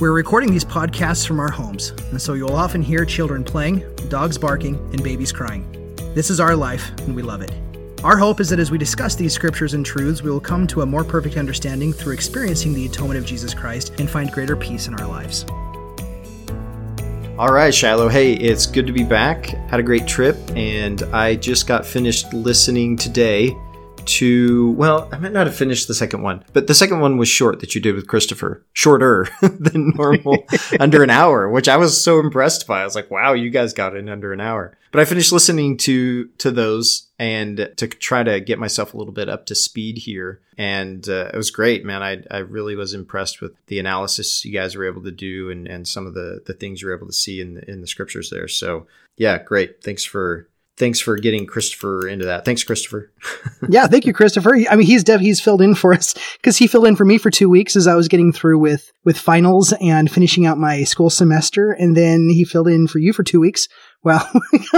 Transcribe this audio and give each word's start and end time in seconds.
We're 0.00 0.12
recording 0.12 0.50
these 0.50 0.64
podcasts 0.64 1.26
from 1.26 1.38
our 1.40 1.50
homes, 1.50 1.90
and 2.10 2.22
so 2.22 2.32
you'll 2.32 2.54
often 2.54 2.80
hear 2.80 3.04
children 3.04 3.44
playing, 3.44 3.84
dogs 4.08 4.38
barking, 4.38 4.76
and 4.94 5.04
babies 5.04 5.30
crying. 5.30 5.94
This 6.14 6.30
is 6.30 6.40
our 6.40 6.56
life, 6.56 6.90
and 7.00 7.14
we 7.14 7.20
love 7.20 7.42
it. 7.42 7.52
Our 8.02 8.16
hope 8.16 8.40
is 8.40 8.48
that 8.48 8.58
as 8.58 8.70
we 8.70 8.78
discuss 8.78 9.14
these 9.14 9.34
scriptures 9.34 9.74
and 9.74 9.84
truths, 9.84 10.22
we 10.22 10.30
will 10.30 10.40
come 10.40 10.66
to 10.68 10.80
a 10.80 10.86
more 10.86 11.04
perfect 11.04 11.36
understanding 11.36 11.92
through 11.92 12.14
experiencing 12.14 12.72
the 12.72 12.86
atonement 12.86 13.18
of 13.18 13.26
Jesus 13.26 13.52
Christ 13.52 13.92
and 14.00 14.08
find 14.08 14.32
greater 14.32 14.56
peace 14.56 14.86
in 14.88 14.94
our 14.94 15.06
lives. 15.06 15.44
All 17.38 17.52
right, 17.52 17.74
Shiloh. 17.74 18.08
Hey, 18.08 18.32
it's 18.32 18.64
good 18.64 18.86
to 18.86 18.94
be 18.94 19.04
back. 19.04 19.48
Had 19.68 19.80
a 19.80 19.82
great 19.82 20.06
trip, 20.06 20.38
and 20.56 21.02
I 21.12 21.34
just 21.34 21.66
got 21.66 21.84
finished 21.84 22.32
listening 22.32 22.96
today 22.96 23.54
to 24.06 24.72
well 24.72 25.08
i 25.12 25.18
might 25.18 25.32
not 25.32 25.46
have 25.46 25.56
finished 25.56 25.88
the 25.88 25.94
second 25.94 26.22
one 26.22 26.44
but 26.52 26.66
the 26.66 26.74
second 26.74 27.00
one 27.00 27.16
was 27.16 27.28
short 27.28 27.60
that 27.60 27.74
you 27.74 27.80
did 27.80 27.94
with 27.94 28.06
christopher. 28.06 28.64
Shorter 28.72 29.28
than 29.42 29.92
normal 29.96 30.44
under 30.80 31.02
an 31.02 31.10
hour 31.10 31.48
which 31.50 31.68
i 31.68 31.76
was 31.76 32.02
so 32.02 32.20
impressed 32.20 32.66
by. 32.66 32.80
I 32.80 32.84
was 32.84 32.94
like 32.94 33.10
wow 33.10 33.32
you 33.32 33.50
guys 33.50 33.72
got 33.72 33.96
in 33.96 34.08
under 34.08 34.32
an 34.32 34.40
hour. 34.40 34.76
But 34.92 35.00
i 35.00 35.04
finished 35.04 35.32
listening 35.32 35.76
to 35.78 36.26
to 36.38 36.50
those 36.50 37.08
and 37.18 37.70
to 37.76 37.86
try 37.86 38.22
to 38.22 38.40
get 38.40 38.58
myself 38.58 38.94
a 38.94 38.96
little 38.96 39.12
bit 39.12 39.28
up 39.28 39.44
to 39.46 39.54
speed 39.54 39.98
here. 39.98 40.40
And 40.56 41.06
uh, 41.06 41.30
it 41.32 41.36
was 41.36 41.50
great 41.50 41.84
man. 41.84 42.02
I, 42.02 42.22
I 42.30 42.38
really 42.38 42.76
was 42.76 42.94
impressed 42.94 43.42
with 43.42 43.52
the 43.66 43.78
analysis 43.78 44.44
you 44.44 44.52
guys 44.52 44.74
were 44.74 44.86
able 44.86 45.02
to 45.02 45.10
do 45.10 45.50
and, 45.50 45.66
and 45.66 45.86
some 45.86 46.06
of 46.06 46.14
the 46.14 46.40
the 46.46 46.54
things 46.54 46.80
you 46.80 46.88
were 46.88 46.96
able 46.96 47.06
to 47.06 47.12
see 47.12 47.40
in 47.40 47.54
the, 47.54 47.70
in 47.70 47.80
the 47.80 47.86
scriptures 47.86 48.30
there. 48.30 48.48
So 48.48 48.86
yeah 49.16 49.42
great. 49.42 49.82
Thanks 49.82 50.04
for 50.04 50.48
thanks 50.80 50.98
for 50.98 51.16
getting 51.16 51.46
Christopher 51.46 52.08
into 52.08 52.24
that. 52.24 52.44
Thanks, 52.44 52.64
Christopher. 52.64 53.12
yeah, 53.68 53.86
thank 53.86 54.06
you, 54.06 54.12
Christopher. 54.12 54.56
I 54.68 54.74
mean, 54.74 54.86
he's 54.86 55.04
dev, 55.04 55.20
he's 55.20 55.40
filled 55.40 55.62
in 55.62 55.76
for 55.76 55.92
us 55.92 56.14
because 56.38 56.56
he 56.56 56.66
filled 56.66 56.86
in 56.86 56.96
for 56.96 57.04
me 57.04 57.18
for 57.18 57.30
two 57.30 57.48
weeks 57.48 57.76
as 57.76 57.86
I 57.86 57.94
was 57.94 58.08
getting 58.08 58.32
through 58.32 58.58
with 58.58 58.90
with 59.04 59.16
finals 59.16 59.72
and 59.80 60.10
finishing 60.10 60.46
out 60.46 60.58
my 60.58 60.82
school 60.82 61.10
semester, 61.10 61.70
and 61.70 61.96
then 61.96 62.28
he 62.28 62.44
filled 62.44 62.66
in 62.66 62.88
for 62.88 62.98
you 62.98 63.12
for 63.12 63.22
two 63.22 63.38
weeks. 63.38 63.68
Well, 64.02 64.28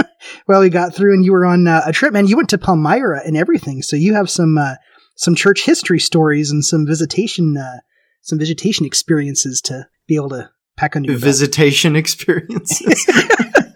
well, 0.47 0.61
we 0.61 0.69
got 0.69 0.93
through, 0.93 1.13
and 1.13 1.25
you 1.25 1.31
were 1.31 1.45
on 1.45 1.67
uh, 1.67 1.81
a 1.85 1.93
trip, 1.93 2.13
man. 2.13 2.27
You 2.27 2.35
went 2.35 2.49
to 2.49 2.57
Palmyra 2.57 3.21
and 3.25 3.37
everything, 3.37 3.81
so 3.81 3.95
you 3.95 4.13
have 4.13 4.29
some 4.29 4.57
uh, 4.57 4.75
some 5.15 5.33
church 5.33 5.65
history 5.65 5.99
stories 5.99 6.51
and 6.51 6.63
some 6.63 6.85
visitation 6.85 7.57
uh, 7.57 7.79
some 8.21 8.37
visitation 8.37 8.85
experiences 8.85 9.61
to 9.61 9.87
be 10.05 10.15
able 10.15 10.29
to 10.29 10.49
pack 10.75 10.95
on 10.97 11.05
your 11.05 11.17
visitation 11.17 11.95
experiences. 11.95 13.05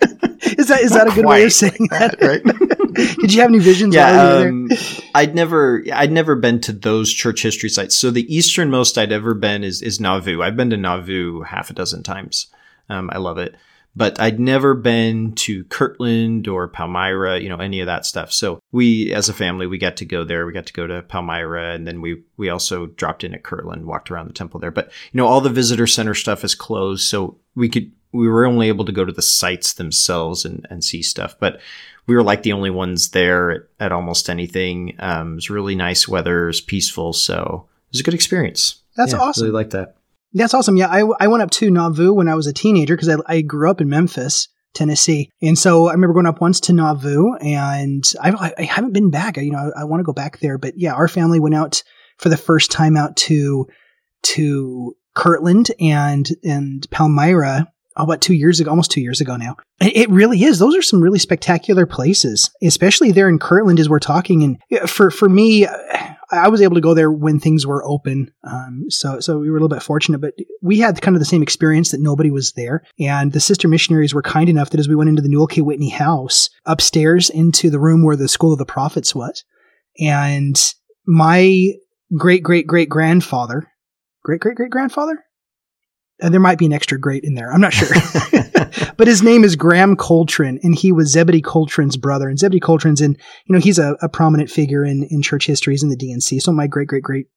Is 0.58 0.68
that 0.68 0.82
is 0.82 0.92
that 0.92 1.08
a 1.08 1.12
good 1.12 1.26
way 1.26 1.44
of 1.44 1.52
saying 1.52 1.88
that? 1.92 2.16
Right? 2.22 2.44
Did 3.20 3.34
you 3.34 3.42
have 3.42 3.50
any 3.50 3.60
visions? 3.60 3.94
Yeah, 3.94 4.22
um, 4.22 4.70
I'd 5.14 5.36
never 5.36 5.84
I'd 5.94 6.12
never 6.12 6.36
been 6.36 6.62
to 6.62 6.72
those 6.72 7.12
church 7.12 7.44
history 7.44 7.70
sites. 7.70 7.98
So 7.98 8.12
the 8.12 8.34
easternmost 8.34 8.98
I'd 8.98 9.12
ever 9.12 9.34
been 9.34 9.64
is 9.64 9.82
is 9.82 10.00
Nauvoo. 10.00 10.42
I've 10.42 10.56
been 10.56 10.70
to 10.70 10.78
Nauvoo 10.78 11.42
half 11.42 11.70
a 11.70 11.74
dozen 11.74 12.02
times. 12.02 12.48
Um, 12.90 13.10
I 13.12 13.18
love 13.18 13.38
it, 13.38 13.56
but 13.96 14.20
I'd 14.22 14.40
never 14.40 14.74
been 14.74 15.34
to 15.34 15.66
Kirtland 15.66 16.48
or 16.48 16.68
Palmyra. 16.70 17.40
You 17.40 17.50
know 17.50 17.58
any 17.58 17.82
of 17.82 17.88
that 17.88 18.06
stuff. 18.06 18.32
So 18.32 18.60
we, 18.72 19.12
as 19.14 19.28
a 19.28 19.34
family, 19.34 19.68
we 19.68 19.78
got 19.78 19.98
to 19.98 20.06
go 20.06 20.24
there. 20.24 20.46
We 20.46 20.54
got 20.54 20.68
to 20.68 20.74
go 20.74 20.88
to 20.88 21.02
Palmyra, 21.02 21.74
and 21.74 21.86
then 21.86 22.00
we 22.00 22.24
we 22.38 22.50
also 22.50 22.86
dropped 22.86 23.24
in 23.24 23.34
at 23.34 23.44
Kirtland, 23.44 23.86
walked 23.86 24.10
around 24.10 24.28
the 24.28 24.34
temple 24.34 24.60
there. 24.60 24.72
But 24.72 24.92
you 25.12 25.18
know 25.18 25.28
all 25.28 25.42
the 25.42 25.50
visitor 25.50 25.88
center 25.88 26.14
stuff 26.14 26.44
is 26.44 26.56
closed, 26.56 27.08
so 27.08 27.40
we 27.54 27.68
could 27.70 27.92
we 28.18 28.28
were 28.28 28.46
only 28.46 28.68
able 28.68 28.86
to 28.86 28.92
go 28.92 29.06
to 29.06 29.12
the 29.12 29.22
sites 29.22 29.74
themselves 29.74 30.46
and, 30.46 30.66
and 30.70 30.84
see 30.84 31.02
stuff, 31.02 31.36
but 31.40 31.60
we 32.08 32.16
were 32.16 32.24
like 32.24 32.44
the 32.44 32.54
only 32.54 32.70
ones 32.70 33.10
there 33.10 33.52
at, 33.52 33.62
at 33.80 33.92
almost 33.92 34.30
anything. 34.30 34.96
Um, 35.00 35.34
it 35.34 35.36
was 35.36 35.50
really 35.50 35.76
nice 35.76 36.08
weather, 36.08 36.44
it 36.44 36.48
was 36.48 36.62
peaceful, 36.62 37.14
so 37.14 37.68
it 37.88 37.94
was 37.94 38.00
a 38.02 38.04
good 38.04 38.14
experience. 38.14 38.82
That's 38.96 39.14
yeah, 39.14 39.20
awesome. 39.20 39.44
Really 39.44 39.54
like 39.54 39.72
that. 39.72 39.96
That's 40.34 40.54
awesome. 40.54 40.78
Yeah, 40.78 40.88
I, 40.88 41.04
I 41.20 41.28
went 41.28 41.44
up 41.44 41.52
to 41.52 41.72
Nauvoo 41.72 42.14
when 42.14 42.28
I 42.28 42.36
was 42.36 42.48
a 42.48 42.54
teenager 42.54 42.96
because 42.96 43.10
I, 43.10 43.16
I 43.28 43.42
grew 43.42 43.70
up 43.70 43.82
in 43.82 43.90
Memphis, 43.90 44.50
Tennessee, 44.74 45.32
and 45.42 45.58
so 45.58 45.88
I 45.88 45.94
remember 45.94 46.14
going 46.14 46.26
up 46.26 46.42
once 46.42 46.60
to 46.62 46.74
Nauvoo, 46.74 47.36
and 47.40 48.04
I, 48.22 48.54
I 48.58 48.64
haven't 48.64 48.94
been 48.94 49.10
back. 49.10 49.38
I, 49.38 49.42
you 49.42 49.52
know, 49.52 49.72
I, 49.76 49.82
I 49.82 49.84
want 49.86 50.00
to 50.00 50.06
go 50.06 50.14
back 50.14 50.40
there, 50.40 50.58
but 50.58 50.74
yeah, 50.78 50.94
our 50.94 51.08
family 51.08 51.40
went 51.40 51.56
out 51.56 51.84
for 52.18 52.30
the 52.30 52.38
first 52.38 52.72
time 52.72 52.98
out 52.98 53.16
to 53.18 53.68
to 54.24 54.96
Kirtland 55.16 55.72
and 55.80 56.28
and 56.44 56.88
Palmyra 56.92 57.72
oh, 57.98 58.06
what, 58.06 58.22
two 58.22 58.34
years 58.34 58.60
ago, 58.60 58.70
almost 58.70 58.92
two 58.92 59.02
years 59.02 59.22
ago 59.22 59.36
now. 59.36 59.56
It 59.80 60.10
really 60.10 60.44
is. 60.44 60.60
Those 60.60 60.76
are 60.76 60.82
some 60.82 61.02
really 61.02 61.20
spectacular 61.20 61.86
places, 61.86 62.50
especially 62.64 63.12
there 63.12 63.30
in 63.30 63.40
Kirtland 63.40 63.80
as 63.80 63.90
we're 63.90 64.00
talking. 64.00 64.44
And 64.44 64.90
for, 64.90 65.12
for 65.12 65.30
me, 65.30 65.68
I 66.30 66.50
was 66.50 66.62
able 66.62 66.76
to 66.76 66.82
go 66.82 66.94
there 66.94 67.12
when 67.12 67.40
things 67.40 67.66
were 67.66 67.86
open. 67.86 68.32
Um, 68.44 68.86
so, 68.90 69.20
so 69.20 69.40
we 69.40 69.50
were 69.50 69.58
a 69.58 69.62
little 69.62 69.76
bit 69.76 69.84
fortunate, 69.84 70.20
but 70.20 70.34
we 70.62 70.80
had 70.80 71.02
kind 71.02 71.16
of 71.16 71.20
the 71.20 71.26
same 71.26 71.44
experience 71.44 71.92
that 71.92 72.02
nobody 72.02 72.32
was 72.32 72.54
there. 72.54 72.84
And 73.00 73.32
the 73.32 73.40
sister 73.40 73.68
missionaries 73.68 74.14
were 74.14 74.22
kind 74.22 74.50
enough 74.50 74.72
that 74.72 74.80
as 74.80 74.90
we 74.90 74.96
went 74.96 75.10
into 75.10 75.22
the 75.22 75.30
Newel 75.30 75.48
K. 75.48 75.62
Whitney 75.62 75.90
house 75.90 76.50
upstairs 76.66 77.30
into 77.30 77.70
the 77.70 77.80
room 77.80 78.04
where 78.04 78.16
the 78.16 78.28
School 78.28 78.52
of 78.52 78.60
the 78.60 78.66
Prophets 78.66 79.16
was, 79.16 79.44
and 80.00 80.74
my 81.06 81.74
great 82.18 82.44
great 82.44 82.68
great 82.68 82.90
grandfather, 82.90 83.68
great 84.24 84.42
great 84.42 84.56
great 84.58 84.72
grandfather, 84.72 85.12
and 85.12 85.20
Uh, 86.22 86.30
there 86.30 86.40
might 86.40 86.58
be 86.58 86.66
an 86.66 86.74
extra 86.74 87.00
great 87.00 87.24
in 87.24 87.36
there. 87.36 87.52
I'm 87.52 87.62
not 87.62 87.74
sure. 87.74 87.90
but 88.98 89.08
his 89.08 89.22
name 89.22 89.44
is 89.44 89.56
Graham 89.56 89.96
Coltrin, 89.96 90.60
and 90.64 90.76
he 90.76 90.92
was 90.92 91.12
Zebedee 91.12 91.42
Coltrin's 91.42 91.98
brother. 91.98 92.30
And 92.30 92.40
Zebedee 92.40 92.60
Coltrin's 92.60 93.02
in, 93.02 93.18
you 93.46 93.54
know, 93.54 93.60
he's 93.60 93.80
a, 93.80 93.96
a 94.02 94.10
prominent 94.10 94.50
figure 94.50 94.84
in, 94.84 95.04
in 95.10 95.22
church 95.22 95.46
history. 95.46 95.74
He's 95.74 95.84
in 95.84 95.90
the 95.90 95.96
D&C. 95.96 96.40
So 96.40 96.52
my 96.52 96.68
great, 96.68 96.88
great, 96.88 97.04
great, 97.04 97.28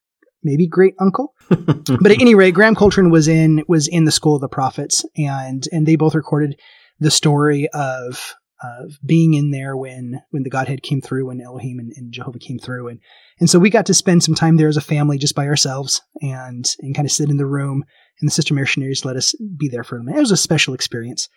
maybe 0.43 0.67
great 0.67 0.95
uncle. 0.99 1.35
but 1.49 2.11
at 2.11 2.21
any 2.21 2.35
rate, 2.35 2.55
Graham 2.55 2.75
Coltrin 2.75 3.11
was 3.11 3.29
in, 3.29 3.65
was 3.69 3.89
in 3.89 4.05
the 4.05 4.13
School 4.13 4.35
of 4.35 4.41
the 4.41 4.49
Prophets, 4.49 5.05
and, 5.17 5.67
and 5.73 5.87
they 5.87 5.97
both 5.97 6.15
recorded 6.15 6.59
the 6.99 7.11
story 7.11 7.69
of, 7.71 8.35
of 8.63 8.99
being 9.05 9.35
in 9.35 9.51
there 9.51 9.77
when, 9.77 10.21
when 10.31 10.43
the 10.43 10.51
Godhead 10.51 10.83
came 10.83 11.01
through, 11.01 11.27
when 11.27 11.41
Elohim 11.41 11.79
and, 11.79 11.93
and 11.97 12.13
Jehovah 12.13 12.39
came 12.39 12.59
through. 12.59 12.89
And, 12.89 13.01
and 13.39 13.49
so 13.49 13.59
we 13.59 13.71
got 13.71 13.87
to 13.87 13.95
spend 13.95 14.23
some 14.23 14.35
time 14.35 14.57
there 14.57 14.69
as 14.69 14.77
a 14.77 14.83
family 14.83 15.19
just 15.19 15.35
by 15.35 15.47
ourselves 15.47 16.03
and, 16.21 16.71
and 16.81 16.95
kind 16.95 17.07
of 17.07 17.13
sit 17.13 17.31
in 17.31 17.39
the 17.39 17.47
room 17.47 17.85
and 18.21 18.29
the 18.29 18.33
sister 18.33 18.55
missionaries 18.55 19.05
let 19.05 19.17
us 19.17 19.35
be 19.57 19.69
there 19.69 19.85
for 19.85 19.99
them. 19.99 20.09
It 20.09 20.17
was 20.17 20.31
a 20.31 20.37
special 20.37 20.75
experience, 20.75 21.29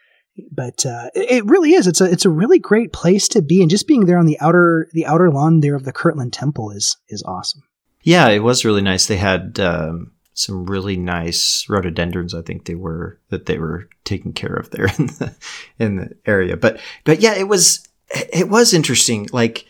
but 0.51 0.85
uh, 0.85 1.09
it 1.13 1.45
really 1.45 1.73
is. 1.73 1.87
It's 1.87 2.01
a 2.01 2.05
it's 2.05 2.25
a 2.25 2.29
really 2.29 2.59
great 2.59 2.93
place 2.93 3.27
to 3.29 3.41
be, 3.41 3.61
and 3.61 3.69
just 3.69 3.87
being 3.87 4.05
there 4.05 4.17
on 4.17 4.25
the 4.25 4.39
outer 4.39 4.89
the 4.93 5.05
outer 5.05 5.31
lawn 5.31 5.59
there 5.59 5.75
of 5.75 5.85
the 5.85 5.93
Kirtland 5.93 6.33
Temple 6.33 6.71
is 6.71 6.97
is 7.09 7.23
awesome. 7.23 7.63
Yeah, 8.01 8.29
it 8.29 8.39
was 8.39 8.65
really 8.65 8.81
nice. 8.81 9.05
They 9.05 9.17
had 9.17 9.59
um, 9.59 10.11
some 10.33 10.65
really 10.65 10.97
nice 10.97 11.67
rhododendrons. 11.69 12.33
I 12.33 12.41
think 12.41 12.65
they 12.65 12.75
were 12.75 13.19
that 13.29 13.45
they 13.45 13.57
were 13.57 13.89
taking 14.03 14.33
care 14.33 14.53
of 14.53 14.69
there 14.71 14.85
in 14.99 15.07
the 15.07 15.35
in 15.79 15.95
the 15.97 16.15
area. 16.25 16.57
But 16.57 16.79
but 17.05 17.21
yeah, 17.21 17.35
it 17.35 17.47
was 17.47 17.87
it 18.09 18.49
was 18.49 18.73
interesting. 18.73 19.27
Like 19.31 19.65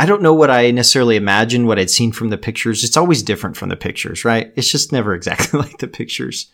I 0.00 0.06
don't 0.06 0.22
know 0.22 0.32
what 0.32 0.50
I 0.50 0.70
necessarily 0.70 1.16
imagined, 1.16 1.66
what 1.66 1.78
I'd 1.78 1.90
seen 1.90 2.10
from 2.10 2.30
the 2.30 2.38
pictures. 2.38 2.84
It's 2.84 2.96
always 2.96 3.22
different 3.22 3.58
from 3.58 3.68
the 3.68 3.76
pictures, 3.76 4.24
right? 4.24 4.50
It's 4.56 4.72
just 4.72 4.92
never 4.92 5.12
exactly 5.12 5.60
like 5.60 5.76
the 5.76 5.88
pictures. 5.88 6.50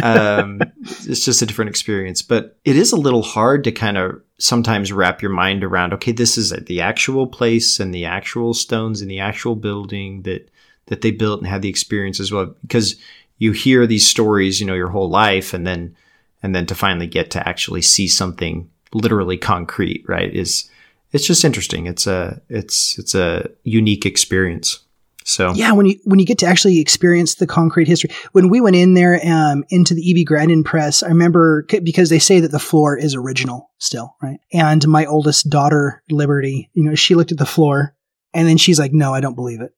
Um, 0.00 0.60
it's 0.80 1.24
just 1.24 1.42
a 1.42 1.46
different 1.46 1.70
experience, 1.70 2.22
but 2.22 2.56
it 2.64 2.76
is 2.76 2.92
a 2.92 2.96
little 2.96 3.24
hard 3.24 3.64
to 3.64 3.72
kind 3.72 3.98
of 3.98 4.22
sometimes 4.38 4.92
wrap 4.92 5.22
your 5.22 5.32
mind 5.32 5.64
around. 5.64 5.92
Okay, 5.94 6.12
this 6.12 6.38
is 6.38 6.50
the 6.50 6.82
actual 6.82 7.26
place 7.26 7.80
and 7.80 7.92
the 7.92 8.04
actual 8.04 8.54
stones 8.54 9.00
and 9.00 9.10
the 9.10 9.18
actual 9.18 9.56
building 9.56 10.22
that 10.22 10.48
that 10.86 11.00
they 11.00 11.10
built 11.10 11.40
and 11.40 11.48
had 11.48 11.62
the 11.62 11.68
experience 11.68 12.20
as 12.20 12.30
well. 12.30 12.54
Because 12.62 12.94
you 13.38 13.50
hear 13.50 13.88
these 13.88 14.06
stories, 14.06 14.60
you 14.60 14.66
know, 14.68 14.74
your 14.74 14.90
whole 14.90 15.10
life, 15.10 15.52
and 15.52 15.66
then 15.66 15.96
and 16.44 16.54
then 16.54 16.66
to 16.66 16.76
finally 16.76 17.08
get 17.08 17.32
to 17.32 17.48
actually 17.48 17.82
see 17.82 18.06
something 18.06 18.70
literally 18.92 19.36
concrete, 19.36 20.04
right? 20.06 20.32
Is 20.32 20.70
it's 21.14 21.26
just 21.26 21.44
interesting. 21.44 21.86
It's 21.86 22.06
a 22.06 22.42
it's 22.48 22.98
it's 22.98 23.14
a 23.14 23.48
unique 23.62 24.04
experience. 24.04 24.80
So 25.24 25.54
yeah, 25.54 25.72
when 25.72 25.86
you 25.86 25.98
when 26.04 26.18
you 26.18 26.26
get 26.26 26.38
to 26.38 26.46
actually 26.46 26.80
experience 26.80 27.36
the 27.36 27.46
concrete 27.46 27.86
history, 27.86 28.10
when 28.32 28.50
we 28.50 28.60
went 28.60 28.76
in 28.76 28.94
there 28.94 29.18
um, 29.24 29.64
into 29.70 29.94
the 29.94 30.02
E.B. 30.02 30.24
Grandin 30.24 30.64
press, 30.64 31.02
I 31.02 31.08
remember 31.08 31.64
because 31.82 32.10
they 32.10 32.18
say 32.18 32.40
that 32.40 32.50
the 32.50 32.58
floor 32.58 32.98
is 32.98 33.14
original 33.14 33.70
still, 33.78 34.16
right? 34.20 34.38
And 34.52 34.86
my 34.88 35.06
oldest 35.06 35.48
daughter, 35.48 36.02
Liberty, 36.10 36.68
you 36.74 36.82
know, 36.82 36.96
she 36.96 37.14
looked 37.14 37.32
at 37.32 37.38
the 37.38 37.46
floor 37.46 37.94
and 38.34 38.46
then 38.46 38.58
she's 38.58 38.80
like, 38.80 38.92
"No, 38.92 39.14
I 39.14 39.20
don't 39.20 39.36
believe 39.36 39.60
it." 39.60 39.72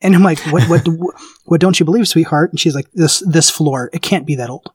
And 0.00 0.14
I'm 0.14 0.22
like, 0.22 0.38
"What? 0.46 0.68
What? 0.68 0.86
what 1.44 1.60
don't 1.60 1.78
you 1.78 1.84
believe, 1.84 2.06
sweetheart?" 2.06 2.50
And 2.52 2.60
she's 2.60 2.76
like, 2.76 2.90
"This 2.92 3.22
this 3.26 3.50
floor, 3.50 3.90
it 3.92 4.02
can't 4.02 4.26
be 4.26 4.36
that 4.36 4.50
old." 4.50 4.70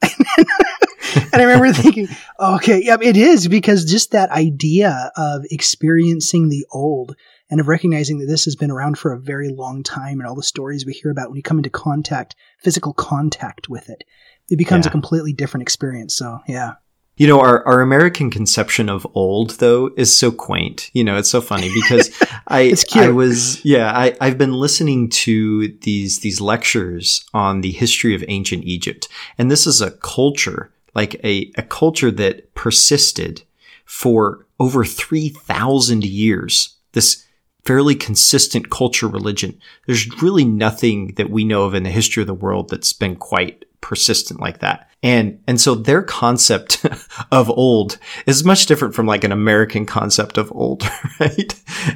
and 1.32 1.34
I 1.40 1.42
remember 1.44 1.72
thinking, 1.72 2.08
okay, 2.38 2.82
yeah, 2.84 2.96
it 3.00 3.16
is 3.16 3.48
because 3.48 3.84
just 3.84 4.12
that 4.12 4.30
idea 4.30 5.10
of 5.16 5.42
experiencing 5.50 6.48
the 6.48 6.66
old 6.70 7.16
and 7.50 7.60
of 7.60 7.68
recognizing 7.68 8.18
that 8.18 8.26
this 8.26 8.44
has 8.44 8.54
been 8.56 8.70
around 8.70 8.98
for 8.98 9.12
a 9.12 9.18
very 9.20 9.48
long 9.48 9.82
time 9.82 10.20
and 10.20 10.28
all 10.28 10.34
the 10.36 10.42
stories 10.42 10.86
we 10.86 10.92
hear 10.92 11.10
about 11.10 11.28
when 11.30 11.36
you 11.36 11.42
come 11.42 11.58
into 11.58 11.70
contact, 11.70 12.36
physical 12.58 12.92
contact 12.92 13.68
with 13.68 13.88
it, 13.90 14.04
it 14.48 14.56
becomes 14.56 14.84
Yeah. 14.86 14.90
a 14.90 14.92
completely 14.92 15.32
different 15.32 15.62
experience. 15.62 16.14
So, 16.16 16.38
yeah. 16.46 16.74
You 17.16 17.26
know, 17.26 17.40
our, 17.40 17.66
our 17.66 17.82
American 17.82 18.30
conception 18.30 18.88
of 18.88 19.06
old 19.14 19.50
though 19.58 19.90
is 19.98 20.16
so 20.16 20.30
quaint. 20.32 20.90
You 20.94 21.04
know, 21.04 21.18
it's 21.18 21.28
so 21.28 21.42
funny 21.42 21.70
because 21.74 22.08
I 22.48 22.60
It's 22.62 22.82
cute. 22.84 23.04
I 23.04 23.10
was 23.10 23.62
yeah, 23.62 23.92
I, 23.92 24.16
I've 24.22 24.38
been 24.38 24.54
listening 24.54 25.10
to 25.10 25.68
these 25.82 26.20
these 26.20 26.40
lectures 26.40 27.22
on 27.34 27.60
the 27.60 27.72
history 27.72 28.14
of 28.14 28.24
ancient 28.28 28.64
Egypt. 28.64 29.06
And 29.36 29.50
this 29.50 29.66
is 29.66 29.82
a 29.82 29.90
culture, 29.90 30.72
like 30.94 31.14
a, 31.24 31.52
a 31.56 31.62
culture 31.62 32.10
that 32.10 32.54
persisted 32.54 33.42
for 33.84 34.46
over 34.58 34.84
three 34.84 35.30
thousand 35.30 36.04
years. 36.04 36.76
This 36.92 37.26
fairly 37.64 37.94
consistent 37.94 38.70
culture 38.70 39.06
religion. 39.06 39.58
There's 39.86 40.22
really 40.22 40.44
nothing 40.44 41.14
that 41.14 41.30
we 41.30 41.44
know 41.44 41.64
of 41.64 41.74
in 41.74 41.82
the 41.82 41.90
history 41.90 42.22
of 42.22 42.26
the 42.26 42.34
world 42.34 42.68
that's 42.68 42.92
been 42.92 43.16
quite 43.16 43.64
persistent 43.80 44.40
like 44.40 44.58
that. 44.60 44.88
And 45.02 45.42
and 45.46 45.58
so 45.58 45.74
their 45.74 46.02
concept 46.02 46.84
of 47.32 47.48
old 47.48 47.96
is 48.26 48.44
much 48.44 48.66
different 48.66 48.94
from 48.94 49.06
like 49.06 49.24
an 49.24 49.32
American 49.32 49.86
concept 49.86 50.36
of 50.36 50.52
old, 50.52 50.82
right? 51.20 51.54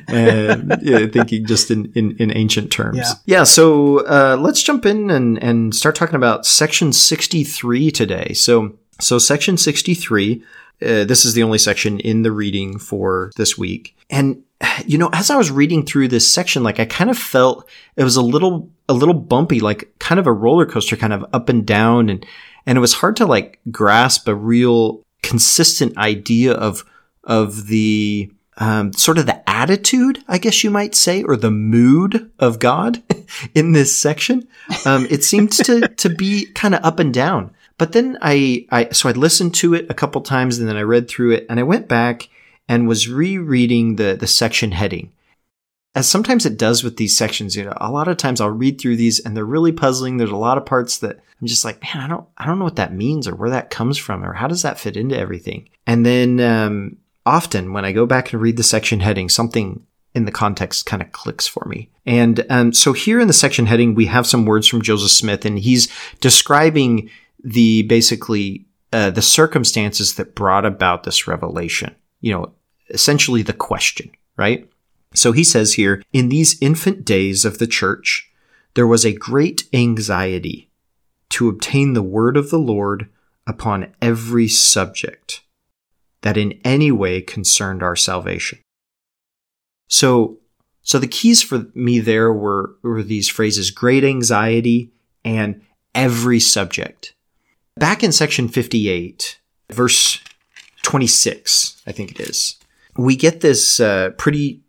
And 0.08 0.79
yeah, 0.81 1.06
thinking 1.06 1.44
just 1.44 1.70
in, 1.70 1.93
in, 1.94 2.17
in 2.17 2.35
ancient 2.35 2.73
terms. 2.73 3.14
Yeah. 3.26 3.44
so 3.44 4.06
uh, 4.06 4.38
let's 4.40 4.62
jump 4.62 4.87
in 4.87 5.11
and, 5.11 5.43
and 5.43 5.75
start 5.75 5.97
talking 5.97 6.14
about 6.14 6.47
section 6.47 6.94
63 6.94 7.90
today. 7.90 8.32
So 8.32 8.79
so 9.00 9.19
section 9.19 9.56
63 9.56 10.43
uh, 10.82 11.05
this 11.05 11.25
is 11.25 11.35
the 11.35 11.43
only 11.43 11.58
section 11.58 12.00
in 12.00 12.23
the 12.23 12.32
reading 12.32 12.79
for 12.79 13.31
this 13.37 13.56
week. 13.56 13.96
And 14.11 14.43
you 14.87 14.99
know, 14.99 15.11
as 15.12 15.31
I 15.31 15.37
was 15.37 15.50
reading 15.50 15.85
through 15.85 16.08
this 16.08 16.32
section, 16.32 16.62
like 16.62 16.81
I 16.81 16.85
kind 16.85 17.11
of 17.11 17.19
felt 17.19 17.69
it 17.96 18.05
was 18.05 18.17
a 18.17 18.23
little 18.23 18.70
a 18.88 18.93
little 18.93 19.14
bumpy, 19.14 19.61
like 19.61 19.93
kind 19.99 20.19
of 20.19 20.26
a 20.26 20.32
roller 20.32 20.67
coaster, 20.67 20.96
kind 20.96 21.12
of 21.12 21.25
up 21.32 21.49
and 21.49 21.67
down, 21.67 22.08
and 22.08 22.26
and 22.67 22.76
it 22.76 22.81
was 22.81 22.94
hard 22.94 23.17
to 23.17 23.26
like 23.26 23.61
grasp 23.70 24.26
a 24.29 24.35
real 24.35 25.02
consistent 25.23 25.97
idea 25.97 26.52
of 26.52 26.85
of 27.25 27.69
the 27.69 28.31
um, 28.58 28.93
sort 28.93 29.19
of 29.19 29.26
the 29.26 29.49
attitude, 29.49 30.23
I 30.29 30.38
guess 30.38 30.62
you 30.62 30.70
might 30.70 30.94
say, 30.94 31.23
or 31.23 31.37
the 31.37 31.50
mood 31.50 32.31
of 32.38 32.58
God 32.58 33.02
in 33.55 33.73
this 33.73 33.97
section. 33.97 34.47
Um, 34.85 35.06
it 35.11 35.25
seemed 35.25 35.52
to 35.52 35.88
to 35.88 36.08
be 36.08 36.47
kind 36.47 36.75
of 36.75 36.85
up 36.85 36.99
and 36.99 37.12
down. 37.12 37.55
But 37.79 37.93
then 37.93 38.19
I, 38.23 38.67
I 38.71 38.91
so 38.91 39.09
I 39.09 39.12
listened 39.12 39.55
to 39.56 39.75
it 39.75 39.87
a 39.91 39.94
couple 39.94 40.21
times 40.21 40.59
and 40.59 40.69
then 40.69 40.76
I 40.76 40.82
read 40.82 41.09
through 41.09 41.32
it 41.32 41.47
and 41.49 41.59
I 41.59 41.65
went 41.65 41.88
back 41.88 42.29
and 42.69 42.88
was 42.88 43.09
rereading 43.09 43.97
the 43.97 44.17
the 44.19 44.26
section 44.26 44.73
heading. 44.73 45.12
As 45.97 46.09
sometimes 46.09 46.44
it 46.44 46.59
does 46.59 46.82
with 46.82 46.97
these 46.97 47.17
sections, 47.17 47.55
you 47.55 47.65
know, 47.65 47.76
a 47.76 47.91
lot 47.91 48.09
of 48.09 48.17
times 48.17 48.41
I'll 48.41 48.50
read 48.50 48.81
through 48.81 48.97
these 48.97 49.21
and 49.21 49.37
they're 49.37 49.44
really 49.44 49.71
puzzling. 49.71 50.17
There's 50.17 50.31
a 50.31 50.37
lot 50.37 50.59
of 50.59 50.67
parts 50.67 50.99
that 50.99 51.21
I'm 51.41 51.47
just 51.47 51.65
like, 51.65 51.81
man, 51.82 52.03
I 52.03 52.09
don't 52.09 52.26
I 52.37 52.47
don't 52.47 52.59
know 52.59 52.65
what 52.65 52.76
that 52.76 52.94
means 52.94 53.29
or 53.29 53.35
where 53.35 53.50
that 53.50 53.71
comes 53.71 53.99
from 53.99 54.25
or 54.25 54.32
how 54.32 54.49
does 54.49 54.62
that 54.62 54.79
fit 54.79 54.97
into 54.97 55.17
everything. 55.17 55.69
And 55.87 56.05
then 56.05 56.41
um, 56.41 56.97
often 57.26 57.73
when 57.73 57.85
I 57.85 57.93
go 57.93 58.06
back 58.06 58.32
and 58.32 58.41
read 58.41 58.56
the 58.56 58.62
section 58.62 59.00
heading, 59.00 59.29
something 59.29 59.85
in 60.15 60.25
the 60.26 60.32
context 60.32 60.87
kind 60.87 61.03
of 61.03 61.12
clicks 61.12 61.47
for 61.47 61.65
me. 61.67 61.91
And 62.06 62.47
um, 62.49 62.73
so 62.73 62.93
here 62.93 63.19
in 63.19 63.26
the 63.26 63.32
section 63.32 63.67
heading, 63.67 63.94
we 63.94 64.06
have 64.06 64.26
some 64.26 64.47
words 64.47 64.69
from 64.69 64.82
Joseph 64.82 65.11
Smith, 65.11 65.44
and 65.44 65.59
he's 65.59 65.88
describing 66.21 67.11
the 67.44 67.82
basically 67.82 68.67
uh, 68.93 69.11
the 69.11 69.23
circumstances 69.23 70.14
that 70.14 70.35
brought 70.35 70.64
about 70.64 71.05
this 71.05 71.26
revelation. 71.29 71.94
You 72.20 72.32
know, 72.32 72.52
essentially 72.88 73.43
the 73.43 73.52
question, 73.52 74.11
right? 74.37 74.69
So 75.14 75.32
he 75.32 75.44
says 75.44 75.75
here, 75.75 76.02
in 76.12 76.29
these 76.29 76.61
infant 76.61 77.05
days 77.05 77.44
of 77.44 77.58
the 77.58 77.67
church, 77.67 78.31
there 78.75 78.87
was 78.87 79.05
a 79.05 79.12
great 79.12 79.69
anxiety 79.73 80.70
to 81.31 81.49
obtain 81.49 81.93
the 81.93 82.02
word 82.02 82.37
of 82.37 82.50
the 82.50 82.58
Lord 82.58 83.08
upon 83.47 83.93
every 84.00 84.49
subject 84.49 85.43
that 86.23 86.37
in 86.37 86.61
any 86.64 86.90
way 86.90 87.20
concerned 87.20 87.82
our 87.82 87.97
salvation. 87.97 88.58
So, 89.88 90.38
so 90.82 90.99
the 90.99 91.06
keys 91.06 91.43
for 91.43 91.67
me 91.75 91.99
there 92.00 92.32
were, 92.32 92.76
were 92.82 93.02
these 93.02 93.29
phrases, 93.29 93.70
great 93.70 94.05
anxiety 94.05 94.93
and 95.25 95.62
every 95.94 96.40
subject. 96.40 97.13
Back 97.76 98.05
in 98.05 98.12
section 98.12 98.49
58, 98.49 99.38
verse 99.73 100.21
26, 100.82 101.82
I 101.87 101.93
think 101.93 102.12
it 102.12 102.21
is, 102.21 102.56
we 102.97 103.17
get 103.17 103.41
this 103.41 103.81
uh, 103.81 104.11
pretty 104.17 104.62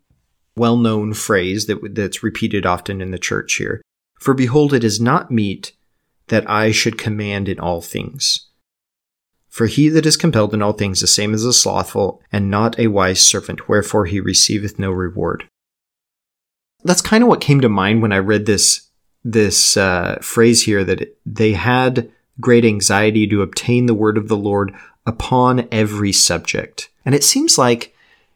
well 0.56 0.76
known 0.76 1.14
phrase 1.14 1.66
that, 1.66 1.94
that's 1.94 2.22
repeated 2.22 2.66
often 2.66 3.00
in 3.00 3.12
the 3.12 3.18
church 3.18 3.54
here. 3.54 3.80
For 4.18 4.34
behold, 4.34 4.72
it 4.72 4.82
is 4.82 5.00
not 5.00 5.30
meet 5.30 5.72
that 6.28 6.48
I 6.50 6.72
should 6.72 6.98
command 6.98 7.48
in 7.48 7.60
all 7.60 7.80
things. 7.80 8.48
For 9.48 9.66
he 9.66 9.88
that 9.90 10.06
is 10.06 10.16
compelled 10.16 10.52
in 10.52 10.60
all 10.60 10.72
things 10.72 11.00
the 11.00 11.06
same 11.06 11.32
as 11.32 11.44
a 11.44 11.52
slothful, 11.52 12.20
and 12.32 12.50
not 12.50 12.78
a 12.78 12.88
wise 12.88 13.20
servant, 13.20 13.68
wherefore 13.68 14.06
he 14.06 14.20
receiveth 14.20 14.78
no 14.78 14.90
reward. 14.90 15.48
That's 16.82 17.00
kind 17.00 17.22
of 17.22 17.28
what 17.28 17.40
came 17.40 17.60
to 17.60 17.68
mind 17.68 18.02
when 18.02 18.12
I 18.12 18.18
read 18.18 18.46
this 18.46 18.90
this 19.24 19.76
uh, 19.76 20.18
phrase 20.22 20.62
here 20.64 20.84
that 20.84 21.18
they 21.24 21.52
had 21.52 22.12
great 22.40 22.64
anxiety 22.64 23.26
to 23.28 23.42
obtain 23.42 23.86
the 23.86 23.94
word 23.94 24.18
of 24.18 24.28
the 24.28 24.36
Lord 24.36 24.74
upon 25.06 25.68
every 25.70 26.12
subject, 26.12 26.90
and 27.04 27.14
it 27.14 27.24
seems 27.24 27.58
like 27.58 27.94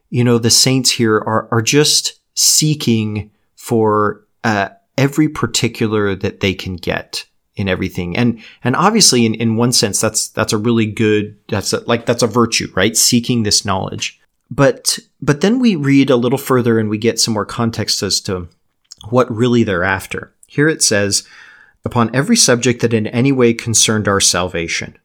you 0.09 0.25
know 0.25 0.39
the 0.39 0.51
saints 0.51 0.91
here 0.91 1.17
are 1.17 1.49
are 1.51 1.63
just 1.63 2.21
seeking 2.35 3.31
for 3.57 4.25
uh, 4.45 4.71
every 4.97 5.29
particular 5.29 6.15
that 6.15 6.41
they 6.41 6.55
can 6.55 6.77
get 6.77 7.25
in 7.57 7.69
everything. 7.69 8.17
And 8.17 8.43
and 8.65 8.75
obviously 8.77 9.27
in, 9.27 9.35
in 9.35 9.57
one 9.57 9.73
sense 9.73 10.01
that's 10.01 10.29
that's 10.29 10.53
a 10.53 10.59
really 10.59 10.87
good 10.87 11.37
that's 11.49 11.73
a, 11.73 11.81
like 11.81 12.07
that's 12.07 12.23
a 12.23 12.27
virtue 12.27 12.69
right? 12.75 12.97
Seeking 12.97 13.43
this 13.43 13.65
knowledge. 13.65 14.21
But 14.51 14.99
but 15.21 15.41
then 15.41 15.59
we 15.59 15.77
read 15.77 16.11
a 16.11 16.17
little 16.17 16.39
further 16.39 16.79
and 16.79 16.89
we 16.89 16.99
get 16.99 17.21
some 17.21 17.35
more 17.35 17.47
context 17.47 18.03
as 18.03 18.21
to 18.23 18.49
what 19.09 19.31
really 19.35 19.63
they're 19.63 19.85
after. 19.85 20.35
Here 20.47 20.69
it 20.69 20.83
says 20.83 21.27
upon 21.85 22.15
every 22.15 22.37
subject 22.37 22.81
that 22.83 22.95
in 22.95 23.07
any 23.07 23.33
way 23.33 23.55
concerned 23.55 24.09
our 24.09 24.21
salvation. 24.21 24.99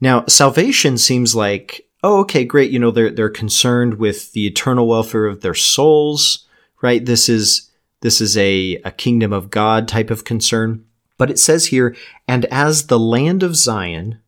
Now 0.00 0.24
salvation 0.26 0.98
seems 0.98 1.34
like 1.34 1.86
oh 2.02 2.20
okay 2.20 2.44
great 2.44 2.70
you 2.70 2.78
know 2.78 2.90
they're 2.90 3.10
they're 3.10 3.30
concerned 3.30 3.94
with 3.94 4.32
the 4.32 4.46
eternal 4.46 4.86
welfare 4.86 5.26
of 5.26 5.40
their 5.40 5.54
souls 5.54 6.44
right? 6.84 7.06
This 7.06 7.30
is 7.30 7.70
this 8.02 8.20
is 8.20 8.36
a, 8.36 8.76
a 8.84 8.90
kingdom 8.90 9.32
of 9.32 9.48
god 9.48 9.88
type 9.88 10.10
of 10.10 10.24
concern. 10.24 10.84
But 11.16 11.30
it 11.30 11.38
says 11.38 11.66
here, 11.66 11.96
and 12.28 12.44
as 12.46 12.88
the 12.88 12.98
land 12.98 13.42
of 13.42 13.56
Zion 13.56 14.20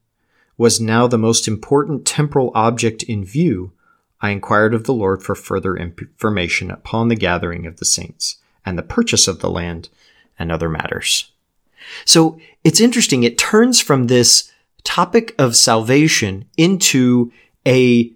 was 0.57 0.81
now 0.81 1.07
the 1.07 1.19
most 1.19 1.47
important 1.47 2.07
temporal 2.07 2.51
object 2.55 3.03
in 3.03 3.27
view, 3.27 3.73
I 4.23 4.31
inquired 4.31 4.73
of 4.73 4.85
the 4.85 4.95
Lord 4.95 5.23
for 5.23 5.35
further 5.35 5.77
information 5.77 6.71
upon 6.71 7.09
the 7.09 7.15
gathering 7.15 7.67
of 7.67 7.77
the 7.77 7.85
saints 7.85 8.37
and 8.65 8.79
the 8.79 8.83
purchase 8.83 9.29
of 9.29 9.41
the 9.41 9.51
land 9.51 9.91
and 10.39 10.51
other 10.51 10.71
matters. 10.71 11.31
So 12.05 12.39
it's 12.65 12.81
interesting. 12.81 13.23
It 13.23 13.39
turns 13.39 13.81
from 13.81 14.07
this 14.07 14.53
topic 14.85 15.35
of 15.39 15.57
salvation 15.57 16.45
into 16.57 17.33
a, 17.67 18.13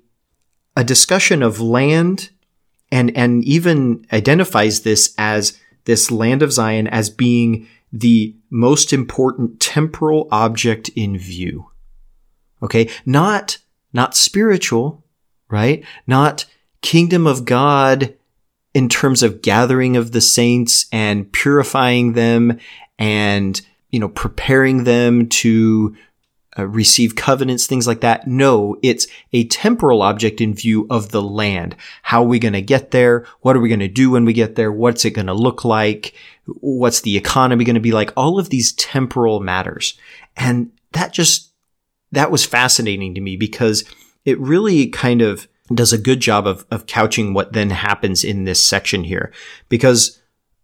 a 0.77 0.85
discussion 0.85 1.43
of 1.43 1.61
land 1.61 2.31
and, 2.93 3.17
and 3.17 3.45
even 3.45 4.07
identifies 4.13 4.81
this 4.81 5.15
as 5.19 5.59
this 5.85 6.11
land 6.11 6.43
of 6.43 6.53
Zion 6.53 6.87
as 6.87 7.11
being 7.11 7.67
the 7.93 8.37
most 8.51 8.93
important 8.93 9.61
temporal 9.61 10.29
object 10.31 10.91
in 10.91 11.19
view. 11.19 11.71
Okay. 12.63 12.89
Not, 13.05 13.59
not 13.93 14.15
spiritual, 14.15 15.05
right? 15.49 15.85
Not 16.07 16.45
kingdom 16.83 17.27
of 17.27 17.45
God 17.45 18.15
in 18.75 18.89
terms 18.89 19.23
of 19.23 19.43
gathering 19.43 19.97
of 19.97 20.13
the 20.13 20.21
saints 20.21 20.87
and 20.93 21.33
purifying 21.33 22.13
them 22.13 22.59
and, 23.01 23.61
you 23.91 23.99
know, 23.99 24.09
preparing 24.09 24.85
them 24.85 25.27
to 25.29 25.97
uh, 26.59 26.67
receive 26.67 27.17
covenants, 27.17 27.67
things 27.67 27.87
like 27.87 28.01
that. 28.01 28.27
No, 28.27 28.77
it's 28.83 29.07
a 29.33 29.45
temporal 29.47 30.03
object 30.03 30.41
in 30.41 30.55
view 30.55 30.87
of 30.91 31.11
the 31.11 31.23
land. 31.23 31.77
How 32.03 32.23
are 32.23 32.29
we 32.29 32.39
going 32.39 32.53
to 32.53 32.63
get 32.63 32.91
there? 32.91 33.25
What 33.41 33.57
are 33.57 33.61
we 33.61 33.69
going 33.69 33.81
to 33.81 33.89
do 33.89 34.11
when 34.11 34.25
we 34.25 34.33
get 34.33 34.57
there? 34.57 34.71
What's 34.71 35.05
it 35.05 35.13
going 35.13 35.29
to 35.29 35.33
look 35.33 35.65
like? 35.65 36.15
What's 36.47 37.01
the 37.01 37.17
economy 37.17 37.65
going 37.65 37.75
to 37.75 37.81
be 37.81 37.93
like? 37.93 38.13
All 38.17 38.39
of 38.39 38.51
these 38.51 38.73
temporal 38.73 39.41
matters. 39.41 39.99
And 40.37 40.73
that 40.93 41.13
just, 41.13 41.53
that 42.13 42.31
was 42.31 42.45
fascinating 42.45 43.15
to 43.15 43.21
me 43.21 43.37
because 43.37 43.85
it 44.25 44.39
really 44.41 44.89
kind 44.89 45.23
of 45.23 45.49
does 45.73 45.93
a 45.93 45.99
good 45.99 46.19
job 46.19 46.49
of, 46.49 46.67
of 46.73 46.87
couching 46.87 47.33
what 47.33 47.53
then 47.53 47.71
happens 47.71 48.25
in 48.25 48.45
this 48.45 48.63
section 48.63 49.05
here. 49.05 49.33
Because 49.69 50.21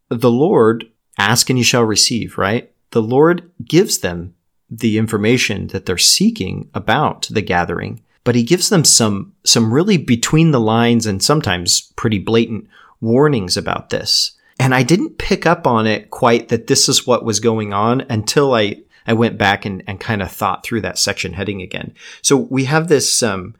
the 0.09 0.31
Lord, 0.31 0.90
ask 1.19 1.51
and 1.51 1.59
you 1.59 1.65
shall 1.65 1.85
receive, 1.85 2.39
right? 2.39 2.73
The 2.91 3.03
Lord 3.03 3.51
gives 3.65 3.99
them 3.99 4.35
the 4.71 4.99
information 4.99 5.69
that 5.69 5.87
they're 5.87 5.99
seeking 5.99 6.69
about 6.75 7.29
the 7.31 7.43
gathering, 7.43 8.03
but 8.25 8.35
he 8.35 8.43
gives 8.43 8.69
them 8.69 8.85
some 8.85 9.33
some 9.45 9.73
really 9.73 9.97
between 9.97 10.51
the 10.51 10.61
lines 10.61 11.07
and 11.07 11.23
sometimes 11.23 11.93
pretty 11.97 12.19
blatant 12.19 12.69
warnings 13.01 13.57
about 13.57 13.91
this. 13.91 14.33
And 14.59 14.75
I 14.75 14.83
didn't 14.83 15.19
pick 15.19 15.47
up 15.47 15.67
on 15.67 15.87
it 15.87 16.11
quite 16.11 16.49
that 16.49 16.67
this 16.67 16.89
is 16.89 17.07
what 17.07 17.25
was 17.25 17.41
going 17.41 17.73
on 17.73 18.01
until 18.09 18.55
I 18.55 18.83
I 19.07 19.13
went 19.13 19.39
back 19.39 19.65
and, 19.65 19.85
and 19.87 20.01
kind 20.01 20.23
of 20.23 20.33
thought 20.33 20.65
through 20.65 20.81
that 20.81 20.99
section 20.99 21.35
heading 21.35 21.63
again. 21.63 21.95
So 22.23 22.37
we 22.37 22.65
have 22.65 22.89
this, 22.89 23.23
um, 23.23 23.55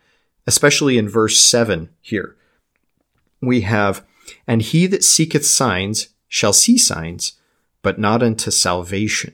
especially 0.47 0.99
in 0.99 1.09
verse 1.09 1.41
seven 1.41 1.91
here, 2.01 2.37
we 3.41 3.61
have, 3.61 4.05
and 4.47 4.61
he 4.61 4.89
that 4.89 5.05
seeketh 5.05 5.47
signs 5.47 6.09
shall 6.29 6.53
see 6.53 6.77
signs, 6.77 7.35
but 7.87 8.01
not 8.01 8.21
unto 8.21 8.51
salvation. 8.51 9.33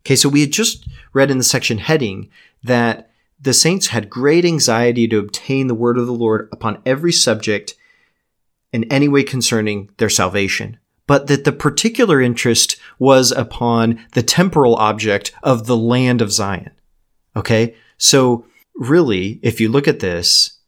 Okay, 0.00 0.16
so 0.16 0.28
we 0.28 0.42
had 0.42 0.52
just 0.52 0.86
read 1.14 1.30
in 1.30 1.38
the 1.38 1.44
section 1.44 1.78
heading 1.78 2.28
that 2.62 3.10
the 3.40 3.54
saints 3.54 3.86
had 3.86 4.10
great 4.10 4.44
anxiety 4.44 5.08
to 5.08 5.16
obtain 5.16 5.66
the 5.66 5.74
word 5.74 5.96
of 5.96 6.06
the 6.06 6.12
Lord 6.12 6.50
upon 6.52 6.82
every 6.84 7.10
subject 7.10 7.74
in 8.70 8.84
any 8.92 9.08
way 9.08 9.22
concerning 9.22 9.88
their 9.96 10.10
salvation, 10.10 10.76
but 11.06 11.26
that 11.28 11.44
the 11.44 11.52
particular 11.52 12.20
interest 12.20 12.76
was 12.98 13.32
upon 13.32 14.04
the 14.12 14.22
temporal 14.22 14.76
object 14.76 15.32
of 15.42 15.64
the 15.66 15.76
land 15.76 16.20
of 16.20 16.30
Zion. 16.30 16.72
Okay, 17.34 17.74
so 17.96 18.44
really, 18.74 19.40
if 19.42 19.58
you 19.58 19.70
look 19.70 19.88
at 19.88 20.00
this, 20.00 20.58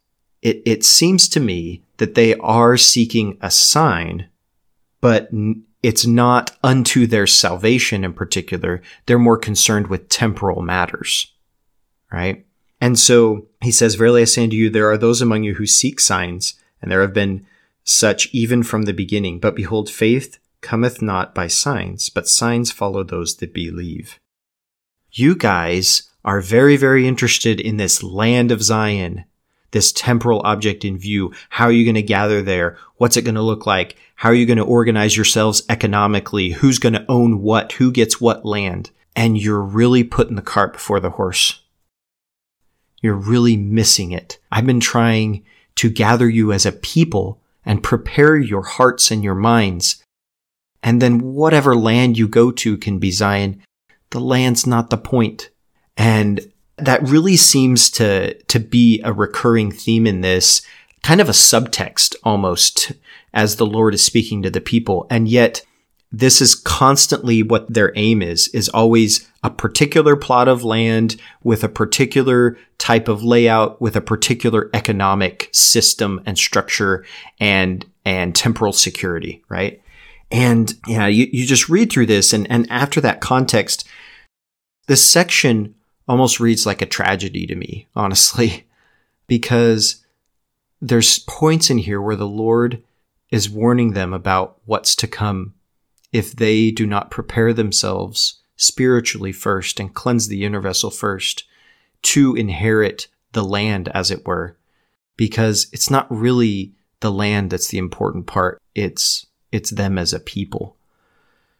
it, 0.41 0.63
it 0.65 0.83
seems 0.83 1.29
to 1.29 1.39
me 1.39 1.83
that 1.97 2.15
they 2.15 2.33
are 2.37 2.75
seeking 2.75 3.37
a 3.39 3.51
sign, 3.51 4.29
but 4.99 5.29
it's 5.85 6.05
not 6.05 6.57
unto 6.63 7.05
their 7.05 7.27
salvation 7.27 8.03
in 8.03 8.13
particular. 8.13 8.81
They're 9.05 9.19
more 9.19 9.37
concerned 9.37 9.85
with 9.85 10.09
temporal 10.09 10.63
matters, 10.63 11.31
right? 12.11 12.43
And 12.81 12.97
so 12.97 13.47
he 13.61 13.71
says, 13.71 13.93
Verily 13.93 14.23
I 14.23 14.25
say 14.25 14.45
unto 14.45 14.55
you, 14.55 14.71
there 14.71 14.89
are 14.89 14.97
those 14.97 15.21
among 15.21 15.43
you 15.43 15.53
who 15.53 15.67
seek 15.67 15.99
signs, 15.99 16.55
and 16.81 16.91
there 16.91 17.01
have 17.01 17.13
been 17.13 17.45
such 17.83 18.33
even 18.33 18.63
from 18.63 18.83
the 18.83 18.93
beginning. 18.93 19.39
But 19.39 19.55
behold, 19.55 19.87
faith 19.87 20.39
cometh 20.61 21.03
not 21.03 21.35
by 21.35 21.45
signs, 21.45 22.09
but 22.09 22.27
signs 22.27 22.71
follow 22.71 23.03
those 23.03 23.35
that 23.35 23.53
believe. 23.53 24.19
You 25.11 25.35
guys 25.35 26.09
are 26.23 26.41
very, 26.41 26.77
very 26.77 27.07
interested 27.07 27.59
in 27.59 27.77
this 27.77 28.01
land 28.01 28.51
of 28.51 28.63
Zion, 28.63 29.25
this 29.71 29.91
temporal 29.91 30.41
object 30.45 30.85
in 30.85 30.97
view. 30.97 31.33
How 31.49 31.65
are 31.65 31.71
you 31.71 31.83
going 31.83 31.95
to 31.95 32.01
gather 32.01 32.41
there? 32.41 32.77
What's 32.97 33.17
it 33.17 33.23
going 33.23 33.35
to 33.35 33.41
look 33.41 33.65
like? 33.65 33.97
How 34.15 34.29
are 34.29 34.35
you 34.35 34.45
going 34.45 34.57
to 34.57 34.63
organize 34.63 35.15
yourselves 35.15 35.63
economically? 35.69 36.51
Who's 36.51 36.79
going 36.79 36.93
to 36.93 37.05
own 37.09 37.41
what? 37.41 37.73
Who 37.73 37.91
gets 37.91 38.21
what 38.21 38.45
land? 38.45 38.91
And 39.15 39.37
you're 39.37 39.61
really 39.61 40.03
putting 40.03 40.35
the 40.35 40.41
cart 40.41 40.73
before 40.73 40.99
the 40.99 41.11
horse. 41.11 41.61
You're 43.01 43.15
really 43.15 43.57
missing 43.57 44.11
it. 44.11 44.39
I've 44.51 44.65
been 44.65 44.79
trying 44.79 45.43
to 45.75 45.89
gather 45.89 46.29
you 46.29 46.51
as 46.51 46.65
a 46.65 46.71
people 46.71 47.41
and 47.65 47.83
prepare 47.83 48.37
your 48.37 48.63
hearts 48.63 49.11
and 49.11 49.23
your 49.23 49.35
minds. 49.35 50.03
And 50.81 51.01
then 51.01 51.19
whatever 51.19 51.75
land 51.75 52.17
you 52.17 52.27
go 52.27 52.51
to 52.51 52.77
can 52.77 52.99
be 52.99 53.11
Zion. 53.11 53.61
The 54.11 54.19
land's 54.19 54.65
not 54.65 54.89
the 54.89 54.97
point. 54.97 55.49
And 55.97 56.51
that 56.77 57.07
really 57.07 57.37
seems 57.37 57.89
to, 57.91 58.33
to 58.33 58.59
be 58.59 59.01
a 59.03 59.13
recurring 59.13 59.71
theme 59.71 60.05
in 60.05 60.21
this, 60.21 60.61
kind 61.03 61.21
of 61.21 61.29
a 61.29 61.33
subtext 61.33 62.15
almost 62.23 62.91
as 63.33 63.55
the 63.55 63.65
Lord 63.65 63.93
is 63.93 64.03
speaking 64.03 64.41
to 64.41 64.49
the 64.49 64.61
people. 64.61 65.05
And 65.09 65.27
yet 65.27 65.63
this 66.11 66.41
is 66.41 66.55
constantly 66.55 67.43
what 67.43 67.71
their 67.73 67.91
aim 67.95 68.21
is, 68.21 68.47
is 68.49 68.69
always 68.69 69.29
a 69.43 69.49
particular 69.49 70.15
plot 70.15 70.47
of 70.47 70.63
land 70.63 71.17
with 71.43 71.63
a 71.63 71.69
particular 71.69 72.57
type 72.77 73.07
of 73.07 73.23
layout, 73.23 73.81
with 73.81 73.95
a 73.95 74.01
particular 74.01 74.69
economic 74.73 75.49
system 75.51 76.21
and 76.25 76.37
structure 76.37 77.05
and, 77.39 77.85
and 78.05 78.35
temporal 78.35 78.73
security, 78.73 79.43
right? 79.49 79.81
And 80.31 80.73
yeah, 80.87 81.07
you, 81.07 81.27
you 81.31 81.45
just 81.45 81.69
read 81.69 81.91
through 81.91 82.07
this 82.07 82.33
and, 82.33 82.49
and 82.49 82.69
after 82.71 83.01
that 83.01 83.21
context, 83.21 83.87
this 84.87 85.07
section 85.07 85.75
almost 86.07 86.39
reads 86.39 86.65
like 86.65 86.81
a 86.81 86.87
tragedy 86.87 87.47
to 87.47 87.55
me, 87.55 87.87
honestly, 87.95 88.65
because 89.27 90.03
there's 90.81 91.19
points 91.19 91.69
in 91.69 91.79
here 91.79 92.01
where 92.01 92.15
the 92.15 92.27
Lord 92.27 92.83
is 93.31 93.49
warning 93.49 93.93
them 93.93 94.13
about 94.13 94.59
what's 94.65 94.95
to 94.97 95.07
come 95.07 95.53
if 96.13 96.33
they 96.33 96.71
do 96.71 96.85
not 96.85 97.11
prepare 97.11 97.53
themselves 97.53 98.39
spiritually 98.55 99.31
first 99.31 99.79
and 99.79 99.93
cleanse 99.93 100.27
the 100.27 100.45
inner 100.45 100.61
vessel 100.61 100.89
first 100.89 101.43
to 102.01 102.35
inherit 102.35 103.07
the 103.33 103.43
land, 103.43 103.89
as 103.89 104.11
it 104.11 104.25
were, 104.25 104.55
because 105.17 105.67
it's 105.73 105.89
not 105.89 106.09
really 106.09 106.71
the 107.01 107.11
land 107.11 107.49
that's 107.49 107.67
the 107.67 107.77
important 107.77 108.27
part. 108.27 108.61
It's, 108.73 109.25
it's 109.51 109.71
them 109.71 109.97
as 109.97 110.13
a 110.13 110.19
people. 110.19 110.77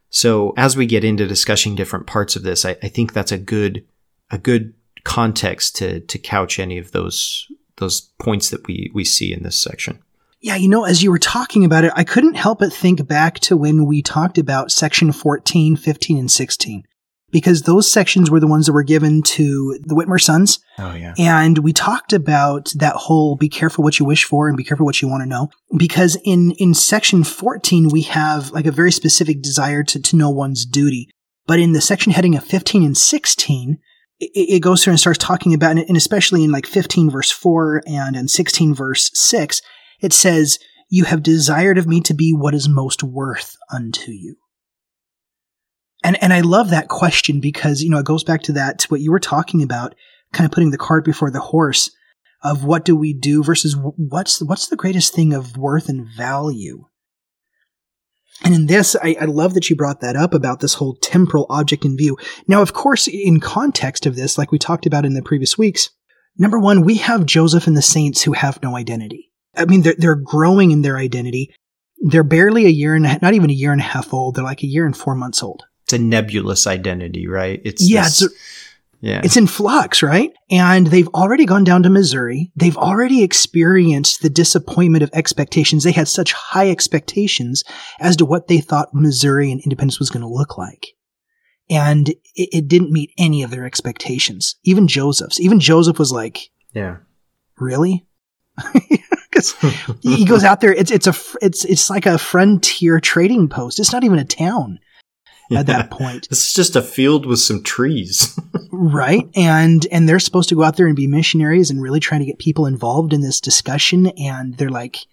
So 0.10 0.54
as 0.56 0.78
we 0.78 0.86
get 0.86 1.04
into 1.04 1.28
discussing 1.28 1.76
different 1.76 2.08
parts 2.08 2.36
of 2.36 2.44
this, 2.44 2.64
I, 2.64 2.78
I 2.82 2.88
think 2.88 3.12
that's 3.12 3.34
a 3.34 3.38
good 3.38 3.84
a 4.32 4.38
good 4.38 4.74
context 5.04 5.76
to 5.78 6.00
to 6.02 6.18
couch 6.18 6.60
any 6.60 6.78
of 6.78 6.92
those 6.92 7.48
those 7.78 8.02
points 8.20 8.50
that 8.50 8.68
we 8.68 8.92
we 8.94 9.04
see 9.04 9.34
in 9.34 9.44
this 9.44 9.58
section. 9.58 10.00
Yeah, 10.42 10.56
you 10.58 10.68
know, 10.68 10.86
as 10.86 11.02
you 11.02 11.10
were 11.10 11.18
talking 11.18 11.66
about 11.66 11.86
it, 11.86 11.94
I 11.96 12.04
couldn't 12.04 12.36
help 12.36 12.60
but 12.60 12.72
think 12.72 13.08
back 13.08 13.40
to 13.40 13.58
when 13.58 13.88
we 13.88 14.04
talked 14.04 14.38
about 14.38 14.70
section 14.70 15.12
14, 15.12 15.76
15, 15.76 16.20
and 16.20 16.30
16. 16.30 16.84
Because 17.32 17.64
those 17.64 17.92
sections 17.92 18.30
were 18.30 18.40
the 18.40 18.48
ones 18.48 18.68
that 18.68 18.74
were 18.74 18.84
given 18.84 19.24
to 19.24 19.80
the 19.82 19.96
Whitmer 19.96 20.22
sons. 20.22 20.60
Oh, 20.78 20.94
yeah. 20.94 21.16
And 21.18 21.58
we 21.58 21.74
talked 21.74 22.14
about 22.14 22.72
that 22.76 22.96
whole 22.96 23.36
be 23.36 23.50
careful 23.50 23.84
what 23.84 23.98
you 23.98 24.06
wish 24.06 24.24
for 24.24 24.48
and 24.48 24.56
be 24.56 24.64
careful 24.64 24.86
what 24.86 25.02
you 25.02 25.08
want 25.08 25.24
to 25.24 25.30
know. 25.30 25.50
Because 25.76 26.16
in, 26.24 26.52
in 26.60 26.76
section 26.76 27.24
14, 27.24 27.90
we 27.90 28.04
have 28.04 28.52
like 28.52 28.68
a 28.68 28.72
very 28.72 28.92
specific 28.92 29.42
desire 29.42 29.84
to, 29.84 30.00
to 30.00 30.16
know 30.16 30.30
one's 30.30 30.64
duty. 30.64 31.10
But 31.48 31.60
in 31.60 31.74
the 31.74 31.82
section 31.82 32.12
heading 32.12 32.36
of 32.36 32.44
15 32.44 32.86
and 32.86 32.96
16, 32.96 33.80
it, 34.20 34.62
goes 34.62 34.84
through 34.84 34.92
and 34.92 35.00
starts 35.00 35.20
talking 35.20 35.54
about, 35.54 35.78
it, 35.78 35.88
and 35.88 35.98
especially 35.98 36.44
in 36.44 36.52
like 36.52 36.66
15 36.66 37.10
verse 37.10 37.32
4 37.32 37.84
and 37.86 38.16
in 38.16 38.28
16 38.28 38.74
verse 38.74 39.12
6, 39.14 39.62
it 40.02 40.14
says, 40.14 40.60
You 40.90 41.06
have 41.06 41.24
desired 41.24 41.78
of 41.78 41.88
me 41.88 42.02
to 42.02 42.14
be 42.14 42.32
what 42.32 42.54
is 42.54 42.70
most 42.70 43.04
worth 43.04 43.56
unto 43.72 44.12
you. 44.12 44.36
And, 46.04 46.22
and 46.22 46.32
I 46.32 46.42
love 46.42 46.70
that 46.70 46.88
question 46.88 47.40
because, 47.40 47.82
you 47.82 47.90
know, 47.90 47.98
it 47.98 48.06
goes 48.06 48.24
back 48.24 48.44
to 48.44 48.54
that, 48.54 48.80
to 48.80 48.88
what 48.90 49.02
you 49.02 49.12
were 49.12 49.20
talking 49.20 49.64
about, 49.64 49.96
kind 50.34 50.46
of 50.46 50.52
putting 50.52 50.72
the 50.72 50.78
cart 50.78 51.04
before 51.04 51.32
the 51.32 51.40
horse 51.40 51.90
of 52.44 52.64
what 52.64 52.86
do 52.86 52.96
we 52.96 53.14
do 53.14 53.44
versus 53.44 53.76
what's, 53.76 54.42
what's 54.42 54.68
the 54.68 54.76
greatest 54.76 55.16
thing 55.16 55.34
of 55.34 55.58
worth 55.58 55.90
and 55.90 56.08
value. 56.16 56.86
And 58.44 58.54
in 58.54 58.66
this, 58.66 58.96
I, 59.02 59.16
I, 59.22 59.26
love 59.26 59.54
that 59.54 59.70
you 59.70 59.76
brought 59.76 60.02
that 60.02 60.16
up 60.16 60.34
about 60.34 60.60
this 60.60 60.74
whole 60.74 60.96
temporal 60.96 61.46
object 61.50 61.86
in 61.86 61.96
view. 61.96 62.18
Now, 62.48 62.62
of 62.62 62.74
course, 62.74 63.08
in 63.08 63.40
context 63.40 64.06
of 64.06 64.16
this, 64.16 64.38
like 64.38 64.52
we 64.52 64.60
talked 64.60 64.86
about 64.86 65.06
in 65.06 65.14
the 65.14 65.22
previous 65.22 65.58
weeks, 65.58 65.90
number 66.38 66.60
one, 66.60 66.84
we 66.84 66.96
have 66.96 67.26
Joseph 67.26 67.66
and 67.66 67.78
the 67.78 67.82
saints 67.82 68.22
who 68.22 68.34
have 68.34 68.62
no 68.62 68.76
identity. 68.76 69.32
I 69.56 69.66
mean, 69.66 69.84
they're, 69.84 69.96
they're 69.98 70.16
growing 70.16 70.72
in 70.72 70.82
their 70.82 70.98
identity. 70.98 71.56
They're 72.00 72.24
barely 72.24 72.66
a 72.66 72.70
year 72.70 72.94
and 72.94 73.06
a, 73.06 73.18
not 73.22 73.34
even 73.34 73.50
a 73.50 73.54
year 73.54 73.72
and 73.72 73.80
a 73.82 73.86
half 73.86 74.14
old. 74.14 74.36
They're 74.36 74.44
like 74.44 74.64
a 74.64 74.68
year 74.68 74.86
and 74.86 74.96
four 74.96 75.16
months 75.16 75.42
old. 75.42 75.64
It's 75.86 75.94
a 75.94 75.98
nebulous 75.98 76.68
identity, 76.68 77.28
right? 77.28 77.62
It's 77.64 77.90
yeah, 77.90 78.04
this, 78.04 78.22
it's 78.22 78.34
a, 78.34 78.38
yeah. 79.02 79.22
It's 79.24 79.38
in 79.38 79.48
flux, 79.48 80.02
right? 80.02 80.34
And 80.50 80.88
they've 80.88 81.08
already 81.10 81.46
gone 81.46 81.64
down 81.64 81.84
to 81.84 81.90
Missouri. 81.90 82.52
They've 82.56 82.78
already 82.78 83.24
experienced 83.24 84.22
the 84.22 84.30
disappointment 84.30 85.04
of 85.04 85.10
expectations. 85.14 85.84
They 85.84 85.92
had 85.92 86.08
such 86.08 86.34
high 86.34 86.70
expectations 86.70 87.64
as 88.00 88.16
to 88.18 88.26
what 88.26 88.48
they 88.48 88.60
thought 88.60 88.94
Missouri 88.94 89.52
and 89.52 89.62
independence 89.62 90.00
was 90.00 90.10
going 90.10 90.22
to 90.22 90.28
look 90.28 90.58
like. 90.58 90.88
And 91.70 92.10
it, 92.10 92.50
it 92.52 92.68
didn't 92.68 92.92
meet 92.92 93.12
any 93.18 93.44
of 93.44 93.52
their 93.52 93.66
expectations. 93.66 94.56
Even 94.64 94.88
Joseph's. 94.88 95.40
Even 95.40 95.60
Joseph 95.60 96.00
was 96.00 96.12
like, 96.12 96.50
yeah, 96.74 96.98
really? 97.60 98.06
Because 99.36 99.54
he 100.02 100.24
goes 100.24 100.46
out 100.46 100.62
there. 100.62 100.74
It's, 100.74 100.92
it's 100.92 101.08
a, 101.08 101.16
it's, 101.42 101.66
it's 101.66 101.90
like 101.90 102.06
a 102.06 102.18
frontier 102.18 103.02
trading 103.02 103.50
post. 103.50 103.82
It's 103.82 103.92
not 103.92 104.06
even 104.06 104.18
a 104.18 104.24
town 104.24 104.80
yeah. 105.50 105.60
at 105.60 105.68
that 105.68 105.92
point. 105.92 106.28
This 106.30 106.48
is 106.48 106.54
just 106.54 106.76
a 106.76 106.82
field 106.82 107.26
with 107.26 107.40
some 107.40 107.64
trees. 107.64 108.40
right. 108.72 109.28
And 109.36 109.86
and 109.92 110.08
they're 110.08 110.20
supposed 110.20 110.50
to 110.50 110.56
go 110.56 110.64
out 110.64 110.78
there 110.78 110.88
and 110.88 110.96
be 110.96 111.08
missionaries 111.08 111.70
and 111.70 111.82
really 111.82 112.00
trying 112.00 112.22
to 112.22 112.26
get 112.26 112.40
people 112.40 112.66
involved 112.66 113.14
in 113.14 113.22
this 113.22 113.40
discussion 113.40 114.08
and 114.18 114.58
they're 114.58 114.70
like 114.70 115.06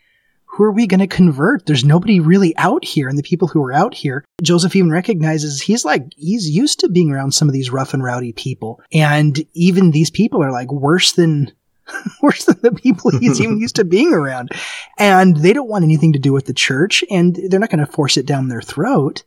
who 0.52 0.64
are 0.64 0.72
we 0.72 0.86
going 0.86 1.00
to 1.00 1.06
convert? 1.06 1.64
There's 1.64 1.84
nobody 1.84 2.20
really 2.20 2.54
out 2.58 2.84
here. 2.84 3.08
And 3.08 3.18
the 3.18 3.22
people 3.22 3.48
who 3.48 3.62
are 3.62 3.72
out 3.72 3.94
here, 3.94 4.22
Joseph 4.42 4.76
even 4.76 4.90
recognizes 4.90 5.62
he's 5.62 5.82
like, 5.82 6.04
he's 6.14 6.50
used 6.50 6.80
to 6.80 6.90
being 6.90 7.10
around 7.10 7.32
some 7.32 7.48
of 7.48 7.54
these 7.54 7.70
rough 7.70 7.94
and 7.94 8.04
rowdy 8.04 8.34
people. 8.34 8.78
And 8.92 9.42
even 9.54 9.92
these 9.92 10.10
people 10.10 10.42
are 10.42 10.52
like 10.52 10.70
worse 10.70 11.12
than, 11.12 11.52
worse 12.22 12.44
than 12.44 12.58
the 12.60 12.72
people 12.72 13.10
he's 13.18 13.40
even 13.40 13.60
used 13.60 13.76
to 13.76 13.84
being 13.84 14.12
around. 14.12 14.50
And 14.98 15.38
they 15.38 15.54
don't 15.54 15.70
want 15.70 15.84
anything 15.84 16.12
to 16.12 16.18
do 16.18 16.34
with 16.34 16.44
the 16.44 16.52
church 16.52 17.02
and 17.10 17.34
they're 17.48 17.58
not 17.58 17.70
going 17.70 17.84
to 17.84 17.90
force 17.90 18.18
it 18.18 18.26
down 18.26 18.48
their 18.48 18.60
throat 18.60 19.24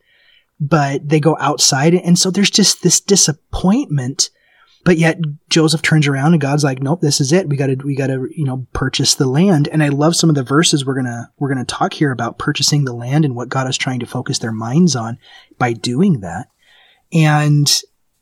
but 0.59 1.07
they 1.07 1.19
go 1.19 1.35
outside. 1.39 1.93
And 1.93 2.17
so 2.17 2.31
there's 2.31 2.49
just 2.49 2.83
this 2.83 2.99
disappointment. 2.99 4.29
But 4.83 4.97
yet 4.97 5.17
Joseph 5.49 5.81
turns 5.81 6.07
around 6.07 6.33
and 6.33 6.41
God's 6.41 6.63
like, 6.63 6.81
nope, 6.81 7.01
this 7.01 7.19
is 7.19 7.31
it. 7.31 7.49
We 7.49 7.57
gotta, 7.57 7.75
we 7.83 7.95
gotta, 7.95 8.27
you 8.29 8.45
know, 8.45 8.67
purchase 8.71 9.15
the 9.15 9.27
land. 9.27 9.67
And 9.67 9.81
I 9.81 9.89
love 9.89 10.15
some 10.15 10.29
of 10.29 10.35
the 10.35 10.43
verses 10.43 10.85
we're 10.85 10.95
gonna, 10.95 11.31
we're 11.39 11.49
gonna 11.49 11.65
talk 11.65 11.93
here 11.93 12.11
about 12.11 12.37
purchasing 12.37 12.85
the 12.85 12.93
land 12.93 13.25
and 13.25 13.35
what 13.35 13.49
God 13.49 13.67
is 13.67 13.77
trying 13.77 13.99
to 14.01 14.05
focus 14.05 14.39
their 14.39 14.51
minds 14.51 14.95
on 14.95 15.17
by 15.57 15.73
doing 15.73 16.19
that. 16.19 16.49
And 17.11 17.67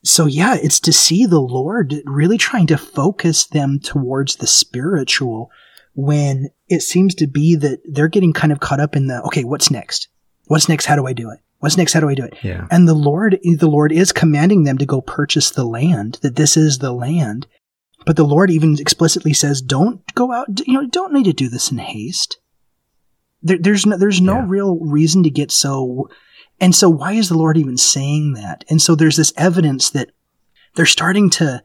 so 0.03 0.25
yeah, 0.25 0.55
it's 0.55 0.79
to 0.81 0.93
see 0.93 1.25
the 1.25 1.41
Lord 1.41 1.95
really 2.05 2.37
trying 2.37 2.67
to 2.67 2.77
focus 2.77 3.45
them 3.45 3.79
towards 3.79 4.37
the 4.37 4.47
spiritual 4.47 5.51
when 5.95 6.49
it 6.69 6.81
seems 6.81 7.13
to 7.15 7.27
be 7.27 7.55
that 7.57 7.81
they're 7.85 8.07
getting 8.07 8.33
kind 8.33 8.53
of 8.53 8.59
caught 8.59 8.79
up 8.79 8.95
in 8.95 9.07
the, 9.07 9.21
okay, 9.23 9.43
what's 9.43 9.69
next? 9.69 10.07
What's 10.45 10.69
next? 10.69 10.85
How 10.85 10.95
do 10.95 11.05
I 11.07 11.13
do 11.13 11.29
it? 11.29 11.39
What's 11.63 11.77
next? 11.77 11.93
How 11.93 12.01
do 12.01 12.09
I 12.09 12.13
do 12.13 12.25
it? 12.25 12.33
Yeah. 12.43 12.67
And 12.71 12.89
the 12.89 12.93
Lord, 12.93 13.39
the 13.41 13.69
Lord 13.69 13.93
is 13.93 14.11
commanding 14.11 14.65
them 14.65 14.77
to 14.79 14.85
go 14.85 14.99
purchase 14.99 15.49
the 15.49 15.63
land, 15.63 16.19
that 16.21 16.35
this 16.35 16.57
is 16.57 16.79
the 16.79 16.91
land. 16.91 17.47
But 18.05 18.17
the 18.17 18.25
Lord 18.25 18.51
even 18.51 18.77
explicitly 18.81 19.31
says, 19.31 19.61
don't 19.61 20.01
go 20.13 20.33
out, 20.33 20.47
you 20.67 20.73
know, 20.73 20.89
don't 20.89 21.13
need 21.13 21.23
to 21.23 21.31
do 21.31 21.47
this 21.47 21.71
in 21.71 21.77
haste. 21.77 22.37
There, 23.41 23.57
there's 23.57 23.85
no, 23.85 23.95
there's 23.95 24.19
no 24.19 24.39
Yeah. 24.39 24.45
real 24.45 24.77
reason 24.81 25.23
to 25.23 25.29
get 25.29 25.51
so, 25.51 26.09
and 26.59 26.75
so 26.75 26.89
why 26.89 27.13
is 27.13 27.29
the 27.29 27.37
Lord 27.37 27.57
even 27.57 27.77
saying 27.77 28.33
that? 28.33 28.65
And 28.69 28.81
so 28.81 28.93
there's 28.93 29.15
this 29.15 29.31
evidence 29.37 29.89
that 29.91 30.09
they're 30.75 30.85
starting 30.85 31.29
to 31.29 31.63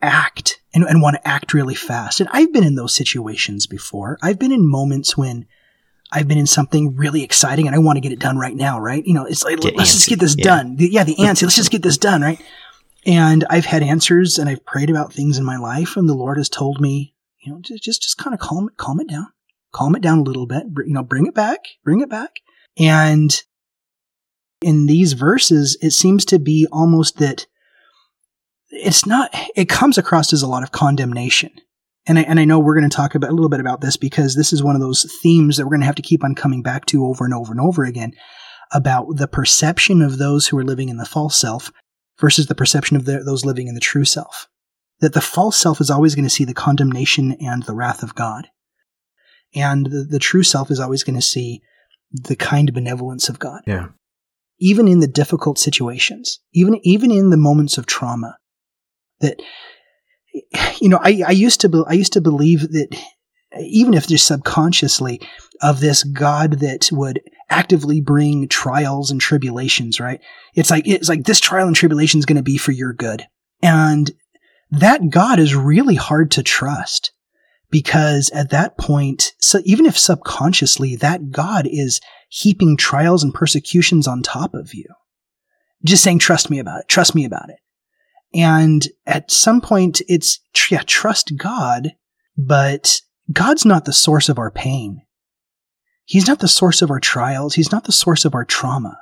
act 0.00 0.60
and, 0.72 0.84
and 0.84 1.02
want 1.02 1.16
to 1.16 1.26
act 1.28 1.54
really 1.54 1.74
fast. 1.74 2.20
And 2.20 2.28
I've 2.32 2.52
been 2.52 2.62
in 2.62 2.76
those 2.76 2.94
situations 2.94 3.66
before. 3.66 4.16
I've 4.22 4.38
been 4.38 4.52
in 4.52 4.70
moments 4.70 5.16
when 5.16 5.46
I've 6.12 6.26
been 6.28 6.38
in 6.38 6.46
something 6.46 6.96
really 6.96 7.22
exciting 7.22 7.66
and 7.66 7.74
I 7.74 7.78
want 7.78 7.96
to 7.96 8.00
get 8.00 8.12
it 8.12 8.18
done 8.18 8.36
right 8.36 8.54
now, 8.54 8.80
right? 8.80 9.04
You 9.04 9.14
know, 9.14 9.24
it's 9.24 9.44
like, 9.44 9.60
Get 9.60 9.76
let's 9.76 9.92
just 9.92 10.08
get 10.08 10.18
this 10.18 10.34
yeah. 10.36 10.44
done. 10.44 10.76
The- 10.76 10.90
Yeah, 10.90 11.04
the 11.04 11.14
antsy. 11.16 11.42
let's 11.42 11.56
just 11.56 11.70
get 11.70 11.82
this 11.82 11.98
done, 11.98 12.20
right? 12.22 12.40
And 13.06 13.44
I've 13.48 13.64
had 13.64 13.82
answers 13.82 14.36
and 14.38 14.48
I've 14.48 14.64
prayed 14.66 14.90
about 14.90 15.12
things 15.12 15.38
in 15.38 15.44
my 15.44 15.56
life 15.56 15.96
and 15.96 16.08
the 16.08 16.14
Lord 16.14 16.36
has 16.36 16.48
told 16.48 16.80
me, 16.80 17.14
you 17.40 17.52
know, 17.52 17.60
just, 17.60 17.82
just, 17.82 18.02
just 18.02 18.18
kind 18.18 18.34
of 18.34 18.40
calm 18.40 18.68
it, 18.68 18.76
calm 18.76 19.00
it 19.00 19.08
down, 19.08 19.28
calm 19.72 19.94
it 19.94 20.02
down 20.02 20.18
a 20.18 20.22
little 20.22 20.46
bit, 20.46 20.64
you 20.84 20.92
know, 20.92 21.02
bring 21.02 21.26
it 21.26 21.34
back, 21.34 21.60
bring 21.84 22.00
it 22.00 22.10
back. 22.10 22.40
And 22.78 23.40
in 24.60 24.86
these 24.86 25.14
verses, 25.14 25.78
it 25.80 25.92
seems 25.92 26.24
to 26.26 26.38
be 26.38 26.66
almost 26.70 27.18
that 27.18 27.46
it's 28.68 29.06
not, 29.06 29.30
it 29.56 29.68
comes 29.68 29.96
across 29.96 30.32
as 30.32 30.42
a 30.42 30.46
lot 30.46 30.62
of 30.62 30.72
condemnation. 30.72 31.50
And 32.06 32.18
I, 32.18 32.22
and 32.22 32.40
I 32.40 32.44
know 32.44 32.58
we're 32.58 32.78
going 32.78 32.88
to 32.88 32.96
talk 32.96 33.14
about 33.14 33.30
a 33.30 33.34
little 33.34 33.48
bit 33.50 33.60
about 33.60 33.80
this 33.82 33.96
because 33.96 34.34
this 34.34 34.52
is 34.52 34.62
one 34.62 34.74
of 34.74 34.80
those 34.80 35.10
themes 35.22 35.56
that 35.56 35.64
we're 35.64 35.70
going 35.70 35.80
to 35.80 35.86
have 35.86 35.94
to 35.96 36.02
keep 36.02 36.24
on 36.24 36.34
coming 36.34 36.62
back 36.62 36.86
to 36.86 37.04
over 37.04 37.24
and 37.24 37.34
over 37.34 37.52
and 37.52 37.60
over 37.60 37.84
again 37.84 38.12
about 38.72 39.06
the 39.16 39.28
perception 39.28 40.00
of 40.00 40.18
those 40.18 40.46
who 40.48 40.56
are 40.58 40.64
living 40.64 40.88
in 40.88 40.96
the 40.96 41.04
false 41.04 41.38
self 41.38 41.70
versus 42.18 42.46
the 42.46 42.54
perception 42.54 42.96
of 42.96 43.04
the, 43.04 43.18
those 43.24 43.44
living 43.44 43.68
in 43.68 43.74
the 43.74 43.80
true 43.80 44.04
self. 44.04 44.48
That 45.00 45.12
the 45.12 45.20
false 45.20 45.56
self 45.56 45.80
is 45.80 45.90
always 45.90 46.14
going 46.14 46.24
to 46.24 46.30
see 46.30 46.44
the 46.44 46.54
condemnation 46.54 47.32
and 47.40 47.62
the 47.64 47.74
wrath 47.74 48.02
of 48.02 48.14
God. 48.14 48.48
And 49.54 49.86
the, 49.86 50.06
the 50.08 50.18
true 50.18 50.42
self 50.42 50.70
is 50.70 50.78
always 50.80 51.02
going 51.02 51.16
to 51.16 51.22
see 51.22 51.60
the 52.12 52.36
kind 52.36 52.72
benevolence 52.72 53.28
of 53.28 53.38
God 53.38 53.60
Yeah. 53.66 53.88
even 54.58 54.88
in 54.88 55.00
the 55.00 55.06
difficult 55.06 55.58
situations, 55.58 56.40
even 56.52 56.78
even 56.82 57.10
in 57.10 57.30
the 57.30 57.36
moments 57.36 57.78
of 57.78 57.86
trauma, 57.86 58.36
that 59.20 59.40
you 60.80 60.88
know, 60.88 60.98
I, 61.02 61.22
I 61.26 61.32
used 61.32 61.60
to 61.62 61.68
be, 61.68 61.82
I 61.86 61.92
used 61.92 62.12
to 62.14 62.20
believe 62.20 62.60
that 62.72 62.96
even 63.58 63.94
if 63.94 64.06
just 64.06 64.26
subconsciously 64.26 65.20
of 65.62 65.80
this 65.80 66.04
God 66.04 66.60
that 66.60 66.88
would 66.92 67.20
actively 67.48 68.00
bring 68.00 68.48
trials 68.48 69.10
and 69.10 69.20
tribulations, 69.20 70.00
right? 70.00 70.20
It's 70.54 70.70
like 70.70 70.86
it's 70.86 71.08
like 71.08 71.24
this 71.24 71.40
trial 71.40 71.66
and 71.66 71.76
tribulation 71.76 72.18
is 72.18 72.26
going 72.26 72.36
to 72.36 72.42
be 72.42 72.58
for 72.58 72.72
your 72.72 72.92
good, 72.92 73.26
and 73.62 74.10
that 74.70 75.10
God 75.10 75.38
is 75.38 75.54
really 75.54 75.96
hard 75.96 76.30
to 76.32 76.42
trust 76.42 77.12
because 77.70 78.30
at 78.30 78.50
that 78.50 78.78
point, 78.78 79.32
so 79.40 79.60
even 79.64 79.86
if 79.86 79.98
subconsciously, 79.98 80.96
that 80.96 81.30
God 81.30 81.66
is 81.68 82.00
heaping 82.28 82.76
trials 82.76 83.24
and 83.24 83.34
persecutions 83.34 84.06
on 84.06 84.22
top 84.22 84.54
of 84.54 84.74
you. 84.74 84.86
Just 85.84 86.02
saying, 86.02 86.18
trust 86.18 86.50
me 86.50 86.58
about 86.58 86.80
it. 86.80 86.88
Trust 86.88 87.14
me 87.14 87.24
about 87.24 87.48
it. 87.48 87.56
And 88.32 88.86
at 89.06 89.30
some 89.30 89.60
point, 89.60 90.00
it's, 90.08 90.40
yeah, 90.70 90.82
trust 90.86 91.36
God, 91.36 91.92
but 92.36 93.00
God's 93.32 93.64
not 93.64 93.84
the 93.84 93.92
source 93.92 94.28
of 94.28 94.38
our 94.38 94.50
pain. 94.50 95.02
He's 96.04 96.26
not 96.26 96.40
the 96.40 96.48
source 96.48 96.82
of 96.82 96.90
our 96.90 97.00
trials. 97.00 97.54
He's 97.54 97.72
not 97.72 97.84
the 97.84 97.92
source 97.92 98.24
of 98.24 98.34
our 98.34 98.44
trauma. 98.44 98.98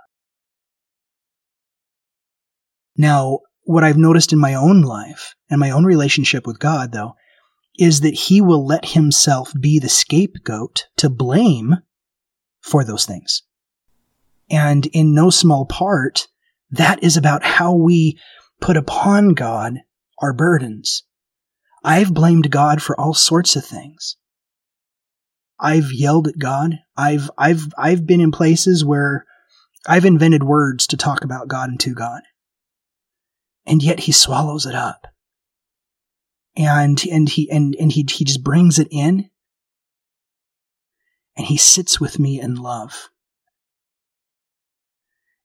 Now, 2.97 3.41
what 3.63 3.85
I've 3.85 3.97
noticed 3.97 4.33
in 4.33 4.39
my 4.39 4.55
own 4.55 4.83
life 4.83 5.35
and 5.51 5.61
my 5.61 5.71
own 5.71 5.85
relationship 5.85 6.47
with 6.47 6.59
God, 6.59 6.93
though, 6.93 7.15
is 7.79 8.01
that 8.01 8.15
He 8.15 8.41
will 8.41 8.67
let 8.67 8.85
Himself 8.85 9.53
be 9.59 9.79
the 9.79 9.89
scapegoat 9.89 10.87
to 10.97 11.09
blame 11.09 11.77
for 12.61 12.85
those 12.85 13.07
things. 13.07 13.43
And 14.51 14.87
in 14.87 15.15
no 15.15 15.31
small 15.31 15.65
part, 15.67 16.29
that 16.71 17.03
is 17.03 17.17
about 17.17 17.45
how 17.45 17.75
we 17.75 18.19
put 18.61 18.77
upon 18.77 19.31
God 19.31 19.79
our 20.19 20.33
burdens. 20.33 21.05
I've 21.85 22.13
blamed 22.13 22.51
God 22.51 22.83
for 22.83 22.99
all 22.99 23.15
sorts 23.15 23.57
of 23.57 23.65
things. 23.65 24.17
I've 25.61 25.93
yelled 25.93 26.29
at 26.29 26.39
God. 26.39 26.79
I've, 26.97 27.31
I've, 27.37 27.73
I've 27.77 28.07
been 28.07 28.21
in 28.21 28.33
places 28.33 28.85
where 28.85 29.25
I've 29.87 30.05
invented 30.05 30.43
words 30.43 30.87
to 30.89 30.97
talk 30.97 31.25
about 31.25 31.49
God 31.49 31.71
and 31.71 31.81
to 31.81 31.95
God. 31.95 32.23
And 33.67 33.83
yet 33.83 34.01
he 34.01 34.13
swallows 34.13 34.67
it 34.67 34.75
up. 34.75 35.07
And, 36.57 37.03
and 37.11 37.29
he, 37.29 37.51
and, 37.51 37.77
and 37.79 37.93
he, 37.93 38.07
he 38.11 38.25
just 38.25 38.43
brings 38.43 38.79
it 38.79 38.89
in 38.91 39.31
and 41.37 41.47
he 41.47 41.57
sits 41.57 42.01
with 42.01 42.19
me 42.19 42.41
in 42.41 42.57
love. 42.57 43.11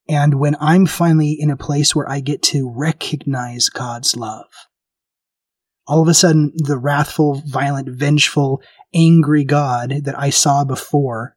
And 0.08 0.40
when 0.40 0.56
I'm 0.60 0.86
finally 0.86 1.38
in 1.40 1.50
a 1.50 1.58
place 1.58 1.96
where 1.96 2.10
I 2.10 2.20
get 2.20 2.42
to 2.44 2.70
recognize 2.70 3.70
God's 3.70 4.16
love, 4.16 4.48
all 5.88 6.02
of 6.02 6.08
a 6.08 6.14
sudden 6.14 6.52
the 6.56 6.78
wrathful, 6.78 7.42
violent, 7.46 7.90
vengeful, 7.90 8.62
angry 8.94 9.44
God 9.44 10.02
that 10.04 10.18
I 10.18 10.30
saw 10.30 10.64
before, 10.64 11.36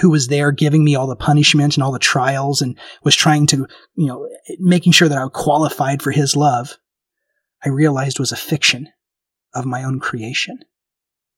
who 0.00 0.10
was 0.10 0.28
there 0.28 0.52
giving 0.52 0.84
me 0.84 0.94
all 0.94 1.06
the 1.06 1.16
punishment 1.16 1.76
and 1.76 1.82
all 1.82 1.92
the 1.92 1.98
trials 1.98 2.60
and 2.60 2.78
was 3.02 3.14
trying 3.14 3.46
to, 3.48 3.66
you 3.94 4.06
know, 4.06 4.28
making 4.58 4.92
sure 4.92 5.08
that 5.08 5.18
I 5.18 5.28
qualified 5.28 6.02
for 6.02 6.10
his 6.10 6.36
love, 6.36 6.76
I 7.64 7.70
realized 7.70 8.18
was 8.18 8.32
a 8.32 8.36
fiction 8.36 8.88
of 9.54 9.64
my 9.64 9.84
own 9.84 10.00
creation 10.00 10.58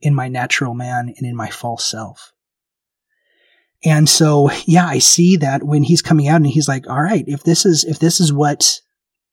in 0.00 0.14
my 0.14 0.28
natural 0.28 0.74
man 0.74 1.12
and 1.16 1.26
in 1.26 1.36
my 1.36 1.50
false 1.50 1.84
self. 1.84 2.32
And 3.84 4.08
so, 4.08 4.50
yeah, 4.66 4.86
I 4.86 4.98
see 4.98 5.36
that 5.36 5.62
when 5.62 5.84
he's 5.84 6.02
coming 6.02 6.28
out 6.28 6.36
and 6.36 6.46
he's 6.46 6.68
like, 6.68 6.88
all 6.88 7.02
right, 7.02 7.24
if 7.28 7.44
this 7.44 7.64
is, 7.64 7.84
if 7.84 7.98
this 7.98 8.20
is 8.20 8.32
what 8.32 8.80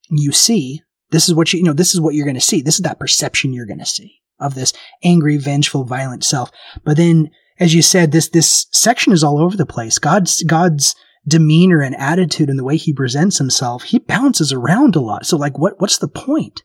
you 0.09 0.31
see, 0.31 0.81
this 1.11 1.27
is 1.27 1.33
what 1.33 1.51
you, 1.51 1.59
you 1.59 1.65
know, 1.65 1.73
this 1.73 1.93
is 1.93 2.01
what 2.01 2.13
you're 2.13 2.25
going 2.25 2.35
to 2.35 2.41
see. 2.41 2.61
This 2.61 2.75
is 2.75 2.81
that 2.81 2.99
perception 2.99 3.53
you're 3.53 3.65
going 3.65 3.79
to 3.79 3.85
see 3.85 4.21
of 4.39 4.53
this 4.53 4.73
angry, 5.03 5.37
vengeful, 5.37 5.83
violent 5.83 6.23
self. 6.23 6.51
But 6.83 6.97
then, 6.97 7.31
as 7.59 7.73
you 7.73 7.81
said, 7.81 8.11
this, 8.11 8.29
this 8.29 8.67
section 8.71 9.13
is 9.13 9.23
all 9.23 9.39
over 9.39 9.57
the 9.57 9.65
place. 9.65 9.97
God's, 9.97 10.43
God's 10.43 10.95
demeanor 11.27 11.81
and 11.81 11.95
attitude 11.95 12.49
and 12.49 12.59
the 12.59 12.63
way 12.63 12.77
he 12.77 12.93
presents 12.93 13.37
himself, 13.37 13.83
he 13.83 13.99
bounces 13.99 14.51
around 14.51 14.95
a 14.95 14.99
lot. 14.99 15.25
So 15.25 15.37
like, 15.37 15.57
what, 15.57 15.79
what's 15.79 15.97
the 15.97 16.07
point? 16.07 16.63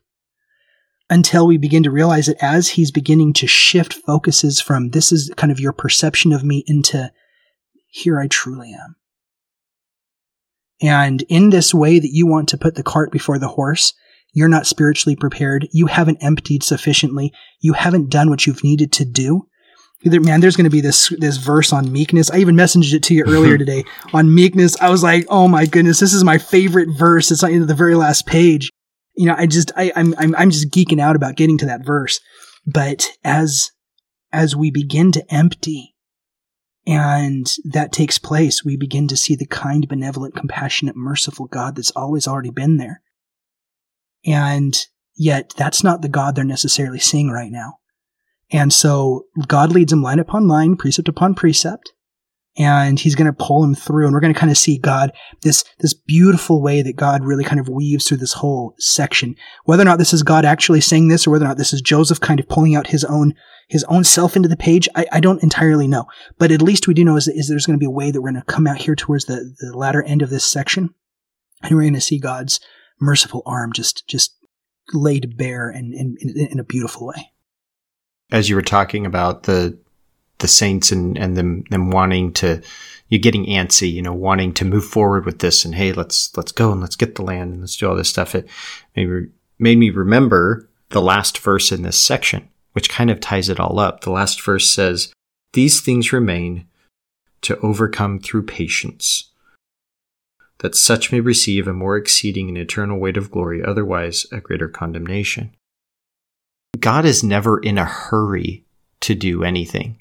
Until 1.09 1.47
we 1.47 1.57
begin 1.57 1.83
to 1.85 1.90
realize 1.90 2.27
that 2.27 2.43
as 2.43 2.69
he's 2.69 2.90
beginning 2.90 3.33
to 3.35 3.47
shift 3.47 3.95
focuses 3.95 4.61
from 4.61 4.90
this 4.90 5.12
is 5.12 5.33
kind 5.37 5.51
of 5.51 5.59
your 5.59 5.73
perception 5.73 6.33
of 6.33 6.45
me 6.45 6.62
into 6.66 7.11
here 7.90 8.18
I 8.18 8.29
truly 8.29 8.72
am. 8.72 8.96
And 10.83 11.22
in 11.29 11.50
this 11.50 11.74
way 11.74 11.98
that 11.98 12.12
you 12.12 12.26
want 12.26 12.48
to 12.50 12.59
put 12.59 12.74
the 12.74 12.83
cart 12.83 13.12
before 13.12 13.38
the 13.38 13.48
horse, 13.48 13.92
you're 14.33 14.48
not 14.48 14.66
spiritually 14.66 15.16
prepared. 15.16 15.68
You 15.72 15.87
haven't 15.87 16.22
emptied 16.22 16.62
sufficiently. 16.62 17.33
You 17.61 17.74
haven't 17.74 18.11
done 18.11 18.31
what 18.31 18.46
you've 18.46 18.64
needed 18.64 18.92
to 18.92 19.05
do. 19.05 19.46
Man, 20.03 20.40
there's 20.40 20.57
going 20.57 20.64
to 20.64 20.70
be 20.70 20.81
this 20.81 21.12
this 21.18 21.37
verse 21.37 21.74
on 21.74 21.92
meekness. 21.92 22.31
I 22.31 22.38
even 22.38 22.57
messaged 22.57 22.94
it 22.94 23.03
to 23.05 23.14
you 23.14 23.24
earlier 23.24 23.59
today 23.59 23.85
on 24.14 24.35
meekness. 24.35 24.81
I 24.81 24.88
was 24.88 25.03
like, 25.03 25.26
"Oh 25.29 25.46
my 25.46 25.66
goodness, 25.66 26.00
this 26.00 26.14
is 26.14 26.24
my 26.24 26.38
favorite 26.38 26.88
verse." 26.96 27.31
It's 27.31 27.42
like 27.42 27.53
the 27.66 27.74
very 27.74 27.94
last 27.94 28.26
page. 28.26 28.70
You 29.14 29.26
know, 29.26 29.35
I 29.37 29.46
just 29.46 29.72
I, 29.76 29.92
I'm 29.94 30.14
I'm 30.16 30.35
I'm 30.37 30.50
just 30.50 30.70
geeking 30.70 31.00
out 31.00 31.16
about 31.16 31.37
getting 31.37 31.59
to 31.59 31.66
that 31.66 31.85
verse. 31.85 32.18
But 32.66 33.11
as 33.24 33.72
as 34.33 34.57
we 34.57 34.70
begin 34.70 35.12
to 35.12 35.35
empty 35.35 35.94
and 36.87 37.53
that 37.64 37.93
takes 37.93 38.19
place, 38.19 38.64
we 38.64 38.77
begin 38.77 39.07
to 39.09 39.16
see 39.16 39.37
the 39.37 39.47
kind, 39.47 39.87
benevolent, 39.87 40.35
compassionate, 40.35 40.97
merciful 40.97 41.47
God 41.47 41.77
that's 41.77 41.90
always 41.93 42.27
already 42.27 42.51
been 42.51 42.79
there. 42.79 43.03
And 44.25 44.79
yet, 45.14 45.53
that's 45.57 45.85
not 45.85 46.03
the 46.03 46.09
God 46.09 46.35
they're 46.35 46.45
necessarily 46.45 46.99
seeing 46.99 47.31
right 47.31 47.53
now. 47.53 47.75
And 48.51 48.73
so, 48.73 49.27
God 49.47 49.73
leads 49.73 49.90
them 49.90 50.03
line 50.03 50.19
upon 50.19 50.49
line, 50.49 50.77
precept 50.77 51.09
upon 51.09 51.35
precept. 51.35 51.93
And 52.61 53.01
he's 53.01 53.14
going 53.14 53.27
to 53.27 53.33
pull 53.33 53.64
him 53.64 53.75
through 53.75 54.05
and 54.05 54.12
we're 54.12 54.20
going 54.20 54.35
to 54.35 54.38
kind 54.38 54.51
of 54.51 54.59
see 54.59 54.77
god 54.77 55.12
this 55.40 55.64
this 55.79 55.94
beautiful 55.94 56.61
way 56.61 56.83
that 56.83 56.94
god 56.94 57.25
really 57.25 57.42
kind 57.42 57.59
of 57.59 57.70
weaves 57.70 58.07
through 58.07 58.18
this 58.18 58.35
whole 58.35 58.75
section. 58.79 59.35
Whether 59.64 59.81
or 59.83 59.87
not 59.87 59.99
this 59.99 60.12
is 60.12 60.23
god 60.23 60.44
actually 60.44 60.83
saying 60.83 61.09
this 61.09 61.27
or 61.27 61.31
whether 61.31 61.46
or 61.46 61.49
not 61.49 61.57
this 61.57 61.73
is 61.73 61.81
joseph 61.81 62.20
kind 62.20 62.38
of 62.38 62.49
pulling 62.49 62.75
out 62.75 62.87
his 62.87 63.05
own 63.05 63.35
his 63.68 63.83
own 63.85 64.05
self 64.05 64.37
into 64.37 64.49
the 64.49 64.57
page 64.57 64.88
i, 64.94 65.07
I 65.11 65.20
don't 65.20 65.42
entirely 65.42 65.88
know. 65.88 66.05
But 66.38 66.53
at 66.53 66.61
least 66.61 66.87
we 66.87 66.94
do 66.94 67.05
know 67.05 67.16
is, 67.16 67.27
is 67.29 67.49
there's 67.49 67.66
going 67.66 67.79
to 67.79 67.83
be 67.83 67.87
a 67.87 67.90
way 67.90 68.11
that 68.11 68.20
we're 68.20 68.31
going 68.31 68.42
to 68.42 68.53
come 68.53 68.66
out 68.66 68.79
here 68.79 68.94
towards 68.94 69.25
the, 69.25 69.55
the 69.59 69.77
latter 69.77 70.03
end 70.03 70.20
of 70.20 70.29
this 70.29 70.44
section 70.44 70.94
and 71.62 71.75
we're 71.75 71.83
going 71.83 71.94
to 71.94 72.01
see 72.01 72.18
god's 72.18 72.61
merciful 73.01 73.42
arm 73.46 73.73
just 73.73 74.07
just 74.07 74.37
laid 74.92 75.37
bare 75.37 75.70
in, 75.70 75.92
in, 75.94 76.49
in 76.51 76.59
a 76.59 76.64
beautiful 76.64 77.07
way. 77.07 77.33
As 78.33 78.49
you 78.49 78.57
were 78.57 78.62
talking 78.62 79.07
about 79.07 79.44
the 79.44 79.79
the 80.40 80.48
Saints 80.48 80.92
and, 80.92 81.16
and 81.16 81.37
them, 81.37 81.64
them 81.70 81.90
wanting 81.90 82.33
to, 82.35 82.62
you're 83.09 83.20
getting 83.20 83.46
antsy, 83.46 83.92
you 83.92 84.03
know, 84.03 84.12
wanting 84.12 84.53
to 84.55 84.64
move 84.64 84.85
forward 84.85 85.24
with 85.24 85.38
this 85.38 85.64
and 85.64 85.74
hey, 85.74 85.92
let's, 85.92 86.37
let's 86.37 86.53
go 86.53 86.72
and 86.72 86.81
let's 86.81 86.96
get 86.96 87.14
the 87.14 87.22
land 87.22 87.53
and 87.53 87.61
let's 87.61 87.76
do 87.76 87.88
all 87.88 87.96
this 87.96 88.09
stuff. 88.09 88.35
It 88.35 88.48
made, 88.96 89.31
made 89.59 89.79
me 89.79 89.90
remember 89.90 90.68
the 90.90 91.03
last 91.03 91.38
verse 91.38 91.72
in 91.72 91.83
this 91.83 91.98
section, 91.98 92.48
which 92.72 92.90
kind 92.90 93.11
of 93.11 93.20
ties 93.20 93.48
it 93.48 93.61
all 93.61 93.79
up. 93.79 94.00
The 94.00 94.11
last 94.11 94.42
verse 94.42 94.68
says, 94.68 95.12
these 95.53 95.81
things 95.81 96.12
remain 96.12 96.66
to 97.42 97.59
overcome 97.61 98.20
through 98.20 98.44
patience, 98.44 99.31
that 100.59 100.74
such 100.74 101.11
may 101.11 101.20
receive 101.20 101.66
a 101.66 101.72
more 101.72 101.96
exceeding 101.96 102.48
and 102.48 102.59
eternal 102.59 102.98
weight 102.98 103.16
of 103.16 103.31
glory, 103.31 103.64
otherwise 103.64 104.26
a 104.31 104.40
greater 104.40 104.68
condemnation. 104.68 105.55
God 106.79 107.05
is 107.05 107.24
never 107.24 107.59
in 107.59 107.79
a 107.79 107.85
hurry 107.85 108.64
to 109.00 109.14
do 109.14 109.42
anything 109.42 110.00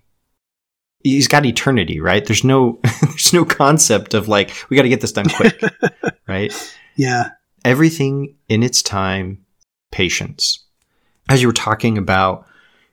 he's 1.04 1.28
got 1.28 1.46
eternity, 1.46 2.00
right? 2.00 2.26
There's 2.26 2.44
no 2.44 2.80
there's 3.02 3.34
no 3.34 3.46
concept 3.46 4.14
of 4.14 4.28
like 4.28 4.52
we 4.70 4.76
got 4.76 4.84
to 4.84 4.90
get 4.90 5.02
this 5.02 5.12
done 5.12 5.30
quick, 5.30 5.62
right? 6.28 6.54
Yeah. 6.96 7.30
Everything 7.66 8.36
in 8.48 8.64
its 8.64 8.82
time, 8.82 9.46
patience. 9.92 10.66
As 11.30 11.42
you 11.42 11.48
were 11.48 11.54
talking 11.54 11.98
about, 11.98 12.46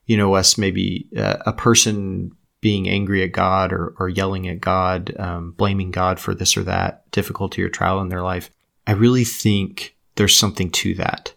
you 0.07 0.17
know, 0.17 0.35
us 0.35 0.59
maybe 0.59 1.09
uh, 1.17 1.37
a 1.47 1.53
person 1.53 2.33
being 2.61 2.89
angry 2.89 3.23
at 3.23 3.33
God 3.33 3.73
or, 3.73 3.95
or 3.99 4.09
yelling 4.09 4.49
at 4.49 4.61
God, 4.61 5.15
um, 5.19 5.53
blaming 5.53 5.91
God 5.91 6.19
for 6.19 6.35
this 6.35 6.57
or 6.57 6.65
that 6.65 7.09
difficulty 7.13 7.63
or 7.63 7.69
trial 7.69 8.01
in 8.01 8.09
their 8.09 8.23
life. 8.23 8.51
I 8.87 8.93
really 8.93 9.25
think 9.25 9.97
there's 10.17 10.37
something 10.37 10.71
to 10.71 10.95
that. 10.95 11.33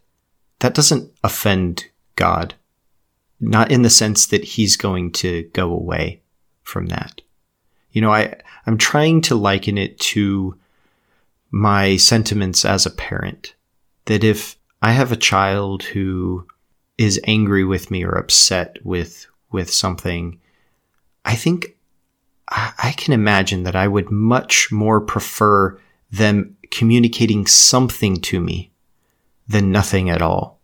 That 0.60 0.74
doesn't 0.74 1.12
offend 1.24 1.86
God, 2.16 2.56
not 3.40 3.72
in 3.72 3.84
the 3.84 3.90
sense 3.90 4.28
that 4.28 4.44
he's 4.44 4.76
going 4.76 5.12
to 5.14 5.44
go 5.54 5.72
away 5.72 6.22
from 6.70 6.88
that. 6.88 7.22
You 7.92 8.02
know, 8.02 8.14
I, 8.14 8.36
I'm 8.66 8.78
trying 8.78 9.22
to 9.22 9.36
liken 9.36 9.78
it 9.78 10.00
to 10.00 10.58
my 11.52 11.98
sentiments 11.98 12.64
as 12.64 12.86
a 12.86 12.92
parent. 12.92 13.56
That 14.06 14.24
if 14.24 14.56
I 14.82 14.92
have 14.92 15.12
a 15.12 15.18
child 15.18 15.84
who 15.84 16.48
is 16.98 17.20
angry 17.26 17.66
with 17.66 17.90
me 17.90 18.04
or 18.04 18.12
upset 18.12 18.78
with, 18.84 19.26
with 19.52 19.72
something, 19.72 20.40
I 21.26 21.36
think 21.36 21.76
I 22.52 22.94
can 22.98 23.14
imagine 23.14 23.64
that 23.64 23.76
I 23.76 23.88
would 23.88 24.10
much 24.10 24.72
more 24.72 25.02
prefer 25.02 25.80
them 26.12 26.58
communicating 26.72 27.46
something 27.46 28.18
to 28.18 28.40
me 28.40 28.72
than 29.48 29.72
nothing 29.72 30.10
at 30.10 30.22
all. 30.22 30.60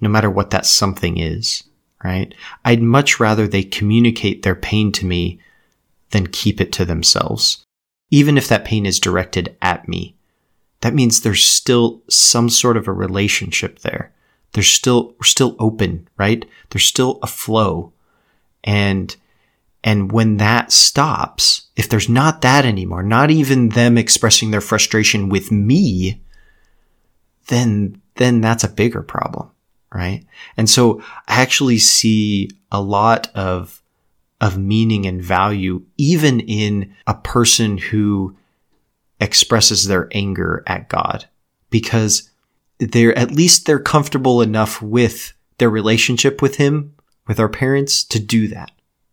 No 0.00 0.08
matter 0.08 0.30
what 0.30 0.50
that 0.50 0.64
something 0.64 1.18
is 1.18 1.64
right? 2.02 2.34
I'd 2.64 2.82
much 2.82 3.18
rather 3.18 3.46
they 3.46 3.62
communicate 3.62 4.42
their 4.42 4.54
pain 4.54 4.92
to 4.92 5.06
me 5.06 5.40
than 6.10 6.26
keep 6.26 6.60
it 6.60 6.72
to 6.72 6.84
themselves. 6.84 7.64
Even 8.10 8.38
if 8.38 8.48
that 8.48 8.64
pain 8.64 8.86
is 8.86 9.00
directed 9.00 9.56
at 9.60 9.88
me, 9.88 10.16
that 10.80 10.94
means 10.94 11.20
there's 11.20 11.44
still 11.44 12.02
some 12.08 12.48
sort 12.48 12.76
of 12.76 12.86
a 12.88 12.92
relationship 12.92 13.80
there. 13.80 14.12
There's 14.52 14.68
still, 14.68 15.14
we're 15.18 15.24
still 15.24 15.56
open, 15.58 16.08
right? 16.16 16.44
There's 16.70 16.86
still 16.86 17.18
a 17.22 17.26
flow. 17.26 17.92
And, 18.64 19.14
and 19.84 20.10
when 20.12 20.38
that 20.38 20.72
stops, 20.72 21.68
if 21.76 21.88
there's 21.88 22.08
not 22.08 22.40
that 22.42 22.64
anymore, 22.64 23.02
not 23.02 23.30
even 23.30 23.70
them 23.70 23.98
expressing 23.98 24.50
their 24.50 24.60
frustration 24.60 25.28
with 25.28 25.50
me, 25.52 26.22
then, 27.48 28.00
then 28.14 28.40
that's 28.40 28.64
a 28.64 28.68
bigger 28.68 29.02
problem 29.02 29.50
right? 29.92 30.24
And 30.56 30.68
so 30.68 31.02
I 31.26 31.40
actually 31.40 31.78
see 31.78 32.50
a 32.70 32.80
lot 32.80 33.30
of 33.34 33.82
of 34.40 34.56
meaning 34.56 35.04
and 35.04 35.20
value 35.20 35.84
even 35.96 36.38
in 36.40 36.94
a 37.08 37.14
person 37.14 37.76
who 37.76 38.36
expresses 39.20 39.86
their 39.86 40.08
anger 40.12 40.62
at 40.66 40.88
God 40.88 41.26
because 41.70 42.30
they're 42.78 43.16
at 43.18 43.32
least 43.32 43.66
they're 43.66 43.80
comfortable 43.80 44.40
enough 44.40 44.80
with 44.80 45.32
their 45.58 45.70
relationship 45.70 46.40
with 46.40 46.56
him 46.56 46.94
with 47.26 47.40
our 47.40 47.48
parents 47.48 48.04
to 48.04 48.20
do 48.20 48.46
that 48.48 48.70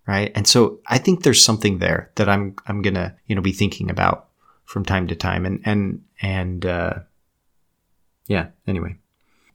right? 0.08 0.32
And 0.36 0.48
so 0.48 0.80
i 0.88 0.98
think 0.98 1.24
there's 1.24 1.44
something 1.44 1.80
there 1.80 2.12
that 2.16 2.30
i'm 2.30 2.56
i'm 2.68 2.82
gonna 2.82 3.16
you 3.26 3.36
know 3.36 3.42
be 3.42 3.52
thinking 3.52 3.90
about 3.90 4.28
from 4.66 4.84
time 4.84 5.08
to 5.08 5.16
time. 5.16 5.46
And 5.46 5.62
and 5.66 6.04
and 6.22 6.66
uh 6.66 6.94
yeah 8.28 8.48
anyway 8.68 8.98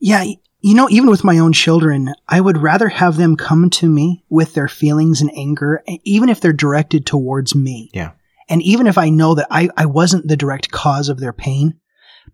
yeah 0.00 0.24
you 0.60 0.74
know, 0.74 0.88
even 0.90 1.08
with 1.08 1.24
my 1.24 1.38
own 1.38 1.52
children, 1.52 2.12
I 2.28 2.40
would 2.40 2.58
rather 2.58 2.88
have 2.88 3.16
them 3.16 3.36
come 3.36 3.70
to 3.70 3.88
me 3.88 4.24
with 4.28 4.54
their 4.54 4.68
feelings 4.68 5.20
and 5.20 5.30
anger, 5.34 5.82
even 6.04 6.28
if 6.28 6.40
they're 6.40 6.52
directed 6.52 7.06
towards 7.06 7.54
me. 7.54 7.90
Yeah. 7.94 8.12
And 8.48 8.60
even 8.62 8.86
if 8.86 8.98
I 8.98 9.08
know 9.08 9.34
that 9.36 9.46
I, 9.50 9.70
I 9.76 9.86
wasn't 9.86 10.28
the 10.28 10.36
direct 10.36 10.70
cause 10.70 11.08
of 11.08 11.18
their 11.18 11.32
pain, 11.32 11.80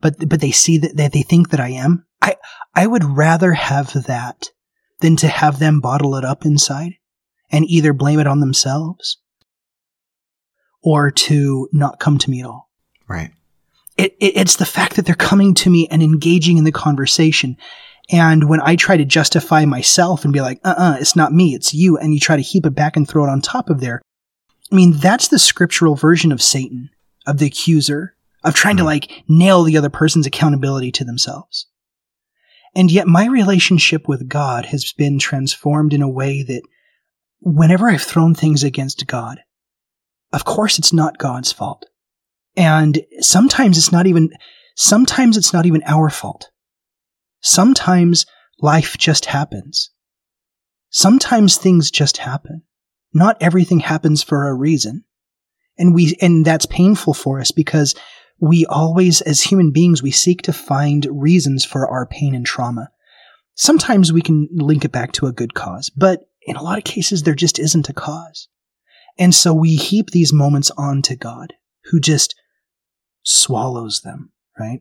but, 0.00 0.28
but 0.28 0.40
they 0.40 0.50
see 0.50 0.78
that, 0.78 0.96
that 0.96 1.12
they 1.12 1.22
think 1.22 1.50
that 1.50 1.60
I 1.60 1.70
am, 1.70 2.04
I, 2.20 2.36
I 2.74 2.86
would 2.86 3.04
rather 3.04 3.52
have 3.52 3.92
that 4.06 4.50
than 5.00 5.16
to 5.16 5.28
have 5.28 5.58
them 5.58 5.80
bottle 5.80 6.16
it 6.16 6.24
up 6.24 6.44
inside 6.44 6.94
and 7.52 7.64
either 7.66 7.92
blame 7.92 8.18
it 8.18 8.26
on 8.26 8.40
themselves 8.40 9.18
or 10.82 11.10
to 11.10 11.68
not 11.72 12.00
come 12.00 12.18
to 12.18 12.30
me 12.30 12.40
at 12.40 12.46
all. 12.46 12.70
Right. 13.08 13.30
It, 13.96 14.16
it, 14.20 14.36
it's 14.36 14.56
the 14.56 14.66
fact 14.66 14.96
that 14.96 15.06
they're 15.06 15.14
coming 15.14 15.54
to 15.54 15.70
me 15.70 15.88
and 15.88 16.02
engaging 16.02 16.58
in 16.58 16.64
the 16.64 16.72
conversation 16.72 17.56
and 18.10 18.48
when 18.48 18.60
I 18.60 18.76
try 18.76 18.96
to 18.96 19.04
justify 19.04 19.64
myself 19.64 20.24
and 20.24 20.32
be 20.32 20.40
like, 20.40 20.60
uh 20.64 20.74
uh-uh, 20.76 20.92
uh, 20.92 20.96
it's 21.00 21.16
not 21.16 21.32
me, 21.32 21.54
it's 21.54 21.74
you, 21.74 21.96
and 21.96 22.14
you 22.14 22.20
try 22.20 22.36
to 22.36 22.42
heap 22.42 22.66
it 22.66 22.74
back 22.74 22.96
and 22.96 23.08
throw 23.08 23.24
it 23.24 23.30
on 23.30 23.40
top 23.40 23.68
of 23.68 23.80
there, 23.80 24.00
I 24.70 24.74
mean, 24.74 24.92
that's 24.92 25.28
the 25.28 25.38
scriptural 25.38 25.96
version 25.96 26.32
of 26.32 26.42
Satan, 26.42 26.90
of 27.26 27.38
the 27.38 27.46
accuser, 27.46 28.14
of 28.44 28.54
trying 28.54 28.76
to 28.76 28.82
hmm. 28.82 28.88
like 28.88 29.24
nail 29.28 29.64
the 29.64 29.76
other 29.76 29.90
person's 29.90 30.26
accountability 30.26 30.92
to 30.92 31.04
themselves. 31.04 31.66
And 32.74 32.90
yet 32.90 33.08
my 33.08 33.26
relationship 33.26 34.06
with 34.06 34.28
God 34.28 34.66
has 34.66 34.92
been 34.92 35.18
transformed 35.18 35.92
in 35.94 36.02
a 36.02 36.08
way 36.08 36.42
that 36.42 36.62
whenever 37.40 37.88
I've 37.88 38.02
thrown 38.02 38.34
things 38.34 38.62
against 38.62 39.06
God, 39.06 39.40
of 40.32 40.44
course 40.44 40.78
it's 40.78 40.92
not 40.92 41.18
God's 41.18 41.52
fault. 41.52 41.86
And 42.56 43.04
sometimes 43.20 43.76
it's 43.76 43.92
not 43.92 44.06
even, 44.06 44.30
sometimes 44.76 45.36
it's 45.36 45.52
not 45.52 45.66
even 45.66 45.82
our 45.84 46.10
fault. 46.10 46.50
Sometimes 47.40 48.26
life 48.60 48.96
just 48.96 49.26
happens. 49.26 49.90
Sometimes 50.90 51.56
things 51.56 51.90
just 51.90 52.18
happen. 52.18 52.62
Not 53.12 53.36
everything 53.40 53.80
happens 53.80 54.22
for 54.22 54.48
a 54.48 54.54
reason. 54.54 55.04
And 55.78 55.94
we, 55.94 56.16
and 56.22 56.44
that's 56.44 56.66
painful 56.66 57.14
for 57.14 57.40
us 57.40 57.50
because 57.50 57.94
we 58.40 58.66
always, 58.66 59.20
as 59.20 59.42
human 59.42 59.72
beings, 59.72 60.02
we 60.02 60.10
seek 60.10 60.42
to 60.42 60.52
find 60.52 61.06
reasons 61.10 61.64
for 61.64 61.88
our 61.88 62.06
pain 62.06 62.34
and 62.34 62.46
trauma. 62.46 62.90
Sometimes 63.54 64.12
we 64.12 64.20
can 64.20 64.48
link 64.52 64.84
it 64.84 64.92
back 64.92 65.12
to 65.12 65.26
a 65.26 65.32
good 65.32 65.54
cause, 65.54 65.90
but 65.90 66.28
in 66.42 66.56
a 66.56 66.62
lot 66.62 66.78
of 66.78 66.84
cases, 66.84 67.22
there 67.22 67.34
just 67.34 67.58
isn't 67.58 67.88
a 67.88 67.94
cause. 67.94 68.48
And 69.18 69.34
so 69.34 69.54
we 69.54 69.76
heap 69.76 70.10
these 70.10 70.32
moments 70.32 70.70
onto 70.76 71.16
God, 71.16 71.54
who 71.84 72.00
just 72.00 72.34
swallows 73.26 74.00
them, 74.02 74.30
right? 74.58 74.80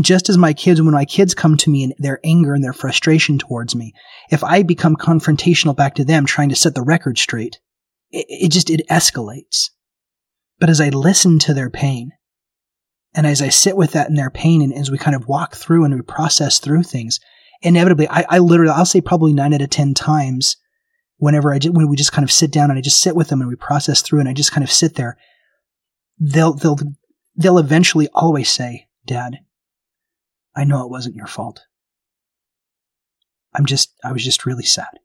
just 0.00 0.28
as 0.28 0.38
my 0.38 0.52
kids, 0.52 0.80
when 0.80 0.94
my 0.94 1.04
kids 1.04 1.34
come 1.34 1.56
to 1.56 1.70
me 1.70 1.82
in 1.82 1.94
their 1.98 2.20
anger 2.24 2.54
and 2.54 2.62
their 2.62 2.72
frustration 2.72 3.38
towards 3.38 3.74
me, 3.74 3.92
if 4.30 4.44
I 4.44 4.62
become 4.62 4.96
confrontational 4.96 5.74
back 5.74 5.96
to 5.96 6.04
them 6.04 6.24
trying 6.24 6.50
to 6.50 6.56
set 6.56 6.74
the 6.74 6.82
record 6.82 7.18
straight, 7.18 7.58
it, 8.10 8.26
it 8.28 8.48
just, 8.52 8.70
it 8.70 8.86
escalates. 8.88 9.70
But 10.60 10.70
as 10.70 10.80
I 10.80 10.90
listen 10.90 11.38
to 11.40 11.54
their 11.54 11.70
pain, 11.70 12.12
and 13.14 13.26
as 13.26 13.42
I 13.42 13.48
sit 13.48 13.76
with 13.76 13.92
that 13.92 14.08
in 14.08 14.14
their 14.14 14.30
pain, 14.30 14.62
and 14.62 14.72
as 14.72 14.90
we 14.90 14.98
kind 14.98 15.16
of 15.16 15.26
walk 15.26 15.56
through 15.56 15.84
and 15.84 15.94
we 15.94 16.02
process 16.02 16.60
through 16.60 16.84
things, 16.84 17.18
inevitably, 17.60 18.08
I, 18.08 18.24
I 18.28 18.38
literally, 18.38 18.72
I'll 18.72 18.86
say 18.86 19.00
probably 19.00 19.32
nine 19.32 19.52
out 19.52 19.62
of 19.62 19.70
10 19.70 19.94
times 19.94 20.56
whenever 21.16 21.52
I, 21.52 21.58
when 21.64 21.88
we 21.88 21.96
just 21.96 22.12
kind 22.12 22.24
of 22.24 22.32
sit 22.32 22.52
down 22.52 22.70
and 22.70 22.78
I 22.78 22.82
just 22.82 23.00
sit 23.00 23.16
with 23.16 23.28
them 23.28 23.40
and 23.40 23.50
we 23.50 23.56
process 23.56 24.00
through 24.00 24.20
and 24.20 24.28
I 24.28 24.32
just 24.32 24.52
kind 24.52 24.64
of 24.64 24.70
sit 24.70 24.94
there, 24.94 25.18
they'll, 26.20 26.54
they'll, 26.54 26.78
they'll 27.36 27.58
eventually 27.58 28.08
always 28.14 28.48
say, 28.48 28.88
Dad, 29.06 29.38
I 30.54 30.64
know 30.64 30.84
it 30.84 30.90
wasn't 30.90 31.16
your 31.16 31.26
fault. 31.26 31.62
I'm 33.54 33.66
just, 33.66 33.92
I 34.04 34.12
was 34.12 34.24
just 34.24 34.46
really 34.46 34.64
sad. 34.64 34.98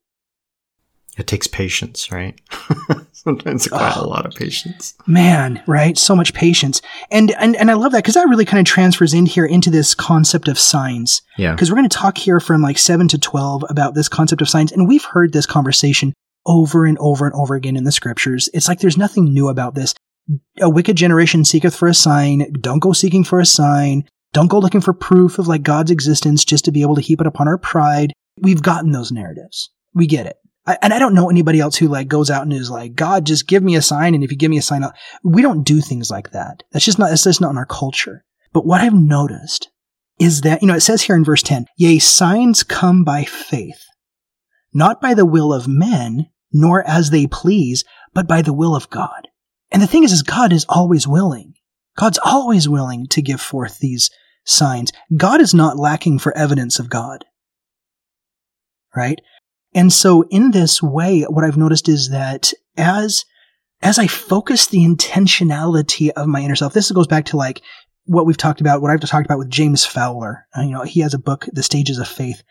It 1.18 1.26
takes 1.26 1.48
patience, 1.48 2.12
right? 2.12 2.40
Sometimes 3.12 3.68
quite 3.68 3.98
oh, 3.98 4.06
a 4.06 4.06
lot 4.06 4.28
of 4.28 4.34
patience. 4.36 4.94
Man, 5.08 5.62
right? 5.66 5.98
So 5.98 6.16
much 6.16 6.34
patience. 6.34 6.80
And 7.10 7.32
and 7.32 7.56
and 7.56 7.72
I 7.72 7.74
love 7.74 7.92
that 7.94 8.04
because 8.04 8.14
that 8.14 8.30
really 8.30 8.46
kind 8.46 8.60
of 8.60 8.72
transfers 8.72 9.16
in 9.16 9.26
here 9.26 9.46
into 9.46 9.72
this 9.72 9.96
concept 9.96 10.48
of 10.48 10.60
signs. 10.60 11.24
Yeah. 11.38 11.54
Because 11.54 11.72
we're 11.72 11.78
going 11.78 11.90
to 11.90 11.98
talk 11.98 12.20
here 12.20 12.40
from 12.40 12.62
like 12.62 12.78
7 12.78 13.08
to 13.08 13.18
12 13.18 13.66
about 13.68 13.96
this 13.96 14.08
concept 14.08 14.44
of 14.44 14.50
signs 14.50 14.72
and 14.72 14.88
we've 14.88 15.04
heard 15.04 15.34
this 15.34 15.48
conversation 15.48 16.14
over 16.46 16.86
and 16.86 16.98
over 17.00 17.26
and 17.26 17.34
over 17.34 17.56
again 17.56 17.76
in 17.76 17.84
the 17.84 17.92
scriptures. 17.92 18.48
It's 18.54 18.68
like 18.68 18.80
there's 18.80 18.98
nothing 18.98 19.34
new 19.34 19.50
about 19.50 19.74
this. 19.74 19.96
A 20.60 20.70
wicked 20.70 20.98
generation 20.98 21.46
seeketh 21.46 21.76
for 21.76 21.88
a 21.88 21.94
sign. 21.94 22.52
Don't 22.60 22.80
go 22.80 22.94
seeking 22.94 23.24
for 23.24 23.40
a 23.40 23.46
sign. 23.46 24.08
Don't 24.34 24.50
go 24.50 24.60
looking 24.60 24.82
for 24.82 24.94
proof 24.94 25.40
of 25.40 25.48
like 25.48 25.64
God's 25.64 25.92
existence 25.92 26.44
just 26.44 26.66
to 26.66 26.72
be 26.72 26.82
able 26.82 26.96
to 26.96 27.02
heap 27.02 27.22
it 27.22 27.28
upon 27.28 27.48
our 27.48 27.58
pride. 27.58 28.14
We've 28.42 28.62
gotten 28.62 28.92
those 28.92 29.12
narratives. 29.12 29.72
We 29.94 30.06
get 30.06 30.26
it. 30.26 30.36
I, 30.66 30.78
and 30.82 30.94
I 30.94 31.00
don't 31.00 31.16
know 31.16 31.30
anybody 31.30 31.62
else 31.62 31.78
who 31.78 31.88
like 31.88 32.10
goes 32.10 32.30
out 32.30 32.44
and 32.44 32.52
is 32.52 32.70
like, 32.70 32.94
God, 32.94 33.26
just 33.26 33.48
give 33.48 33.64
me 33.64 33.76
a 33.76 33.82
sign. 33.82 34.14
And 34.14 34.24
if 34.24 34.32
you 34.32 34.38
give 34.38 34.52
me 34.52 34.58
a 34.58 34.62
sign, 34.62 34.84
we 35.24 35.42
don't 35.42 35.64
do 35.64 35.80
things 35.80 36.12
like 36.12 36.32
that. 36.32 36.64
That's 36.72 36.84
just 36.84 37.00
not, 37.00 37.10
that's 37.10 37.24
just 37.24 37.40
not 37.40 37.52
in 37.52 37.58
our 37.58 37.66
culture. 37.66 38.24
But 38.52 38.66
what 38.66 38.82
I've 38.82 38.94
noticed 38.94 39.70
is 40.20 40.42
that, 40.42 40.62
you 40.62 40.68
know, 40.68 40.76
it 40.76 40.82
says 40.82 41.02
here 41.02 41.16
in 41.16 41.24
verse 41.24 41.44
10, 41.44 41.68
yea, 41.78 42.00
signs 42.00 42.64
come 42.64 43.04
by 43.04 43.24
faith, 43.24 43.86
not 44.74 45.00
by 45.00 45.14
the 45.14 45.26
will 45.26 45.54
of 45.54 45.68
men, 45.68 46.28
nor 46.52 46.86
as 46.88 47.12
they 47.12 47.28
please, 47.28 47.86
but 48.14 48.28
by 48.28 48.42
the 48.42 48.54
will 48.54 48.76
of 48.76 48.90
God. 48.90 49.27
And 49.72 49.82
the 49.82 49.88
thing 49.88 50.04
is, 50.04 50.12
is 50.12 50.24
God 50.24 50.54
is 50.54 50.66
always 50.70 51.08
willing. 51.08 51.54
God's 51.98 52.20
always 52.24 52.70
willing 52.70 53.08
to 53.08 53.22
give 53.22 53.42
forth 53.42 53.80
these 53.80 54.10
signs. 54.46 54.92
God 55.16 55.42
is 55.42 55.54
not 55.54 55.78
lacking 55.78 56.20
for 56.20 56.36
evidence 56.38 56.80
of 56.80 56.90
God. 56.90 57.26
Right? 58.96 59.20
And 59.74 59.92
so 59.92 60.24
in 60.30 60.52
this 60.52 60.82
way, 60.82 61.24
what 61.24 61.44
I've 61.44 61.58
noticed 61.58 61.90
is 61.90 62.10
that 62.10 62.54
as, 62.78 63.26
as 63.82 64.00
I 64.00 64.08
focus 64.08 64.68
the 64.68 64.80
intentionality 64.80 66.10
of 66.10 66.28
my 66.28 66.42
inner 66.42 66.56
self, 66.56 66.74
this 66.74 66.92
goes 66.92 67.08
back 67.08 67.26
to 67.26 67.38
like 67.38 67.62
what 68.06 68.26
we've 68.26 68.38
talked 68.38 68.62
about, 68.62 68.82
what 68.82 68.90
I've 68.90 69.02
talked 69.02 69.26
about 69.26 69.38
with 69.38 69.50
James 69.50 69.86
Fowler. 69.86 70.48
Uh, 70.58 70.62
you 70.62 70.72
know, 70.72 70.84
he 70.84 71.02
has 71.02 71.14
a 71.14 71.20
book, 71.20 71.46
The 71.52 71.64
Stages 71.64 72.00
of 72.00 72.08
Faith. 72.08 72.42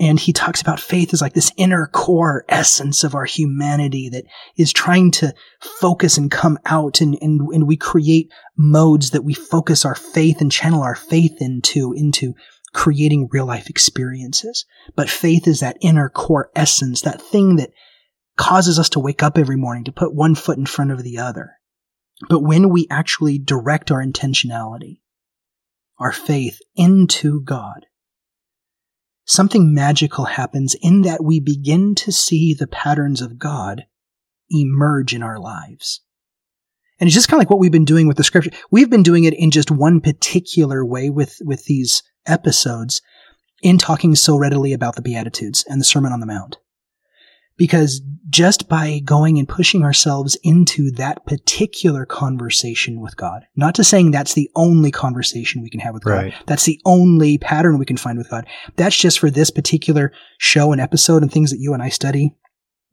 And 0.00 0.18
he 0.18 0.32
talks 0.32 0.62
about 0.62 0.80
faith 0.80 1.12
as 1.12 1.20
like 1.20 1.34
this 1.34 1.52
inner 1.56 1.86
core 1.86 2.44
essence 2.48 3.04
of 3.04 3.14
our 3.14 3.26
humanity 3.26 4.08
that 4.08 4.24
is 4.56 4.72
trying 4.72 5.10
to 5.12 5.34
focus 5.60 6.16
and 6.16 6.30
come 6.30 6.58
out 6.64 7.00
and, 7.02 7.16
and, 7.20 7.40
and 7.52 7.66
we 7.66 7.76
create 7.76 8.32
modes 8.56 9.10
that 9.10 9.24
we 9.24 9.34
focus 9.34 9.84
our 9.84 9.94
faith 9.94 10.40
and 10.40 10.50
channel 10.50 10.82
our 10.82 10.94
faith 10.94 11.36
into, 11.40 11.92
into 11.92 12.34
creating 12.72 13.28
real 13.30 13.44
life 13.44 13.68
experiences. 13.68 14.64
But 14.96 15.10
faith 15.10 15.46
is 15.46 15.60
that 15.60 15.76
inner 15.82 16.08
core 16.08 16.50
essence, 16.56 17.02
that 17.02 17.20
thing 17.20 17.56
that 17.56 17.70
causes 18.36 18.78
us 18.78 18.88
to 18.90 19.00
wake 19.00 19.22
up 19.22 19.36
every 19.36 19.56
morning, 19.56 19.84
to 19.84 19.92
put 19.92 20.14
one 20.14 20.34
foot 20.34 20.56
in 20.56 20.66
front 20.66 20.90
of 20.90 21.02
the 21.02 21.18
other. 21.18 21.52
But 22.28 22.40
when 22.40 22.70
we 22.70 22.86
actually 22.90 23.38
direct 23.38 23.90
our 23.90 24.02
intentionality, 24.02 25.00
our 25.98 26.12
faith 26.12 26.58
into 26.74 27.42
God, 27.42 27.86
something 29.24 29.74
magical 29.74 30.24
happens 30.24 30.74
in 30.82 31.02
that 31.02 31.24
we 31.24 31.40
begin 31.40 31.94
to 31.96 32.12
see 32.12 32.54
the 32.54 32.66
patterns 32.66 33.20
of 33.20 33.38
God 33.38 33.84
emerge 34.50 35.14
in 35.14 35.22
our 35.22 35.38
lives. 35.38 36.00
And 37.00 37.08
it's 37.08 37.14
just 37.14 37.28
kind 37.28 37.38
of 37.38 37.40
like 37.40 37.50
what 37.50 37.58
we've 37.58 37.72
been 37.72 37.84
doing 37.84 38.06
with 38.06 38.16
the 38.16 38.24
scripture. 38.24 38.52
We've 38.70 38.90
been 38.90 39.02
doing 39.02 39.24
it 39.24 39.34
in 39.34 39.50
just 39.50 39.70
one 39.70 40.00
particular 40.00 40.84
way 40.84 41.10
with, 41.10 41.38
with 41.44 41.64
these 41.64 42.02
episodes 42.26 43.02
in 43.62 43.78
talking 43.78 44.14
so 44.14 44.36
readily 44.36 44.72
about 44.72 44.96
the 44.96 45.02
Beatitudes 45.02 45.64
and 45.68 45.80
the 45.80 45.84
Sermon 45.84 46.12
on 46.12 46.20
the 46.20 46.26
Mount. 46.26 46.58
Because 47.56 48.00
just 48.28 48.68
by 48.68 49.00
going 49.04 49.38
and 49.38 49.48
pushing 49.48 49.82
ourselves 49.82 50.36
into 50.42 50.90
that 50.92 51.24
particular 51.26 52.06
conversation 52.06 53.00
with 53.00 53.16
God, 53.16 53.44
not 53.56 53.74
to 53.74 53.84
saying 53.84 54.10
that's 54.10 54.34
the 54.34 54.50
only 54.56 54.90
conversation 54.90 55.62
we 55.62 55.70
can 55.70 55.80
have 55.80 55.94
with 55.94 56.06
right. 56.06 56.32
God, 56.32 56.44
that's 56.46 56.64
the 56.64 56.80
only 56.84 57.38
pattern 57.38 57.78
we 57.78 57.84
can 57.84 57.96
find 57.96 58.18
with 58.18 58.30
God. 58.30 58.46
That's 58.76 58.96
just 58.96 59.18
for 59.18 59.30
this 59.30 59.50
particular 59.50 60.12
show 60.38 60.72
and 60.72 60.80
episode 60.80 61.22
and 61.22 61.30
things 61.30 61.50
that 61.50 61.60
you 61.60 61.74
and 61.74 61.82
I 61.82 61.90
study 61.90 62.34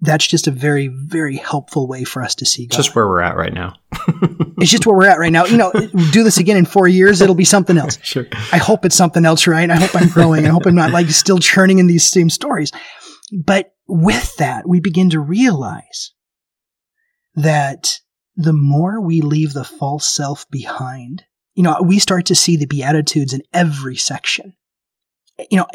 that's 0.02 0.26
just 0.26 0.48
a 0.48 0.52
very, 0.52 0.88
very 0.88 1.36
helpful 1.36 1.88
way 1.88 2.04
for 2.04 2.24
us 2.24 2.36
to 2.36 2.46
see 2.46 2.68
God. 2.68 2.78
Just 2.78 2.96
where 2.96 3.08
we're 3.08 3.22
at 3.22 3.36
right 3.36 3.54
now. 3.54 3.76
it's 4.58 4.72
just 4.72 4.86
where 4.86 4.96
we're 4.96 5.08
at 5.08 5.20
right 5.20 5.32
now. 5.32 5.46
You 5.46 5.58
know, 5.58 5.72
do 6.12 6.24
this 6.24 6.38
again 6.38 6.58
in 6.58 6.66
four 6.66 6.88
years, 6.88 7.22
it'll 7.22 7.36
be 7.36 7.46
something 7.46 7.78
else. 7.78 7.98
Sure. 8.10 8.26
I 8.52 8.58
hope 8.58 8.86
it's 8.86 8.96
something 8.96 9.24
else, 9.24 9.46
right? 9.46 9.70
I 9.70 9.76
hope 9.76 9.96
I'm 9.96 10.10
growing. 10.10 10.46
I 10.48 10.50
hope 10.50 10.66
I'm 10.66 10.74
not 10.74 10.92
like 10.92 11.10
still 11.10 11.38
churning 11.38 11.78
in 11.78 11.86
these 11.86 12.10
same 12.10 12.30
stories. 12.30 12.72
But 13.32 13.72
with 13.90 14.36
that, 14.38 14.68
we 14.68 14.80
begin 14.80 15.10
to 15.12 15.20
realize 15.20 16.14
that 17.36 18.00
the 18.36 18.54
more 18.54 19.02
we 19.02 19.22
leave 19.22 19.54
the 19.54 19.64
false 19.64 20.08
self 20.08 20.50
behind, 20.50 21.24
you 21.56 21.64
know, 21.64 21.82
we 21.82 22.00
start 22.00 22.28
to 22.28 22.36
see 22.36 22.56
the 22.56 22.68
Beatitudes 22.68 23.34
in 23.34 23.42
every 23.54 23.96
section 23.96 24.54
you 25.50 25.58
know, 25.58 25.66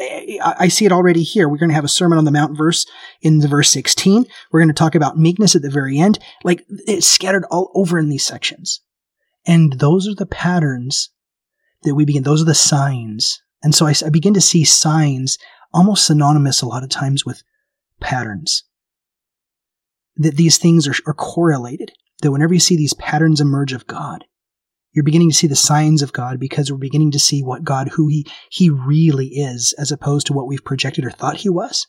I 0.43 0.67
see 0.67 0.85
it 0.85 0.91
already 0.91 1.23
here. 1.23 1.49
We're 1.49 1.57
going 1.57 1.69
to 1.69 1.75
have 1.75 1.85
a 1.85 1.89
Sermon 1.89 2.17
on 2.17 2.25
the 2.25 2.31
Mount 2.31 2.57
verse 2.57 2.85
in 3.21 3.39
the 3.39 3.47
verse 3.47 3.69
16. 3.69 4.25
We're 4.51 4.59
going 4.59 4.69
to 4.69 4.73
talk 4.73 4.95
about 4.95 5.17
meekness 5.17 5.55
at 5.55 5.61
the 5.61 5.69
very 5.69 5.97
end. 5.97 6.19
Like 6.43 6.63
it's 6.69 7.07
scattered 7.07 7.45
all 7.49 7.71
over 7.73 7.97
in 7.97 8.09
these 8.09 8.25
sections. 8.25 8.81
And 9.45 9.73
those 9.73 10.07
are 10.07 10.15
the 10.15 10.25
patterns 10.25 11.09
that 11.83 11.95
we 11.95 12.05
begin. 12.05 12.23
Those 12.23 12.41
are 12.41 12.45
the 12.45 12.55
signs. 12.55 13.41
And 13.63 13.73
so 13.73 13.85
I, 13.87 13.93
I 14.05 14.09
begin 14.09 14.33
to 14.35 14.41
see 14.41 14.63
signs 14.63 15.37
almost 15.73 16.05
synonymous 16.05 16.61
a 16.61 16.67
lot 16.67 16.83
of 16.83 16.89
times 16.89 17.25
with 17.25 17.41
patterns. 17.99 18.63
That 20.17 20.37
these 20.37 20.57
things 20.57 20.87
are, 20.87 20.95
are 21.07 21.13
correlated. 21.13 21.91
That 22.21 22.31
whenever 22.31 22.53
you 22.53 22.59
see 22.59 22.77
these 22.77 22.93
patterns 22.93 23.41
emerge 23.41 23.73
of 23.73 23.87
God, 23.87 24.23
you're 24.93 25.03
beginning 25.03 25.29
to 25.29 25.35
see 25.35 25.47
the 25.47 25.55
signs 25.57 26.01
of 26.01 26.13
God 26.13 26.39
because 26.39 26.71
we're 26.71 26.77
beginning 26.77 27.11
to 27.11 27.19
see 27.19 27.43
what 27.43 27.65
God, 27.65 27.89
who 27.89 28.07
he, 28.07 28.25
he 28.49 28.69
really 28.69 29.27
is, 29.27 29.75
as 29.77 29.91
opposed 29.91 30.27
to 30.27 30.33
what 30.33 30.47
we've 30.47 30.63
projected 30.63 31.03
or 31.03 31.11
thought 31.11 31.37
he 31.37 31.49
was. 31.49 31.87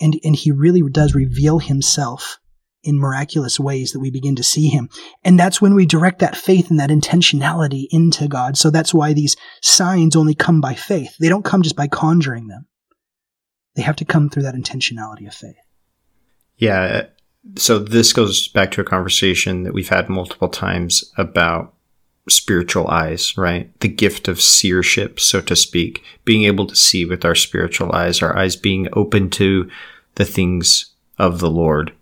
And, 0.00 0.18
and 0.24 0.34
he 0.34 0.50
really 0.50 0.82
does 0.90 1.14
reveal 1.14 1.60
himself 1.60 2.38
in 2.82 2.98
miraculous 2.98 3.58
ways 3.58 3.92
that 3.92 4.00
we 4.00 4.10
begin 4.10 4.36
to 4.36 4.42
see 4.42 4.68
him. 4.68 4.88
And 5.24 5.38
that's 5.38 5.60
when 5.60 5.74
we 5.74 5.86
direct 5.86 6.18
that 6.20 6.36
faith 6.36 6.70
and 6.70 6.80
that 6.80 6.90
intentionality 6.90 7.86
into 7.90 8.28
God. 8.28 8.56
So 8.56 8.70
that's 8.70 8.92
why 8.92 9.12
these 9.12 9.36
signs 9.62 10.16
only 10.16 10.34
come 10.34 10.60
by 10.60 10.74
faith. 10.74 11.16
They 11.20 11.28
don't 11.28 11.44
come 11.44 11.62
just 11.62 11.76
by 11.76 11.88
conjuring 11.88 12.48
them. 12.48 12.66
They 13.76 13.82
have 13.82 13.96
to 13.96 14.04
come 14.04 14.28
through 14.28 14.42
that 14.44 14.54
intentionality 14.54 15.26
of 15.26 15.34
faith. 15.34 15.56
Yeah. 16.56 17.06
So 17.56 17.78
this 17.78 18.12
goes 18.12 18.48
back 18.48 18.72
to 18.72 18.80
a 18.80 18.84
conversation 18.84 19.62
that 19.62 19.74
we've 19.74 19.90
had 19.90 20.08
multiple 20.08 20.48
times 20.48 21.12
about 21.16 21.74
spiritual 22.28 22.88
eyes, 22.88 23.36
right? 23.38 23.78
The 23.80 23.88
gift 23.88 24.26
of 24.26 24.40
seership, 24.40 25.20
so 25.20 25.40
to 25.42 25.54
speak, 25.54 26.02
being 26.24 26.44
able 26.44 26.66
to 26.66 26.74
see 26.74 27.04
with 27.04 27.24
our 27.24 27.36
spiritual 27.36 27.92
eyes, 27.92 28.20
our 28.20 28.36
eyes 28.36 28.56
being 28.56 28.88
open 28.94 29.30
to 29.30 29.70
the 30.16 30.24
things 30.24 30.86
of 31.18 31.38
the 31.38 31.50
Lord, 31.50 31.92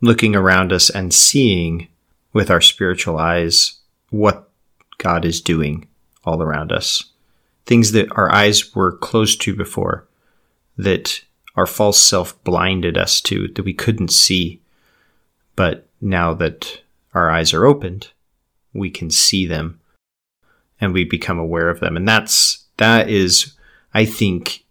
looking 0.00 0.34
around 0.34 0.72
us 0.72 0.88
and 0.88 1.12
seeing 1.12 1.88
with 2.32 2.50
our 2.50 2.60
spiritual 2.60 3.18
eyes 3.18 3.78
what 4.10 4.48
God 4.98 5.24
is 5.24 5.40
doing 5.40 5.86
all 6.24 6.42
around 6.42 6.72
us. 6.72 7.04
Things 7.66 7.92
that 7.92 8.10
our 8.16 8.32
eyes 8.32 8.74
were 8.74 8.96
closed 8.96 9.40
to 9.42 9.54
before, 9.54 10.06
that 10.76 11.23
our 11.56 11.66
false 11.66 12.00
self 12.00 12.42
blinded 12.44 12.98
us 12.98 13.20
to, 13.22 13.48
that 13.48 13.64
we 13.64 13.74
couldn't 13.74 14.10
see. 14.10 14.60
But 15.56 15.88
now 16.00 16.34
that 16.34 16.82
our 17.12 17.30
eyes 17.30 17.54
are 17.54 17.64
opened, 17.64 18.08
we 18.72 18.90
can 18.90 19.10
see 19.10 19.46
them 19.46 19.80
and 20.80 20.92
we 20.92 21.04
become 21.04 21.38
aware 21.38 21.68
of 21.68 21.80
them. 21.80 21.96
And 21.96 22.08
that's, 22.08 22.64
that 22.76 23.08
is, 23.08 23.54
I 23.92 24.04
think, 24.04 24.64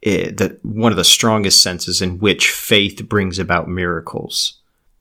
it, 0.00 0.28
eh, 0.28 0.32
that 0.36 0.64
one 0.64 0.92
of 0.92 0.96
the 0.96 1.04
strongest 1.04 1.62
senses 1.62 2.00
in 2.00 2.18
which 2.18 2.50
faith 2.50 3.06
brings 3.08 3.38
about 3.38 3.68
miracles. 3.68 4.57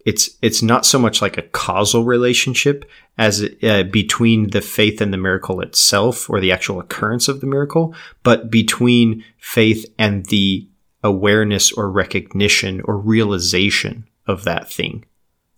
It's, 0.08 0.30
it's 0.42 0.64
not 0.64 0.86
so 0.86 0.98
much 0.98 1.22
like 1.22 1.38
a 1.38 1.42
causal 1.42 2.06
relationship 2.06 2.90
as 3.18 3.44
uh, 3.62 3.84
between 3.84 4.52
the 4.52 4.62
faith 4.62 5.02
and 5.02 5.12
the 5.12 5.18
miracle 5.18 5.60
itself 5.60 6.30
or 6.30 6.40
the 6.40 6.52
actual 6.54 6.80
occurrence 6.80 7.28
of 7.28 7.42
the 7.42 7.48
miracle, 7.48 7.94
but 8.24 8.50
between 8.50 9.26
faith 9.38 9.86
and 10.00 10.26
the 10.28 10.70
awareness 11.04 11.74
or 11.74 11.92
recognition 11.92 12.82
or 12.86 12.98
realization 12.98 14.08
of 14.26 14.46
that 14.46 14.72
thing 14.72 15.04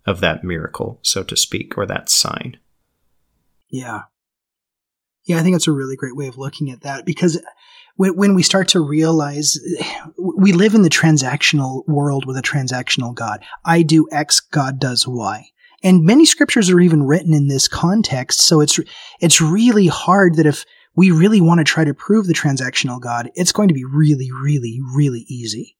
of 0.06 0.20
that 0.20 0.42
miracle, 0.44 0.98
so 1.02 1.22
to 1.22 1.36
speak, 1.36 1.78
or 1.78 1.86
that 1.86 2.10
sign. 2.10 2.58
Yeah. 3.68 4.02
Yeah, 5.24 5.38
I 5.38 5.42
think 5.42 5.54
that's 5.54 5.68
a 5.68 5.72
really 5.72 5.96
great 5.96 6.16
way 6.16 6.26
of 6.26 6.38
looking 6.38 6.70
at 6.70 6.80
that 6.82 7.04
because 7.04 7.40
when, 8.00 8.16
when 8.16 8.34
we 8.34 8.42
start 8.42 8.68
to 8.68 8.80
realize 8.80 9.58
we 10.18 10.52
live 10.52 10.74
in 10.74 10.80
the 10.80 10.88
transactional 10.88 11.86
world 11.86 12.24
with 12.24 12.38
a 12.38 12.42
transactional 12.42 13.14
God. 13.14 13.44
I 13.64 13.82
do 13.82 14.08
X, 14.10 14.40
God 14.40 14.80
does 14.80 15.06
Y. 15.06 15.46
And 15.82 16.04
many 16.04 16.24
scriptures 16.24 16.70
are 16.70 16.80
even 16.80 17.02
written 17.02 17.34
in 17.34 17.48
this 17.48 17.68
context. 17.68 18.40
So 18.40 18.60
it's, 18.60 18.80
it's 19.20 19.40
really 19.40 19.86
hard 19.86 20.36
that 20.36 20.46
if 20.46 20.64
we 20.96 21.10
really 21.10 21.42
want 21.42 21.58
to 21.58 21.64
try 21.64 21.84
to 21.84 21.94
prove 21.94 22.26
the 22.26 22.32
transactional 22.32 23.00
God, 23.00 23.30
it's 23.34 23.52
going 23.52 23.68
to 23.68 23.74
be 23.74 23.84
really, 23.84 24.30
really, 24.32 24.80
really 24.94 25.26
easy 25.28 25.76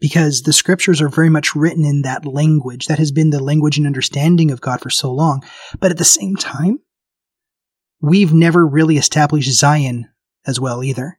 because 0.00 0.42
the 0.42 0.52
scriptures 0.52 1.00
are 1.00 1.08
very 1.08 1.28
much 1.28 1.56
written 1.56 1.84
in 1.84 2.02
that 2.02 2.24
language. 2.24 2.86
That 2.86 2.98
has 2.98 3.10
been 3.10 3.30
the 3.30 3.42
language 3.42 3.78
and 3.78 3.86
understanding 3.86 4.52
of 4.52 4.60
God 4.60 4.80
for 4.80 4.90
so 4.90 5.12
long. 5.12 5.42
But 5.80 5.90
at 5.90 5.98
the 5.98 6.04
same 6.04 6.36
time, 6.36 6.78
we've 8.00 8.32
never 8.32 8.64
really 8.64 8.96
established 8.96 9.50
Zion 9.52 10.08
as 10.46 10.60
well 10.60 10.82
either. 10.82 11.18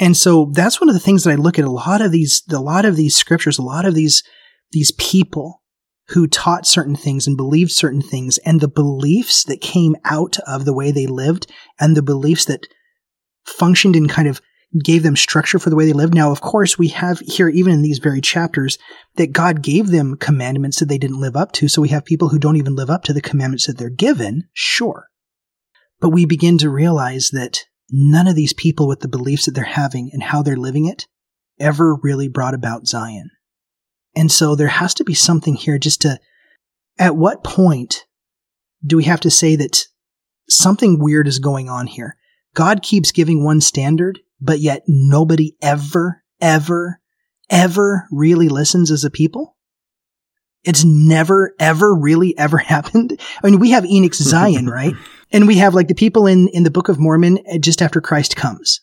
And 0.00 0.16
so 0.16 0.50
that's 0.52 0.80
one 0.80 0.88
of 0.88 0.94
the 0.94 1.00
things 1.00 1.24
that 1.24 1.32
I 1.32 1.36
look 1.36 1.58
at 1.58 1.64
a 1.64 1.70
lot 1.70 2.00
of 2.00 2.12
these, 2.12 2.42
a 2.50 2.60
lot 2.60 2.84
of 2.84 2.96
these 2.96 3.16
scriptures, 3.16 3.58
a 3.58 3.62
lot 3.62 3.84
of 3.84 3.94
these, 3.94 4.22
these 4.70 4.92
people 4.92 5.62
who 6.08 6.26
taught 6.26 6.66
certain 6.66 6.96
things 6.96 7.26
and 7.26 7.36
believed 7.36 7.72
certain 7.72 8.00
things 8.00 8.38
and 8.38 8.60
the 8.60 8.68
beliefs 8.68 9.44
that 9.44 9.60
came 9.60 9.96
out 10.04 10.38
of 10.46 10.64
the 10.64 10.72
way 10.72 10.90
they 10.90 11.06
lived 11.06 11.50
and 11.78 11.96
the 11.96 12.02
beliefs 12.02 12.46
that 12.46 12.66
functioned 13.44 13.96
and 13.96 14.08
kind 14.08 14.28
of 14.28 14.40
gave 14.84 15.02
them 15.02 15.16
structure 15.16 15.58
for 15.58 15.70
the 15.70 15.76
way 15.76 15.86
they 15.86 15.92
lived. 15.92 16.14
Now, 16.14 16.30
of 16.30 16.40
course, 16.40 16.78
we 16.78 16.88
have 16.88 17.18
here, 17.20 17.48
even 17.48 17.72
in 17.72 17.82
these 17.82 17.98
very 17.98 18.20
chapters, 18.20 18.78
that 19.16 19.32
God 19.32 19.62
gave 19.62 19.88
them 19.88 20.16
commandments 20.16 20.78
that 20.78 20.86
they 20.86 20.98
didn't 20.98 21.20
live 21.20 21.36
up 21.36 21.52
to. 21.52 21.68
So 21.68 21.82
we 21.82 21.88
have 21.88 22.04
people 22.04 22.28
who 22.28 22.38
don't 22.38 22.56
even 22.56 22.74
live 22.74 22.90
up 22.90 23.04
to 23.04 23.12
the 23.12 23.22
commandments 23.22 23.66
that 23.66 23.78
they're 23.78 23.88
given, 23.88 24.44
sure. 24.52 25.08
But 26.00 26.10
we 26.10 26.24
begin 26.24 26.58
to 26.58 26.70
realize 26.70 27.30
that 27.30 27.64
none 27.90 28.28
of 28.28 28.36
these 28.36 28.52
people 28.52 28.86
with 28.86 29.00
the 29.00 29.08
beliefs 29.08 29.46
that 29.46 29.52
they're 29.52 29.64
having 29.64 30.10
and 30.12 30.22
how 30.22 30.42
they're 30.42 30.56
living 30.56 30.86
it 30.86 31.06
ever 31.58 31.96
really 32.02 32.28
brought 32.28 32.54
about 32.54 32.86
Zion. 32.86 33.30
And 34.14 34.30
so 34.30 34.54
there 34.54 34.68
has 34.68 34.94
to 34.94 35.04
be 35.04 35.14
something 35.14 35.54
here 35.54 35.78
just 35.78 36.02
to, 36.02 36.18
at 36.98 37.16
what 37.16 37.44
point 37.44 38.06
do 38.84 38.96
we 38.96 39.04
have 39.04 39.20
to 39.20 39.30
say 39.30 39.56
that 39.56 39.86
something 40.48 41.02
weird 41.02 41.26
is 41.26 41.38
going 41.38 41.68
on 41.68 41.86
here? 41.86 42.16
God 42.54 42.82
keeps 42.82 43.12
giving 43.12 43.44
one 43.44 43.60
standard, 43.60 44.20
but 44.40 44.60
yet 44.60 44.82
nobody 44.86 45.56
ever, 45.62 46.22
ever, 46.40 47.00
ever 47.50 48.06
really 48.10 48.48
listens 48.48 48.90
as 48.90 49.04
a 49.04 49.10
people? 49.10 49.56
It's 50.64 50.84
never, 50.84 51.54
ever 51.58 51.94
really 51.94 52.36
ever 52.36 52.58
happened. 52.58 53.18
I 53.42 53.50
mean, 53.50 53.60
we 53.60 53.70
have 53.70 53.84
Enoch's 53.84 54.18
Zion, 54.18 54.66
right? 54.70 54.94
And 55.32 55.46
we 55.46 55.58
have 55.58 55.74
like 55.74 55.88
the 55.88 55.94
people 55.94 56.26
in, 56.26 56.48
in 56.48 56.62
the 56.62 56.70
Book 56.70 56.88
of 56.88 56.98
Mormon 56.98 57.38
uh, 57.52 57.58
just 57.58 57.82
after 57.82 58.00
Christ 58.00 58.36
comes. 58.36 58.80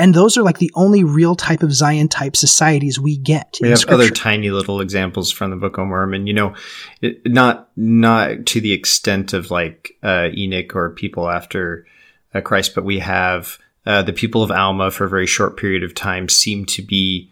And 0.00 0.14
those 0.14 0.38
are 0.38 0.42
like 0.42 0.58
the 0.58 0.72
only 0.74 1.04
real 1.04 1.36
type 1.36 1.62
of 1.62 1.74
Zion 1.74 2.08
type 2.08 2.34
societies 2.34 2.98
we 2.98 3.18
get. 3.18 3.58
We 3.60 3.68
have 3.68 3.80
scripture. 3.80 3.94
other 3.94 4.10
tiny 4.10 4.50
little 4.50 4.80
examples 4.80 5.30
from 5.30 5.50
the 5.50 5.56
Book 5.56 5.76
of 5.76 5.86
Mormon. 5.88 6.26
You 6.26 6.32
know, 6.32 6.54
it, 7.02 7.20
not 7.26 7.68
not 7.76 8.46
to 8.46 8.62
the 8.62 8.72
extent 8.72 9.34
of 9.34 9.50
like 9.50 9.92
uh, 10.02 10.28
Enoch 10.32 10.74
or 10.74 10.90
people 10.90 11.28
after 11.28 11.86
uh, 12.32 12.40
Christ, 12.40 12.74
but 12.74 12.84
we 12.84 13.00
have 13.00 13.58
uh, 13.84 14.00
the 14.00 14.14
people 14.14 14.42
of 14.42 14.50
Alma 14.50 14.90
for 14.90 15.04
a 15.04 15.10
very 15.10 15.26
short 15.26 15.58
period 15.58 15.82
of 15.82 15.94
time 15.94 16.30
seem 16.30 16.64
to 16.66 16.80
be 16.80 17.30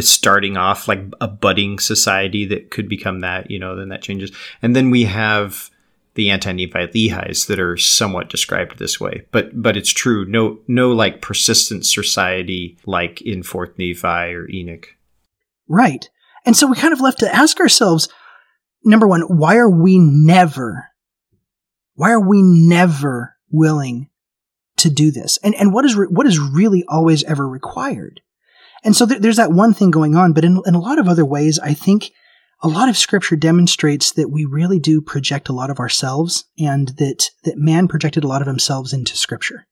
starting 0.00 0.56
off 0.56 0.88
like 0.88 1.00
a 1.20 1.28
budding 1.28 1.78
society 1.78 2.44
that 2.46 2.72
could 2.72 2.88
become 2.88 3.20
that. 3.20 3.52
You 3.52 3.60
know, 3.60 3.76
then 3.76 3.90
that 3.90 4.02
changes, 4.02 4.32
and 4.62 4.74
then 4.74 4.90
we 4.90 5.04
have 5.04 5.70
the 6.14 6.30
Anti-Nephi-Lehies 6.30 7.46
that 7.48 7.58
are 7.58 7.76
somewhat 7.76 8.30
described 8.30 8.78
this 8.78 9.00
way. 9.00 9.26
But 9.32 9.60
but 9.60 9.76
it's 9.76 9.92
true. 9.92 10.24
No 10.26 10.58
no 10.68 10.92
like 10.92 11.20
persistent 11.20 11.86
society 11.86 12.78
like 12.86 13.20
in 13.22 13.42
Fourth 13.42 13.76
Nephi 13.78 14.34
or 14.34 14.48
Enoch. 14.50 14.88
Right. 15.68 16.08
And 16.46 16.56
so 16.56 16.66
we 16.66 16.76
kind 16.76 16.92
of 16.92 17.00
left 17.00 17.20
to 17.20 17.34
ask 17.34 17.58
ourselves, 17.58 18.08
number 18.84 19.08
one, 19.08 19.22
why 19.22 19.56
are 19.56 19.70
we 19.70 19.98
never, 19.98 20.90
why 21.94 22.10
are 22.10 22.20
we 22.20 22.42
never 22.42 23.34
willing 23.50 24.10
to 24.76 24.90
do 24.90 25.10
this? 25.10 25.38
And 25.42 25.54
and 25.54 25.72
what 25.72 25.84
is 25.84 25.96
re- 25.96 26.08
what 26.10 26.26
is 26.26 26.38
really 26.38 26.84
always 26.86 27.24
ever 27.24 27.48
required? 27.48 28.20
And 28.84 28.94
so 28.94 29.06
th- 29.06 29.22
there's 29.22 29.38
that 29.38 29.52
one 29.52 29.72
thing 29.72 29.90
going 29.90 30.14
on, 30.14 30.34
but 30.34 30.44
in, 30.44 30.60
in 30.66 30.74
a 30.74 30.80
lot 30.80 30.98
of 30.98 31.08
other 31.08 31.24
ways, 31.24 31.58
I 31.58 31.72
think 31.72 32.10
a 32.62 32.68
lot 32.68 32.88
of 32.88 32.96
scripture 32.96 33.36
demonstrates 33.36 34.12
that 34.12 34.30
we 34.30 34.44
really 34.44 34.78
do 34.78 35.00
project 35.00 35.48
a 35.48 35.52
lot 35.52 35.70
of 35.70 35.78
ourselves 35.78 36.44
and 36.58 36.88
that, 36.96 37.30
that 37.44 37.58
man 37.58 37.88
projected 37.88 38.24
a 38.24 38.28
lot 38.28 38.40
of 38.40 38.46
himself 38.46 38.92
into 38.92 39.16
scripture. 39.16 39.66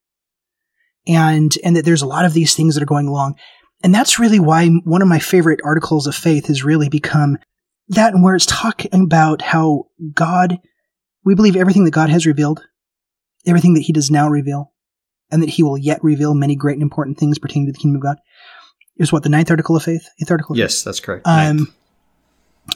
And, 1.07 1.53
and 1.65 1.77
that 1.77 1.85
there's 1.85 2.03
a 2.03 2.07
lot 2.07 2.25
of 2.25 2.33
these 2.33 2.55
things 2.55 2.75
that 2.75 2.83
are 2.83 2.87
going 2.87 3.09
along. 3.09 3.37
And 3.83 3.95
that's 3.95 4.19
really 4.19 4.39
why 4.39 4.69
one 4.85 5.03
of 5.03 5.09
my 5.09 5.19
favorite 5.19 5.61
articles 5.65 6.07
of 6.07 6.15
faith 6.15 6.47
has 6.47 6.63
really 6.63 6.89
become 6.89 7.39
that 7.89 8.15
and 8.15 8.23
where 8.23 8.37
it's 8.37 8.47
talking 8.47 8.91
about 8.93 9.43
how 9.43 9.87
God, 10.15 10.59
we 11.25 11.35
believe 11.35 11.57
everything 11.57 11.85
that 11.85 11.91
God 11.91 12.11
has 12.11 12.27
revealed, 12.27 12.65
everything 13.47 13.75
that 13.75 13.81
he 13.81 13.93
does 13.93 14.11
now 14.11 14.29
reveal, 14.29 14.73
and 15.31 15.43
that 15.43 15.49
he 15.49 15.63
will 15.63 15.79
yet 15.79 16.03
reveal 16.05 16.35
many 16.35 16.55
great 16.55 16.75
and 16.75 16.83
important 16.83 17.19
things 17.19 17.39
pertaining 17.39 17.67
to 17.67 17.73
the 17.73 17.79
kingdom 17.79 17.97
of 17.97 18.03
God. 18.03 18.19
Is 18.97 19.13
what 19.13 19.23
the 19.23 19.31
ninth 19.31 19.51
article 19.51 19.75
of 19.75 19.83
faith, 19.83 20.07
eighth 20.21 20.31
article. 20.31 20.57
yes, 20.57 20.77
faith? 20.77 20.85
that's 20.85 21.01
correct. 21.01 21.27
Um, 21.27 21.57
ninth 21.57 21.71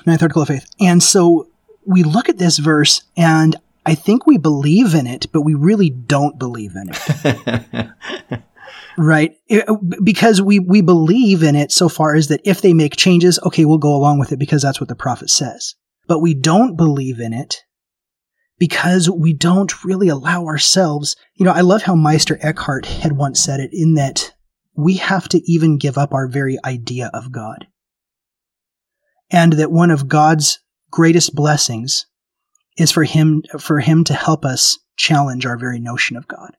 article 0.07 0.43
of 0.43 0.49
faith. 0.49 0.67
And 0.81 1.03
so 1.03 1.49
we 1.85 2.03
look 2.03 2.29
at 2.29 2.39
this 2.39 2.59
verse 2.59 3.03
and 3.17 3.57
I 3.85 3.95
think 3.95 4.27
we 4.27 4.37
believe 4.37 4.95
in 4.95 5.07
it, 5.07 5.27
but 5.33 5.43
we 5.43 5.55
really 5.55 5.91
don't 5.91 6.39
believe 6.39 6.73
in 6.75 6.91
it. 6.91 8.43
right? 8.99 9.37
It, 9.47 9.65
because 10.03 10.43
we, 10.43 10.59
we 10.59 10.81
believe 10.81 11.45
in 11.45 11.55
it 11.55 11.71
so 11.71 11.89
far 11.89 12.17
as 12.17 12.29
that 12.29 12.41
if 12.45 12.61
they 12.61 12.73
make 12.73 12.97
changes, 12.97 13.39
okay, 13.45 13.65
we'll 13.65 13.79
go 13.79 13.95
along 13.95 14.19
with 14.19 14.33
it 14.33 14.39
because 14.41 14.63
that's 14.63 14.81
what 14.81 14.89
the 14.89 14.97
prophet 14.97 15.31
says. 15.31 15.77
But 16.09 16.19
we 16.19 16.35
don't 16.35 16.77
believe 16.77 17.21
in 17.21 17.33
it 17.33 17.63
because 18.59 19.09
we 19.09 19.33
don't 19.33 19.85
really 19.85 20.09
allow 20.09 20.47
ourselves. 20.47 21.15
You 21.35 21.45
know, 21.45 21.53
I 21.53 21.61
love 21.61 21.83
how 21.83 21.95
Meister 21.95 22.39
Eckhart 22.43 22.87
had 22.87 23.13
once 23.13 23.41
said 23.41 23.61
it 23.61 23.71
in 23.73 23.95
that 23.95 24.33
we 24.75 24.97
have 24.97 25.29
to 25.29 25.41
even 25.51 25.79
give 25.79 25.97
up 25.97 26.13
our 26.13 26.27
very 26.27 26.59
idea 26.65 27.11
of 27.15 27.31
God 27.31 27.69
and 29.31 29.55
that 29.55 29.73
one 29.73 29.91
of 29.91 30.09
God's 30.09 30.61
greatest 30.91 31.35
blessings 31.35 32.07
is 32.77 32.93
for 32.93 33.05
him 33.05 33.43
for 33.59 33.81
him 33.81 34.05
to 34.05 34.15
help 34.15 34.45
us 34.45 34.79
challenge 34.97 35.47
our 35.47 35.59
very 35.59 35.81
notion 35.81 36.17
of 36.17 36.29
God. 36.29 36.57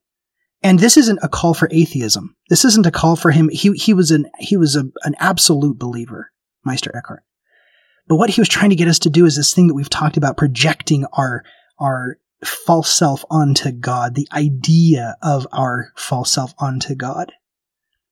And 0.63 0.80
this 0.80 0.97
isn't 0.97 1.19
a 1.21 1.30
call 1.30 1.53
for 1.53 1.69
atheism. 1.71 2.36
This 2.49 2.65
isn't 2.65 2.86
a 2.86 2.91
call 2.91 3.15
for 3.15 3.32
him. 3.32 3.49
He 3.49 3.71
he 3.73 3.93
was 3.93 4.12
an 4.12 4.30
he 4.39 4.58
was 4.58 4.75
a, 4.75 4.86
an 5.03 5.15
absolute 5.19 5.77
believer, 5.77 6.32
Meister 6.65 6.95
Eckhart. 6.95 7.23
But 8.08 8.15
what 8.15 8.30
he 8.30 8.41
was 8.41 8.49
trying 8.49 8.69
to 8.69 8.75
get 8.75 8.88
us 8.88 8.99
to 8.99 9.10
do 9.10 9.25
is 9.25 9.36
this 9.36 9.53
thing 9.53 9.67
that 9.67 9.73
we've 9.73 9.89
talked 9.89 10.17
about, 10.17 10.38
projecting 10.38 11.06
our 11.13 11.43
our 11.80 12.17
false 12.43 12.93
self 12.93 13.25
onto 13.30 13.71
God, 13.71 14.15
the 14.15 14.27
idea 14.32 15.17
of 15.21 15.47
our 15.51 15.91
false 15.95 16.32
self 16.32 16.53
onto 16.58 16.95
God 16.95 17.32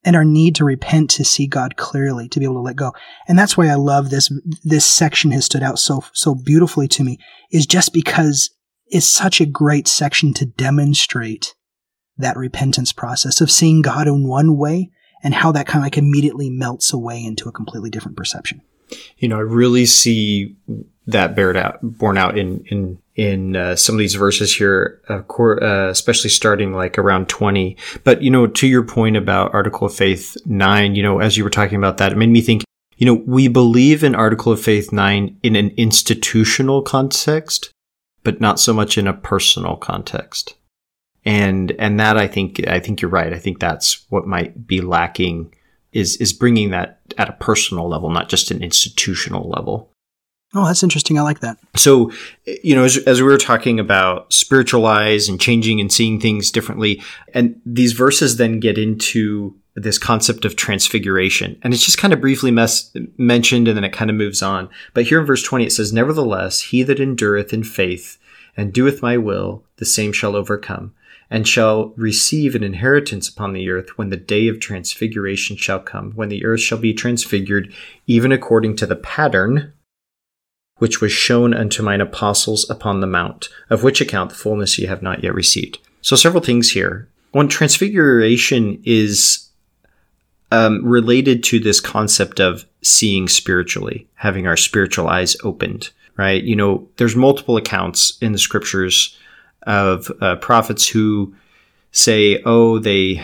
and 0.06 0.16
our 0.16 0.24
need 0.24 0.56
to 0.56 0.64
repent 0.64 1.10
to 1.10 1.26
see 1.26 1.48
God 1.48 1.76
clearly, 1.76 2.30
to 2.30 2.40
be 2.40 2.46
able 2.46 2.56
to 2.56 2.62
let 2.62 2.76
go. 2.76 2.94
And 3.28 3.38
that's 3.38 3.58
why 3.58 3.68
I 3.68 3.76
love 3.76 4.12
this, 4.12 4.32
this 4.64 4.86
section 4.86 5.32
has 5.32 5.46
stood 5.46 5.64
out 5.64 5.80
so, 5.80 6.04
so 6.14 6.36
beautifully 6.36 6.88
to 6.90 7.04
me 7.04 7.18
is 7.52 7.66
just 7.66 7.92
because 7.92 8.52
it's 8.86 9.08
such 9.08 9.42
a 9.42 9.46
great 9.48 9.88
section 9.88 10.32
to 10.36 10.46
demonstrate 10.46 11.56
that 12.18 12.38
repentance 12.38 12.94
process 12.94 13.42
of 13.42 13.52
seeing 13.52 13.82
God 13.82 14.08
in 14.08 14.28
one 14.28 14.56
way 14.56 14.92
and 15.24 15.34
how 15.34 15.52
that 15.52 15.66
kind 15.66 15.82
of 15.82 15.86
like 15.86 15.98
immediately 15.98 16.52
melts 16.52 16.94
away 16.94 17.22
into 17.22 17.50
a 17.50 17.52
completely 17.52 17.90
different 17.90 18.16
perception. 18.16 18.62
You 19.18 19.28
know, 19.28 19.38
I 19.38 19.42
really 19.42 19.88
see 19.88 20.56
that 21.08 21.36
bared 21.36 21.58
out, 21.58 21.80
borne 21.82 22.18
out 22.18 22.38
in, 22.38 22.66
in 22.70 23.00
in 23.16 23.56
uh, 23.56 23.76
some 23.76 23.96
of 23.96 24.00
these 24.00 24.16
verses 24.16 24.56
here, 24.56 25.02
uh, 25.10 25.88
especially 25.90 26.30
starting 26.30 26.74
like 26.74 26.98
around 26.98 27.30
20. 27.30 27.78
But, 28.04 28.22
you 28.22 28.30
know, 28.30 28.46
to 28.46 28.68
your 28.68 28.84
point 28.84 29.16
about 29.16 29.54
Article 29.54 29.88
of 29.88 29.96
Faith 29.96 30.36
9, 30.46 30.96
you 30.96 31.04
know, 31.04 31.20
as 31.20 31.38
you 31.38 31.44
were 31.44 31.50
talking 31.50 31.78
about 31.78 31.98
that, 31.98 32.12
it 32.12 32.18
made 32.18 32.30
me 32.30 32.42
think, 32.42 32.64
you 32.98 33.06
know, 33.06 33.24
we 33.26 33.48
believe 33.48 34.04
in 34.04 34.16
Article 34.16 34.52
of 34.52 34.62
Faith 34.62 34.92
9 34.92 35.40
in 35.44 35.56
an 35.56 35.72
institutional 35.78 36.82
context, 36.82 37.72
but 38.24 38.42
not 38.42 38.60
so 38.60 38.74
much 38.74 38.98
in 38.98 39.08
a 39.08 39.14
personal 39.14 39.78
context. 39.78 40.56
And, 41.24 41.72
and 41.80 42.00
that 42.00 42.18
I 42.18 42.28
think, 42.28 42.68
I 42.68 42.80
think 42.80 43.02
you're 43.02 43.10
right. 43.10 43.34
I 43.34 43.40
think 43.40 43.60
that's 43.60 44.06
what 44.10 44.28
might 44.28 44.68
be 44.68 44.82
lacking 44.82 45.54
is, 45.94 46.18
is 46.18 46.34
bringing 46.34 46.72
that 46.72 47.00
at 47.18 47.30
a 47.30 47.34
personal 47.34 47.88
level, 47.88 48.10
not 48.10 48.28
just 48.28 48.52
an 48.52 48.62
institutional 48.62 49.50
level. 49.50 49.90
Oh, 50.56 50.66
that's 50.66 50.84
interesting. 50.84 51.20
I 51.20 51.22
like 51.22 51.42
that. 51.42 51.58
So, 51.76 52.12
you 52.46 52.76
know, 52.76 52.86
as, 52.86 52.98
as, 53.00 53.22
we 53.22 53.28
were 53.28 53.38
talking 53.38 53.78
about 53.78 54.32
spiritualize 54.32 55.28
and 55.28 55.40
changing 55.40 55.82
and 55.82 55.92
seeing 55.92 56.20
things 56.20 56.50
differently, 56.50 57.04
and 57.34 57.60
these 57.66 57.92
verses 57.92 58.38
then 58.38 58.62
get 58.62 58.78
into 58.78 59.54
this 59.76 59.98
concept 59.98 60.46
of 60.46 60.56
transfiguration. 60.56 61.60
And 61.62 61.74
it's 61.74 61.84
just 61.84 61.98
kind 61.98 62.14
of 62.14 62.22
briefly 62.22 62.52
mes- 62.52 62.96
mentioned 63.18 63.68
and 63.68 63.76
then 63.76 63.84
it 63.84 63.92
kind 63.92 64.10
of 64.10 64.16
moves 64.16 64.42
on. 64.42 64.70
But 64.94 65.04
here 65.04 65.20
in 65.20 65.26
verse 65.26 65.44
20, 65.44 65.66
it 65.66 65.72
says, 65.72 65.92
Nevertheless, 65.92 66.62
he 66.62 66.84
that 66.84 67.02
endureth 67.02 67.54
in 67.54 67.66
faith 67.66 68.18
and 68.56 68.72
doeth 68.72 69.02
my 69.02 69.18
will, 69.18 69.66
the 69.76 69.86
same 69.86 70.14
shall 70.14 70.36
overcome 70.36 70.94
and 71.30 71.48
shall 71.48 71.94
receive 71.98 72.56
an 72.56 72.64
inheritance 72.64 73.28
upon 73.28 73.52
the 73.52 73.70
earth 73.70 73.98
when 73.98 74.10
the 74.10 74.18
day 74.18 74.48
of 74.48 74.60
transfiguration 74.60 75.58
shall 75.58 75.80
come, 75.80 76.12
when 76.12 76.30
the 76.30 76.46
earth 76.46 76.62
shall 76.62 76.78
be 76.78 76.94
transfigured, 76.94 77.74
even 78.08 78.32
according 78.32 78.76
to 78.78 78.86
the 78.86 78.96
pattern 78.96 79.74
which 80.78 81.02
was 81.02 81.12
shown 81.12 81.54
unto 81.54 81.82
mine 81.82 82.02
apostles 82.02 82.70
upon 82.70 83.00
the 83.00 83.08
mount, 83.08 83.50
of 83.70 83.84
which 83.84 84.02
account 84.02 84.30
the 84.30 84.36
fullness 84.36 84.78
ye 84.78 84.86
have 84.86 85.02
not 85.02 85.24
yet 85.24 85.34
received. 85.34 85.80
So 86.02 86.16
several 86.16 86.44
things 86.44 86.72
here. 86.72 87.08
One, 87.32 87.48
transfiguration 87.48 88.82
is 88.86 89.50
um, 90.52 90.86
related 90.86 91.44
to 91.46 91.60
this 91.60 91.80
concept 91.80 92.40
of 92.40 92.66
seeing 92.82 93.28
spiritually, 93.28 94.08
having 94.16 94.48
our 94.48 94.58
spiritual 94.58 95.08
eyes 95.08 95.36
opened, 95.44 95.90
right? 96.18 96.44
You 96.44 96.56
know, 96.56 96.88
there's 96.98 97.16
multiple 97.16 97.58
accounts 97.58 98.18
in 98.22 98.32
the 98.32 98.38
scriptures 98.38 99.18
of 99.64 100.12
uh, 100.22 100.36
prophets 100.38 100.88
who 100.88 101.36
say, 101.92 102.42
oh, 102.46 102.80
they 102.80 103.24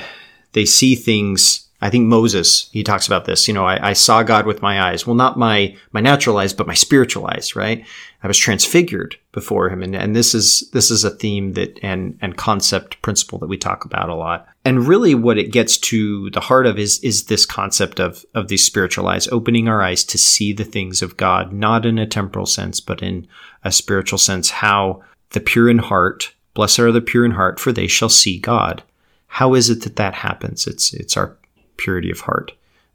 they 0.53 0.65
see 0.65 0.95
things. 0.95 1.67
I 1.81 1.89
think 1.89 2.07
Moses 2.07 2.69
he 2.71 2.83
talks 2.83 3.07
about 3.07 3.25
this. 3.25 3.47
You 3.47 3.53
know, 3.53 3.65
I, 3.65 3.89
I 3.89 3.93
saw 3.93 4.23
God 4.23 4.45
with 4.45 4.61
my 4.61 4.81
eyes. 4.81 5.05
Well, 5.05 5.15
not 5.15 5.37
my 5.37 5.75
my 5.91 6.01
natural 6.01 6.37
eyes, 6.37 6.53
but 6.53 6.67
my 6.67 6.73
spiritual 6.73 7.27
eyes. 7.27 7.55
Right? 7.55 7.85
I 8.23 8.27
was 8.27 8.37
transfigured 8.37 9.17
before 9.31 9.69
Him, 9.69 9.81
and 9.81 9.95
and 9.95 10.15
this 10.15 10.33
is 10.35 10.69
this 10.71 10.91
is 10.91 11.03
a 11.03 11.09
theme 11.09 11.53
that 11.53 11.79
and 11.81 12.17
and 12.21 12.37
concept 12.37 13.01
principle 13.01 13.39
that 13.39 13.47
we 13.47 13.57
talk 13.57 13.85
about 13.85 14.09
a 14.09 14.15
lot. 14.15 14.47
And 14.63 14.87
really, 14.87 15.15
what 15.15 15.37
it 15.37 15.51
gets 15.51 15.77
to 15.79 16.29
the 16.29 16.39
heart 16.39 16.67
of 16.67 16.77
is 16.77 16.99
is 16.99 17.25
this 17.25 17.45
concept 17.45 17.99
of 17.99 18.25
of 18.35 18.47
these 18.47 18.63
spiritual 18.63 19.07
eyes, 19.07 19.27
opening 19.29 19.67
our 19.67 19.81
eyes 19.81 20.03
to 20.05 20.17
see 20.17 20.53
the 20.53 20.63
things 20.63 21.01
of 21.01 21.17
God, 21.17 21.51
not 21.51 21.85
in 21.85 21.97
a 21.97 22.07
temporal 22.07 22.45
sense, 22.45 22.79
but 22.79 23.01
in 23.01 23.27
a 23.63 23.71
spiritual 23.71 24.19
sense. 24.19 24.49
How 24.49 25.03
the 25.31 25.39
pure 25.39 25.69
in 25.69 25.79
heart 25.79 26.33
Blessed 26.53 26.79
are 26.79 26.91
the 26.91 27.01
pure 27.01 27.25
in 27.25 27.31
heart, 27.31 27.59
for 27.59 27.71
they 27.71 27.87
shall 27.87 28.09
see 28.09 28.37
God. 28.37 28.83
How 29.27 29.53
is 29.53 29.69
it 29.69 29.83
that 29.83 29.95
that 29.95 30.15
happens? 30.15 30.67
It's, 30.67 30.93
it's 30.93 31.15
our 31.15 31.37
purity 31.81 32.11
of 32.11 32.21
heart 32.21 32.53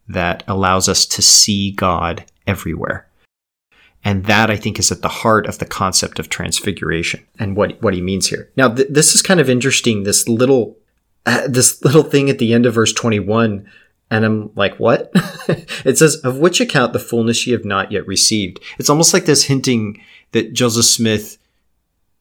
that 0.08 0.44
allows 0.46 0.88
us 0.88 1.04
to 1.06 1.22
see 1.22 1.72
God 1.72 2.24
everywhere. 2.46 3.08
And 4.04 4.26
that 4.26 4.50
I 4.50 4.56
think 4.56 4.78
is 4.78 4.92
at 4.92 5.02
the 5.02 5.08
heart 5.08 5.46
of 5.46 5.58
the 5.58 5.66
concept 5.66 6.20
of 6.20 6.28
transfiguration 6.28 7.26
and 7.40 7.56
what, 7.56 7.82
what 7.82 7.94
he 7.94 8.00
means 8.00 8.28
here. 8.28 8.50
Now, 8.56 8.72
th- 8.72 8.88
this 8.88 9.16
is 9.16 9.22
kind 9.22 9.40
of 9.40 9.50
interesting. 9.50 10.04
This 10.04 10.28
little, 10.28 10.76
uh, 11.24 11.48
this 11.48 11.82
little 11.84 12.04
thing 12.04 12.30
at 12.30 12.38
the 12.38 12.54
end 12.54 12.66
of 12.66 12.74
verse 12.74 12.92
21. 12.92 13.68
And 14.08 14.24
I'm 14.24 14.52
like, 14.54 14.78
what? 14.78 15.10
it 15.84 15.98
says, 15.98 16.16
of 16.16 16.38
which 16.38 16.60
account 16.60 16.92
the 16.92 17.00
fullness 17.00 17.44
ye 17.46 17.52
have 17.52 17.64
not 17.64 17.90
yet 17.90 18.06
received. 18.06 18.60
It's 18.78 18.90
almost 18.90 19.12
like 19.12 19.24
this 19.24 19.44
hinting 19.44 20.00
that 20.30 20.52
Joseph 20.52 20.84
Smith 20.84 21.38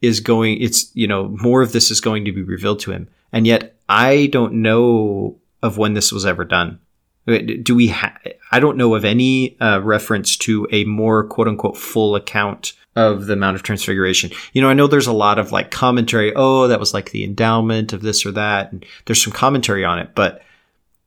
is 0.01 0.20
going, 0.20 0.59
it's, 0.59 0.89
you 0.95 1.05
know, 1.05 1.28
more 1.39 1.61
of 1.61 1.72
this 1.72 1.91
is 1.91 2.01
going 2.01 2.26
to 2.26 2.32
be 2.32 2.41
revealed 2.41 2.80
to 2.80 2.91
him. 2.91 3.07
And 3.32 3.45
yet 3.45 3.76
I 3.88 4.28
don't 4.32 4.53
know 4.63 5.38
of 5.66 5.78
when 5.78 5.93
this 5.93 6.11
was 6.11 6.26
ever 6.26 6.45
done. 6.45 6.80
Do 7.26 7.76
we, 7.76 7.88
ha- 7.88 8.18
I 8.51 8.59
don't 8.59 8.78
know 8.78 8.93
of 8.93 9.03
any 9.03 9.59
uh, 9.59 9.82
reference 9.82 10.38
to 10.38 10.68
a 10.72 10.86
more 10.86 11.24
quote 11.24 11.47
unquote 11.47 11.76
full 11.76 12.16
account 12.16 12.74
of 12.95 13.26
the 13.26 13.36
Mount 13.36 13.55
of 13.55 13.63
Transfiguration. 13.63 14.32
You 14.53 14.61
know, 14.61 14.70
I 14.70 14.74
know 14.74 14.88
there's 14.88 15.07
a 15.07 15.13
lot 15.13 15.38
of 15.38 15.51
like 15.51 15.72
commentary. 15.72 16.34
Oh, 16.36 16.68
that 16.68 16.80
was 16.80 16.93
like 16.93 17.11
the 17.11 17.24
endowment 17.24 17.93
of 17.93 18.01
this 18.01 18.26
or 18.26 18.32
that. 18.32 18.72
And 18.72 18.86
there's 19.05 19.24
some 19.24 19.34
commentary 19.34 19.84
on 19.84 19.99
it, 19.99 20.11
but 20.16 20.41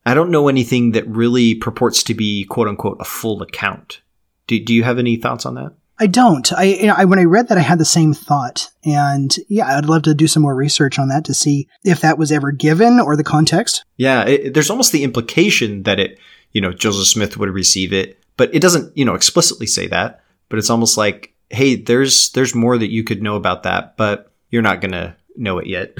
I 0.05 0.15
don't 0.15 0.31
know 0.31 0.49
anything 0.49 0.93
that 0.93 1.07
really 1.07 1.55
purports 1.55 2.03
to 2.05 2.15
be 2.15 2.45
quote 2.45 2.69
unquote 2.69 2.99
a 3.01 3.05
full 3.05 3.43
account. 3.43 4.01
Do, 4.47 4.63
do 4.63 4.75
you 4.75 4.85
have 4.85 4.99
any 4.99 5.17
thoughts 5.17 5.47
on 5.47 5.55
that? 5.55 5.73
I 6.01 6.07
don't. 6.07 6.53
I, 6.53 6.65
you 6.65 6.87
know, 6.87 6.95
I, 6.97 7.05
when 7.05 7.19
I 7.19 7.25
read 7.25 7.49
that, 7.49 7.59
I 7.59 7.63
had 7.63 7.79
the 7.79 7.85
same 7.85 8.15
thought, 8.15 8.71
and 8.85 9.35
yeah, 9.49 9.77
I'd 9.77 9.87
love 9.87 10.03
to 10.03 10.15
do 10.15 10.29
some 10.29 10.43
more 10.43 10.55
research 10.55 10.99
on 10.99 11.09
that 11.09 11.25
to 11.25 11.35
see 11.35 11.69
if 11.85 12.01
that 12.03 12.19
was 12.19 12.31
ever 12.31 12.53
given 12.53 13.01
or 13.01 13.17
the 13.17 13.25
context. 13.25 13.85
Yeah, 13.97 14.25
it, 14.25 14.55
there's 14.55 14.71
almost 14.71 14.93
the 14.93 15.03
implication 15.03 15.83
that 15.83 15.99
it, 15.99 16.19
you 16.53 16.61
know, 16.61 16.73
Joseph 16.73 17.09
Smith 17.09 17.37
would 17.37 17.51
receive 17.51 17.93
it, 17.93 18.23
but 18.37 18.55
it 18.55 18.63
doesn't, 18.63 18.97
you 18.97 19.05
know, 19.05 19.15
explicitly 19.15 19.67
say 19.67 19.89
that. 19.89 20.23
But 20.49 20.59
it's 20.59 20.71
almost 20.71 20.97
like, 20.97 21.35
hey, 21.51 21.75
there's 21.75 22.31
there's 22.31 22.55
more 22.55 22.79
that 22.79 22.93
you 22.93 23.03
could 23.03 23.23
know 23.23 23.37
about 23.37 23.65
that, 23.65 23.97
but 23.97 24.33
you're 24.51 24.63
not 24.63 24.81
gonna 24.81 25.17
know 25.37 25.59
it 25.59 25.67
yet. 25.67 25.97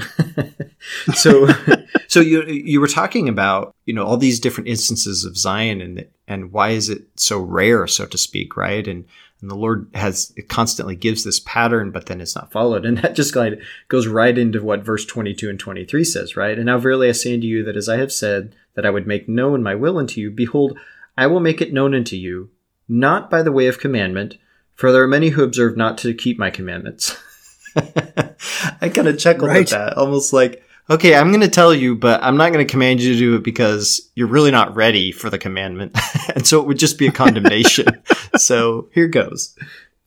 so, 1.13 1.47
so 2.07 2.19
you 2.19 2.43
you 2.45 2.79
were 2.79 2.87
talking 2.87 3.27
about 3.27 3.75
you 3.85 3.93
know 3.93 4.05
all 4.05 4.17
these 4.17 4.39
different 4.39 4.69
instances 4.69 5.25
of 5.25 5.37
Zion 5.37 5.81
and 5.81 6.05
and 6.27 6.51
why 6.51 6.69
is 6.69 6.89
it 6.89 7.03
so 7.15 7.39
rare, 7.39 7.85
so 7.87 8.05
to 8.05 8.17
speak, 8.17 8.55
right? 8.55 8.87
And 8.87 9.05
and 9.41 9.49
the 9.49 9.55
Lord 9.55 9.89
has 9.93 10.33
it 10.35 10.49
constantly 10.49 10.95
gives 10.95 11.23
this 11.23 11.39
pattern, 11.39 11.91
but 11.91 12.07
then 12.07 12.19
it's 12.19 12.35
not 12.35 12.51
followed. 12.51 12.85
And 12.85 12.97
that 12.99 13.15
just 13.15 13.33
kind 13.33 13.53
of 13.53 13.61
goes 13.87 14.07
right 14.07 14.37
into 14.37 14.61
what 14.61 14.83
verse 14.83 15.05
22 15.05 15.49
and 15.49 15.59
23 15.59 16.03
says, 16.03 16.35
right? 16.35 16.57
And 16.57 16.65
now 16.65 16.77
verily 16.77 17.07
I 17.07 17.13
say 17.13 17.33
unto 17.33 17.47
you 17.47 17.63
that 17.63 17.77
as 17.77 17.87
I 17.87 17.97
have 17.97 18.11
said 18.11 18.53
that 18.73 18.85
I 18.85 18.89
would 18.89 19.07
make 19.07 19.29
known 19.29 19.63
my 19.63 19.75
will 19.75 19.97
unto 19.97 20.19
you, 20.19 20.29
behold, 20.29 20.77
I 21.17 21.27
will 21.27 21.39
make 21.39 21.61
it 21.61 21.73
known 21.73 21.95
unto 21.95 22.15
you, 22.15 22.49
not 22.87 23.29
by 23.29 23.41
the 23.41 23.51
way 23.51 23.67
of 23.67 23.79
commandment, 23.79 24.37
for 24.75 24.91
there 24.91 25.03
are 25.03 25.07
many 25.07 25.29
who 25.29 25.43
observe 25.43 25.77
not 25.77 25.97
to 25.99 26.13
keep 26.13 26.37
my 26.37 26.49
commandments. 26.49 27.17
I 27.75 28.89
kind 28.89 29.07
of 29.07 29.19
chuckled 29.19 29.49
right. 29.49 29.71
at 29.71 29.77
that, 29.77 29.97
almost 29.97 30.33
like, 30.33 30.63
okay, 30.89 31.15
I'm 31.15 31.29
going 31.29 31.41
to 31.41 31.49
tell 31.49 31.73
you, 31.73 31.95
but 31.95 32.23
I'm 32.23 32.37
not 32.37 32.51
going 32.51 32.65
to 32.65 32.71
command 32.71 33.01
you 33.01 33.13
to 33.13 33.19
do 33.19 33.35
it 33.35 33.43
because 33.43 34.09
you're 34.15 34.27
really 34.27 34.51
not 34.51 34.75
ready 34.75 35.11
for 35.11 35.29
the 35.29 35.37
commandment. 35.37 35.95
and 36.35 36.45
so 36.45 36.59
it 36.59 36.67
would 36.67 36.79
just 36.79 36.97
be 36.97 37.07
a 37.07 37.11
condemnation. 37.11 37.87
so 38.37 38.89
here 38.93 39.07
goes. 39.07 39.55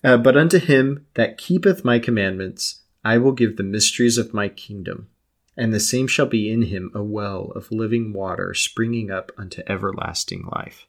Uh, 0.02 0.16
but 0.16 0.36
unto 0.36 0.58
him 0.58 1.06
that 1.14 1.38
keepeth 1.38 1.84
my 1.84 1.98
commandments, 1.98 2.80
I 3.04 3.18
will 3.18 3.32
give 3.32 3.56
the 3.56 3.62
mysteries 3.62 4.18
of 4.18 4.34
my 4.34 4.48
kingdom. 4.48 5.08
And 5.56 5.72
the 5.72 5.80
same 5.80 6.06
shall 6.06 6.26
be 6.26 6.50
in 6.50 6.62
him 6.62 6.90
a 6.94 7.02
well 7.02 7.52
of 7.54 7.70
living 7.70 8.12
water 8.12 8.54
springing 8.54 9.10
up 9.10 9.30
unto 9.36 9.62
everlasting 9.66 10.48
life. 10.50 10.86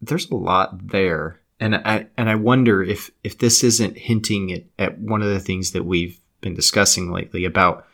There's 0.00 0.30
a 0.30 0.36
lot 0.36 0.88
there. 0.88 1.40
And 1.58 1.76
I, 1.76 2.06
and 2.16 2.28
I 2.28 2.34
wonder 2.34 2.82
if, 2.82 3.10
if 3.24 3.38
this 3.38 3.64
isn't 3.64 3.96
hinting 3.96 4.52
at, 4.52 4.64
at 4.78 4.98
one 4.98 5.22
of 5.22 5.28
the 5.28 5.40
things 5.40 5.70
that 5.72 5.84
we've 5.84 6.20
been 6.40 6.54
discussing 6.54 7.10
lately 7.12 7.44
about 7.44 7.86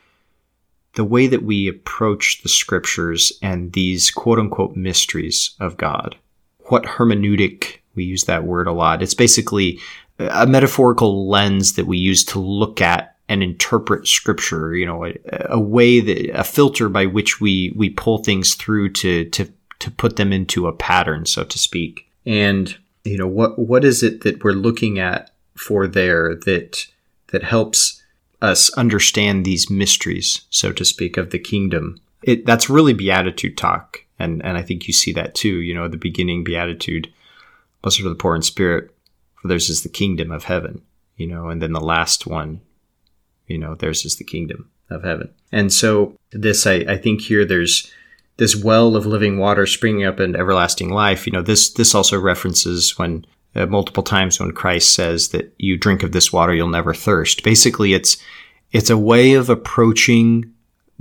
the 0.98 1.04
way 1.04 1.28
that 1.28 1.44
we 1.44 1.68
approach 1.68 2.42
the 2.42 2.48
scriptures 2.48 3.32
and 3.40 3.72
these 3.72 4.10
quote 4.10 4.40
unquote 4.40 4.74
mysteries 4.74 5.54
of 5.60 5.76
God. 5.76 6.16
What 6.64 6.82
hermeneutic, 6.82 7.78
we 7.94 8.02
use 8.02 8.24
that 8.24 8.42
word 8.42 8.66
a 8.66 8.72
lot. 8.72 9.00
It's 9.00 9.14
basically 9.14 9.78
a 10.18 10.44
metaphorical 10.44 11.28
lens 11.28 11.74
that 11.74 11.86
we 11.86 11.98
use 11.98 12.24
to 12.24 12.40
look 12.40 12.80
at 12.80 13.14
and 13.28 13.44
interpret 13.44 14.08
scripture, 14.08 14.74
you 14.74 14.86
know, 14.86 15.06
a, 15.06 15.14
a 15.50 15.60
way 15.60 16.00
that, 16.00 16.36
a 16.36 16.42
filter 16.42 16.88
by 16.88 17.06
which 17.06 17.40
we, 17.40 17.72
we 17.76 17.90
pull 17.90 18.18
things 18.18 18.56
through 18.56 18.90
to, 18.94 19.24
to, 19.26 19.48
to 19.78 19.92
put 19.92 20.16
them 20.16 20.32
into 20.32 20.66
a 20.66 20.72
pattern, 20.72 21.26
so 21.26 21.44
to 21.44 21.60
speak. 21.60 22.10
And, 22.26 22.76
you 23.04 23.18
know, 23.18 23.28
what, 23.28 23.56
what 23.56 23.84
is 23.84 24.02
it 24.02 24.22
that 24.22 24.42
we're 24.42 24.50
looking 24.50 24.98
at 24.98 25.30
for 25.54 25.86
there 25.86 26.34
that, 26.34 26.88
that 27.28 27.44
helps 27.44 27.97
us 28.40 28.70
understand 28.74 29.44
these 29.44 29.70
mysteries, 29.70 30.42
so 30.50 30.72
to 30.72 30.84
speak, 30.84 31.16
of 31.16 31.30
the 31.30 31.38
kingdom. 31.38 32.00
It, 32.22 32.46
that's 32.46 32.70
really 32.70 32.92
beatitude 32.92 33.56
talk. 33.56 34.04
And, 34.18 34.44
and 34.44 34.56
I 34.56 34.62
think 34.62 34.86
you 34.86 34.92
see 34.92 35.12
that 35.12 35.34
too, 35.34 35.60
you 35.60 35.74
know, 35.74 35.88
the 35.88 35.96
beginning 35.96 36.44
beatitude, 36.44 37.12
blessed 37.82 38.00
are 38.00 38.08
the 38.08 38.14
poor 38.14 38.34
in 38.34 38.42
spirit, 38.42 38.94
for 39.36 39.48
theirs 39.48 39.70
is 39.70 39.82
the 39.82 39.88
kingdom 39.88 40.32
of 40.32 40.44
heaven, 40.44 40.82
you 41.16 41.26
know, 41.26 41.48
and 41.48 41.62
then 41.62 41.72
the 41.72 41.80
last 41.80 42.26
one, 42.26 42.60
you 43.46 43.58
know, 43.58 43.74
theirs 43.74 44.04
is 44.04 44.16
the 44.16 44.24
kingdom 44.24 44.70
of 44.90 45.04
heaven. 45.04 45.32
And 45.52 45.72
so 45.72 46.16
this, 46.32 46.66
I, 46.66 46.74
I 46.88 46.96
think 46.96 47.20
here 47.20 47.44
there's 47.44 47.92
this 48.36 48.56
well 48.56 48.96
of 48.96 49.06
living 49.06 49.38
water 49.38 49.66
springing 49.66 50.04
up 50.04 50.20
in 50.20 50.34
everlasting 50.34 50.90
life. 50.90 51.26
You 51.26 51.32
know, 51.32 51.42
this, 51.42 51.70
this 51.70 51.94
also 51.94 52.18
references 52.18 52.98
when 52.98 53.24
uh, 53.54 53.66
multiple 53.66 54.02
times 54.02 54.38
when 54.38 54.52
Christ 54.52 54.94
says 54.94 55.28
that 55.28 55.52
you 55.58 55.76
drink 55.76 56.02
of 56.02 56.12
this 56.12 56.32
water, 56.32 56.54
you'll 56.54 56.68
never 56.68 56.94
thirst. 56.94 57.42
Basically, 57.42 57.94
it's 57.94 58.16
it's 58.72 58.90
a 58.90 58.98
way 58.98 59.32
of 59.32 59.48
approaching 59.48 60.52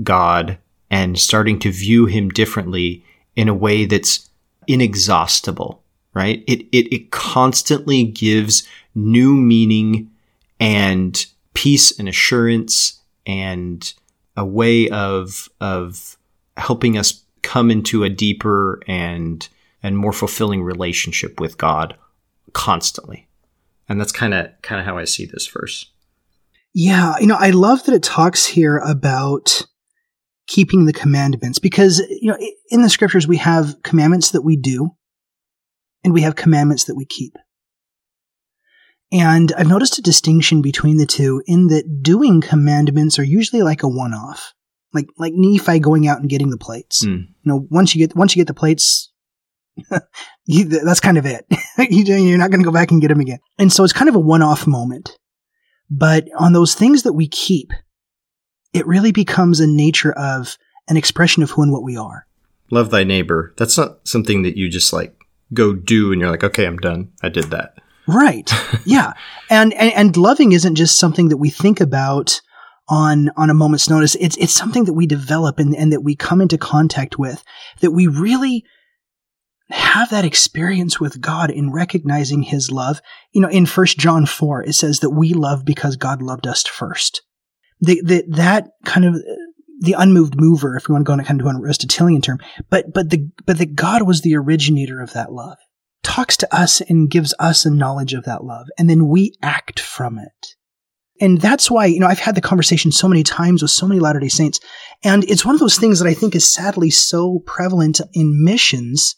God 0.01 0.57
and 0.89 1.19
starting 1.19 1.59
to 1.59 1.71
view 1.71 2.05
Him 2.05 2.29
differently 2.29 3.03
in 3.35 3.49
a 3.49 3.53
way 3.53 3.85
that's 3.85 4.29
inexhaustible. 4.67 5.83
Right? 6.13 6.43
It 6.47 6.61
it 6.71 6.91
it 6.93 7.11
constantly 7.11 8.03
gives 8.03 8.67
new 8.95 9.35
meaning 9.35 10.09
and 10.59 11.25
peace 11.53 11.97
and 11.99 12.09
assurance 12.09 12.99
and 13.25 13.93
a 14.35 14.45
way 14.45 14.89
of 14.89 15.49
of 15.61 16.17
helping 16.55 16.97
us 16.97 17.23
come 17.43 17.69
into 17.69 18.03
a 18.03 18.09
deeper 18.09 18.81
and 18.87 19.47
and 19.83 19.97
more 19.97 20.13
fulfilling 20.13 20.63
relationship 20.63 21.39
with 21.39 21.57
God 21.57 21.95
constantly. 22.57 23.29
And 23.87 24.01
that's 24.01 24.11
kind 24.11 24.33
of 24.33 24.49
kind 24.63 24.81
of 24.81 24.85
how 24.85 24.97
I 24.97 25.05
see 25.05 25.25
this 25.25 25.47
verse. 25.47 25.85
Yeah, 26.73 27.13
you 27.19 27.27
know, 27.27 27.37
I 27.39 27.51
love 27.51 27.83
that 27.83 27.95
it 27.95 28.03
talks 28.03 28.45
here 28.45 28.79
about 28.79 29.65
keeping 30.47 30.85
the 30.85 30.93
commandments 30.93 31.59
because 31.59 31.99
you 31.99 32.31
know, 32.31 32.37
in 32.69 32.81
the 32.81 32.89
scriptures 32.89 33.27
we 33.27 33.37
have 33.37 33.81
commandments 33.83 34.31
that 34.31 34.41
we 34.41 34.57
do 34.57 34.89
and 36.03 36.13
we 36.13 36.21
have 36.21 36.35
commandments 36.35 36.85
that 36.85 36.95
we 36.95 37.05
keep. 37.05 37.33
And 39.11 39.53
I've 39.57 39.69
noticed 39.69 39.99
a 39.99 40.01
distinction 40.01 40.61
between 40.61 40.97
the 40.97 41.05
two 41.05 41.41
in 41.45 41.67
that 41.67 42.01
doing 42.01 42.41
commandments 42.41 43.19
are 43.19 43.23
usually 43.23 43.61
like 43.61 43.83
a 43.83 43.87
one-off. 43.87 44.53
Like 44.93 45.07
like 45.17 45.33
Nephi 45.35 45.79
going 45.79 46.07
out 46.07 46.19
and 46.19 46.29
getting 46.29 46.49
the 46.49 46.57
plates. 46.57 47.05
Mm. 47.05 47.19
You 47.19 47.27
know, 47.43 47.67
once 47.69 47.93
you 47.93 48.05
get 48.05 48.15
once 48.15 48.35
you 48.35 48.39
get 48.39 48.47
the 48.47 48.53
plates, 48.53 49.06
you, 50.45 50.65
that's 50.65 50.99
kind 50.99 51.17
of 51.17 51.25
it. 51.25 51.45
You're 51.89 52.37
not 52.37 52.51
going 52.51 52.61
to 52.61 52.65
go 52.65 52.71
back 52.71 52.91
and 52.91 53.01
get 53.01 53.09
them 53.09 53.19
again. 53.19 53.39
And 53.57 53.71
so 53.71 53.83
it's 53.83 53.93
kind 53.93 54.09
of 54.09 54.15
a 54.15 54.19
one 54.19 54.41
off 54.41 54.67
moment. 54.67 55.17
But 55.89 56.27
on 56.37 56.53
those 56.53 56.75
things 56.75 57.03
that 57.03 57.13
we 57.13 57.27
keep, 57.27 57.71
it 58.73 58.85
really 58.85 59.11
becomes 59.11 59.59
a 59.59 59.67
nature 59.67 60.11
of 60.11 60.57
an 60.87 60.97
expression 60.97 61.43
of 61.43 61.51
who 61.51 61.63
and 61.63 61.71
what 61.71 61.83
we 61.83 61.97
are. 61.97 62.25
love 62.71 62.91
thy 62.91 63.03
neighbor. 63.03 63.53
That's 63.57 63.77
not 63.77 64.07
something 64.07 64.43
that 64.43 64.57
you 64.57 64.69
just 64.69 64.91
like 64.91 65.15
go 65.53 65.73
do 65.73 66.11
and 66.11 66.19
you're 66.19 66.31
like, 66.31 66.43
okay, 66.43 66.65
I'm 66.65 66.77
done. 66.77 67.11
I 67.21 67.29
did 67.29 67.45
that. 67.45 67.77
Right. 68.07 68.51
yeah. 68.85 69.13
And, 69.49 69.73
and 69.73 69.93
and 69.93 70.17
loving 70.17 70.53
isn't 70.53 70.75
just 70.75 70.97
something 70.99 71.29
that 71.29 71.37
we 71.37 71.49
think 71.49 71.79
about 71.81 72.41
on 72.89 73.29
on 73.35 73.49
a 73.49 73.53
moment's 73.53 73.89
notice. 73.89 74.15
It's 74.15 74.37
it's 74.37 74.53
something 74.53 74.85
that 74.85 74.93
we 74.93 75.07
develop 75.07 75.59
and, 75.59 75.75
and 75.75 75.91
that 75.91 76.03
we 76.03 76.15
come 76.15 76.41
into 76.41 76.57
contact 76.57 77.19
with, 77.19 77.43
that 77.81 77.91
we 77.91 78.07
really 78.07 78.65
have 79.69 80.09
that 80.11 80.25
experience 80.25 80.99
with 80.99 81.19
God 81.19 81.51
in 81.51 81.71
recognizing 81.71 82.41
his 82.43 82.71
love. 82.71 83.01
You 83.31 83.41
know, 83.41 83.49
in 83.49 83.65
First 83.65 83.97
John 83.97 84.25
4, 84.25 84.63
it 84.63 84.73
says 84.73 84.99
that 84.99 85.09
we 85.09 85.33
love 85.33 85.65
because 85.65 85.97
God 85.97 86.21
loved 86.21 86.47
us 86.47 86.63
first. 86.65 87.21
The, 87.81 88.01
the, 88.03 88.23
that 88.29 88.69
kind 88.85 89.05
of 89.05 89.15
the 89.79 89.93
unmoved 89.93 90.35
mover, 90.37 90.75
if 90.75 90.87
you 90.87 90.93
want 90.93 91.05
to 91.05 91.07
go 91.07 91.13
into 91.13 91.25
kind 91.25 91.39
of 91.39 91.47
an 91.47 91.57
Aristotelian 91.57 92.21
term, 92.21 92.39
but 92.69 92.91
but 92.93 93.11
the 93.11 93.29
but 93.45 93.59
that 93.59 93.75
God 93.75 94.03
was 94.03 94.21
the 94.21 94.35
originator 94.35 95.01
of 95.01 95.13
that 95.13 95.31
love, 95.31 95.57
talks 96.01 96.37
to 96.37 96.55
us 96.55 96.81
and 96.81 97.11
gives 97.11 97.33
us 97.39 97.65
a 97.65 97.69
knowledge 97.69 98.13
of 98.13 98.25
that 98.25 98.43
love, 98.43 98.67
and 98.79 98.89
then 98.89 99.07
we 99.07 99.33
act 99.43 99.79
from 99.79 100.17
it. 100.17 100.55
And 101.19 101.41
that's 101.41 101.69
why, 101.69 101.85
you 101.87 101.99
know, 101.99 102.07
I've 102.07 102.19
had 102.19 102.35
the 102.35 102.41
conversation 102.41 102.91
so 102.91 103.07
many 103.07 103.23
times 103.23 103.61
with 103.61 103.71
so 103.71 103.87
many 103.87 103.99
Latter 103.99 104.19
day 104.19 104.27
Saints. 104.27 104.59
And 105.03 105.23
it's 105.23 105.45
one 105.45 105.55
of 105.55 105.59
those 105.59 105.77
things 105.77 105.99
that 105.99 106.07
I 106.07 106.13
think 106.13 106.35
is 106.35 106.51
sadly 106.51 106.91
so 106.91 107.39
prevalent 107.45 108.01
in 108.13 108.43
missions 108.43 109.15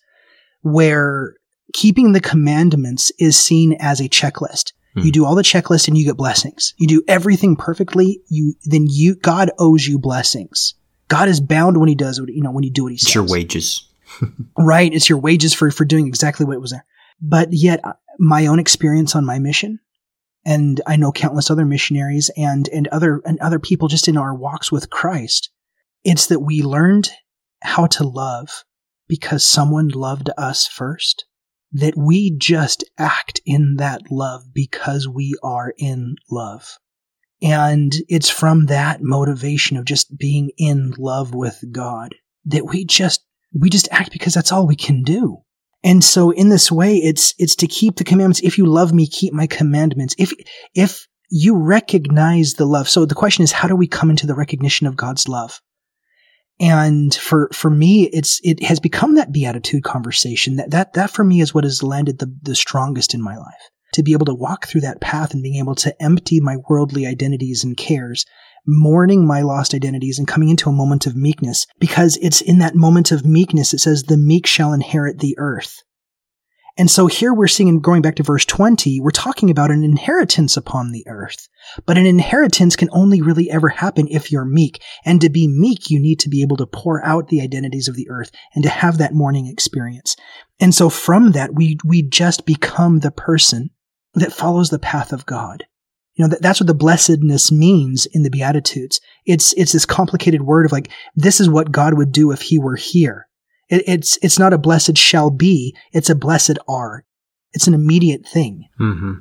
where 0.61 1.35
keeping 1.73 2.11
the 2.11 2.21
commandments 2.21 3.11
is 3.19 3.37
seen 3.37 3.73
as 3.79 3.99
a 3.99 4.09
checklist. 4.09 4.73
Hmm. 4.95 5.01
You 5.01 5.11
do 5.11 5.25
all 5.25 5.35
the 5.35 5.43
checklist 5.43 5.87
and 5.87 5.97
you 5.97 6.05
get 6.05 6.17
blessings. 6.17 6.73
You 6.77 6.87
do 6.87 7.03
everything 7.07 7.55
perfectly, 7.55 8.21
you 8.27 8.55
then 8.63 8.87
you 8.89 9.15
God 9.15 9.51
owes 9.59 9.87
you 9.87 9.99
blessings. 9.99 10.73
God 11.07 11.27
is 11.27 11.39
bound 11.39 11.77
when 11.77 11.89
he 11.89 11.95
does 11.95 12.19
what 12.19 12.29
you 12.29 12.41
know 12.41 12.51
when 12.51 12.63
you 12.63 12.71
do 12.71 12.83
what 12.83 12.91
he 12.91 12.97
says. 12.97 13.07
It's 13.07 13.15
your 13.15 13.27
wages. 13.27 13.87
right, 14.57 14.93
it's 14.93 15.09
your 15.09 15.19
wages 15.19 15.53
for 15.53 15.71
for 15.71 15.85
doing 15.85 16.07
exactly 16.07 16.45
what 16.45 16.55
it 16.55 16.61
was 16.61 16.71
there. 16.71 16.85
But 17.21 17.49
yet 17.51 17.81
uh, 17.83 17.93
my 18.17 18.47
own 18.47 18.59
experience 18.59 19.15
on 19.15 19.25
my 19.25 19.39
mission 19.39 19.79
and 20.45 20.81
I 20.87 20.95
know 20.95 21.11
countless 21.11 21.51
other 21.51 21.65
missionaries 21.65 22.31
and 22.35 22.67
and 22.69 22.87
other 22.87 23.21
and 23.25 23.39
other 23.39 23.59
people 23.59 23.87
just 23.87 24.07
in 24.07 24.17
our 24.17 24.33
walks 24.33 24.71
with 24.71 24.89
Christ. 24.89 25.49
It's 26.03 26.27
that 26.27 26.39
we 26.39 26.63
learned 26.63 27.11
how 27.61 27.87
to 27.87 28.07
love 28.07 28.63
because 29.09 29.43
someone 29.43 29.89
loved 29.89 30.29
us 30.37 30.65
first. 30.65 31.25
That 31.73 31.97
we 31.97 32.35
just 32.35 32.83
act 32.97 33.41
in 33.45 33.75
that 33.75 34.03
love 34.09 34.53
because 34.53 35.07
we 35.07 35.35
are 35.43 35.73
in 35.77 36.15
love. 36.31 36.77
And 37.43 37.93
it's 38.07 38.29
from 38.29 38.65
that 38.67 39.03
motivation 39.03 39.77
of 39.77 39.85
just 39.85 40.17
being 40.17 40.51
in 40.57 40.93
love 40.97 41.35
with 41.35 41.63
God 41.71 42.15
that 42.45 42.65
we 42.65 42.85
just, 42.85 43.23
we 43.53 43.69
just 43.69 43.87
act 43.91 44.11
because 44.11 44.33
that's 44.33 44.51
all 44.51 44.65
we 44.65 44.75
can 44.75 45.03
do. 45.03 45.37
And 45.83 46.03
so 46.03 46.31
in 46.31 46.49
this 46.49 46.71
way, 46.71 46.95
it's, 46.95 47.33
it's 47.37 47.55
to 47.57 47.67
keep 47.67 47.97
the 47.97 48.03
commandments. 48.03 48.41
If 48.41 48.57
you 48.57 48.65
love 48.65 48.91
me, 48.91 49.07
keep 49.07 49.31
my 49.31 49.45
commandments. 49.47 50.15
If, 50.17 50.33
if 50.73 51.07
you 51.29 51.55
recognize 51.55 52.55
the 52.55 52.65
love. 52.65 52.89
So 52.89 53.05
the 53.05 53.15
question 53.15 53.43
is, 53.43 53.51
how 53.51 53.67
do 53.67 53.75
we 53.75 53.87
come 53.87 54.09
into 54.09 54.27
the 54.27 54.35
recognition 54.35 54.87
of 54.87 54.97
God's 54.97 55.27
love? 55.29 55.61
And 56.59 57.13
for, 57.13 57.49
for 57.53 57.69
me, 57.69 58.09
it's, 58.09 58.41
it 58.43 58.63
has 58.63 58.79
become 58.79 59.15
that 59.15 59.31
beatitude 59.31 59.83
conversation 59.83 60.57
that, 60.57 60.71
that, 60.71 60.93
that 60.93 61.09
for 61.09 61.23
me 61.23 61.39
is 61.39 61.53
what 61.53 61.63
has 61.63 61.83
landed 61.83 62.19
the, 62.19 62.33
the 62.41 62.55
strongest 62.55 63.13
in 63.13 63.21
my 63.21 63.37
life. 63.37 63.69
To 63.93 64.03
be 64.03 64.13
able 64.13 64.25
to 64.25 64.35
walk 64.35 64.67
through 64.67 64.81
that 64.81 65.01
path 65.01 65.33
and 65.33 65.41
being 65.41 65.55
able 65.55 65.75
to 65.75 65.95
empty 66.01 66.39
my 66.41 66.57
worldly 66.69 67.07
identities 67.07 67.63
and 67.63 67.75
cares, 67.75 68.25
mourning 68.67 69.25
my 69.25 69.41
lost 69.41 69.73
identities 69.73 70.19
and 70.19 70.27
coming 70.27 70.49
into 70.49 70.69
a 70.69 70.73
moment 70.73 71.07
of 71.07 71.15
meekness 71.15 71.65
because 71.79 72.17
it's 72.21 72.41
in 72.41 72.59
that 72.59 72.75
moment 72.75 73.11
of 73.11 73.25
meekness 73.25 73.73
it 73.73 73.79
says 73.79 74.03
the 74.03 74.17
meek 74.17 74.45
shall 74.45 74.73
inherit 74.73 75.19
the 75.19 75.35
earth. 75.39 75.81
And 76.79 76.89
so 76.89 77.07
here 77.07 77.33
we're 77.33 77.47
seeing, 77.47 77.81
going 77.81 78.01
back 78.01 78.15
to 78.15 78.23
verse 78.23 78.45
20, 78.45 79.01
we're 79.01 79.11
talking 79.11 79.49
about 79.49 79.69
an 79.69 79.83
inheritance 79.83 80.55
upon 80.55 80.93
the 80.93 81.05
earth. 81.09 81.49
But 81.85 81.97
an 81.97 82.05
inheritance 82.05 82.77
can 82.77 82.87
only 82.93 83.21
really 83.21 83.51
ever 83.51 83.67
happen 83.67 84.07
if 84.07 84.31
you're 84.31 84.45
meek. 84.45 84.81
And 85.03 85.19
to 85.19 85.29
be 85.29 85.45
meek, 85.45 85.89
you 85.89 85.99
need 85.99 86.21
to 86.21 86.29
be 86.29 86.41
able 86.41 86.55
to 86.55 86.65
pour 86.65 87.05
out 87.05 87.27
the 87.27 87.41
identities 87.41 87.89
of 87.89 87.97
the 87.97 88.09
earth 88.09 88.31
and 88.55 88.63
to 88.63 88.69
have 88.69 88.97
that 88.97 89.13
mourning 89.13 89.47
experience. 89.47 90.15
And 90.61 90.73
so 90.73 90.89
from 90.89 91.31
that, 91.31 91.53
we, 91.53 91.77
we 91.83 92.01
just 92.01 92.45
become 92.45 92.99
the 92.99 93.11
person 93.11 93.71
that 94.13 94.31
follows 94.31 94.69
the 94.69 94.79
path 94.79 95.11
of 95.11 95.25
God. 95.25 95.65
You 96.13 96.23
know, 96.23 96.29
that, 96.29 96.41
that's 96.41 96.61
what 96.61 96.67
the 96.67 96.73
blessedness 96.73 97.51
means 97.51 98.05
in 98.05 98.23
the 98.23 98.29
Beatitudes. 98.29 99.01
It's, 99.25 99.51
it's 99.57 99.73
this 99.73 99.85
complicated 99.85 100.43
word 100.43 100.65
of 100.65 100.71
like, 100.71 100.89
this 101.13 101.41
is 101.41 101.49
what 101.49 101.73
God 101.73 101.95
would 101.95 102.13
do 102.13 102.31
if 102.31 102.41
he 102.41 102.57
were 102.57 102.77
here. 102.77 103.27
It, 103.69 103.83
it's 103.87 104.17
it's 104.21 104.39
not 104.39 104.53
a 104.53 104.57
blessed 104.57 104.97
shall 104.97 105.29
be; 105.29 105.75
it's 105.91 106.09
a 106.09 106.15
blessed 106.15 106.57
are. 106.67 107.05
It's 107.53 107.67
an 107.67 107.73
immediate 107.73 108.27
thing. 108.27 108.67
Mm-hmm. 108.79 109.13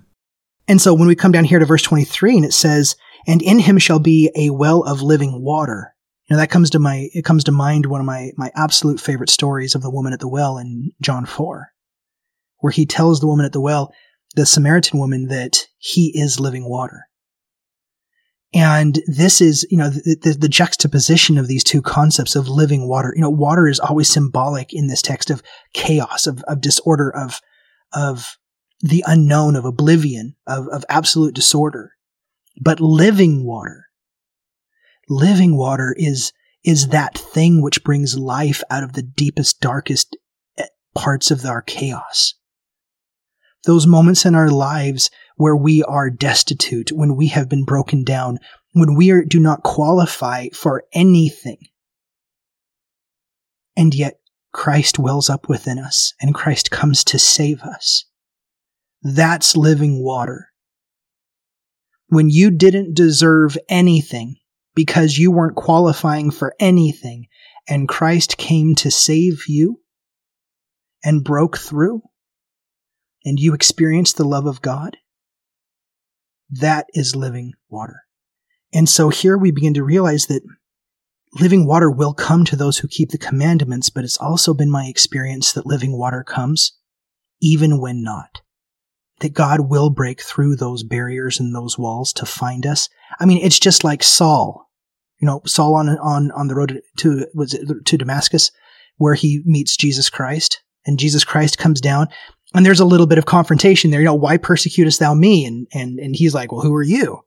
And 0.66 0.80
so 0.82 0.92
when 0.92 1.08
we 1.08 1.14
come 1.14 1.32
down 1.32 1.44
here 1.44 1.58
to 1.58 1.66
verse 1.66 1.82
twenty 1.82 2.04
three, 2.04 2.36
and 2.36 2.44
it 2.44 2.52
says, 2.52 2.96
"And 3.26 3.42
in 3.42 3.58
him 3.58 3.78
shall 3.78 3.98
be 3.98 4.30
a 4.34 4.50
well 4.50 4.82
of 4.82 5.02
living 5.02 5.42
water." 5.42 5.94
You 6.28 6.34
know 6.36 6.40
that 6.40 6.50
comes 6.50 6.70
to 6.70 6.78
my 6.78 7.08
it 7.14 7.24
comes 7.24 7.44
to 7.44 7.52
mind 7.52 7.86
one 7.86 8.00
of 8.00 8.06
my 8.06 8.32
my 8.36 8.50
absolute 8.54 9.00
favorite 9.00 9.30
stories 9.30 9.74
of 9.74 9.82
the 9.82 9.90
woman 9.90 10.12
at 10.12 10.20
the 10.20 10.28
well 10.28 10.58
in 10.58 10.92
John 11.00 11.24
four, 11.24 11.72
where 12.58 12.70
he 12.70 12.84
tells 12.84 13.20
the 13.20 13.26
woman 13.26 13.46
at 13.46 13.52
the 13.52 13.60
well, 13.60 13.92
the 14.34 14.44
Samaritan 14.44 14.98
woman, 14.98 15.28
that 15.28 15.66
he 15.78 16.12
is 16.18 16.38
living 16.38 16.68
water. 16.68 17.07
And 18.54 18.98
this 19.06 19.40
is, 19.40 19.66
you 19.70 19.76
know, 19.76 19.90
the, 19.90 20.16
the, 20.22 20.32
the, 20.32 20.48
juxtaposition 20.48 21.36
of 21.36 21.48
these 21.48 21.62
two 21.62 21.82
concepts 21.82 22.34
of 22.34 22.48
living 22.48 22.88
water. 22.88 23.12
You 23.14 23.20
know, 23.20 23.30
water 23.30 23.68
is 23.68 23.78
always 23.78 24.08
symbolic 24.08 24.72
in 24.72 24.86
this 24.86 25.02
text 25.02 25.28
of 25.28 25.42
chaos, 25.74 26.26
of, 26.26 26.42
of 26.48 26.62
disorder, 26.62 27.14
of, 27.14 27.40
of 27.92 28.38
the 28.80 29.04
unknown, 29.06 29.54
of 29.54 29.66
oblivion, 29.66 30.34
of, 30.46 30.66
of 30.68 30.84
absolute 30.88 31.34
disorder. 31.34 31.92
But 32.58 32.80
living 32.80 33.44
water, 33.44 33.84
living 35.10 35.54
water 35.54 35.94
is, 35.98 36.32
is 36.64 36.88
that 36.88 37.18
thing 37.18 37.60
which 37.60 37.84
brings 37.84 38.18
life 38.18 38.62
out 38.70 38.82
of 38.82 38.94
the 38.94 39.02
deepest, 39.02 39.60
darkest 39.60 40.16
eh, 40.56 40.64
parts 40.94 41.30
of 41.30 41.44
our 41.44 41.60
chaos. 41.60 42.32
Those 43.64 43.86
moments 43.86 44.24
in 44.24 44.34
our 44.34 44.50
lives 44.50 45.10
where 45.38 45.56
we 45.56 45.82
are 45.84 46.10
destitute, 46.10 46.90
when 46.92 47.16
we 47.16 47.28
have 47.28 47.48
been 47.48 47.64
broken 47.64 48.04
down, 48.04 48.38
when 48.72 48.96
we 48.96 49.12
are, 49.12 49.24
do 49.24 49.38
not 49.38 49.62
qualify 49.62 50.48
for 50.50 50.84
anything. 50.92 51.58
And 53.76 53.94
yet 53.94 54.18
Christ 54.52 54.98
wells 54.98 55.30
up 55.30 55.48
within 55.48 55.78
us 55.78 56.12
and 56.20 56.34
Christ 56.34 56.72
comes 56.72 57.04
to 57.04 57.18
save 57.20 57.62
us. 57.62 58.04
That's 59.02 59.56
living 59.56 60.02
water. 60.02 60.48
When 62.08 62.28
you 62.30 62.50
didn't 62.50 62.96
deserve 62.96 63.56
anything 63.68 64.36
because 64.74 65.18
you 65.18 65.30
weren't 65.30 65.54
qualifying 65.54 66.32
for 66.32 66.52
anything 66.58 67.28
and 67.68 67.88
Christ 67.88 68.36
came 68.38 68.74
to 68.76 68.90
save 68.90 69.44
you 69.46 69.80
and 71.04 71.22
broke 71.22 71.58
through 71.58 72.02
and 73.24 73.38
you 73.38 73.54
experienced 73.54 74.16
the 74.16 74.24
love 74.24 74.46
of 74.46 74.62
God, 74.62 74.96
that 76.50 76.86
is 76.94 77.16
living 77.16 77.52
water. 77.68 78.04
And 78.72 78.88
so 78.88 79.08
here 79.08 79.36
we 79.36 79.50
begin 79.50 79.74
to 79.74 79.84
realize 79.84 80.26
that 80.26 80.42
living 81.34 81.66
water 81.66 81.90
will 81.90 82.14
come 82.14 82.44
to 82.44 82.56
those 82.56 82.78
who 82.78 82.88
keep 82.88 83.10
the 83.10 83.18
commandments, 83.18 83.90
but 83.90 84.04
it's 84.04 84.18
also 84.18 84.54
been 84.54 84.70
my 84.70 84.86
experience 84.86 85.52
that 85.52 85.66
living 85.66 85.96
water 85.96 86.24
comes 86.24 86.72
even 87.40 87.80
when 87.80 88.02
not. 88.02 88.40
That 89.20 89.34
God 89.34 89.68
will 89.68 89.90
break 89.90 90.22
through 90.22 90.56
those 90.56 90.84
barriers 90.84 91.40
and 91.40 91.54
those 91.54 91.78
walls 91.78 92.12
to 92.14 92.26
find 92.26 92.64
us. 92.66 92.88
I 93.18 93.26
mean, 93.26 93.44
it's 93.44 93.58
just 93.58 93.84
like 93.84 94.02
Saul, 94.02 94.70
you 95.18 95.26
know, 95.26 95.40
Saul 95.44 95.74
on, 95.74 95.88
on, 95.98 96.30
on 96.30 96.48
the 96.48 96.54
road 96.54 96.80
to, 96.98 97.26
was 97.34 97.54
it 97.54 97.68
to 97.86 97.98
Damascus, 97.98 98.50
where 98.96 99.14
he 99.14 99.42
meets 99.44 99.76
Jesus 99.76 100.08
Christ 100.08 100.62
and 100.86 100.98
Jesus 100.98 101.24
Christ 101.24 101.58
comes 101.58 101.80
down 101.80 102.08
and 102.54 102.64
there's 102.64 102.80
a 102.80 102.86
little 102.86 103.06
bit 103.06 103.18
of 103.18 103.26
confrontation 103.26 103.90
there. 103.90 104.00
You 104.00 104.06
know, 104.06 104.14
why 104.14 104.36
persecutest 104.36 105.00
thou 105.00 105.14
me? 105.14 105.44
And, 105.44 105.66
and, 105.72 105.98
and 105.98 106.16
he's 106.16 106.34
like, 106.34 106.50
well, 106.50 106.62
who 106.62 106.74
are 106.74 106.82
you? 106.82 107.20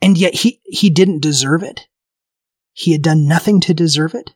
And 0.00 0.16
yet 0.16 0.34
he, 0.34 0.60
he 0.64 0.90
didn't 0.90 1.22
deserve 1.22 1.62
it. 1.62 1.88
He 2.72 2.92
had 2.92 3.02
done 3.02 3.26
nothing 3.26 3.60
to 3.62 3.74
deserve 3.74 4.14
it. 4.14 4.32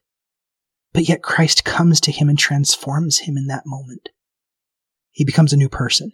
But 0.93 1.09
yet 1.09 1.23
Christ 1.23 1.65
comes 1.65 2.01
to 2.01 2.13
him 2.13 2.29
and 2.29 2.39
transforms 2.39 3.19
him 3.19 3.37
in 3.37 3.47
that 3.47 3.63
moment. 3.67 4.09
He 5.13 5.25
becomes 5.25 5.53
a 5.53 5.57
new 5.57 5.69
person. 5.69 6.13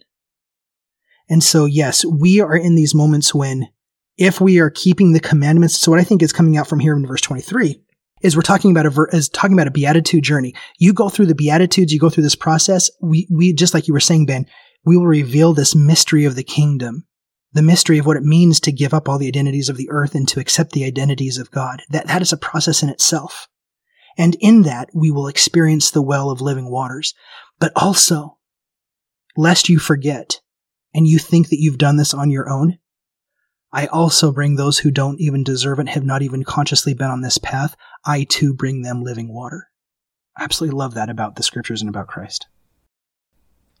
And 1.29 1.43
so, 1.43 1.65
yes, 1.65 2.05
we 2.05 2.39
are 2.39 2.55
in 2.55 2.75
these 2.75 2.93
moments 2.93 3.33
when 3.33 3.69
if 4.17 4.39
we 4.39 4.59
are 4.59 4.69
keeping 4.69 5.13
the 5.13 5.19
commandments, 5.19 5.77
so 5.79 5.91
what 5.91 5.99
I 5.99 6.03
think 6.03 6.21
is 6.21 6.33
coming 6.33 6.57
out 6.57 6.67
from 6.67 6.79
here 6.79 6.95
in 6.95 7.05
verse 7.05 7.21
23 7.21 7.81
is 8.21 8.35
we're 8.35 8.41
talking 8.41 8.71
about 8.71 8.85
a 8.85 9.05
is 9.15 9.29
talking 9.29 9.53
about 9.53 9.67
a 9.67 9.71
beatitude 9.71 10.23
journey. 10.23 10.53
You 10.79 10.93
go 10.93 11.09
through 11.09 11.27
the 11.27 11.35
beatitudes, 11.35 11.93
you 11.93 11.99
go 11.99 12.09
through 12.09 12.23
this 12.23 12.35
process. 12.35 12.89
We 13.01 13.27
we 13.31 13.53
just 13.53 13.73
like 13.73 13.87
you 13.87 13.93
were 13.93 13.99
saying, 13.99 14.25
Ben, 14.25 14.45
we 14.85 14.97
will 14.97 15.07
reveal 15.07 15.53
this 15.53 15.75
mystery 15.75 16.25
of 16.25 16.35
the 16.35 16.43
kingdom, 16.43 17.05
the 17.53 17.61
mystery 17.61 17.97
of 17.97 18.05
what 18.05 18.17
it 18.17 18.23
means 18.23 18.59
to 18.61 18.71
give 18.71 18.93
up 18.93 19.07
all 19.07 19.17
the 19.17 19.27
identities 19.27 19.69
of 19.69 19.77
the 19.77 19.89
earth 19.91 20.15
and 20.15 20.27
to 20.29 20.39
accept 20.39 20.71
the 20.71 20.85
identities 20.85 21.37
of 21.37 21.51
God. 21.51 21.83
That 21.89 22.07
that 22.07 22.21
is 22.21 22.33
a 22.33 22.37
process 22.37 22.83
in 22.83 22.89
itself. 22.89 23.47
And 24.17 24.35
in 24.39 24.63
that, 24.63 24.89
we 24.95 25.11
will 25.11 25.27
experience 25.27 25.91
the 25.91 26.01
well 26.01 26.31
of 26.31 26.41
living 26.41 26.71
waters. 26.71 27.13
But 27.59 27.71
also, 27.75 28.37
lest 29.35 29.69
you 29.69 29.77
forget 29.77 30.41
and 30.93 31.07
you 31.07 31.19
think 31.19 31.49
that 31.49 31.59
you've 31.59 31.77
done 31.77 31.97
this 31.97 32.13
on 32.13 32.31
your 32.31 32.49
own, 32.49 32.79
I 33.71 33.87
also 33.87 34.31
bring 34.31 34.55
those 34.55 34.77
who 34.79 34.91
don't 34.91 35.19
even 35.19 35.43
deserve 35.43 35.79
it, 35.79 35.89
have 35.89 36.05
not 36.05 36.21
even 36.21 36.43
consciously 36.43 36.93
been 36.93 37.11
on 37.11 37.21
this 37.21 37.37
path. 37.37 37.75
I 38.05 38.23
too 38.23 38.53
bring 38.53 38.81
them 38.81 39.03
living 39.03 39.33
water. 39.33 39.69
I 40.37 40.43
absolutely 40.43 40.77
love 40.77 40.93
that 40.93 41.09
about 41.09 41.35
the 41.35 41.43
scriptures 41.43 41.81
and 41.81 41.89
about 41.89 42.07
Christ. 42.07 42.47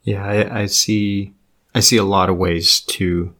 Yeah, 0.03 0.25
I, 0.25 0.61
I 0.61 0.65
see. 0.65 1.33
I 1.75 1.79
see 1.79 1.97
a 1.97 2.03
lot 2.03 2.29
of 2.29 2.37
ways 2.37 2.81
to 2.81 3.33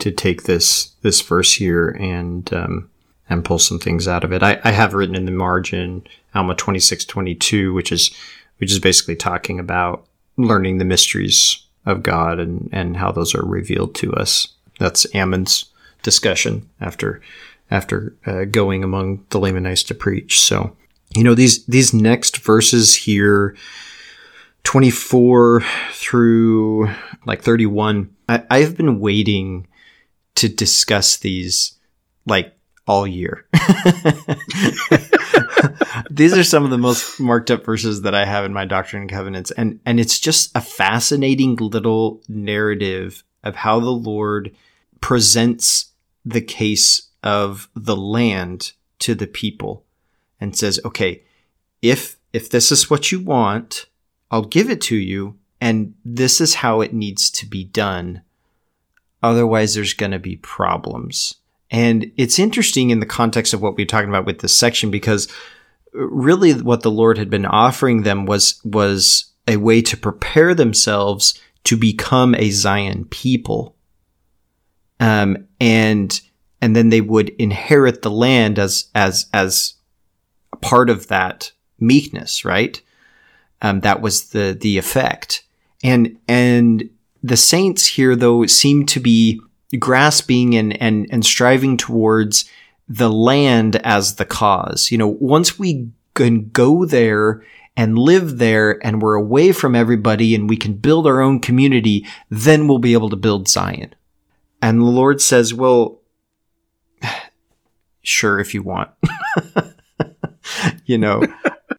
to 0.00 0.10
take 0.10 0.42
this 0.42 0.92
this 1.02 1.20
verse 1.20 1.54
here 1.54 1.88
and 1.88 2.52
um, 2.52 2.90
and 3.28 3.44
pull 3.44 3.58
some 3.58 3.78
things 3.78 4.06
out 4.08 4.24
of 4.24 4.32
it. 4.32 4.42
I, 4.42 4.60
I 4.64 4.72
have 4.72 4.94
written 4.94 5.14
in 5.14 5.24
the 5.24 5.30
margin 5.30 6.06
Alma 6.34 6.54
twenty 6.54 6.80
six 6.80 7.04
twenty 7.04 7.34
two, 7.34 7.72
which 7.72 7.92
is 7.92 8.10
which 8.58 8.70
is 8.70 8.78
basically 8.78 9.16
talking 9.16 9.58
about 9.58 10.06
learning 10.36 10.78
the 10.78 10.84
mysteries 10.84 11.64
of 11.86 12.02
God 12.02 12.38
and 12.38 12.68
and 12.72 12.96
how 12.96 13.12
those 13.12 13.34
are 13.34 13.44
revealed 13.44 13.94
to 13.96 14.12
us. 14.14 14.48
That's 14.78 15.06
Ammon's 15.14 15.66
discussion 16.04 16.70
after 16.80 17.20
after 17.70 18.14
uh, 18.26 18.44
going 18.44 18.84
among 18.84 19.24
the 19.30 19.40
Lamanites 19.40 19.82
to 19.82 19.94
preach. 19.94 20.38
So 20.38 20.76
you 21.14 21.22
know 21.22 21.34
these 21.34 21.64
these 21.66 21.94
next 21.94 22.38
verses 22.38 22.94
here 22.94 23.56
24 24.64 25.62
through 25.92 26.90
like 27.26 27.42
31 27.42 28.10
I, 28.28 28.42
i've 28.50 28.76
been 28.76 29.00
waiting 29.00 29.66
to 30.36 30.48
discuss 30.48 31.16
these 31.18 31.78
like 32.26 32.56
all 32.86 33.06
year 33.06 33.46
these 36.10 36.36
are 36.36 36.44
some 36.44 36.64
of 36.64 36.70
the 36.70 36.78
most 36.78 37.18
marked 37.20 37.50
up 37.50 37.64
verses 37.64 38.02
that 38.02 38.14
i 38.14 38.24
have 38.24 38.44
in 38.44 38.52
my 38.52 38.64
doctrine 38.64 39.02
and 39.02 39.10
covenants 39.10 39.50
and 39.52 39.80
and 39.86 40.00
it's 40.00 40.18
just 40.18 40.50
a 40.54 40.60
fascinating 40.60 41.56
little 41.56 42.20
narrative 42.28 43.24
of 43.42 43.56
how 43.56 43.80
the 43.80 43.90
lord 43.90 44.54
presents 45.00 45.92
the 46.24 46.40
case 46.40 47.10
of 47.22 47.68
the 47.74 47.96
land 47.96 48.72
to 49.00 49.14
the 49.14 49.26
people 49.26 49.84
and 50.40 50.56
says, 50.56 50.80
okay, 50.84 51.22
if, 51.82 52.16
if 52.32 52.48
this 52.48 52.72
is 52.72 52.88
what 52.90 53.12
you 53.12 53.20
want, 53.20 53.86
I'll 54.30 54.44
give 54.44 54.70
it 54.70 54.80
to 54.82 54.96
you. 54.96 55.38
And 55.60 55.94
this 56.04 56.40
is 56.40 56.56
how 56.56 56.80
it 56.80 56.92
needs 56.92 57.30
to 57.30 57.46
be 57.46 57.64
done. 57.64 58.22
Otherwise, 59.22 59.74
there's 59.74 59.94
going 59.94 60.12
to 60.12 60.18
be 60.18 60.36
problems. 60.36 61.36
And 61.70 62.12
it's 62.16 62.38
interesting 62.38 62.90
in 62.90 63.00
the 63.00 63.06
context 63.06 63.54
of 63.54 63.62
what 63.62 63.76
we're 63.76 63.86
talking 63.86 64.10
about 64.10 64.26
with 64.26 64.40
this 64.40 64.56
section 64.56 64.90
because 64.90 65.28
really 65.92 66.52
what 66.52 66.82
the 66.82 66.90
Lord 66.90 67.16
had 67.16 67.30
been 67.30 67.46
offering 67.46 68.02
them 68.02 68.26
was, 68.26 68.60
was 68.64 69.32
a 69.48 69.56
way 69.56 69.80
to 69.82 69.96
prepare 69.96 70.54
themselves 70.54 71.40
to 71.64 71.76
become 71.76 72.34
a 72.34 72.50
Zion 72.50 73.06
people. 73.06 73.74
Um, 75.00 75.48
and, 75.60 76.20
and 76.60 76.74
then 76.74 76.88
they 76.88 77.00
would 77.00 77.30
inherit 77.30 78.02
the 78.02 78.10
land 78.10 78.58
as, 78.58 78.88
as, 78.94 79.26
as 79.32 79.74
part 80.60 80.90
of 80.90 81.08
that 81.08 81.52
meekness, 81.78 82.44
right? 82.44 82.80
Um, 83.62 83.80
that 83.80 84.00
was 84.00 84.30
the 84.30 84.56
the 84.58 84.78
effect, 84.78 85.42
and 85.82 86.18
and 86.28 86.90
the 87.22 87.36
saints 87.36 87.86
here 87.86 88.16
though 88.16 88.44
seem 88.46 88.84
to 88.86 89.00
be 89.00 89.40
grasping 89.78 90.54
and 90.54 90.80
and 90.82 91.06
and 91.10 91.24
striving 91.24 91.76
towards 91.76 92.44
the 92.88 93.10
land 93.10 93.76
as 93.76 94.16
the 94.16 94.26
cause. 94.26 94.90
You 94.90 94.98
know, 94.98 95.08
once 95.08 95.58
we 95.58 95.88
can 96.14 96.50
go 96.50 96.84
there 96.84 97.42
and 97.76 97.98
live 97.98 98.38
there 98.38 98.84
and 98.86 99.02
we're 99.02 99.14
away 99.14 99.52
from 99.52 99.74
everybody 99.74 100.34
and 100.34 100.48
we 100.48 100.56
can 100.56 100.74
build 100.74 101.06
our 101.06 101.20
own 101.20 101.40
community, 101.40 102.06
then 102.30 102.68
we'll 102.68 102.78
be 102.78 102.92
able 102.92 103.10
to 103.10 103.16
build 103.16 103.48
Zion. 103.48 103.94
And 104.64 104.80
the 104.80 104.86
Lord 104.86 105.20
says, 105.20 105.52
well, 105.52 106.00
sure, 108.02 108.40
if 108.40 108.54
you 108.54 108.62
want. 108.62 108.88
you 110.86 110.96
know, 110.96 111.22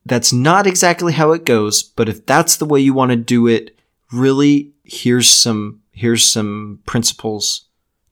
that's 0.05 0.31
not 0.31 0.67
exactly 0.67 1.11
how 1.11 1.31
it 1.31 1.45
goes, 1.45 1.81
but 1.81 2.07
if 2.07 2.27
that's 2.27 2.57
the 2.57 2.65
way 2.67 2.79
you 2.79 2.93
want 2.93 3.09
to 3.09 3.15
do 3.15 3.47
it, 3.47 3.75
really 4.11 4.71
here's 4.83 5.27
some 5.27 5.81
here's 5.93 6.29
some 6.29 6.79
principles 6.85 7.65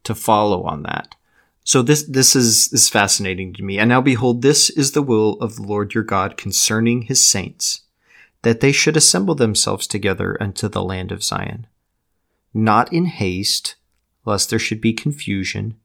to 0.05 0.15
follow 0.15 0.63
on 0.63 0.82
that. 0.82 1.13
So 1.63 1.84
this 1.84 2.01
this 2.05 2.36
is 2.36 2.74
is 2.74 2.89
fascinating 2.89 3.53
to 3.53 3.63
me. 3.63 3.78
And 3.78 3.89
now 3.89 4.01
behold, 4.01 4.41
this 4.41 4.71
is 4.71 4.93
the 4.93 5.03
will 5.03 5.34
of 5.34 5.55
the 5.55 5.61
Lord 5.61 5.93
your 5.93 6.03
God 6.03 6.36
concerning 6.36 7.03
his 7.03 7.24
saints, 7.24 7.82
that 8.41 8.59
they 8.59 8.71
should 8.71 8.97
assemble 8.97 9.36
themselves 9.36 9.86
together 9.86 10.36
unto 10.41 10.67
the 10.67 10.84
land 10.84 11.11
of 11.11 11.24
Zion, 11.24 11.67
not 12.55 12.91
in 12.91 13.05
haste, 13.05 13.76
lest 14.26 14.49
there 14.49 14.59
should 14.59 14.82
be 14.82 14.93
confusion, 14.93 15.76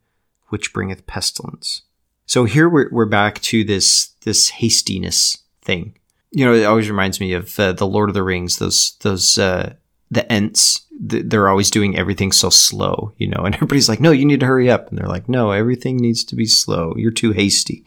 which 0.48 0.72
bringeth 0.72 1.06
pestilence. 1.06 1.82
So 2.26 2.44
here 2.44 2.68
we're, 2.68 2.88
we're 2.90 3.06
back 3.06 3.40
to 3.42 3.64
this 3.64 4.08
this 4.22 4.50
hastiness 4.50 5.38
thing. 5.62 5.96
You 6.30 6.44
know, 6.44 6.52
it 6.52 6.64
always 6.64 6.90
reminds 6.90 7.20
me 7.20 7.32
of 7.32 7.58
uh, 7.58 7.72
the 7.72 7.86
Lord 7.86 8.10
of 8.10 8.14
the 8.14 8.22
Rings. 8.22 8.58
Those 8.58 8.96
those 9.00 9.38
uh, 9.38 9.74
the 10.10 10.30
Ents. 10.30 10.82
They're 11.00 11.48
always 11.48 11.70
doing 11.70 11.96
everything 11.96 12.32
so 12.32 12.50
slow, 12.50 13.12
you 13.18 13.28
know, 13.28 13.44
and 13.44 13.54
everybody's 13.54 13.88
like, 13.88 14.00
"No, 14.00 14.10
you 14.10 14.26
need 14.26 14.40
to 14.40 14.46
hurry 14.46 14.70
up," 14.70 14.88
and 14.88 14.98
they're 14.98 15.08
like, 15.08 15.28
"No, 15.28 15.52
everything 15.52 15.96
needs 15.96 16.22
to 16.24 16.36
be 16.36 16.46
slow. 16.46 16.94
You're 16.96 17.12
too 17.12 17.32
hasty." 17.32 17.84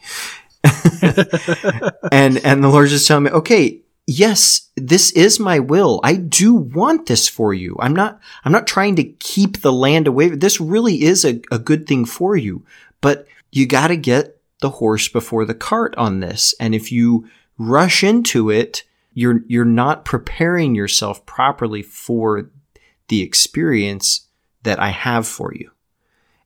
and 2.12 2.38
and 2.44 2.64
the 2.64 2.68
Lord's 2.68 2.90
just 2.90 3.06
telling 3.06 3.24
me, 3.24 3.30
"Okay, 3.30 3.80
yes, 4.06 4.70
this 4.76 5.10
is 5.12 5.38
my 5.38 5.58
will. 5.58 6.00
I 6.02 6.14
do 6.16 6.54
want 6.54 7.06
this 7.06 7.28
for 7.28 7.54
you. 7.54 7.76
I'm 7.78 7.94
not, 7.94 8.20
I'm 8.44 8.52
not 8.52 8.66
trying 8.66 8.96
to 8.96 9.04
keep 9.04 9.60
the 9.60 9.72
land 9.72 10.06
away. 10.06 10.30
This 10.30 10.60
really 10.60 11.02
is 11.02 11.24
a, 11.24 11.40
a 11.50 11.58
good 11.58 11.86
thing 11.86 12.04
for 12.04 12.36
you, 12.36 12.64
but 13.00 13.26
you 13.50 13.66
got 13.66 13.88
to 13.88 13.96
get 13.96 14.40
the 14.60 14.70
horse 14.70 15.08
before 15.08 15.44
the 15.44 15.54
cart 15.54 15.94
on 15.96 16.20
this. 16.20 16.54
And 16.58 16.74
if 16.74 16.90
you 16.90 17.28
rush 17.58 18.02
into 18.02 18.50
it, 18.50 18.84
you're, 19.14 19.42
you're 19.46 19.64
not 19.64 20.04
preparing 20.04 20.74
yourself 20.74 21.24
properly 21.26 21.82
for 21.82 22.50
the 23.08 23.22
experience 23.22 24.28
that 24.62 24.80
I 24.80 24.88
have 24.88 25.26
for 25.26 25.52
you. 25.54 25.70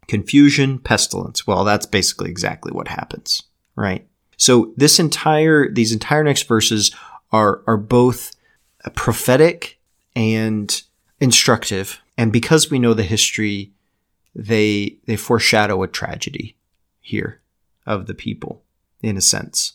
Confusion, 0.09 0.79
pestilence. 0.79 1.47
Well, 1.47 1.65
that's 1.65 1.87
basically 1.87 2.31
exactly 2.31 2.73
what 2.73 2.89
happens, 2.89 3.43
right? 3.77 4.07
So 4.37 4.73
this 4.77 4.99
entire, 4.99 5.71
these 5.71 5.93
entire 5.93 6.25
next 6.25 6.49
verses 6.49 6.95
are, 7.33 7.63
are 7.67 7.77
both 7.77 8.35
prophetic 8.95 9.79
and 10.15 10.83
instructive. 11.21 12.01
And 12.17 12.33
because 12.33 12.71
we 12.71 12.79
know 12.79 12.95
the 12.95 13.03
history, 13.03 13.73
they, 14.35 14.97
they 15.07 15.17
foreshadow 15.17 15.83
a 15.83 15.89
tragedy 15.89 16.57
here 17.01 17.41
of 17.87 18.07
the 18.07 18.15
people, 18.15 18.63
in 19.03 19.17
a 19.17 19.21
sense. 19.21 19.75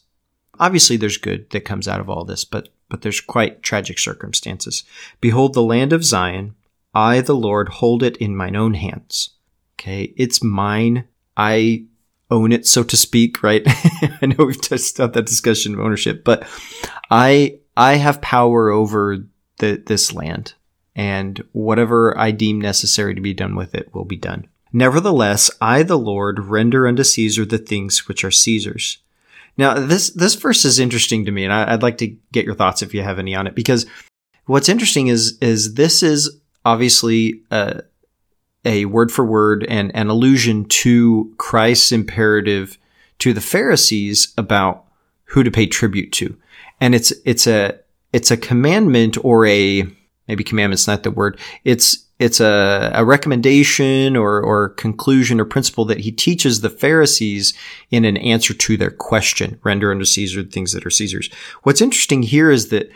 Obviously, 0.60 0.98
there's 0.98 1.18
good 1.18 1.50
that 1.52 1.66
comes 1.66 1.88
out 1.88 2.00
of 2.00 2.10
all 2.10 2.26
this, 2.26 2.46
but, 2.46 2.70
but 2.90 3.02
there's 3.02 3.22
quite 3.22 3.64
tragic 3.64 3.98
circumstances. 3.98 4.84
Behold, 5.20 5.54
the 5.54 5.64
land 5.64 5.94
of 5.94 6.04
Zion, 6.04 6.56
I, 6.94 7.22
the 7.22 7.36
Lord, 7.36 7.70
hold 7.70 8.04
it 8.04 8.18
in 8.18 8.36
mine 8.36 8.56
own 8.56 8.74
hands. 8.74 9.32
Okay, 9.76 10.14
it's 10.18 10.44
mine. 10.44 11.08
I 11.36 11.86
own 12.32 12.52
it, 12.52 12.66
so 12.66 12.84
to 12.84 12.98
speak, 12.98 13.44
right? 13.44 13.62
I 13.68 14.26
know 14.26 14.46
we've 14.46 14.62
touched 14.62 15.00
on 15.00 15.12
that 15.12 15.26
discussion 15.26 15.74
of 15.74 15.80
ownership, 15.82 16.24
but 16.24 16.48
I 17.12 17.60
I 17.78 17.96
have 17.96 18.22
power 18.22 18.70
over 18.70 19.20
the, 19.60 19.84
this 19.86 20.14
land, 20.14 20.54
and 20.96 21.44
whatever 21.52 22.18
I 22.18 22.32
deem 22.32 22.60
necessary 22.60 23.14
to 23.14 23.22
be 23.22 23.34
done 23.34 23.56
with 23.56 23.76
it 23.76 23.94
will 23.94 24.06
be 24.06 24.18
done. 24.18 24.48
Nevertheless, 24.74 25.52
I, 25.60 25.84
the 25.84 25.98
Lord, 25.98 26.40
render 26.40 26.88
unto 26.88 27.04
Caesar 27.04 27.46
the 27.46 27.58
things 27.58 28.08
which 28.08 28.24
are 28.24 28.32
Caesar's. 28.32 29.00
Now, 29.58 29.74
this, 29.74 30.12
this 30.12 30.36
verse 30.36 30.64
is 30.64 30.80
interesting 30.80 31.26
to 31.26 31.32
me, 31.32 31.44
and 31.44 31.52
I, 31.52 31.74
would 31.74 31.84
like 31.84 31.98
to 31.98 32.16
get 32.32 32.46
your 32.46 32.56
thoughts 32.56 32.82
if 32.82 32.94
you 32.94 33.02
have 33.04 33.20
any 33.20 33.36
on 33.36 33.48
it, 33.48 33.56
because 33.56 33.86
what's 34.46 34.70
interesting 34.70 35.08
is, 35.08 35.38
is 35.42 35.74
this 35.74 36.02
is 36.02 36.40
obviously 36.64 37.42
a, 37.52 37.82
a 38.66 38.86
word 38.86 39.12
for 39.12 39.26
word 39.26 39.66
and 39.68 39.92
an 39.96 40.10
allusion 40.10 40.66
to 40.66 41.34
Christ's 41.38 41.92
imperative 41.92 42.78
to 43.20 43.34
the 43.34 43.42
Pharisees 43.42 44.34
about 44.38 44.86
who 45.26 45.44
to 45.44 45.52
pay 45.52 45.66
tribute 45.66 46.12
to. 46.14 46.38
And 46.80 46.94
it's, 46.96 47.12
it's 47.26 47.48
a, 47.48 47.80
it's 48.14 48.32
a 48.32 48.38
commandment 48.38 49.18
or 49.24 49.46
a, 49.46 49.84
maybe 50.28 50.44
commandment's 50.44 50.88
not 50.88 51.04
the 51.04 51.12
word. 51.12 51.40
It's, 51.64 52.06
it's 52.20 52.40
a, 52.40 52.92
a 52.94 53.04
recommendation 53.04 54.16
or, 54.16 54.42
or 54.42 54.70
conclusion 54.70 55.40
or 55.40 55.46
principle 55.46 55.86
that 55.86 56.02
he 56.02 56.12
teaches 56.12 56.62
the 56.62 56.70
Pharisees 56.70 57.54
in 57.90 58.06
an 58.06 58.18
answer 58.18 58.54
to 58.54 58.78
their 58.78 58.92
question, 58.92 59.60
render 59.64 59.92
unto 59.92 60.06
Caesar 60.06 60.44
things 60.44 60.74
that 60.74 60.86
are 60.86 60.92
Caesar's. 60.92 61.32
What's 61.64 61.82
interesting 61.82 62.22
here 62.22 62.52
is 62.52 62.70
that 62.70 62.92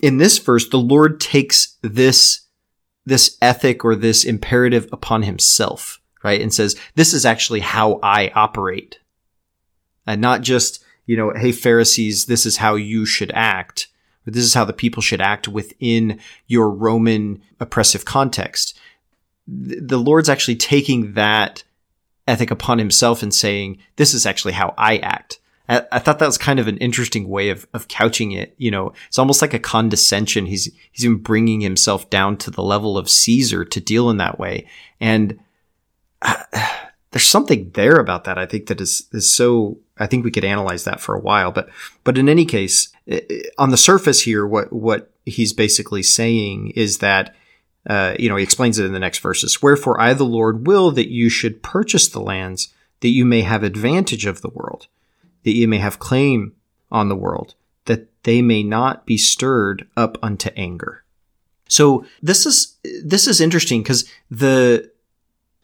in 0.00 0.16
this 0.16 0.38
verse, 0.38 0.68
the 0.68 0.78
Lord 0.78 1.20
takes 1.20 1.76
this, 1.82 2.45
this 3.06 3.38
ethic 3.40 3.84
or 3.84 3.94
this 3.94 4.24
imperative 4.24 4.88
upon 4.92 5.22
himself, 5.22 6.00
right? 6.22 6.40
And 6.40 6.52
says, 6.52 6.76
this 6.96 7.14
is 7.14 7.24
actually 7.24 7.60
how 7.60 8.00
I 8.02 8.30
operate. 8.34 8.98
And 10.06 10.20
not 10.20 10.42
just, 10.42 10.84
you 11.06 11.16
know, 11.16 11.32
hey, 11.34 11.52
Pharisees, 11.52 12.26
this 12.26 12.44
is 12.44 12.58
how 12.58 12.74
you 12.74 13.06
should 13.06 13.30
act. 13.32 13.88
Or 14.26 14.32
this 14.32 14.44
is 14.44 14.54
how 14.54 14.64
the 14.64 14.72
people 14.72 15.02
should 15.02 15.20
act 15.20 15.46
within 15.46 16.18
your 16.48 16.68
Roman 16.68 17.40
oppressive 17.60 18.04
context. 18.04 18.76
The 19.46 19.98
Lord's 19.98 20.28
actually 20.28 20.56
taking 20.56 21.12
that 21.12 21.62
ethic 22.26 22.50
upon 22.50 22.78
himself 22.78 23.22
and 23.22 23.32
saying, 23.32 23.78
this 23.94 24.12
is 24.12 24.26
actually 24.26 24.54
how 24.54 24.74
I 24.76 24.98
act. 24.98 25.38
I, 25.68 25.98
thought 25.98 26.20
that 26.20 26.26
was 26.26 26.38
kind 26.38 26.60
of 26.60 26.68
an 26.68 26.76
interesting 26.78 27.28
way 27.28 27.50
of, 27.50 27.66
of 27.74 27.88
couching 27.88 28.32
it. 28.32 28.54
You 28.56 28.70
know, 28.70 28.92
it's 29.08 29.18
almost 29.18 29.42
like 29.42 29.54
a 29.54 29.58
condescension. 29.58 30.46
He's, 30.46 30.70
he's 30.92 31.04
even 31.04 31.18
bringing 31.18 31.60
himself 31.60 32.08
down 32.08 32.36
to 32.38 32.50
the 32.50 32.62
level 32.62 32.96
of 32.96 33.10
Caesar 33.10 33.64
to 33.64 33.80
deal 33.80 34.08
in 34.10 34.18
that 34.18 34.38
way. 34.38 34.66
And 35.00 35.40
uh, 36.22 36.42
there's 37.10 37.26
something 37.26 37.70
there 37.74 37.96
about 37.96 38.24
that. 38.24 38.38
I 38.38 38.46
think 38.46 38.66
that 38.66 38.80
is, 38.80 39.08
is 39.12 39.30
so, 39.30 39.78
I 39.98 40.06
think 40.06 40.24
we 40.24 40.30
could 40.30 40.44
analyze 40.44 40.84
that 40.84 41.00
for 41.00 41.14
a 41.14 41.20
while, 41.20 41.50
but, 41.50 41.68
but 42.04 42.18
in 42.18 42.28
any 42.28 42.44
case, 42.44 42.92
on 43.58 43.70
the 43.70 43.76
surface 43.76 44.22
here, 44.22 44.46
what, 44.46 44.72
what 44.72 45.10
he's 45.24 45.52
basically 45.52 46.02
saying 46.02 46.72
is 46.76 46.98
that, 46.98 47.34
uh, 47.88 48.14
you 48.18 48.28
know, 48.28 48.36
he 48.36 48.42
explains 48.44 48.78
it 48.78 48.84
in 48.84 48.92
the 48.92 48.98
next 48.98 49.20
verses. 49.20 49.62
Wherefore 49.62 50.00
I, 50.00 50.12
the 50.12 50.24
Lord, 50.24 50.66
will 50.66 50.90
that 50.92 51.10
you 51.10 51.28
should 51.28 51.62
purchase 51.62 52.08
the 52.08 52.20
lands 52.20 52.72
that 53.00 53.08
you 53.08 53.24
may 53.24 53.42
have 53.42 53.62
advantage 53.62 54.26
of 54.26 54.42
the 54.42 54.50
world 54.50 54.88
that 55.46 55.54
ye 55.54 55.64
may 55.64 55.78
have 55.78 56.00
claim 56.00 56.52
on 56.90 57.08
the 57.08 57.14
world, 57.14 57.54
that 57.84 58.08
they 58.24 58.42
may 58.42 58.64
not 58.64 59.06
be 59.06 59.16
stirred 59.16 59.86
up 59.96 60.18
unto 60.20 60.50
anger. 60.56 61.04
So 61.68 62.04
this 62.20 62.46
is 62.46 62.76
this 63.04 63.28
is 63.28 63.40
interesting 63.40 63.80
because 63.80 64.10
the 64.28 64.90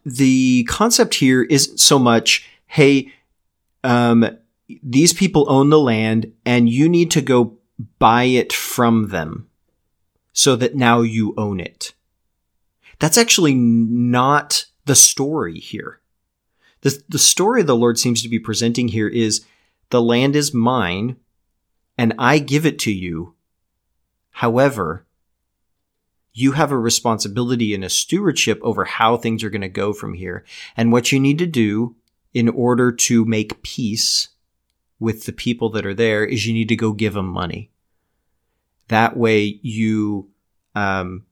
the 0.07 0.63
concept 0.69 1.17
here 1.17 1.43
isn't 1.43 1.81
so 1.81 1.99
much, 1.99 2.49
hey, 2.67 3.13
um, 3.83 4.39
these 4.85 5.13
people 5.13 5.51
own 5.51 5.71
the 5.71 5.81
land 5.81 6.33
and 6.47 6.69
you 6.69 6.89
need 6.89 7.11
to 7.11 7.21
go 7.21 7.59
buy 7.99 8.25
it 8.25 8.53
from 8.53 9.09
them 9.09 9.49
so 10.33 10.55
that 10.55 10.77
now 10.77 11.01
you 11.01 11.35
own 11.37 11.59
it. 11.59 11.93
That's 13.01 13.19
actually 13.19 13.55
not 13.55 14.67
the 14.85 14.95
story 14.95 15.59
here. 15.59 15.99
The, 16.83 17.03
the 17.09 17.19
story 17.19 17.63
the 17.63 17.77
Lord 17.77 17.99
seems 17.99 18.23
to 18.23 18.29
be 18.29 18.39
presenting 18.39 18.89
here 18.89 19.09
is 19.09 19.45
the 19.93 20.03
land 20.03 20.35
is 20.35 20.55
mine 20.55 21.17
and 21.99 22.15
I 22.19 22.39
give 22.39 22.65
it 22.65 22.79
to 22.81 22.91
you. 22.91 23.35
However, 24.31 25.07
you 26.33 26.53
have 26.53 26.73
a 26.73 26.79
responsibility 26.79 27.75
and 27.75 27.85
a 27.85 27.91
stewardship 27.91 28.59
over 28.63 28.87
how 28.87 29.19
things 29.19 29.45
are 29.45 29.51
going 29.51 29.61
to 29.61 29.69
go 29.69 29.93
from 29.93 30.15
here. 30.15 30.47
And 30.79 30.91
what 30.91 31.13
you 31.13 31.21
need 31.21 31.37
to 31.39 31.47
do 31.47 31.95
in 32.33 32.49
order 32.49 32.91
to 32.91 33.27
make 33.27 33.63
peace 33.63 34.29
with 34.99 35.27
the 35.27 35.33
people 35.33 35.69
that 35.71 35.85
are 35.85 35.93
there 35.93 36.25
is 36.25 36.47
you 36.47 36.55
need 36.55 36.71
to 36.71 36.77
go 36.77 36.93
give 36.93 37.13
them 37.13 37.27
money. 37.27 37.71
That 38.89 39.15
way 39.15 39.61
you, 39.63 40.31
um, 40.75 41.27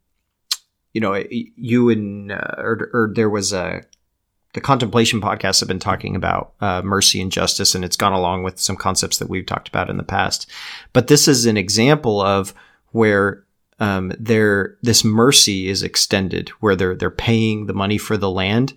you 0.93 1.01
know, 1.01 1.15
you 1.31 1.89
and, 1.89 2.31
uh, 2.31 2.57
or, 2.59 2.91
or 2.93 3.13
there 3.15 3.31
was 3.31 3.55
a 3.55 3.85
the 4.53 4.61
contemplation 4.61 5.21
podcasts 5.21 5.61
have 5.61 5.69
been 5.69 5.79
talking 5.79 6.17
about 6.17 6.53
uh, 6.61 6.83
mercy 6.83 7.21
and 7.21 7.31
justice, 7.31 7.75
and 7.75 7.85
it's 7.85 7.97
gone 7.97 8.13
along 8.13 8.43
with 8.43 8.59
some 8.59 8.77
concepts 8.77 9.19
that 9.19 9.29
we've 9.29 9.47
talked 9.47 9.69
about 9.69 9.89
in 9.89 9.97
the 9.97 10.03
past. 10.03 10.51
But 10.93 11.07
this 11.07 11.29
is 11.29 11.47
an 11.47 11.57
example 11.57 12.21
of 12.21 12.53
where 12.93 13.45
um, 13.79 14.13
there 14.19 14.77
this 14.83 15.05
mercy 15.05 15.69
is 15.69 15.83
extended, 15.83 16.49
where 16.61 16.75
they're 16.75 16.97
they're 16.97 17.11
paying 17.11 17.67
the 17.67 17.75
money 17.75 17.97
for 17.97 18.17
the 18.17 18.31
land, 18.31 18.75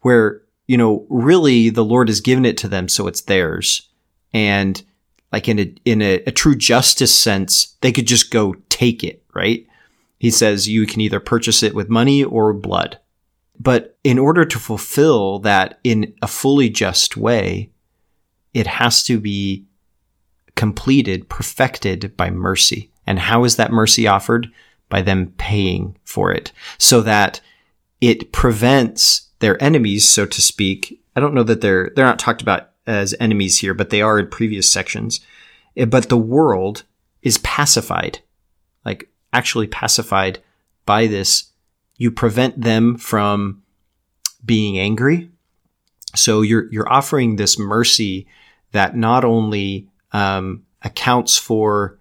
where 0.00 0.40
you 0.66 0.78
know 0.78 1.06
really 1.10 1.68
the 1.68 1.84
Lord 1.84 2.08
has 2.08 2.20
given 2.20 2.46
it 2.46 2.56
to 2.58 2.68
them, 2.68 2.88
so 2.88 3.06
it's 3.06 3.22
theirs, 3.22 3.88
and 4.32 4.82
like 5.30 5.46
in 5.46 5.58
a 5.58 5.74
in 5.84 6.00
a, 6.00 6.22
a 6.26 6.32
true 6.32 6.56
justice 6.56 7.16
sense, 7.16 7.76
they 7.82 7.92
could 7.92 8.06
just 8.06 8.30
go 8.30 8.54
take 8.70 9.04
it, 9.04 9.22
right? 9.34 9.66
He 10.18 10.30
says 10.30 10.68
you 10.68 10.86
can 10.86 11.02
either 11.02 11.20
purchase 11.20 11.62
it 11.62 11.74
with 11.74 11.90
money 11.90 12.24
or 12.24 12.54
blood 12.54 12.98
but 13.62 13.96
in 14.02 14.18
order 14.18 14.44
to 14.44 14.58
fulfill 14.58 15.38
that 15.40 15.78
in 15.84 16.14
a 16.20 16.26
fully 16.26 16.68
just 16.68 17.16
way, 17.16 17.70
it 18.52 18.66
has 18.66 19.04
to 19.04 19.20
be 19.20 19.66
completed, 20.56 21.28
perfected 21.28 22.16
by 22.16 22.28
mercy. 22.28 22.90
And 23.06 23.20
how 23.20 23.44
is 23.44 23.56
that 23.56 23.70
mercy 23.70 24.06
offered? 24.06 24.48
By 24.88 25.00
them 25.00 25.32
paying 25.38 25.96
for 26.04 26.32
it 26.32 26.52
so 26.76 27.00
that 27.02 27.40
it 28.00 28.32
prevents 28.32 29.28
their 29.38 29.62
enemies, 29.62 30.06
so 30.06 30.26
to 30.26 30.42
speak. 30.42 31.00
I 31.14 31.20
don't 31.20 31.34
know 31.34 31.44
that 31.44 31.60
they're, 31.60 31.92
they're 31.94 32.04
not 32.04 32.18
talked 32.18 32.42
about 32.42 32.70
as 32.86 33.14
enemies 33.20 33.58
here, 33.58 33.74
but 33.74 33.90
they 33.90 34.02
are 34.02 34.18
in 34.18 34.26
previous 34.28 34.70
sections. 34.70 35.20
Eh, 35.76 35.84
but 35.84 36.08
the 36.08 36.18
world 36.18 36.82
is 37.22 37.38
pacified, 37.38 38.18
like 38.84 39.08
actually 39.32 39.68
pacified 39.68 40.40
by 40.84 41.06
this 41.06 41.51
you 41.96 42.10
prevent 42.10 42.60
them 42.60 42.96
from 42.96 43.62
being 44.44 44.78
angry. 44.78 45.30
So 46.14 46.42
you're 46.42 46.70
you're 46.72 46.92
offering 46.92 47.36
this 47.36 47.58
mercy 47.58 48.26
that 48.72 48.96
not 48.96 49.24
only 49.24 49.88
um, 50.12 50.64
accounts 50.82 51.38
for 51.38 51.98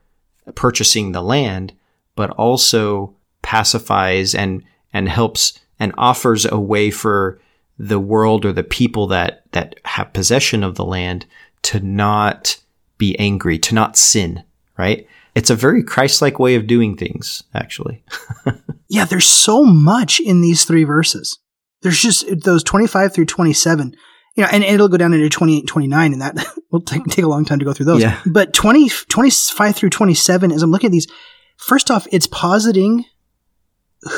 purchasing 0.56 1.12
the 1.12 1.22
land, 1.22 1.74
but 2.16 2.30
also 2.32 3.16
pacifies 3.42 4.36
and 4.36 4.64
and 4.94 5.08
helps 5.08 5.60
and 5.80 5.94
offers 5.98 6.46
a 6.46 6.60
way 6.60 6.92
for 6.92 7.39
the 7.78 8.00
world 8.00 8.46
or 8.46 8.54
the 8.54 8.64
people 8.64 9.08
that 9.08 9.44
that 9.52 9.76
have 9.86 10.14
possession 10.14 10.64
of 10.64 10.76
the 10.76 10.86
land 10.86 11.26
to 11.64 11.80
not 11.80 12.58
be 12.98 13.18
angry, 13.18 13.58
to 13.60 13.76
not 13.76 13.98
sin, 13.98 14.44
right? 14.78 15.08
It's 15.34 15.50
a 15.50 15.56
very 15.56 15.84
Christ-like 15.84 16.39
way 16.39 16.56
of 16.56 16.68
doing 16.68 16.98
things, 16.98 17.44
actually. 17.56 18.04
yeah, 18.92 19.06
there's 19.06 19.26
so 19.26 19.64
much 19.64 20.20
in 20.20 20.42
these 20.42 20.66
three 20.66 20.84
verses. 20.84 21.39
There's 21.82 22.02
just 22.02 22.26
those 22.44 22.62
25 22.64 23.14
through 23.14 23.26
27. 23.26 23.96
You 24.36 24.44
know, 24.44 24.50
and 24.52 24.64
it'll 24.64 24.89
go 24.89 24.98
down 24.98 25.14
into 25.14 25.30
28 25.30 25.66
29, 25.66 26.14
and 26.14 26.22
that 26.22 26.46
will 26.72 26.82
take, 26.82 27.06
take 27.06 27.24
a 27.24 27.30
long 27.30 27.46
time 27.46 27.60
to 27.60 27.66
go 27.66 27.74
through 27.74 27.86
those. 27.86 28.02
Yeah. 28.02 28.20
But 28.26 28.54
20, 28.54 28.89
25 28.89 29.76
through 29.76 29.89
27, 29.92 30.52
as 30.52 30.62
I'm 30.62 30.72
looking 30.72 30.89
at 30.89 30.92
these, 30.92 31.08
first 31.56 31.89
off, 31.89 32.06
it's 32.12 32.28
positing 32.28 33.06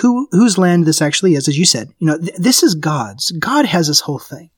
who 0.02 0.28
whose 0.32 0.58
land 0.58 0.86
this 0.86 1.02
actually 1.02 1.36
is, 1.36 1.48
as 1.48 1.58
you 1.58 1.66
said. 1.66 1.90
You 2.00 2.08
know, 2.08 2.18
th- 2.18 2.38
this 2.38 2.64
is 2.64 2.74
God's. 2.74 3.32
God 3.32 3.66
has 3.66 3.88
this 3.88 4.00
whole 4.00 4.20
thing. 4.20 4.50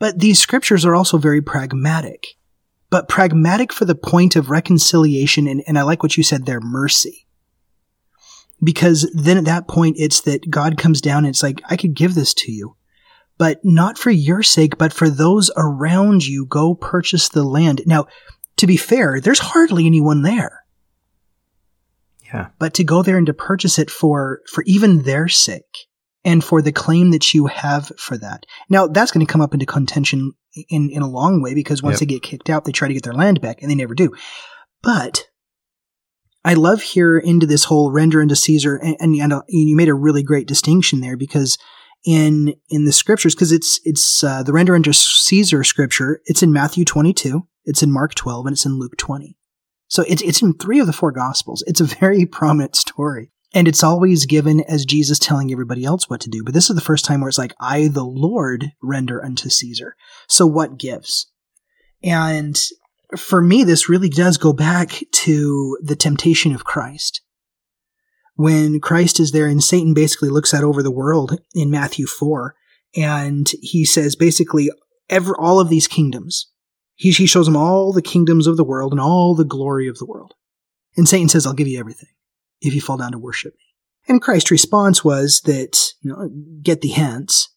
But 0.00 0.18
these 0.18 0.40
scriptures 0.40 0.84
are 0.84 0.94
also 0.94 1.16
very 1.18 1.42
pragmatic 1.42 2.26
but 2.94 3.08
pragmatic 3.08 3.72
for 3.72 3.84
the 3.84 3.96
point 3.96 4.36
of 4.36 4.50
reconciliation. 4.50 5.48
And, 5.48 5.64
and 5.66 5.76
I 5.76 5.82
like 5.82 6.04
what 6.04 6.16
you 6.16 6.22
said 6.22 6.46
there, 6.46 6.60
mercy. 6.60 7.23
Because 8.64 9.10
then 9.14 9.36
at 9.36 9.44
that 9.44 9.68
point, 9.68 9.96
it's 9.98 10.22
that 10.22 10.48
God 10.48 10.78
comes 10.78 11.00
down 11.00 11.18
and 11.18 11.28
it's 11.28 11.42
like, 11.42 11.60
I 11.68 11.76
could 11.76 11.94
give 11.94 12.14
this 12.14 12.34
to 12.34 12.52
you, 12.52 12.76
but 13.38 13.60
not 13.62 13.98
for 13.98 14.10
your 14.10 14.42
sake, 14.42 14.78
but 14.78 14.92
for 14.92 15.10
those 15.10 15.50
around 15.56 16.26
you. 16.26 16.46
Go 16.46 16.74
purchase 16.74 17.28
the 17.28 17.44
land. 17.44 17.82
Now, 17.86 18.06
to 18.56 18.66
be 18.66 18.76
fair, 18.76 19.20
there's 19.20 19.40
hardly 19.40 19.86
anyone 19.86 20.22
there. 20.22 20.64
Yeah. 22.32 22.48
But 22.58 22.74
to 22.74 22.84
go 22.84 23.02
there 23.02 23.18
and 23.18 23.26
to 23.26 23.34
purchase 23.34 23.78
it 23.78 23.90
for, 23.90 24.40
for 24.48 24.64
even 24.66 25.02
their 25.02 25.28
sake 25.28 25.86
and 26.24 26.42
for 26.42 26.62
the 26.62 26.72
claim 26.72 27.10
that 27.10 27.34
you 27.34 27.46
have 27.46 27.92
for 27.98 28.16
that. 28.16 28.46
Now, 28.68 28.86
that's 28.86 29.12
going 29.12 29.24
to 29.24 29.30
come 29.30 29.42
up 29.42 29.52
into 29.52 29.66
contention 29.66 30.32
in, 30.68 30.90
in 30.90 31.02
a 31.02 31.08
long 31.08 31.42
way 31.42 31.54
because 31.54 31.82
once 31.82 31.94
yep. 31.94 32.00
they 32.00 32.14
get 32.14 32.22
kicked 32.22 32.50
out, 32.50 32.64
they 32.64 32.72
try 32.72 32.88
to 32.88 32.94
get 32.94 33.02
their 33.02 33.12
land 33.12 33.40
back 33.40 33.60
and 33.60 33.70
they 33.70 33.74
never 33.74 33.94
do. 33.94 34.12
But 34.82 35.26
I 36.44 36.54
love 36.54 36.82
here 36.82 37.18
into 37.18 37.46
this 37.46 37.64
whole 37.64 37.90
render 37.90 38.20
unto 38.20 38.34
Caesar, 38.34 38.76
and, 38.76 38.96
and, 39.00 39.14
and, 39.14 39.42
you 39.48 39.76
made 39.76 39.88
a 39.88 39.94
really 39.94 40.22
great 40.22 40.46
distinction 40.46 41.00
there 41.00 41.16
because 41.16 41.56
in 42.04 42.54
in 42.68 42.84
the 42.84 42.92
scriptures, 42.92 43.34
because 43.34 43.50
it's 43.50 43.80
it's 43.84 44.22
uh, 44.22 44.42
the 44.42 44.52
render 44.52 44.74
unto 44.74 44.92
Caesar 44.92 45.64
scripture, 45.64 46.20
it's 46.26 46.42
in 46.42 46.52
Matthew 46.52 46.84
twenty 46.84 47.14
two, 47.14 47.46
it's 47.64 47.82
in 47.82 47.90
Mark 47.90 48.14
twelve, 48.14 48.46
and 48.46 48.54
it's 48.54 48.66
in 48.66 48.78
Luke 48.78 48.96
twenty. 48.98 49.38
So 49.88 50.04
it's 50.06 50.22
it's 50.22 50.42
in 50.42 50.54
three 50.54 50.80
of 50.80 50.86
the 50.86 50.92
four 50.92 51.12
gospels. 51.12 51.64
It's 51.66 51.80
a 51.80 51.84
very 51.84 52.26
prominent 52.30 52.76
story. 52.76 53.30
And 53.56 53.68
it's 53.68 53.84
always 53.84 54.26
given 54.26 54.62
as 54.62 54.84
Jesus 54.84 55.16
telling 55.16 55.52
everybody 55.52 55.84
else 55.84 56.10
what 56.10 56.20
to 56.22 56.28
do. 56.28 56.42
But 56.42 56.54
this 56.54 56.68
is 56.68 56.74
the 56.74 56.82
first 56.82 57.04
time 57.04 57.20
where 57.20 57.28
it's 57.28 57.38
like, 57.38 57.54
I, 57.60 57.86
the 57.86 58.04
Lord, 58.04 58.72
render 58.82 59.24
unto 59.24 59.48
Caesar. 59.48 59.94
So 60.26 60.44
what 60.44 60.76
gives? 60.76 61.30
And 62.02 62.60
for 63.16 63.40
me, 63.40 63.64
this 63.64 63.88
really 63.88 64.08
does 64.08 64.38
go 64.38 64.52
back 64.52 65.02
to 65.10 65.78
the 65.82 65.96
temptation 65.96 66.54
of 66.54 66.64
Christ. 66.64 67.20
When 68.36 68.80
Christ 68.80 69.20
is 69.20 69.32
there 69.32 69.46
and 69.46 69.62
Satan 69.62 69.94
basically 69.94 70.28
looks 70.28 70.52
out 70.52 70.64
over 70.64 70.82
the 70.82 70.90
world 70.90 71.38
in 71.54 71.70
Matthew 71.70 72.06
4, 72.06 72.54
and 72.96 73.50
he 73.60 73.84
says 73.84 74.16
basically, 74.16 74.70
ever, 75.08 75.38
all 75.38 75.60
of 75.60 75.68
these 75.68 75.88
kingdoms, 75.88 76.50
he, 76.94 77.10
he 77.10 77.26
shows 77.26 77.48
him 77.48 77.56
all 77.56 77.92
the 77.92 78.02
kingdoms 78.02 78.46
of 78.46 78.56
the 78.56 78.64
world 78.64 78.92
and 78.92 79.00
all 79.00 79.34
the 79.34 79.44
glory 79.44 79.88
of 79.88 79.98
the 79.98 80.06
world. 80.06 80.34
And 80.96 81.08
Satan 81.08 81.28
says, 81.28 81.46
I'll 81.46 81.52
give 81.52 81.68
you 81.68 81.78
everything 81.78 82.08
if 82.60 82.74
you 82.74 82.80
fall 82.80 82.96
down 82.96 83.12
to 83.12 83.18
worship 83.18 83.54
me. 83.54 83.64
And 84.06 84.20
Christ's 84.20 84.50
response 84.50 85.04
was 85.04 85.40
that, 85.44 85.92
you 86.02 86.10
know, 86.10 86.30
get 86.62 86.80
the 86.82 86.88
hence, 86.88 87.48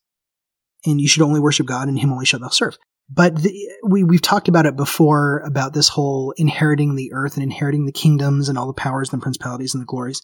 and 0.86 1.01
you 1.01 1.08
should 1.08 1.22
only 1.22 1.39
worship 1.39 1.68
God 1.68 1.88
and 1.88 1.99
him 1.99 2.12
only 2.12 2.26
shalt 2.26 2.41
thou 2.41 2.49
serve. 2.49 2.78
But 3.10 3.41
the, 3.41 3.70
we, 3.88 4.03
we've 4.03 4.22
talked 4.22 4.47
about 4.47 4.66
it 4.66 4.76
before 4.76 5.39
about 5.39 5.74
this 5.74 5.88
whole 5.88 6.34
inheriting 6.38 6.95
the 6.95 7.14
earth 7.14 7.36
and 7.36 7.43
inheriting 7.43 7.86
the 7.86 7.91
kingdoms 7.93 8.49
and 8.49 8.58
all 8.58 8.68
the 8.68 8.74
powers 8.74 9.12
and 9.12 9.22
the 9.22 9.24
principalities 9.24 9.74
and 9.74 9.82
the 9.82 9.86
glories. 9.86 10.22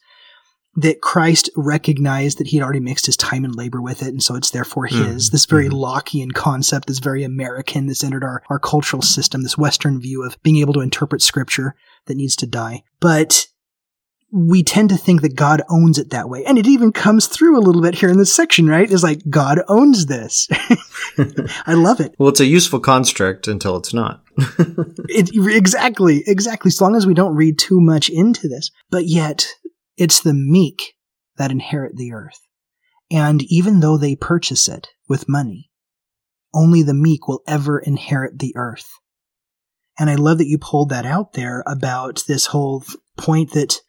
That 0.76 1.02
Christ 1.02 1.52
recognized 1.56 2.40
that 2.40 2.48
he'd 2.48 2.64
already 2.64 2.80
mixed 2.80 3.06
his 3.06 3.16
time 3.16 3.46
and 3.46 3.56
labor 3.56 3.80
with 3.80 4.02
it, 4.02 4.08
and 4.08 4.24
so 4.24 4.36
it's 4.36 4.50
therefore 4.50 4.88
his. 4.88 5.30
Mhm. 5.30 5.32
This 5.32 5.46
very 5.46 5.70
Mhm. 5.70 5.74
Lockean 5.74 6.34
concept, 6.34 6.88
this 6.88 6.98
very 6.98 7.24
American, 7.24 7.86
that's 7.86 8.04
entered 8.04 8.24
our, 8.24 8.42
our 8.50 8.58
cultural 8.58 9.04
system, 9.04 9.44
this 9.44 9.58
Western 9.58 10.02
view 10.02 10.24
of 10.24 10.36
being 10.42 10.58
able 10.58 10.74
to 10.74 10.80
interpret 10.80 11.22
scripture 11.22 11.76
that 12.08 12.18
needs 12.18 12.36
to 12.38 12.48
die. 12.48 12.84
But 13.00 13.48
we 14.34 14.64
tend 14.64 14.90
to 14.90 14.98
think 14.98 15.22
that 15.22 15.36
God 15.36 15.62
owns 15.70 16.00
it 16.00 16.10
that 16.10 16.28
way. 16.28 16.44
And 16.44 16.58
it 16.58 16.66
even 16.66 16.92
comes 16.92 17.28
through 17.28 17.56
a 17.56 17.62
little 17.62 17.84
bit 17.84 17.94
here 17.94 18.10
in 18.10 18.18
this 18.18 18.34
section, 18.34 18.66
right? 18.66 18.92
It's 18.92 19.04
like, 19.04 19.22
God 19.30 19.62
owns 19.68 20.08
this. 20.08 20.48
I 21.68 21.76
love 21.76 22.00
it. 22.00 22.16
Well, 22.18 22.30
it's 22.30 22.40
a 22.40 22.46
useful 22.46 22.80
construct 22.80 23.48
until 23.48 23.78
it's 23.78 23.94
not. 23.94 24.24
it. 25.08 25.30
Exactly, 25.36 26.24
exactly. 26.26 26.70
As 26.70 26.82
long 26.82 26.96
as 26.96 27.06
we 27.06 27.14
don't 27.14 27.36
read 27.36 27.60
too 27.60 27.80
much 27.80 28.10
into 28.10 28.48
this. 28.48 28.72
But 28.90 29.06
yet, 29.06 29.48
it's 29.98 30.22
the 30.22 30.34
meek 30.34 30.96
that 31.38 31.52
inherit 31.52 31.96
the 31.96 32.14
earth. 32.14 32.40
And 33.12 33.44
even 33.44 33.82
though 33.82 33.98
they 33.98 34.16
purchase 34.16 34.68
it 34.68 34.88
with 35.08 35.30
money, 35.30 35.70
only 36.56 36.82
the 36.82 36.96
meek 36.96 37.28
will 37.28 37.44
ever 37.48 37.78
inherit 37.78 38.40
the 38.40 38.54
earth. 38.56 38.90
And 40.00 40.10
I 40.10 40.16
love 40.16 40.40
that 40.40 40.48
you 40.48 40.58
pulled 40.58 40.90
that 40.90 41.06
out 41.06 41.34
there 41.34 41.64
about 41.68 42.24
this 42.28 42.48
whole 42.48 42.84
point 43.16 43.52
that 43.52 43.80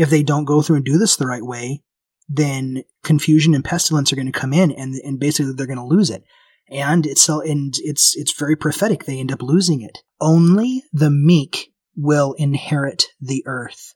if 0.00 0.08
they 0.08 0.22
don't 0.22 0.46
go 0.46 0.62
through 0.62 0.76
and 0.76 0.84
do 0.84 0.96
this 0.96 1.16
the 1.16 1.26
right 1.26 1.44
way, 1.44 1.82
then 2.26 2.82
confusion 3.04 3.54
and 3.54 3.62
pestilence 3.62 4.10
are 4.10 4.16
going 4.16 4.32
to 4.32 4.40
come 4.40 4.54
in 4.54 4.70
and, 4.72 4.94
and 4.94 5.20
basically 5.20 5.52
they're 5.52 5.66
going 5.66 5.76
to 5.76 5.84
lose 5.84 6.08
it. 6.08 6.24
And 6.70 7.04
it's 7.04 7.20
so, 7.20 7.42
and 7.42 7.74
it's, 7.80 8.16
it's 8.16 8.32
very 8.32 8.56
prophetic. 8.56 9.04
They 9.04 9.20
end 9.20 9.30
up 9.30 9.42
losing 9.42 9.82
it. 9.82 9.98
Only 10.18 10.84
the 10.90 11.10
meek 11.10 11.74
will 11.94 12.32
inherit 12.38 13.08
the 13.20 13.42
earth. 13.44 13.94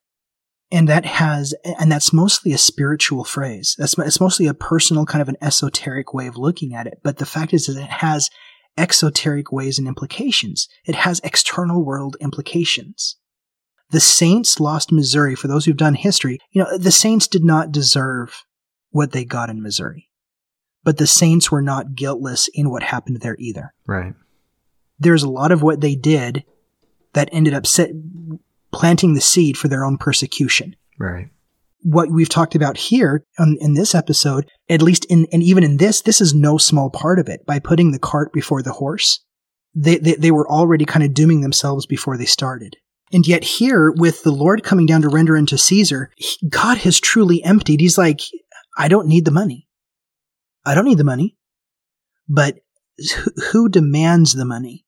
And 0.71 0.91
that 0.91 1.07
has, 1.07 1.55
and 1.65 1.91
that's 1.91 2.13
mostly 2.13 2.53
a 2.53 2.59
spiritual 2.59 3.25
phrase. 3.25 3.75
That's, 3.79 3.97
it's 3.97 4.21
mostly 4.21 4.47
a 4.47 4.53
personal 4.53 5.07
kind 5.07 5.23
of 5.23 5.31
an 5.31 5.39
esoteric 5.41 6.13
way 6.13 6.27
of 6.27 6.37
looking 6.37 6.75
at 6.75 6.87
it. 6.87 7.01
But 7.03 7.17
the 7.17 7.25
fact 7.25 7.55
is 7.55 7.65
that 7.65 7.81
it 7.81 7.89
has 7.89 8.29
exoteric 8.77 9.51
ways 9.53 9.79
and 9.79 9.89
implications. 9.89 10.69
It 10.85 10.97
has 10.97 11.23
external 11.25 11.83
world 11.83 12.19
implications. 12.21 13.17
The 13.91 14.01
Saints 14.01 14.59
lost 14.61 14.91
Missouri. 14.93 15.35
For 15.35 15.47
those 15.49 15.65
who've 15.65 15.77
done 15.77 15.95
history, 15.95 16.39
you 16.51 16.63
know, 16.63 16.79
the 16.79 16.91
Saints 16.91 17.29
did 17.29 17.45
not 17.45 17.73
deserve 17.73 18.45
what 18.91 19.13
they 19.13 19.25
got 19.25 19.51
in 19.51 19.63
Missouri. 19.63 20.09
But 20.83 20.99
the 20.99 21.07
Saints 21.07 21.51
were 21.51 21.63
not 21.63 21.95
guiltless 21.95 22.49
in 22.53 22.71
what 22.71 22.83
happened 22.83 23.21
there 23.21 23.37
either. 23.39 23.73
Right. 23.87 24.15
There's 24.99 25.23
a 25.23 25.31
lot 25.31 25.53
of 25.53 25.63
what 25.63 25.81
they 25.81 25.95
did 25.95 26.45
that 27.15 27.29
ended 27.33 27.55
up 27.55 27.67
set, 27.67 27.91
planting 28.73 29.15
the 29.15 29.21
seed 29.21 29.57
for 29.57 29.69
their 29.69 29.85
own 29.85 29.97
persecution 29.99 30.77
Right. 30.99 31.29
what 31.83 32.11
we've 32.11 32.29
talked 32.29 32.55
about 32.55 32.77
here 32.77 33.25
on, 33.39 33.57
in 33.61 33.75
this 33.75 33.95
episode, 33.95 34.51
at 34.69 34.83
least 34.83 35.05
in, 35.07 35.27
and 35.33 35.43
even 35.43 35.63
in 35.65 35.77
this, 35.77 36.03
this 36.03 36.21
is 36.21 36.35
no 36.35 36.59
small 36.59 36.91
part 36.91 37.19
of 37.19 37.29
it. 37.29 37.47
By 37.47 37.59
putting 37.61 37.93
the 37.93 37.99
cart 37.99 38.33
before 38.33 38.63
the 38.63 38.73
horse, 38.73 39.21
they, 39.75 39.99
they, 39.99 40.15
they 40.15 40.31
were 40.31 40.49
already 40.49 40.85
kind 40.85 41.05
of 41.05 41.15
dooming 41.15 41.41
themselves 41.41 41.87
before 41.87 42.17
they 42.17 42.25
started. 42.25 42.77
And 43.15 43.29
yet 43.29 43.45
here, 43.45 43.93
with 43.93 44.25
the 44.25 44.33
Lord 44.33 44.65
coming 44.65 44.87
down 44.87 45.03
to 45.03 45.09
render 45.09 45.37
unto 45.37 45.57
Caesar, 45.57 46.11
he- 46.17 46.49
God 46.49 46.79
has 46.79 46.99
truly 46.99 47.45
emptied. 47.45 47.81
He's 47.81 47.97
like, 47.97 48.23
I 48.77 48.89
don't 48.89 49.07
need 49.07 49.25
the 49.25 49.31
money. 49.31 49.69
I 50.67 50.75
don't 50.75 50.85
need 50.85 50.99
the 50.99 51.05
money. 51.05 51.37
But 52.29 52.57
who, 52.99 53.31
who 53.53 53.69
demands 53.69 54.33
the 54.33 54.45
money? 54.45 54.85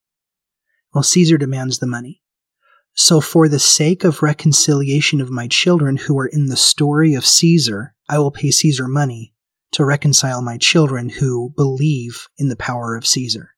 Well, 0.93 1.05
Caesar 1.05 1.39
demands 1.39 1.79
the 1.79 1.87
money. 1.87 2.21
So, 2.95 3.21
for 3.21 3.49
the 3.49 3.61
sake 3.61 4.03
of 4.03 4.23
reconciliation 4.23 5.21
of 5.21 5.31
my 5.31 5.47
children 5.47 5.97
who 5.97 6.19
are 6.19 6.27
in 6.27 6.47
the 6.47 6.57
story 6.57 7.15
of 7.15 7.25
Caesar, 7.25 7.95
I 8.09 8.19
will 8.19 8.33
pay 8.33 8.51
Caesar 8.51 8.89
money 8.89 9.35
to 9.73 9.85
reconcile 9.85 10.43
my 10.43 10.59
children 10.59 11.11
who 11.11 11.53
believe 11.55 12.27
in 12.39 12.49
the 12.49 12.57
power 12.57 12.97
of 12.97 13.07
Caesar. 13.07 13.51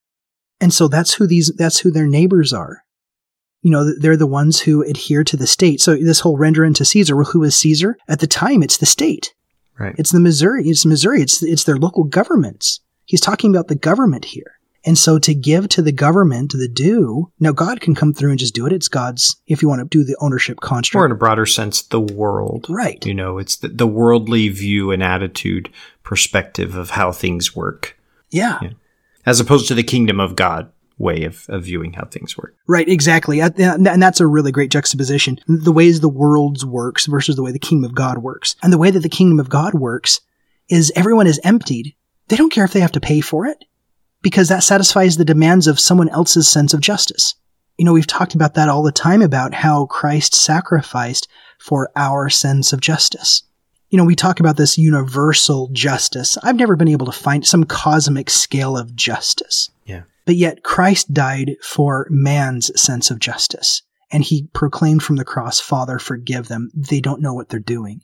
And 0.61 0.75
so 0.75 0.89
that's 0.89 1.15
who 1.15 1.27
these, 1.27 1.55
that's 1.57 1.79
who 1.79 1.91
their 1.91 2.07
neighbors 2.07 2.53
are. 2.53 2.83
You 3.63 3.71
know, 3.71 3.93
they're 3.99 4.17
the 4.17 4.27
ones 4.27 4.61
who 4.61 4.83
adhere 4.83 5.25
to 5.25 5.37
the 5.37 5.47
state. 5.47 5.81
So 5.81 5.97
this 5.97 6.21
whole 6.21 6.37
render 6.37 6.65
unto 6.65 6.85
Caesar, 6.85 7.17
who 7.25 7.43
is 7.43 7.57
Caesar? 7.57 7.97
At 8.09 8.21
the 8.21 8.27
time, 8.27 8.63
it's 8.63 8.79
the 8.79 8.87
state. 8.87 9.35
Right. 9.79 9.95
It's 9.99 10.11
the 10.13 10.21
Missouri. 10.21 10.69
It's 10.69 10.85
Missouri. 10.87 11.23
It's 11.23 11.43
it's 11.43 11.65
their 11.65 11.77
local 11.77 12.05
governments. 12.05 12.81
He's 13.05 13.21
talking 13.21 13.51
about 13.55 13.69
the 13.69 13.75
government 13.75 14.25
here. 14.27 14.59
And 14.85 14.97
so 14.97 15.19
to 15.19 15.35
give 15.35 15.69
to 15.71 15.83
the 15.83 15.93
government 15.93 16.53
the 16.53 16.69
due, 16.69 17.31
now 17.41 17.53
God 17.53 17.81
can 17.81 17.95
come 17.95 18.15
through 18.15 18.31
and 18.31 18.39
just 18.39 18.55
do 18.55 18.65
it. 18.67 18.73
It's 18.73 18.89
God's, 18.89 19.37
if 19.47 19.61
you 19.61 19.69
want 19.69 19.81
to 19.81 19.89
do 19.99 20.05
the 20.05 20.17
ownership 20.21 20.61
construct. 20.61 21.03
or 21.03 21.05
in 21.05 21.13
a 21.13 21.17
broader 21.17 21.47
sense, 21.47 21.83
the 21.83 22.01
world. 22.01 22.67
Right. 22.69 23.05
You 23.05 23.13
know, 23.15 23.39
it's 23.39 23.57
the, 23.57 23.69
the 23.69 23.87
worldly 23.89 24.49
view 24.49 24.91
and 24.93 25.03
attitude 25.03 25.69
perspective 26.05 26.77
of 26.77 26.91
how 26.91 27.13
things 27.13 27.55
work, 27.57 27.99
Yeah. 28.31 28.59
Yeah. 28.63 28.71
as 29.27 29.41
opposed 29.41 29.67
to 29.69 29.75
the 29.75 29.83
kingdom 29.83 30.21
of 30.21 30.37
God 30.37 30.71
way 30.99 31.25
of, 31.25 31.47
of 31.49 31.65
viewing 31.65 31.93
how 31.93 32.05
things 32.07 32.37
work. 32.37 32.57
Right, 32.67 32.89
exactly. 32.89 33.41
And 33.41 34.03
that's 34.03 34.21
a 34.21 34.27
really 34.27 34.53
great 34.53 34.71
juxtaposition. 34.71 35.39
The 35.47 35.73
ways 35.73 36.01
the 36.01 36.09
world's 36.09 36.65
works 36.65 37.07
versus 37.07 37.37
the 37.37 37.43
way 37.43 37.53
the 37.53 37.59
kingdom 37.59 37.89
of 37.89 37.95
God 37.95 38.19
works. 38.19 38.57
And 38.63 38.73
the 38.73 38.79
way 38.79 38.91
that 38.91 39.01
the 39.01 39.09
kingdom 39.09 39.39
of 39.39 39.49
God 39.49 39.75
works 39.75 40.21
is 40.69 40.93
everyone 40.97 41.27
is 41.27 41.41
emptied. 41.45 41.95
They 42.29 42.37
don't 42.37 42.53
care 42.53 42.65
if 42.65 42.73
they 42.73 42.81
have 42.81 42.93
to 42.93 43.01
pay 43.01 43.21
for 43.21 43.47
it 43.47 43.65
because 44.23 44.49
that 44.49 44.65
satisfies 44.65 45.17
the 45.17 45.25
demands 45.25 45.67
of 45.67 45.81
someone 45.81 46.09
else's 46.09 46.49
sense 46.49 46.75
of 46.75 46.81
justice. 46.81 47.35
You 47.79 47.85
know, 47.85 47.93
we've 47.93 48.07
talked 48.07 48.35
about 48.35 48.55
that 48.55 48.69
all 48.69 48.83
the 48.83 48.91
time 48.91 49.23
about 49.23 49.55
how 49.55 49.87
Christ 49.87 50.35
sacrificed 50.35 51.29
for 51.61 51.91
our 51.95 52.29
sense 52.29 52.73
of 52.73 52.81
justice. 52.81 53.45
You 53.91 53.97
know, 53.97 54.05
we 54.05 54.17
talk 54.17 54.41
about 54.41 54.57
this 54.57 54.77
universal 54.77 55.69
justice. 55.73 56.37
I've 56.43 56.57
never 56.57 56.77
been 56.77 56.89
able 56.89 57.07
to 57.07 57.13
find 57.13 57.47
some 57.47 57.65
cosmic 57.65 58.29
scale 58.29 58.77
of 58.77 58.95
justice. 58.95 59.71
Yeah. 59.87 60.03
But 60.29 60.37
yet 60.37 60.63
Christ 60.63 61.15
died 61.15 61.57
for 61.63 62.07
man's 62.11 62.71
sense 62.79 63.11
of 63.11 63.19
justice. 63.19 63.81
And 64.13 64.23
he 64.23 64.51
proclaimed 64.53 65.03
from 65.03 65.17
the 65.17 65.25
cross, 65.25 65.59
Father, 65.59 65.99
forgive 65.99 66.49
them. 66.49 66.69
They 66.75 67.01
don't 67.01 67.23
know 67.23 67.33
what 67.33 67.49
they're 67.49 67.61
doing. 67.61 68.03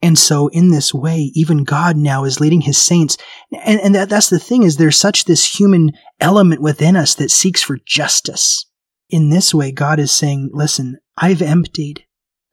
And 0.00 0.18
so 0.18 0.48
in 0.48 0.70
this 0.70 0.94
way, 0.94 1.32
even 1.34 1.64
God 1.64 1.98
now 1.98 2.24
is 2.24 2.40
leading 2.40 2.62
his 2.62 2.78
saints. 2.78 3.18
And, 3.52 3.78
and 3.82 3.94
that, 3.94 4.08
that's 4.08 4.30
the 4.30 4.38
thing 4.38 4.62
is 4.62 4.78
there's 4.78 4.98
such 4.98 5.26
this 5.26 5.60
human 5.60 5.92
element 6.18 6.62
within 6.62 6.96
us 6.96 7.14
that 7.16 7.30
seeks 7.30 7.62
for 7.62 7.76
justice. 7.84 8.64
In 9.10 9.28
this 9.28 9.52
way, 9.52 9.70
God 9.70 10.00
is 10.00 10.10
saying, 10.10 10.52
listen, 10.54 10.96
I've 11.18 11.42
emptied. 11.42 12.06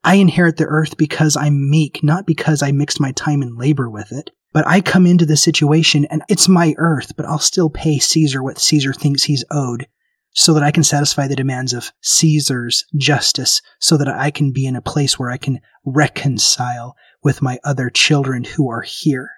I 0.04 0.16
inherit 0.16 0.58
the 0.58 0.66
earth 0.66 0.98
because 0.98 1.38
I'm 1.38 1.70
meek, 1.70 2.04
not 2.04 2.28
because 2.28 2.62
I 2.62 2.74
mixed 2.74 3.00
my 3.00 3.14
time 3.14 3.42
and 3.42 3.58
labor 3.58 3.90
with 3.90 4.12
it. 4.12 4.32
But 4.54 4.68
I 4.68 4.82
come 4.82 5.08
into 5.08 5.26
the 5.26 5.36
situation 5.36 6.06
and 6.06 6.22
it's 6.30 6.48
my 6.48 6.76
earth, 6.78 7.14
but 7.18 7.26
I'll 7.26 7.40
still 7.40 7.70
pay 7.70 7.98
Caesar 7.98 8.42
what 8.42 8.60
Caesar 8.60 8.94
thinks 8.94 9.24
he's 9.24 9.44
owed 9.52 9.88
so 10.36 10.54
that 10.54 10.64
I 10.64 10.72
can 10.72 10.84
satisfy 10.84 11.28
the 11.28 11.36
demands 11.36 11.74
of 11.74 11.92
Caesar's 12.02 12.86
justice 12.96 13.62
so 13.80 13.98
that 13.98 14.08
I 14.08 14.32
can 14.32 14.52
be 14.52 14.66
in 14.66 14.76
a 14.76 14.82
place 14.82 15.20
where 15.20 15.30
I 15.30 15.38
can 15.38 15.60
reconcile 15.86 16.96
with 17.24 17.42
my 17.42 17.60
other 17.64 17.90
children 17.90 18.44
who 18.44 18.70
are 18.70 18.82
here. 18.82 19.30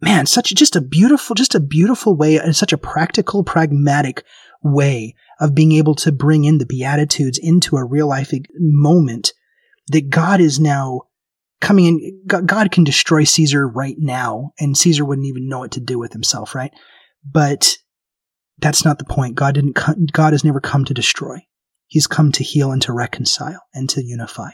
Man, 0.00 0.26
such 0.26 0.54
just 0.54 0.76
a 0.76 0.80
beautiful, 0.80 1.34
just 1.34 1.54
a 1.54 1.60
beautiful 1.60 2.16
way 2.16 2.36
and 2.36 2.54
such 2.54 2.72
a 2.72 2.78
practical, 2.78 3.42
pragmatic 3.42 4.24
way 4.62 5.14
of 5.40 5.54
being 5.54 5.72
able 5.72 5.94
to 5.96 6.12
bring 6.12 6.44
in 6.44 6.58
the 6.58 6.66
Beatitudes 6.66 7.38
into 7.38 7.76
a 7.76 7.84
real 7.84 8.08
life 8.08 8.32
moment 8.58 9.32
that 9.88 10.10
God 10.10 10.40
is 10.40 10.60
now 10.60 11.02
coming 11.60 11.86
in. 11.86 12.20
God 12.26 12.70
can 12.72 12.84
destroy 12.84 13.24
Caesar 13.24 13.66
right 13.66 13.96
now, 13.98 14.52
and 14.58 14.76
Caesar 14.76 15.04
wouldn't 15.04 15.26
even 15.26 15.48
know 15.48 15.60
what 15.60 15.72
to 15.72 15.80
do 15.80 15.98
with 15.98 16.12
himself, 16.12 16.54
right? 16.54 16.72
But 17.30 17.76
that's 18.58 18.84
not 18.84 18.98
the 18.98 19.04
point. 19.04 19.34
God 19.34 19.54
didn't. 19.54 20.12
God 20.12 20.32
has 20.32 20.44
never 20.44 20.60
come 20.60 20.84
to 20.84 20.94
destroy. 20.94 21.38
He's 21.86 22.06
come 22.06 22.32
to 22.32 22.44
heal 22.44 22.72
and 22.72 22.82
to 22.82 22.92
reconcile 22.92 23.60
and 23.74 23.88
to 23.90 24.02
unify. 24.02 24.50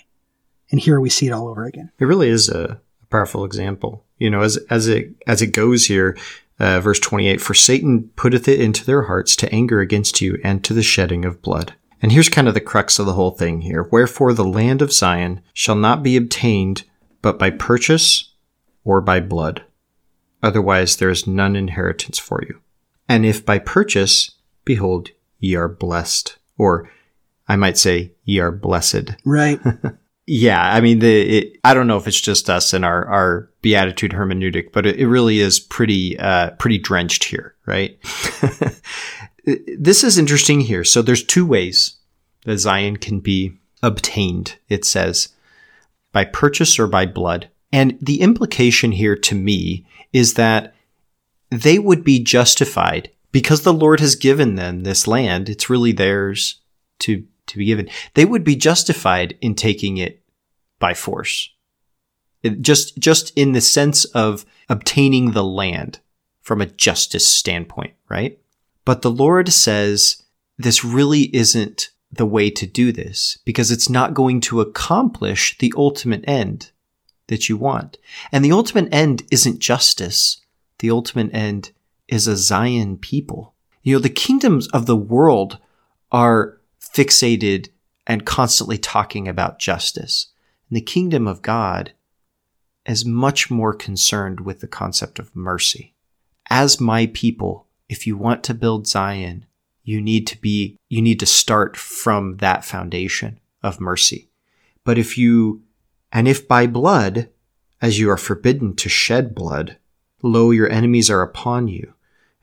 And 0.71 0.81
here 0.81 1.01
we 1.01 1.11
see 1.11 1.27
it 1.27 1.33
all 1.33 1.49
over 1.49 1.65
again. 1.65 1.91
It 1.99 2.05
really 2.05 2.29
is 2.29 2.49
a 2.49 2.81
powerful 3.11 3.45
example. 3.45 4.05
You 4.19 4.31
know, 4.31 4.43
as 4.43 4.57
as 4.69 4.89
it 4.89 5.11
as 5.27 5.43
it 5.43 5.49
goes 5.49 5.87
here, 5.87 6.17
uh, 6.59 6.81
verse 6.81 7.01
twenty 7.01 7.29
eight: 7.29 7.41
For 7.41 7.55
Satan 7.55 8.11
putteth 8.17 8.49
it 8.49 8.61
into 8.61 8.85
their 8.85 9.03
hearts 9.03 9.37
to 9.37 9.53
anger 9.53 9.81
against 9.81 10.21
you 10.21 10.39
and 10.45 10.63
to 10.65 10.75
the 10.75 10.83
shedding 10.83 11.25
of 11.25 11.43
blood. 11.43 11.75
And 12.03 12.13
here's 12.13 12.29
kind 12.31 12.49
of 12.49 12.55
the 12.55 12.61
crux 12.61 12.99
of 12.99 13.07
the 13.07 13.13
whole 13.13 13.33
thing 13.33 13.61
here. 13.61 13.83
Wherefore 13.91 14.33
the 14.33 14.45
land 14.45 14.81
of 14.81 14.93
Zion 14.93 15.43
shall 15.53 15.77
not 15.77 16.03
be 16.03 16.17
obtained 16.17 16.85
but 17.23 17.39
by 17.39 17.51
purchase 17.51 18.33
or 18.85 19.01
by 19.01 19.21
blood. 19.21 19.65
Otherwise 20.43 20.97
there 20.97 21.11
is 21.11 21.27
none 21.27 21.57
inheritance 21.57 22.19
for 22.19 22.43
you. 22.49 22.61
And 23.09 23.27
if 23.27 23.45
by 23.45 23.59
purchase, 23.59 24.33
behold, 24.65 25.11
ye 25.39 25.55
are 25.57 25.69
blessed. 25.69 26.39
Or 26.57 26.91
I 27.49 27.57
might 27.57 27.79
say, 27.79 28.13
ye 28.25 28.39
are 28.39 28.53
blessed. 28.53 29.17
Right. 29.25 29.61
Yeah, 30.33 30.63
I 30.63 30.81
mean, 30.81 31.01
the 31.01 31.39
it, 31.39 31.59
I 31.65 31.75
don't 31.75 31.89
know 31.89 31.97
if 31.97 32.07
it's 32.07 32.21
just 32.21 32.49
us 32.49 32.73
and 32.73 32.85
our 32.85 33.05
our 33.07 33.51
beatitude 33.63 34.13
hermeneutic, 34.13 34.71
but 34.73 34.87
it, 34.87 35.01
it 35.01 35.09
really 35.09 35.41
is 35.41 35.59
pretty 35.59 36.17
uh, 36.21 36.51
pretty 36.51 36.79
drenched 36.79 37.25
here, 37.25 37.57
right? 37.67 37.99
this 39.77 40.05
is 40.05 40.19
interesting 40.19 40.61
here. 40.61 40.85
So 40.85 41.03
there's 41.03 41.25
two 41.25 41.45
ways 41.45 41.97
that 42.45 42.59
Zion 42.59 42.99
can 42.99 43.19
be 43.19 43.59
obtained, 43.83 44.57
it 44.69 44.85
says, 44.85 45.31
by 46.13 46.25
purchase 46.25 46.79
or 46.79 46.87
by 46.87 47.07
blood. 47.07 47.49
And 47.73 47.99
the 48.01 48.21
implication 48.21 48.93
here 48.93 49.17
to 49.17 49.35
me 49.35 49.87
is 50.13 50.35
that 50.35 50.75
they 51.51 51.79
would 51.79 52.05
be 52.05 52.23
justified 52.23 53.11
because 53.33 53.63
the 53.63 53.73
Lord 53.73 54.01
has 54.01 54.17
given 54.17 54.57
them 54.57 54.83
this 54.83 55.07
land. 55.07 55.49
It's 55.49 55.71
really 55.71 55.93
theirs 55.93 56.61
to, 57.01 57.25
to 57.47 57.59
be 57.59 57.67
given. 57.67 57.89
They 58.15 58.25
would 58.25 58.45
be 58.45 58.57
justified 58.57 59.37
in 59.41 59.55
taking 59.55 59.99
it 59.99 60.23
by 60.79 60.95
force. 60.95 61.51
It 62.43 62.63
just, 62.63 62.99
just 62.99 63.33
in 63.37 63.53
the 63.53 63.61
sense 63.61 64.05
of 64.07 64.45
obtaining 64.69 65.33
the 65.33 65.45
land 65.45 66.01
from 66.41 66.61
a 66.61 66.67
justice 66.67 67.29
standpoint, 67.29 67.95
right? 68.09 68.39
But 68.85 69.03
the 69.03 69.11
Lord 69.11 69.53
says 69.53 70.23
this 70.59 70.85
really 70.85 71.35
isn't 71.35 71.91
the 72.13 72.27
way 72.27 72.51
to 72.51 72.67
do 72.67 72.93
this 72.93 73.39
because 73.45 73.71
it's 73.71 73.89
not 73.89 74.15
going 74.15 74.41
to 74.41 74.61
accomplish 74.61 75.57
the 75.59 75.73
ultimate 75.77 76.25
end 76.27 76.71
that 77.29 77.49
you 77.49 77.57
want. 77.57 77.99
And 78.33 78.45
the 78.45 78.53
ultimate 78.53 78.93
end 78.93 79.23
isn't 79.31 79.61
justice. 79.61 80.39
The 80.81 80.91
ultimate 80.91 81.33
end 81.33 81.71
is 82.09 82.27
a 82.27 82.37
Zion 82.37 82.97
people. 82.99 83.55
You 83.83 83.95
know, 83.95 84.01
the 84.01 84.09
kingdoms 84.09 84.67
of 84.69 84.87
the 84.87 84.97
world 84.97 85.59
are 86.11 86.59
fixated 86.81 87.69
and 88.07 88.27
constantly 88.27 88.77
talking 88.77 89.29
about 89.29 89.61
justice. 89.61 90.29
And 90.69 90.77
the 90.77 90.83
kingdom 90.83 91.29
of 91.29 91.43
God 91.43 91.93
is 92.87 93.05
much 93.05 93.51
more 93.51 93.73
concerned 93.73 94.41
with 94.41 94.61
the 94.61 94.67
concept 94.67 95.19
of 95.19 95.37
mercy. 95.37 95.95
As 96.49 96.81
my 96.81 97.07
people, 97.07 97.69
if 97.89 98.07
you 98.07 98.17
want 98.17 98.43
to 98.45 98.55
build 98.55 98.89
Zion, 98.89 99.47
you 99.83 100.01
need 100.01 100.27
to 100.29 100.41
be, 100.41 100.77
you 100.89 101.03
need 101.03 101.21
to 101.21 101.27
start 101.27 101.77
from 101.77 102.37
that 102.39 102.65
foundation 102.65 103.41
of 103.63 103.81
mercy. 103.81 104.29
But 104.85 104.99
if 104.99 105.19
you, 105.19 105.63
and 106.13 106.27
if 106.27 106.49
by 106.49 106.67
blood, 106.67 107.29
as 107.81 107.99
you 107.99 108.11
are 108.11 108.17
forbidden 108.17 108.77
to 108.77 108.89
shed 108.89 109.35
blood, 109.35 109.79
lo, 110.23 110.51
your 110.51 110.71
enemies 110.71 111.11
are 111.11 111.23
upon 111.23 111.69
you, 111.69 111.95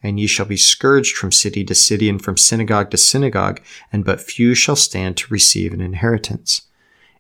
and 0.02 0.20
ye 0.20 0.28
shall 0.28 0.46
be 0.46 0.58
scourged 0.58 1.16
from 1.16 1.32
city 1.32 1.64
to 1.66 1.76
city 1.76 2.10
and 2.10 2.24
from 2.24 2.38
synagogue 2.38 2.92
to 2.92 2.98
synagogue, 2.98 3.62
and 3.92 4.06
but 4.06 4.22
few 4.22 4.54
shall 4.54 4.76
stand 4.76 5.18
to 5.18 5.34
receive 5.34 5.74
an 5.74 5.82
inheritance. 5.82 6.64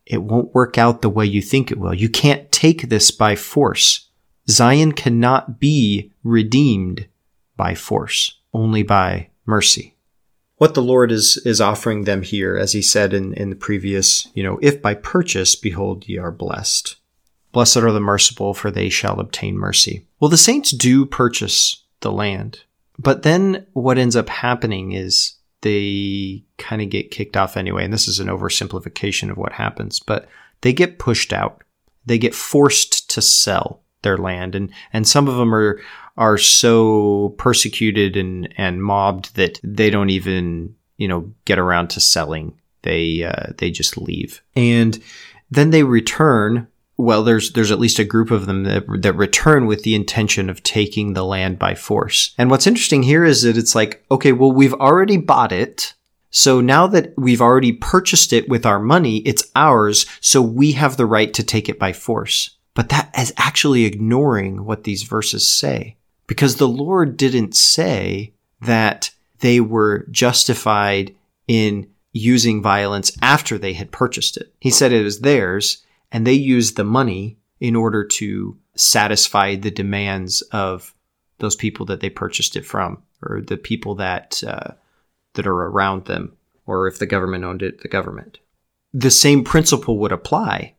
It 0.06 0.24
won't 0.24 0.54
work 0.54 0.78
out 0.78 1.02
the 1.02 1.10
way 1.10 1.26
you 1.26 1.42
think 1.42 1.70
it 1.70 1.80
will. 1.80 1.94
You 1.94 2.10
can't 2.10 2.52
take 2.52 2.90
this 2.90 3.12
by 3.12 3.36
force. 3.36 4.08
Zion 4.50 4.94
cannot 4.94 5.60
be 5.60 6.14
redeemed 6.24 7.08
by 7.58 7.76
force, 7.76 8.40
only 8.54 8.84
by 8.84 9.30
mercy. 9.46 9.97
What 10.58 10.74
the 10.74 10.82
Lord 10.82 11.12
is, 11.12 11.38
is 11.46 11.62
offering 11.62 12.04
them 12.04 12.24
here, 12.24 12.58
as 12.58 12.74
he 12.74 12.82
said 12.82 13.14
in, 13.14 13.34
in 13.34 13.50
the 13.50 13.56
previous, 13.56 14.28
you 14.34 14.44
know, 14.44 14.60
if 14.62 14.82
by 14.82 14.96
purchase, 14.96 15.56
behold, 15.56 16.08
ye 16.08 16.18
are 16.18 16.32
blessed. 16.32 16.96
Blessed 17.52 17.78
are 17.78 17.92
the 17.92 18.00
merciful, 18.00 18.54
for 18.54 18.72
they 18.72 18.90
shall 18.90 19.20
obtain 19.20 19.58
mercy. 19.58 20.06
Well, 20.20 20.30
the 20.30 20.38
saints 20.38 20.72
do 20.72 21.06
purchase 21.06 21.84
the 22.02 22.12
land, 22.12 22.64
but 22.98 23.24
then 23.24 23.66
what 23.74 23.98
ends 23.98 24.16
up 24.16 24.30
happening 24.30 24.94
is 24.94 25.36
they 25.62 26.44
kind 26.58 26.82
of 26.82 26.90
get 26.90 27.12
kicked 27.12 27.38
off 27.38 27.58
anyway. 27.58 27.84
And 27.84 27.94
this 27.94 28.08
is 28.08 28.20
an 28.20 28.28
oversimplification 28.28 29.30
of 29.30 29.38
what 29.38 29.54
happens, 29.54 30.00
but 30.00 30.28
they 30.62 30.74
get 30.74 31.00
pushed 31.00 31.34
out. 31.34 31.64
They 32.06 32.18
get 32.18 32.36
forced 32.36 33.10
to 33.12 33.22
sell 33.22 33.82
their 34.02 34.18
land. 34.18 34.56
And, 34.56 34.72
and 34.94 35.08
some 35.08 35.28
of 35.28 35.38
them 35.38 35.54
are, 35.54 35.82
are 36.18 36.38
so 36.38 37.36
persecuted 37.38 38.18
and, 38.18 38.54
and 38.58 38.84
mobbed 38.84 39.36
that 39.36 39.60
they 39.64 39.90
don't 39.90 40.10
even, 40.10 40.76
you 40.98 41.08
know, 41.08 41.32
get 41.46 41.60
around 41.60 41.90
to 41.92 42.00
selling. 42.00 42.60
They, 42.82 43.24
uh, 43.24 43.54
they 43.58 43.70
just 43.70 43.98
leave. 43.98 44.42
And 44.56 45.02
then 45.52 45.70
they 45.70 45.84
return. 45.84 46.68
Well, 46.98 47.24
there's, 47.24 47.52
there's 47.54 47.72
at 47.72 47.80
least 47.80 48.00
a 48.00 48.04
group 48.04 48.32
of 48.32 48.48
them 48.48 48.64
that, 48.64 48.86
that 49.02 49.14
return 49.14 49.68
with 49.68 49.84
the 49.84 49.94
intention 49.94 50.50
of 50.50 50.64
taking 50.64 51.14
the 51.14 51.24
land 51.24 51.60
by 51.60 51.76
force. 51.76 52.34
And 52.38 52.50
what's 52.50 52.68
interesting 52.68 53.04
here 53.04 53.24
is 53.24 53.44
that 53.44 53.58
it's 53.58 53.76
like, 53.76 54.04
okay, 54.10 54.32
well, 54.32 54.52
we've 54.52 54.74
already 54.74 55.18
bought 55.18 55.52
it. 55.52 55.94
So 56.32 56.62
now 56.62 56.88
that 56.88 57.14
we've 57.18 57.42
already 57.42 57.74
purchased 57.74 58.34
it 58.34 58.50
with 58.50 58.66
our 58.66 58.80
money, 58.80 59.18
it's 59.18 59.50
ours. 59.56 60.06
So 60.20 60.42
we 60.42 60.72
have 60.74 60.98
the 60.98 61.06
right 61.06 61.34
to 61.36 61.44
take 61.44 61.70
it 61.70 61.80
by 61.80 61.94
force. 61.94 62.58
But 62.74 62.90
that 62.90 63.12
is 63.18 63.34
actually 63.38 63.86
ignoring 63.86 64.66
what 64.66 64.84
these 64.84 65.04
verses 65.04 65.48
say 65.48 65.97
because 66.28 66.58
the 66.58 66.68
Lord 66.68 67.18
didn't 67.18 67.56
say 67.56 68.34
that 68.62 69.12
they 69.40 69.60
were 69.60 70.06
justified 70.12 71.16
in 71.48 71.90
using 72.12 72.62
violence 72.62 73.12
after 73.22 73.58
they 73.58 73.74
had 73.74 73.92
purchased 73.92 74.38
it. 74.38 74.54
He 74.60 74.70
said 74.70 74.92
it 74.92 75.04
was 75.04 75.22
theirs 75.22 75.84
and 76.12 76.26
they 76.26 76.34
used 76.34 76.76
the 76.76 76.84
money 76.84 77.38
in 77.60 77.76
order 77.76 78.04
to 78.04 78.58
satisfy 78.76 79.56
the 79.56 79.72
demands 79.72 80.42
of 80.52 80.94
those 81.40 81.56
people 81.56 81.86
that 81.88 82.00
they 82.00 82.10
purchased 82.10 82.56
it 82.56 82.66
from 82.66 83.04
or 83.22 83.42
the 83.42 83.58
people 83.58 83.96
that 83.96 84.44
uh, 84.46 84.72
that 85.34 85.48
are 85.48 85.54
around 85.54 86.06
them 86.06 86.36
or 86.66 86.88
if 86.88 87.00
the 87.00 87.06
government 87.06 87.44
owned 87.44 87.62
it 87.62 87.82
the 87.82 87.88
government. 87.88 88.40
The 88.94 89.12
same 89.12 89.44
principle 89.44 89.98
would 90.00 90.12
apply. 90.12 90.76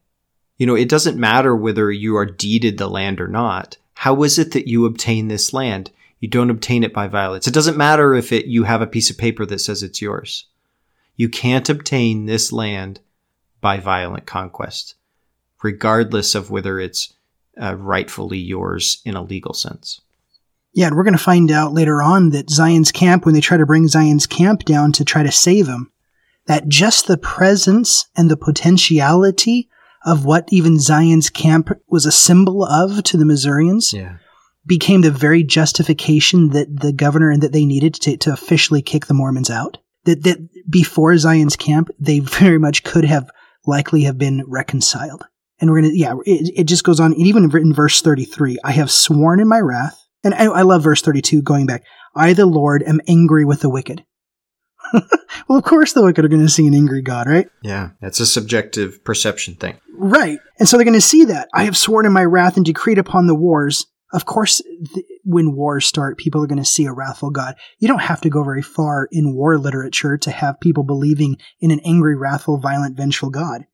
You 0.57 0.67
know 0.67 0.75
it 0.75 0.89
doesn't 0.89 1.19
matter 1.19 1.55
whether 1.55 1.91
you 1.91 2.17
are 2.17 2.27
deeded 2.27 2.79
the 2.79 2.89
land 2.89 3.21
or 3.21 3.29
not 3.29 3.77
how 3.99 4.23
is 4.23 4.39
it 4.39 4.53
that 4.53 4.69
you 4.69 4.87
obtain 4.87 5.27
this 5.27 5.53
land? 5.53 5.91
You 6.21 6.29
don't 6.29 6.51
obtain 6.51 6.85
it 6.85 6.93
by 6.93 7.09
violence. 7.09 7.49
It 7.49 7.53
doesn't 7.53 7.77
matter 7.77 8.15
if 8.15 8.31
it, 8.31 8.47
you 8.47 8.63
have 8.63 8.81
a 8.81 8.87
piece 8.87 9.11
of 9.11 9.19
paper 9.19 9.45
that 9.47 9.59
says 9.59 9.83
it's 9.83 10.01
yours. 10.01 10.47
You 11.17 11.29
can't 11.29 11.69
obtain 11.69 12.25
this 12.25 12.53
land 12.53 13.01
by 13.61 13.81
violent 13.81 14.25
conquest, 14.25 14.95
regardless 15.65 16.37
of 16.37 16.49
whether 16.49 16.79
it's 16.79 17.13
uh, 17.61 17.75
rightfully 17.75 18.39
yours 18.39 19.03
in 19.05 19.17
a 19.17 19.23
legal 19.23 19.53
sense. 19.53 20.01
Yeah, 20.75 20.87
and 20.87 20.97
we're 20.97 21.03
going 21.03 21.19
to 21.19 21.19
find 21.19 21.51
out 21.51 21.73
later 21.73 22.01
on 22.01 22.31
that 22.31 22.51
Zion's 22.51 22.93
camp, 22.93 23.25
when 23.25 23.35
they 23.35 23.41
try 23.41 23.57
to 23.57 23.67
bring 23.67 23.89
Zion's 23.89 24.29
camp 24.29 24.65
down 24.65 24.93
to 24.93 25.05
try 25.05 25.25
to 25.25 25.33
save 25.33 25.67
him, 25.67 25.91
that 26.47 26.69
just 26.69 27.09
the 27.09 27.19
presence 27.19 28.07
and 28.17 28.31
the 28.31 28.37
potentiality 28.37 29.69
of 30.09 30.25
what 30.25 30.49
even 30.51 30.79
Zion's 30.79 31.29
camp 31.29 31.71
was 31.87 32.07
a 32.07 32.13
symbol 32.13 32.65
of 32.65 33.03
to 33.05 33.19
the 33.19 33.27
Missourians 33.27 33.93
yeah. 33.93 34.17
became 34.67 35.03
the 35.03 35.11
very 35.11 35.45
justification 35.45 36.49
that 36.51 36.81
the 36.81 36.95
governor 36.95 37.31
and 37.31 37.43
that 37.43 37.53
they 37.53 37.67
needed 37.67 37.93
to, 37.95 38.17
to 38.17 38.33
officially 38.33 38.81
kick 38.81 39.05
the 39.05 39.15
Mormons 39.15 39.51
out. 39.51 39.77
That, 40.05 40.23
that 40.23 40.39
before 40.71 41.17
Zion's 41.19 41.57
camp, 41.57 41.91
they 41.99 42.21
very 42.21 42.59
much 42.59 42.85
could 42.85 43.05
have 43.05 43.29
likely 43.67 44.05
have 44.05 44.17
been 44.17 44.45
reconciled. 44.47 45.25
And 45.61 45.71
we're 45.71 45.83
going 45.83 45.93
to, 45.93 45.99
yeah, 45.99 46.15
it, 46.25 46.53
it, 46.61 46.65
just 46.65 46.85
goes 46.85 47.01
on. 47.01 47.13
even 47.15 47.51
in 47.53 47.75
verse 47.75 48.01
33, 48.01 48.59
I 48.65 48.73
have 48.73 48.91
sworn 48.91 49.41
in 49.41 49.49
my 49.49 49.59
wrath. 49.59 50.01
And 50.25 50.33
I, 50.35 50.45
I 50.45 50.63
love 50.63 50.85
verse 50.85 51.03
32 51.03 51.43
going 51.43 51.67
back. 51.67 51.85
I, 52.17 52.33
the 52.33 52.47
Lord, 52.47 52.83
am 52.83 53.01
angry 53.07 53.45
with 53.45 53.61
the 53.61 53.69
wicked. 53.69 54.05
well, 55.49 55.59
of 55.59 55.64
course 55.64 55.93
the 55.93 56.03
wicked 56.03 56.24
are 56.24 56.28
going 56.28 56.43
to 56.43 56.49
see 56.49 56.66
an 56.66 56.74
angry 56.74 57.03
God, 57.03 57.26
right? 57.26 57.49
Yeah, 57.62 57.91
that's 58.01 58.20
a 58.20 58.26
subjective 58.26 59.03
perception 59.05 59.55
thing. 59.55 59.78
Right. 59.95 60.39
And 60.59 60.68
so 60.68 60.76
they're 60.76 60.84
going 60.84 60.95
to 60.95 61.01
see 61.01 61.24
that. 61.26 61.49
I 61.53 61.64
have 61.64 61.76
sworn 61.76 62.07
in 62.07 62.12
my 62.12 62.24
wrath 62.24 62.57
and 62.57 62.64
decreed 62.64 62.99
upon 62.99 63.26
the 63.26 63.34
wars. 63.34 63.86
Of 64.12 64.24
course, 64.24 64.62
th- 64.95 65.07
when 65.24 65.55
wars 65.55 65.84
start, 65.84 66.18
people 66.18 66.43
are 66.43 66.47
going 66.47 66.62
to 66.62 66.64
see 66.64 66.86
a 66.86 66.93
wrathful 66.93 67.30
God. 67.30 67.57
You 67.78 67.89
don't 67.89 68.01
have 68.01 68.20
to 68.22 68.30
go 68.30 68.43
very 68.43 68.62
far 68.62 69.09
in 69.12 69.34
war 69.34 69.59
literature 69.59 70.16
to 70.18 70.30
have 70.30 70.61
people 70.61 70.84
believing 70.84 71.36
in 71.61 71.70
an 71.70 71.80
angry, 71.84 72.16
wrathful, 72.16 72.59
violent, 72.59 72.97
vengeful 72.97 73.30
God. 73.30 73.66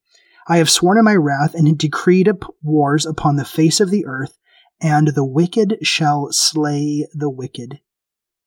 I 0.47 0.59
have 0.59 0.71
sworn 0.71 0.99
in 0.99 1.05
my 1.05 1.15
wrath 1.15 1.55
and 1.55 1.79
decreed 1.79 2.29
up 2.29 2.45
wars 2.63 3.07
upon 3.07 3.37
the 3.37 3.45
face 3.45 3.81
of 3.81 3.91
the 3.91 4.05
earth, 4.07 4.39
and 4.81 5.09
the 5.09 5.25
wicked 5.25 5.79
shall 5.83 6.29
slay 6.33 7.07
the 7.15 7.31
wicked, 7.31 7.81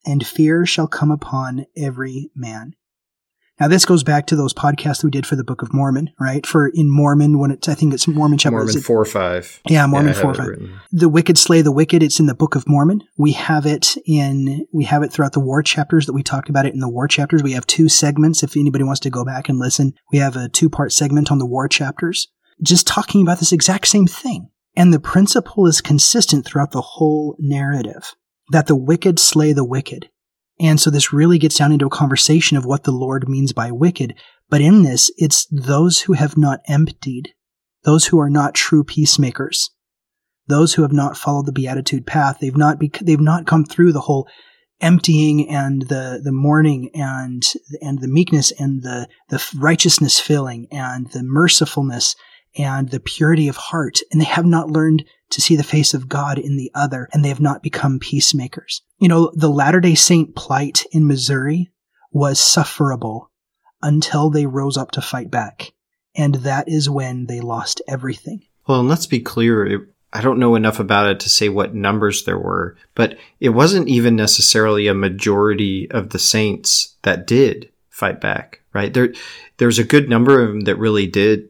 and 0.04 0.26
fear 0.26 0.66
shall 0.66 0.86
come 0.86 1.10
upon 1.10 1.66
every 1.76 2.30
man. 2.34 2.74
Now 3.60 3.66
this 3.66 3.84
goes 3.84 4.04
back 4.04 4.26
to 4.26 4.36
those 4.36 4.54
podcasts 4.54 5.02
we 5.02 5.10
did 5.10 5.26
for 5.26 5.34
the 5.34 5.42
Book 5.42 5.62
of 5.62 5.74
Mormon, 5.74 6.10
right? 6.20 6.46
For 6.46 6.68
in 6.68 6.90
Mormon, 6.90 7.38
when 7.38 7.50
it's 7.50 7.68
I 7.68 7.74
think 7.74 7.92
it's 7.92 8.06
Mormon 8.06 8.38
chapter 8.38 8.56
Mormon 8.56 8.80
four 8.80 9.00
or 9.00 9.04
five. 9.04 9.60
Yeah, 9.68 9.84
Mormon 9.86 10.14
yeah, 10.14 10.20
four 10.20 10.30
or 10.30 10.34
five. 10.34 10.70
The 10.92 11.08
wicked 11.08 11.36
slay 11.36 11.60
the 11.62 11.72
wicked. 11.72 12.02
It's 12.02 12.20
in 12.20 12.26
the 12.26 12.34
Book 12.34 12.54
of 12.54 12.68
Mormon. 12.68 13.02
We 13.16 13.32
have 13.32 13.66
it 13.66 13.96
in 14.06 14.66
we 14.72 14.84
have 14.84 15.02
it 15.02 15.12
throughout 15.12 15.32
the 15.32 15.40
war 15.40 15.62
chapters 15.62 16.06
that 16.06 16.12
we 16.12 16.22
talked 16.22 16.48
about 16.48 16.66
it 16.66 16.74
in 16.74 16.80
the 16.80 16.88
war 16.88 17.08
chapters. 17.08 17.42
We 17.42 17.52
have 17.52 17.66
two 17.66 17.88
segments. 17.88 18.44
If 18.44 18.56
anybody 18.56 18.84
wants 18.84 19.00
to 19.00 19.10
go 19.10 19.24
back 19.24 19.48
and 19.48 19.58
listen, 19.58 19.94
we 20.12 20.18
have 20.18 20.36
a 20.36 20.48
two 20.48 20.70
part 20.70 20.92
segment 20.92 21.32
on 21.32 21.38
the 21.38 21.46
war 21.46 21.66
chapters, 21.66 22.28
just 22.62 22.86
talking 22.86 23.22
about 23.22 23.40
this 23.40 23.52
exact 23.52 23.88
same 23.88 24.06
thing. 24.06 24.50
And 24.76 24.94
the 24.94 25.00
principle 25.00 25.66
is 25.66 25.80
consistent 25.80 26.46
throughout 26.46 26.70
the 26.70 26.80
whole 26.80 27.36
narrative 27.40 28.14
that 28.50 28.66
the 28.66 28.76
wicked 28.76 29.18
slay 29.18 29.52
the 29.52 29.64
wicked. 29.64 30.08
And 30.60 30.80
so 30.80 30.90
this 30.90 31.12
really 31.12 31.38
gets 31.38 31.56
down 31.56 31.72
into 31.72 31.86
a 31.86 31.90
conversation 31.90 32.56
of 32.56 32.64
what 32.64 32.84
the 32.84 32.92
Lord 32.92 33.28
means 33.28 33.52
by 33.52 33.70
wicked. 33.70 34.14
But 34.48 34.60
in 34.60 34.82
this, 34.82 35.10
it's 35.16 35.46
those 35.50 36.00
who 36.02 36.14
have 36.14 36.36
not 36.36 36.60
emptied, 36.66 37.32
those 37.84 38.06
who 38.06 38.18
are 38.18 38.30
not 38.30 38.54
true 38.54 38.82
peacemakers, 38.82 39.70
those 40.48 40.74
who 40.74 40.82
have 40.82 40.92
not 40.92 41.16
followed 41.16 41.46
the 41.46 41.52
beatitude 41.52 42.06
path. 42.06 42.38
They've 42.40 42.56
not, 42.56 42.80
bec- 42.80 42.98
they've 43.00 43.20
not 43.20 43.46
come 43.46 43.64
through 43.64 43.92
the 43.92 44.00
whole 44.00 44.26
emptying 44.80 45.48
and 45.48 45.82
the 45.82 46.20
the 46.22 46.32
mourning 46.32 46.90
and 46.94 47.42
and 47.80 48.00
the 48.00 48.08
meekness 48.08 48.52
and 48.58 48.82
the 48.82 49.08
the 49.28 49.44
righteousness 49.56 50.20
filling 50.20 50.68
and 50.70 51.10
the 51.10 51.22
mercifulness 51.22 52.14
and 52.58 52.90
the 52.90 53.00
purity 53.00 53.48
of 53.48 53.56
heart 53.56 54.00
and 54.10 54.20
they 54.20 54.26
have 54.26 54.44
not 54.44 54.70
learned 54.70 55.04
to 55.30 55.40
see 55.40 55.56
the 55.56 55.62
face 55.62 55.94
of 55.94 56.08
God 56.08 56.38
in 56.38 56.56
the 56.56 56.70
other 56.74 57.08
and 57.12 57.24
they 57.24 57.28
have 57.28 57.40
not 57.40 57.62
become 57.62 57.98
peacemakers. 57.98 58.82
You 58.98 59.08
know, 59.08 59.30
the 59.34 59.48
Latter-day 59.48 59.94
Saint 59.94 60.34
plight 60.34 60.84
in 60.90 61.06
Missouri 61.06 61.70
was 62.10 62.40
sufferable 62.40 63.30
until 63.82 64.28
they 64.28 64.46
rose 64.46 64.76
up 64.76 64.90
to 64.92 65.00
fight 65.00 65.30
back. 65.30 65.72
And 66.14 66.36
that 66.36 66.68
is 66.68 66.90
when 66.90 67.26
they 67.26 67.40
lost 67.40 67.80
everything. 67.86 68.42
Well, 68.66 68.80
and 68.80 68.88
let's 68.88 69.06
be 69.06 69.20
clear. 69.20 69.64
It, 69.64 69.80
I 70.12 70.20
don't 70.20 70.40
know 70.40 70.56
enough 70.56 70.80
about 70.80 71.10
it 71.10 71.20
to 71.20 71.28
say 71.28 71.48
what 71.48 71.74
numbers 71.74 72.24
there 72.24 72.38
were, 72.38 72.76
but 72.94 73.18
it 73.38 73.50
wasn't 73.50 73.88
even 73.88 74.16
necessarily 74.16 74.88
a 74.88 74.94
majority 74.94 75.88
of 75.90 76.10
the 76.10 76.18
saints 76.18 76.96
that 77.02 77.26
did 77.26 77.70
fight 77.90 78.20
back, 78.20 78.62
right? 78.72 78.92
There, 78.92 79.12
there's 79.58 79.78
a 79.78 79.84
good 79.84 80.08
number 80.08 80.42
of 80.42 80.48
them 80.48 80.60
that 80.62 80.76
really 80.76 81.06
did 81.06 81.47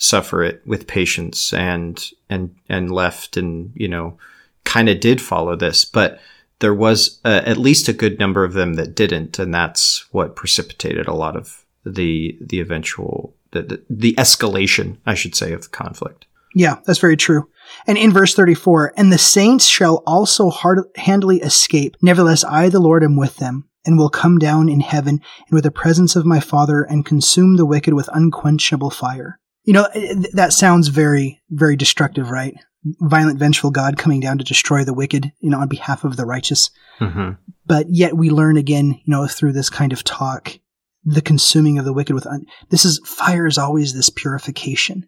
suffer 0.00 0.42
it 0.42 0.62
with 0.66 0.86
patience 0.86 1.52
and, 1.52 2.10
and, 2.28 2.56
and 2.68 2.90
left 2.90 3.36
and, 3.36 3.70
you 3.74 3.86
know, 3.86 4.18
kind 4.64 4.88
of 4.88 4.98
did 4.98 5.20
follow 5.20 5.54
this, 5.54 5.84
but 5.84 6.18
there 6.58 6.74
was 6.74 7.20
at 7.24 7.58
least 7.58 7.88
a 7.88 7.92
good 7.92 8.18
number 8.18 8.42
of 8.42 8.54
them 8.54 8.74
that 8.74 8.94
didn't. 8.94 9.38
And 9.38 9.52
that's 9.54 10.06
what 10.10 10.36
precipitated 10.36 11.06
a 11.06 11.14
lot 11.14 11.36
of 11.36 11.64
the, 11.84 12.36
the 12.40 12.60
eventual, 12.60 13.34
the, 13.52 13.62
the, 13.62 13.82
the 13.90 14.14
escalation, 14.14 14.96
I 15.06 15.14
should 15.14 15.34
say, 15.34 15.52
of 15.52 15.62
the 15.62 15.68
conflict. 15.68 16.26
Yeah, 16.54 16.78
that's 16.84 16.98
very 16.98 17.16
true. 17.16 17.48
And 17.86 17.96
in 17.96 18.12
verse 18.12 18.34
34, 18.34 18.94
and 18.96 19.12
the 19.12 19.18
saints 19.18 19.66
shall 19.66 20.02
also 20.06 20.50
hard, 20.50 20.80
handily 20.96 21.40
escape. 21.40 21.96
Nevertheless, 22.02 22.42
I, 22.42 22.68
the 22.68 22.80
Lord, 22.80 23.04
am 23.04 23.16
with 23.16 23.36
them, 23.36 23.68
and 23.84 23.98
will 23.98 24.10
come 24.10 24.38
down 24.38 24.68
in 24.68 24.80
heaven 24.80 25.20
and 25.46 25.52
with 25.52 25.64
the 25.64 25.70
presence 25.70 26.16
of 26.16 26.26
my 26.26 26.40
Father 26.40 26.82
and 26.82 27.06
consume 27.06 27.56
the 27.56 27.66
wicked 27.66 27.94
with 27.94 28.08
unquenchable 28.12 28.90
fire. 28.90 29.39
You 29.64 29.74
know, 29.74 29.88
that 30.32 30.52
sounds 30.52 30.88
very, 30.88 31.40
very 31.50 31.76
destructive, 31.76 32.30
right? 32.30 32.54
Violent, 33.00 33.38
vengeful 33.38 33.70
God 33.70 33.98
coming 33.98 34.20
down 34.20 34.38
to 34.38 34.44
destroy 34.44 34.84
the 34.84 34.94
wicked, 34.94 35.32
you 35.40 35.50
know, 35.50 35.60
on 35.60 35.68
behalf 35.68 36.04
of 36.04 36.16
the 36.16 36.24
righteous. 36.24 36.70
Mm-hmm. 36.98 37.32
But 37.66 37.86
yet 37.90 38.16
we 38.16 38.30
learn 38.30 38.56
again, 38.56 38.86
you 38.86 39.02
know, 39.06 39.26
through 39.26 39.52
this 39.52 39.70
kind 39.70 39.92
of 39.92 40.02
talk, 40.02 40.58
the 41.04 41.20
consuming 41.20 41.78
of 41.78 41.84
the 41.84 41.92
wicked 41.92 42.14
with, 42.14 42.26
un- 42.26 42.46
this 42.70 42.84
is, 42.84 43.00
fire 43.04 43.46
is 43.46 43.58
always 43.58 43.92
this 43.92 44.08
purification. 44.08 45.06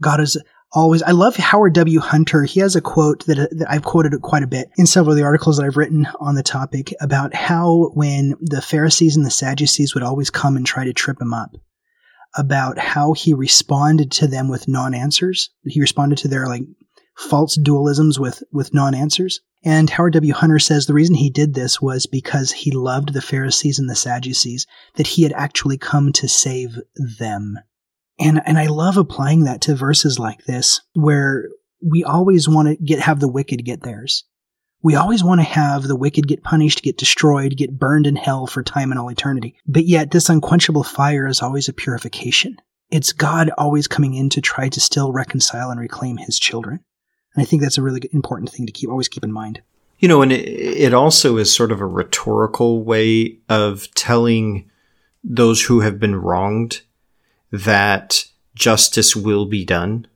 God 0.00 0.20
is 0.20 0.36
always 0.72 1.02
I 1.02 1.12
love 1.12 1.36
Howard 1.36 1.74
W. 1.74 2.00
Hunter. 2.00 2.44
He 2.44 2.60
has 2.60 2.76
a 2.76 2.80
quote 2.80 3.24
that, 3.26 3.48
that 3.58 3.70
I've 3.70 3.84
quoted 3.84 4.20
quite 4.22 4.42
a 4.42 4.48
bit 4.48 4.68
in 4.76 4.86
several 4.86 5.12
of 5.12 5.16
the 5.16 5.24
articles 5.24 5.56
that 5.56 5.64
I've 5.64 5.76
written 5.76 6.06
on 6.20 6.34
the 6.34 6.42
topic 6.42 6.94
about 7.00 7.34
how 7.34 7.90
when 7.94 8.34
the 8.40 8.62
Pharisees 8.62 9.16
and 9.16 9.24
the 9.24 9.30
Sadducees 9.30 9.94
would 9.94 10.02
always 10.02 10.30
come 10.30 10.56
and 10.56 10.66
try 10.66 10.84
to 10.84 10.92
trip 10.92 11.20
him 11.20 11.32
up, 11.32 11.56
about 12.36 12.78
how 12.78 13.12
he 13.12 13.34
responded 13.34 14.10
to 14.12 14.26
them 14.26 14.48
with 14.48 14.68
non-answers. 14.68 15.50
He 15.64 15.80
responded 15.80 16.18
to 16.18 16.28
their 16.28 16.46
like 16.46 16.62
false 17.16 17.58
dualisms 17.58 18.18
with 18.18 18.42
with 18.52 18.74
non-answers. 18.74 19.40
And 19.64 19.90
Howard 19.90 20.12
W. 20.12 20.32
Hunter 20.32 20.60
says 20.60 20.86
the 20.86 20.94
reason 20.94 21.16
he 21.16 21.30
did 21.30 21.54
this 21.54 21.80
was 21.80 22.06
because 22.06 22.52
he 22.52 22.70
loved 22.70 23.12
the 23.12 23.20
Pharisees 23.20 23.78
and 23.78 23.90
the 23.90 23.96
Sadducees, 23.96 24.66
that 24.94 25.06
he 25.08 25.24
had 25.24 25.32
actually 25.32 25.78
come 25.78 26.12
to 26.12 26.28
save 26.28 26.78
them. 27.18 27.58
And, 28.20 28.40
and 28.46 28.58
I 28.58 28.66
love 28.66 28.96
applying 28.96 29.44
that 29.44 29.60
to 29.62 29.74
verses 29.74 30.18
like 30.18 30.44
this 30.44 30.80
where 30.94 31.48
we 31.84 32.04
always 32.04 32.48
want 32.48 32.68
to 32.68 32.76
get, 32.76 33.00
have 33.00 33.20
the 33.20 33.28
wicked 33.28 33.64
get 33.64 33.82
theirs. 33.82 34.24
We 34.82 34.94
always 34.94 35.24
want 35.24 35.40
to 35.40 35.46
have 35.46 35.82
the 35.82 35.96
wicked 35.96 36.28
get 36.28 36.44
punished, 36.44 36.82
get 36.82 36.98
destroyed, 36.98 37.56
get 37.56 37.78
burned 37.78 38.06
in 38.06 38.14
hell 38.14 38.46
for 38.46 38.62
time 38.62 38.92
and 38.92 38.98
all 38.98 39.10
eternity. 39.10 39.56
But 39.66 39.86
yet 39.86 40.10
this 40.10 40.28
unquenchable 40.28 40.84
fire 40.84 41.26
is 41.26 41.42
always 41.42 41.68
a 41.68 41.72
purification. 41.72 42.58
It's 42.90 43.12
God 43.12 43.50
always 43.58 43.88
coming 43.88 44.14
in 44.14 44.30
to 44.30 44.40
try 44.40 44.68
to 44.68 44.80
still 44.80 45.12
reconcile 45.12 45.70
and 45.70 45.80
reclaim 45.80 46.16
his 46.16 46.38
children. 46.38 46.80
And 47.34 47.42
I 47.42 47.44
think 47.44 47.62
that's 47.62 47.78
a 47.78 47.82
really 47.82 48.08
important 48.12 48.50
thing 48.50 48.66
to 48.66 48.72
keep, 48.72 48.88
always 48.88 49.08
keep 49.08 49.24
in 49.24 49.32
mind. 49.32 49.60
You 49.98 50.08
know, 50.08 50.22
and 50.22 50.32
it, 50.32 50.46
it 50.46 50.94
also 50.94 51.36
is 51.38 51.52
sort 51.52 51.72
of 51.72 51.80
a 51.80 51.86
rhetorical 51.86 52.84
way 52.84 53.38
of 53.48 53.92
telling 53.94 54.70
those 55.24 55.62
who 55.62 55.80
have 55.80 55.98
been 55.98 56.16
wronged 56.16 56.82
that 57.50 58.24
justice 58.54 59.16
will 59.16 59.46
be 59.46 59.64
done. 59.64 60.06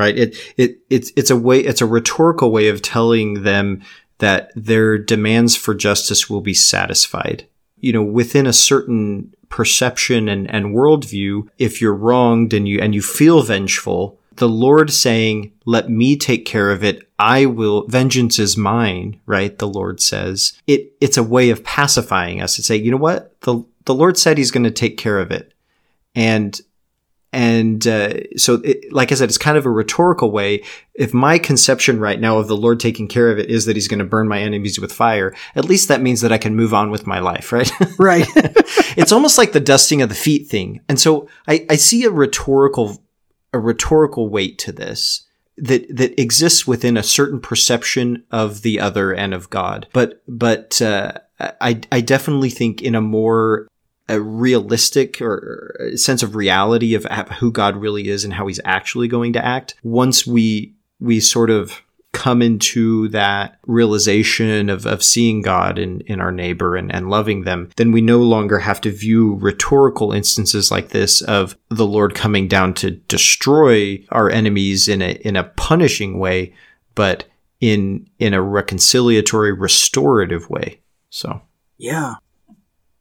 Right? 0.00 0.18
It, 0.18 0.36
it, 0.56 0.78
it's, 0.88 1.12
it's 1.14 1.30
a 1.30 1.36
way, 1.36 1.60
it's 1.60 1.82
a 1.82 1.86
rhetorical 1.86 2.50
way 2.50 2.68
of 2.68 2.80
telling 2.80 3.42
them 3.42 3.82
that 4.16 4.50
their 4.56 4.96
demands 4.96 5.56
for 5.56 5.74
justice 5.74 6.30
will 6.30 6.40
be 6.40 6.54
satisfied. 6.54 7.46
You 7.80 7.92
know, 7.92 8.02
within 8.02 8.46
a 8.46 8.52
certain 8.54 9.34
perception 9.50 10.26
and, 10.26 10.50
and 10.50 10.74
worldview, 10.74 11.48
if 11.58 11.82
you're 11.82 11.94
wronged 11.94 12.54
and 12.54 12.66
you, 12.66 12.80
and 12.80 12.94
you 12.94 13.02
feel 13.02 13.42
vengeful, 13.42 14.18
the 14.36 14.48
Lord 14.48 14.90
saying, 14.90 15.52
let 15.66 15.90
me 15.90 16.16
take 16.16 16.46
care 16.46 16.70
of 16.70 16.82
it. 16.82 17.06
I 17.18 17.44
will, 17.44 17.86
vengeance 17.86 18.38
is 18.38 18.56
mine, 18.56 19.20
right? 19.26 19.58
The 19.58 19.68
Lord 19.68 20.00
says 20.00 20.54
it, 20.66 20.92
it's 21.02 21.18
a 21.18 21.22
way 21.22 21.50
of 21.50 21.62
pacifying 21.62 22.40
us 22.40 22.56
to 22.56 22.62
say, 22.62 22.76
you 22.76 22.90
know 22.90 22.96
what? 22.96 23.38
The, 23.42 23.62
the 23.84 23.94
Lord 23.94 24.16
said 24.16 24.38
he's 24.38 24.50
going 24.50 24.64
to 24.64 24.70
take 24.70 24.96
care 24.96 25.18
of 25.18 25.30
it 25.30 25.52
and 26.14 26.58
and 27.32 27.86
uh, 27.86 28.14
so 28.36 28.54
it, 28.64 28.92
like 28.92 29.12
i 29.12 29.14
said 29.14 29.28
it's 29.28 29.38
kind 29.38 29.56
of 29.56 29.66
a 29.66 29.70
rhetorical 29.70 30.30
way. 30.30 30.64
If 30.94 31.14
my 31.14 31.38
conception 31.38 31.98
right 31.98 32.20
now 32.20 32.38
of 32.38 32.48
the 32.48 32.56
lord 32.56 32.78
taking 32.80 33.08
care 33.08 33.30
of 33.30 33.38
it 33.38 33.50
is 33.50 33.64
that 33.64 33.76
he's 33.76 33.88
going 33.88 34.00
to 34.00 34.04
burn 34.04 34.28
my 34.28 34.40
enemies 34.40 34.78
with 34.78 34.92
fire 34.92 35.34
at 35.54 35.64
least 35.64 35.88
that 35.88 36.02
means 36.02 36.20
that 36.20 36.32
i 36.32 36.38
can 36.38 36.54
move 36.54 36.74
on 36.74 36.90
with 36.90 37.06
my 37.06 37.20
life 37.20 37.52
right? 37.52 37.70
Right. 37.98 38.26
It's 38.96 39.12
almost 39.12 39.38
like 39.38 39.52
the 39.52 39.60
dusting 39.60 40.02
of 40.02 40.08
the 40.08 40.14
feet 40.14 40.48
thing. 40.48 40.80
And 40.88 40.98
so 40.98 41.28
I, 41.46 41.64
I 41.70 41.76
see 41.76 42.04
a 42.04 42.10
rhetorical 42.10 43.02
a 43.52 43.58
rhetorical 43.58 44.28
weight 44.28 44.58
to 44.58 44.72
this 44.72 45.26
that 45.56 45.94
that 45.94 46.20
exists 46.20 46.66
within 46.66 46.96
a 46.96 47.02
certain 47.02 47.40
perception 47.40 48.24
of 48.30 48.62
the 48.62 48.80
other 48.80 49.12
and 49.12 49.34
of 49.34 49.50
god. 49.50 49.86
But 49.92 50.22
but 50.26 50.80
uh, 50.82 51.12
I, 51.38 51.80
I 51.90 52.00
definitely 52.00 52.50
think 52.50 52.82
in 52.82 52.94
a 52.94 53.00
more 53.00 53.68
a 54.10 54.20
realistic 54.20 55.22
or 55.22 55.92
sense 55.94 56.22
of 56.22 56.34
reality 56.34 56.94
of 56.94 57.04
who 57.38 57.52
God 57.52 57.76
really 57.76 58.08
is 58.08 58.24
and 58.24 58.34
how 58.34 58.46
he's 58.46 58.60
actually 58.64 59.08
going 59.08 59.32
to 59.34 59.44
act 59.44 59.74
once 59.82 60.26
we 60.26 60.74
we 60.98 61.20
sort 61.20 61.48
of 61.50 61.82
come 62.12 62.42
into 62.42 63.08
that 63.08 63.58
realization 63.66 64.68
of, 64.68 64.84
of 64.84 65.02
seeing 65.02 65.42
God 65.42 65.78
in, 65.78 66.00
in 66.02 66.20
our 66.20 66.32
neighbor 66.32 66.74
and, 66.74 66.92
and 66.92 67.08
loving 67.08 67.42
them, 67.42 67.70
then 67.76 67.92
we 67.92 68.00
no 68.00 68.18
longer 68.18 68.58
have 68.58 68.80
to 68.80 68.90
view 68.90 69.36
rhetorical 69.36 70.12
instances 70.12 70.70
like 70.70 70.88
this 70.88 71.22
of 71.22 71.56
the 71.68 71.86
Lord 71.86 72.14
coming 72.14 72.48
down 72.48 72.74
to 72.74 72.90
destroy 72.90 74.04
our 74.10 74.28
enemies 74.28 74.88
in 74.88 75.02
a 75.02 75.12
in 75.24 75.36
a 75.36 75.44
punishing 75.44 76.18
way, 76.18 76.52
but 76.94 77.24
in 77.60 78.08
in 78.18 78.34
a 78.34 78.38
reconciliatory, 78.38 79.54
restorative 79.56 80.50
way. 80.50 80.80
So 81.10 81.40
Yeah. 81.78 82.14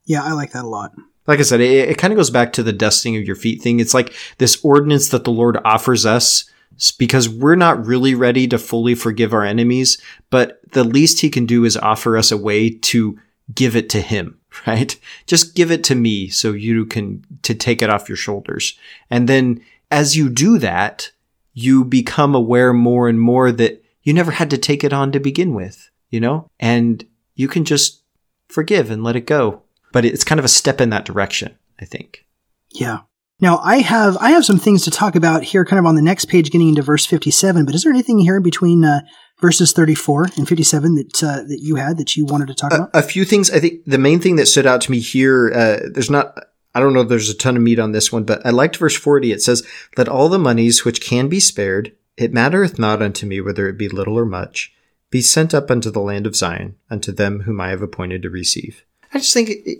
Yeah, 0.10 0.24
I 0.24 0.32
like 0.32 0.54
that 0.54 0.66
a 0.66 0.68
lot. 0.68 0.96
Like 1.28 1.38
I 1.38 1.44
said, 1.44 1.62
it, 1.62 1.90
it 1.90 1.98
kind 2.00 2.12
of 2.12 2.18
goes 2.18 2.32
back 2.32 2.52
to 2.54 2.64
the 2.64 2.74
dusting 2.74 3.16
of 3.16 3.26
your 3.26 3.36
feet 3.36 3.62
thing. 3.62 3.80
It's 3.80 3.94
like 3.94 4.16
this 4.40 4.60
ordinance 4.66 5.10
that 5.10 5.24
the 5.24 5.32
Lord 5.32 5.60
offers 5.64 6.04
us 6.04 6.50
because 6.98 7.30
we're 7.30 7.56
not 7.56 7.86
really 7.86 8.16
ready 8.16 8.48
to 8.48 8.58
fully 8.58 8.96
forgive 8.96 9.34
our 9.34 9.44
enemies, 9.44 10.02
but 10.32 10.62
the 10.72 10.84
least 10.84 11.22
he 11.22 11.30
can 11.30 11.46
do 11.46 11.64
is 11.64 11.78
offer 11.78 12.18
us 12.18 12.32
a 12.32 12.38
way 12.38 12.72
to 12.72 13.20
give 13.54 13.76
it 13.76 13.88
to 13.90 14.02
him, 14.02 14.40
right? 14.68 15.00
Just 15.28 15.54
give 15.54 15.70
it 15.70 15.84
to 15.84 15.96
me 15.96 16.28
so 16.28 16.54
you 16.54 16.88
can 16.88 17.24
to 17.44 17.54
take 17.54 17.84
it 17.84 17.92
off 17.92 18.10
your 18.10 18.16
shoulders. 18.16 18.80
And 19.12 19.30
then 19.30 19.62
as 19.92 20.18
you 20.18 20.28
do 20.28 20.58
that, 20.58 21.12
you 21.54 21.86
become 21.86 22.34
aware 22.34 22.74
more 22.74 23.08
and 23.08 23.22
more 23.22 23.52
that 23.52 23.84
you 24.02 24.14
never 24.16 24.32
had 24.32 24.50
to 24.50 24.58
take 24.58 24.84
it 24.84 24.92
on 24.92 25.12
to 25.12 25.20
begin 25.20 25.54
with, 25.54 25.92
you 26.10 26.20
know? 26.20 26.50
And 26.60 27.06
you 27.36 27.48
can 27.48 27.64
just 27.64 28.02
forgive 28.48 28.90
and 28.90 29.04
let 29.04 29.16
it 29.16 29.28
go 29.28 29.62
but 29.92 30.06
it's 30.06 30.24
kind 30.24 30.40
of 30.40 30.46
a 30.46 30.50
step 30.50 30.82
in 30.82 30.90
that 30.90 31.06
direction, 31.06 31.58
I 31.80 31.86
think. 31.86 32.26
Yeah. 32.72 33.00
Now 33.42 33.60
I 33.60 33.78
have 33.78 34.18
I 34.18 34.32
have 34.32 34.44
some 34.44 34.60
things 34.60 34.84
to 34.84 34.92
talk 34.92 35.16
about 35.16 35.44
here, 35.44 35.64
kind 35.64 35.80
of 35.80 35.86
on 35.86 35.96
the 35.96 36.02
next 36.02 36.26
page, 36.26 36.52
getting 36.52 36.70
into 36.70 36.82
verse 36.82 37.06
fifty-seven. 37.06 37.66
But 37.66 37.74
is 37.74 37.84
there 37.84 37.94
anything 37.94 38.20
here 38.20 38.42
between 38.42 38.84
uh, 38.84 39.00
verses 39.40 39.72
thirty-four 39.72 40.28
and 40.36 40.46
fifty-seven 40.46 40.96
that 40.96 41.24
uh, 41.24 41.44
that 41.44 41.60
you 41.62 41.76
had 41.76 41.98
that 42.00 42.18
you 42.18 42.26
wanted 42.26 42.50
to 42.50 42.54
talk 42.54 42.74
a, 42.74 42.76
about? 42.76 42.90
A 42.94 43.02
few 43.02 43.24
things. 43.24 43.50
I 43.50 43.62
think 43.62 43.86
the 43.86 43.98
main 43.98 44.20
thing 44.20 44.36
that 44.36 44.48
stood 44.48 44.66
out 44.66 44.82
to 44.82 44.92
me 44.92 45.00
here. 45.00 45.54
Uh, 45.54 45.88
there's 45.90 46.10
not. 46.10 46.38
I 46.76 46.82
don't 46.82 46.94
know 46.94 47.00
if 47.00 47.08
there's 47.08 47.30
a 47.30 47.38
ton 47.38 47.56
of 47.56 47.64
meat 47.64 47.80
on 47.80 47.94
this 47.94 48.12
one, 48.12 48.26
but 48.26 48.46
I 48.46 48.50
liked 48.50 48.76
verse 48.76 48.98
forty. 48.98 49.32
It 49.32 49.42
says, 49.42 49.66
"Let 49.96 50.10
all 50.10 50.28
the 50.28 50.38
monies 50.38 50.84
which 50.84 51.00
can 51.00 51.30
be 51.30 51.40
spared, 51.40 51.96
it 52.18 52.34
mattereth 52.34 52.78
not 52.78 53.02
unto 53.02 53.26
me 53.26 53.40
whether 53.40 53.70
it 53.70 53.78
be 53.78 53.88
little 53.88 54.20
or 54.20 54.26
much, 54.26 54.74
be 55.10 55.22
sent 55.22 55.54
up 55.54 55.72
unto 55.72 55.90
the 55.90 56.02
land 56.02 56.28
of 56.28 56.36
Zion, 56.36 56.76
unto 56.90 57.14
them 57.14 57.44
whom 57.44 57.62
I 57.62 57.70
have 57.70 57.82
appointed 57.82 58.22
to 58.24 58.30
receive." 58.30 58.84
I 59.14 59.20
just 59.20 59.34
think 59.34 59.50
it, 59.50 59.80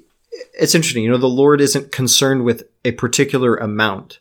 it's 0.60 0.76
interesting. 0.76 1.04
You 1.04 1.12
know, 1.12 1.18
the 1.18 1.28
Lord 1.28 1.62
isn't 1.62 1.92
concerned 1.92 2.44
with 2.44 2.64
a 2.84 2.92
particular 2.94 3.56
amount. 3.56 4.20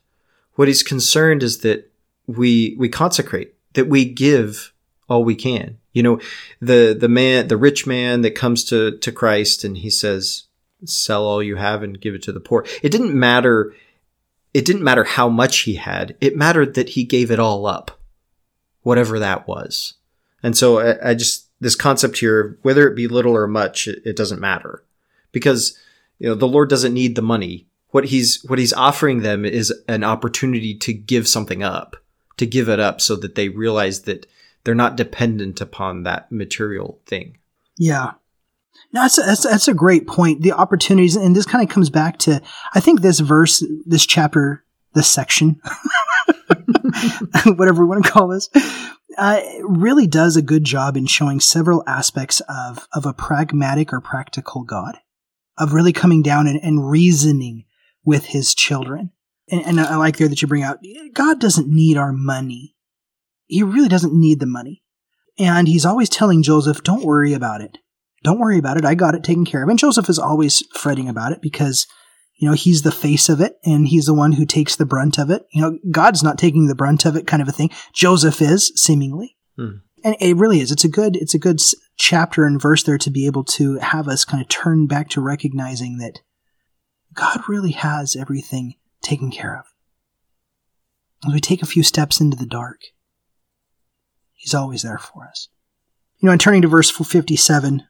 What 0.54 0.68
he's 0.68 0.82
concerned 0.82 1.42
is 1.42 1.58
that 1.58 1.90
we, 2.26 2.76
we 2.78 2.88
consecrate, 2.88 3.54
that 3.74 3.88
we 3.88 4.04
give 4.04 4.72
all 5.08 5.24
we 5.24 5.34
can. 5.34 5.78
You 5.92 6.02
know, 6.02 6.20
the 6.60 6.96
the 6.98 7.08
man, 7.08 7.48
the 7.48 7.56
rich 7.56 7.86
man 7.86 8.20
that 8.22 8.32
comes 8.32 8.62
to 8.64 8.98
to 8.98 9.10
Christ 9.10 9.64
and 9.64 9.78
he 9.78 9.90
says, 9.90 10.44
"Sell 10.84 11.24
all 11.24 11.42
you 11.42 11.56
have 11.56 11.82
and 11.82 12.00
give 12.00 12.14
it 12.14 12.22
to 12.22 12.32
the 12.32 12.40
poor." 12.40 12.64
It 12.82 12.90
didn't 12.90 13.14
matter. 13.14 13.74
It 14.54 14.64
didn't 14.64 14.84
matter 14.84 15.04
how 15.04 15.28
much 15.28 15.60
he 15.60 15.74
had. 15.74 16.16
It 16.20 16.36
mattered 16.36 16.74
that 16.74 16.90
he 16.90 17.04
gave 17.04 17.30
it 17.30 17.40
all 17.40 17.66
up, 17.66 17.98
whatever 18.82 19.18
that 19.18 19.48
was. 19.48 19.94
And 20.42 20.56
so 20.56 20.78
I, 20.78 21.10
I 21.10 21.14
just 21.14 21.48
this 21.60 21.74
concept 21.74 22.18
here, 22.18 22.58
whether 22.62 22.88
it 22.88 22.94
be 22.94 23.08
little 23.08 23.36
or 23.36 23.48
much, 23.48 23.88
it, 23.88 24.02
it 24.04 24.16
doesn't 24.16 24.40
matter, 24.40 24.84
because 25.32 25.78
you 26.18 26.28
know 26.28 26.34
the 26.34 26.48
Lord 26.48 26.68
doesn't 26.68 26.94
need 26.94 27.16
the 27.16 27.22
money. 27.22 27.66
What 27.90 28.06
he's 28.06 28.44
what 28.44 28.58
he's 28.58 28.72
offering 28.72 29.20
them 29.20 29.44
is 29.44 29.72
an 29.88 30.04
opportunity 30.04 30.76
to 30.78 30.92
give 30.92 31.26
something 31.26 31.62
up, 31.62 31.96
to 32.36 32.46
give 32.46 32.68
it 32.68 32.80
up, 32.80 33.00
so 33.00 33.16
that 33.16 33.34
they 33.34 33.48
realize 33.48 34.02
that 34.02 34.26
they're 34.64 34.74
not 34.74 34.96
dependent 34.96 35.60
upon 35.60 36.02
that 36.02 36.30
material 36.30 37.00
thing. 37.06 37.38
Yeah. 37.78 38.12
No, 38.92 39.02
that's 39.02 39.18
a, 39.18 39.22
that's, 39.22 39.42
that's 39.44 39.68
a 39.68 39.74
great 39.74 40.06
point. 40.06 40.42
The 40.42 40.52
opportunities, 40.52 41.16
and 41.16 41.34
this 41.34 41.46
kind 41.46 41.62
of 41.62 41.72
comes 41.72 41.90
back 41.90 42.18
to, 42.20 42.40
I 42.74 42.80
think 42.80 43.00
this 43.00 43.20
verse, 43.20 43.64
this 43.84 44.06
chapter, 44.06 44.64
this 44.94 45.08
section, 45.08 45.60
whatever 47.46 47.82
we 47.82 47.88
want 47.88 48.04
to 48.04 48.10
call 48.10 48.28
this, 48.28 48.48
uh, 49.18 49.40
really 49.62 50.06
does 50.06 50.36
a 50.36 50.42
good 50.42 50.64
job 50.64 50.96
in 50.96 51.06
showing 51.06 51.40
several 51.40 51.82
aspects 51.86 52.40
of, 52.48 52.86
of 52.92 53.04
a 53.04 53.12
pragmatic 53.12 53.92
or 53.92 54.00
practical 54.00 54.62
God, 54.64 54.96
of 55.58 55.72
really 55.72 55.92
coming 55.92 56.22
down 56.22 56.46
and, 56.46 56.60
and 56.62 56.88
reasoning 56.88 57.64
with 58.04 58.26
his 58.26 58.54
children. 58.54 59.10
And, 59.50 59.64
and 59.64 59.80
I 59.80 59.96
like 59.96 60.16
there 60.16 60.28
that 60.28 60.40
you 60.40 60.48
bring 60.48 60.62
out, 60.62 60.78
God 61.14 61.40
doesn't 61.40 61.68
need 61.68 61.96
our 61.96 62.12
money 62.12 62.76
he 63.48 63.62
really 63.62 63.88
doesn't 63.88 64.12
need 64.12 64.38
the 64.38 64.46
money. 64.46 64.82
And 65.38 65.66
he's 65.66 65.84
always 65.84 66.08
telling 66.08 66.42
Joseph, 66.42 66.82
don't 66.82 67.04
worry 67.04 67.32
about 67.32 67.60
it. 67.60 67.78
Don't 68.22 68.38
worry 68.38 68.58
about 68.58 68.76
it. 68.76 68.84
I 68.84 68.94
got 68.94 69.14
it 69.14 69.24
taken 69.24 69.44
care 69.44 69.62
of. 69.62 69.68
And 69.68 69.78
Joseph 69.78 70.08
is 70.08 70.18
always 70.18 70.62
fretting 70.74 71.08
about 71.08 71.32
it 71.32 71.40
because, 71.40 71.86
you 72.36 72.48
know, 72.48 72.54
he's 72.54 72.82
the 72.82 72.92
face 72.92 73.28
of 73.28 73.40
it 73.40 73.54
and 73.64 73.88
he's 73.88 74.06
the 74.06 74.14
one 74.14 74.32
who 74.32 74.44
takes 74.44 74.76
the 74.76 74.86
brunt 74.86 75.18
of 75.18 75.30
it. 75.30 75.46
You 75.52 75.62
know, 75.62 75.78
God's 75.90 76.22
not 76.22 76.38
taking 76.38 76.66
the 76.66 76.74
brunt 76.74 77.04
of 77.04 77.16
it 77.16 77.26
kind 77.26 77.40
of 77.40 77.48
a 77.48 77.52
thing. 77.52 77.70
Joseph 77.94 78.42
is 78.42 78.72
seemingly. 78.74 79.36
Hmm. 79.56 79.78
And 80.04 80.16
it 80.20 80.36
really 80.36 80.60
is. 80.60 80.70
It's 80.70 80.84
a 80.84 80.88
good, 80.88 81.16
it's 81.16 81.34
a 81.34 81.38
good 81.38 81.60
chapter 81.98 82.44
and 82.44 82.60
verse 82.60 82.84
there 82.84 82.98
to 82.98 83.10
be 83.10 83.26
able 83.26 83.44
to 83.44 83.74
have 83.78 84.08
us 84.08 84.24
kind 84.24 84.40
of 84.40 84.48
turn 84.48 84.86
back 84.86 85.08
to 85.10 85.20
recognizing 85.20 85.98
that 85.98 86.20
God 87.12 87.40
really 87.48 87.72
has 87.72 88.16
everything 88.16 88.74
taken 89.02 89.30
care 89.30 89.58
of. 89.58 89.64
As 91.26 91.34
we 91.34 91.40
take 91.40 91.62
a 91.62 91.66
few 91.66 91.82
steps 91.82 92.20
into 92.20 92.36
the 92.36 92.46
dark, 92.46 92.80
He's 94.34 94.54
always 94.54 94.82
there 94.82 94.98
for 94.98 95.26
us. 95.26 95.48
You 96.18 96.26
know, 96.26 96.32
and 96.32 96.40
turning 96.40 96.62
to 96.62 96.68
verse 96.68 96.90
57, 96.90 97.82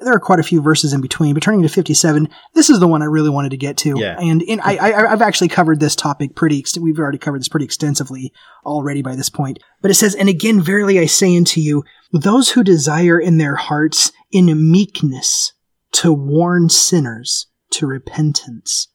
there 0.00 0.14
are 0.14 0.20
quite 0.20 0.40
a 0.40 0.44
few 0.44 0.60
verses 0.60 0.92
in 0.92 1.00
between, 1.00 1.34
but 1.34 1.42
turning 1.42 1.62
to 1.62 1.68
57, 1.68 2.28
this 2.54 2.70
is 2.70 2.80
the 2.80 2.88
one 2.88 3.02
I 3.02 3.06
really 3.06 3.30
wanted 3.30 3.50
to 3.50 3.56
get 3.56 3.76
to. 3.78 3.94
Yeah. 3.98 4.18
And 4.18 4.42
in, 4.42 4.60
I, 4.60 4.78
I, 4.78 5.08
have 5.10 5.22
actually 5.22 5.48
covered 5.48 5.80
this 5.80 5.94
topic 5.94 6.34
pretty, 6.34 6.64
we've 6.80 6.98
already 6.98 7.18
covered 7.18 7.40
this 7.40 7.48
pretty 7.48 7.64
extensively 7.64 8.32
already 8.64 9.02
by 9.02 9.14
this 9.16 9.30
point. 9.30 9.58
But 9.80 9.90
it 9.90 9.94
says, 9.94 10.14
And 10.14 10.28
again, 10.28 10.60
verily 10.60 10.98
I 10.98 11.06
say 11.06 11.36
unto 11.36 11.60
you, 11.60 11.84
those 12.12 12.50
who 12.50 12.64
desire 12.64 13.18
in 13.18 13.38
their 13.38 13.56
hearts 13.56 14.12
in 14.30 14.70
meekness 14.70 15.52
to 15.92 16.12
warn 16.12 16.68
sinners 16.68 17.46
to 17.70 17.86
repentance, 17.86 18.88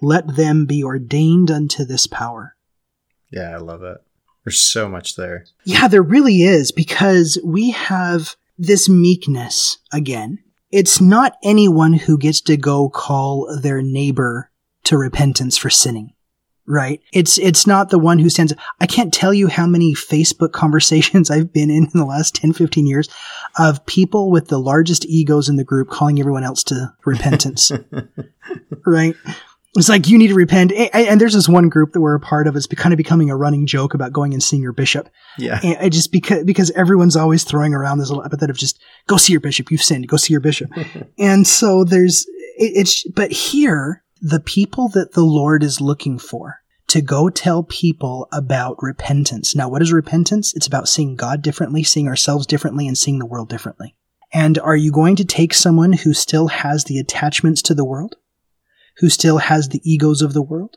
let 0.00 0.36
them 0.36 0.66
be 0.66 0.82
ordained 0.82 1.50
unto 1.50 1.84
this 1.84 2.06
power. 2.06 2.56
Yeah, 3.30 3.50
I 3.50 3.56
love 3.56 3.82
it. 3.82 3.98
There's 4.44 4.60
so 4.60 4.88
much 4.88 5.16
there. 5.16 5.46
Yeah, 5.64 5.88
there 5.88 6.02
really 6.02 6.42
is 6.42 6.70
because 6.70 7.38
we 7.42 7.70
have 7.70 8.36
this 8.58 8.88
meekness 8.88 9.78
again. 9.92 10.38
It's 10.70 11.00
not 11.00 11.36
anyone 11.42 11.92
who 11.92 12.18
gets 12.18 12.40
to 12.42 12.56
go 12.56 12.88
call 12.88 13.58
their 13.60 13.80
neighbor 13.80 14.50
to 14.84 14.98
repentance 14.98 15.56
for 15.56 15.70
sinning. 15.70 16.12
Right? 16.66 17.02
It's 17.12 17.36
it's 17.38 17.66
not 17.66 17.90
the 17.90 17.98
one 17.98 18.18
who 18.18 18.30
stands 18.30 18.54
I 18.80 18.86
can't 18.86 19.12
tell 19.12 19.34
you 19.34 19.48
how 19.48 19.66
many 19.66 19.94
Facebook 19.94 20.52
conversations 20.52 21.30
I've 21.30 21.52
been 21.52 21.68
in 21.68 21.84
in 21.84 21.90
the 21.98 22.06
last 22.06 22.34
10 22.36 22.54
15 22.54 22.86
years 22.86 23.08
of 23.58 23.84
people 23.84 24.30
with 24.30 24.48
the 24.48 24.58
largest 24.58 25.04
egos 25.04 25.50
in 25.50 25.56
the 25.56 25.64
group 25.64 25.90
calling 25.90 26.18
everyone 26.18 26.42
else 26.42 26.64
to 26.64 26.94
repentance. 27.04 27.70
right? 28.86 29.14
It's 29.76 29.88
like 29.88 30.08
you 30.08 30.18
need 30.18 30.28
to 30.28 30.34
repent. 30.34 30.72
And 30.72 31.20
there's 31.20 31.34
this 31.34 31.48
one 31.48 31.68
group 31.68 31.92
that 31.92 32.00
we're 32.00 32.14
a 32.14 32.20
part 32.20 32.46
of. 32.46 32.54
It's 32.54 32.66
kind 32.66 32.92
of 32.92 32.96
becoming 32.96 33.30
a 33.30 33.36
running 33.36 33.66
joke 33.66 33.94
about 33.94 34.12
going 34.12 34.32
and 34.32 34.42
seeing 34.42 34.62
your 34.62 34.72
bishop. 34.72 35.08
Yeah. 35.38 35.60
And 35.62 35.92
just 35.92 36.12
because 36.12 36.44
because 36.44 36.70
everyone's 36.72 37.16
always 37.16 37.44
throwing 37.44 37.74
around 37.74 37.98
this 37.98 38.08
little 38.08 38.24
epithet 38.24 38.50
of 38.50 38.56
just 38.56 38.80
go 39.06 39.16
see 39.16 39.32
your 39.32 39.40
bishop. 39.40 39.70
You've 39.70 39.82
sinned. 39.82 40.06
Go 40.08 40.16
see 40.16 40.32
your 40.32 40.40
bishop. 40.40 40.70
and 41.18 41.46
so 41.46 41.84
there's 41.84 42.26
it's 42.56 43.08
but 43.10 43.32
here 43.32 44.04
the 44.20 44.40
people 44.40 44.88
that 44.90 45.12
the 45.12 45.24
Lord 45.24 45.62
is 45.62 45.80
looking 45.80 46.18
for 46.18 46.60
to 46.86 47.00
go 47.00 47.28
tell 47.28 47.62
people 47.62 48.28
about 48.32 48.76
repentance. 48.80 49.56
Now, 49.56 49.68
what 49.68 49.82
is 49.82 49.92
repentance? 49.92 50.54
It's 50.54 50.66
about 50.66 50.88
seeing 50.88 51.16
God 51.16 51.42
differently, 51.42 51.82
seeing 51.82 52.08
ourselves 52.08 52.46
differently, 52.46 52.86
and 52.86 52.96
seeing 52.96 53.18
the 53.18 53.26
world 53.26 53.48
differently. 53.48 53.96
And 54.32 54.58
are 54.58 54.76
you 54.76 54.92
going 54.92 55.16
to 55.16 55.24
take 55.24 55.54
someone 55.54 55.92
who 55.92 56.12
still 56.12 56.48
has 56.48 56.84
the 56.84 56.98
attachments 56.98 57.62
to 57.62 57.74
the 57.74 57.84
world? 57.84 58.16
Who 58.98 59.08
still 59.08 59.38
has 59.38 59.68
the 59.68 59.80
egos 59.84 60.22
of 60.22 60.32
the 60.32 60.42
world, 60.42 60.76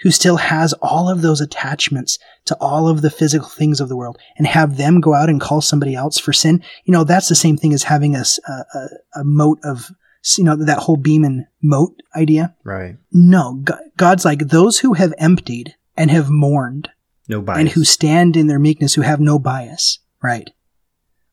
who 0.00 0.10
still 0.10 0.36
has 0.36 0.72
all 0.74 1.08
of 1.08 1.22
those 1.22 1.40
attachments 1.40 2.18
to 2.44 2.56
all 2.60 2.88
of 2.88 3.02
the 3.02 3.10
physical 3.10 3.48
things 3.48 3.80
of 3.80 3.88
the 3.88 3.96
world 3.96 4.18
and 4.36 4.46
have 4.46 4.76
them 4.76 5.00
go 5.00 5.14
out 5.14 5.28
and 5.28 5.40
call 5.40 5.60
somebody 5.60 5.94
else 5.94 6.18
for 6.18 6.32
sin. 6.32 6.62
You 6.84 6.92
know, 6.92 7.04
that's 7.04 7.28
the 7.28 7.34
same 7.34 7.56
thing 7.56 7.72
as 7.72 7.84
having 7.84 8.16
a, 8.16 8.24
a, 8.48 8.86
a 9.20 9.24
mote 9.24 9.60
of, 9.64 9.90
you 10.36 10.44
know, 10.44 10.56
that 10.56 10.78
whole 10.78 10.96
Beeman 10.96 11.46
moat 11.62 12.02
idea. 12.16 12.54
Right. 12.64 12.96
No, 13.12 13.62
God's 13.96 14.24
like 14.24 14.40
those 14.40 14.78
who 14.78 14.94
have 14.94 15.14
emptied 15.18 15.74
and 15.96 16.10
have 16.10 16.30
mourned. 16.30 16.90
No 17.28 17.40
bias. 17.40 17.60
And 17.60 17.68
who 17.68 17.84
stand 17.84 18.36
in 18.36 18.48
their 18.48 18.58
meekness, 18.58 18.94
who 18.94 19.02
have 19.02 19.20
no 19.20 19.38
bias. 19.38 20.00
Right 20.22 20.50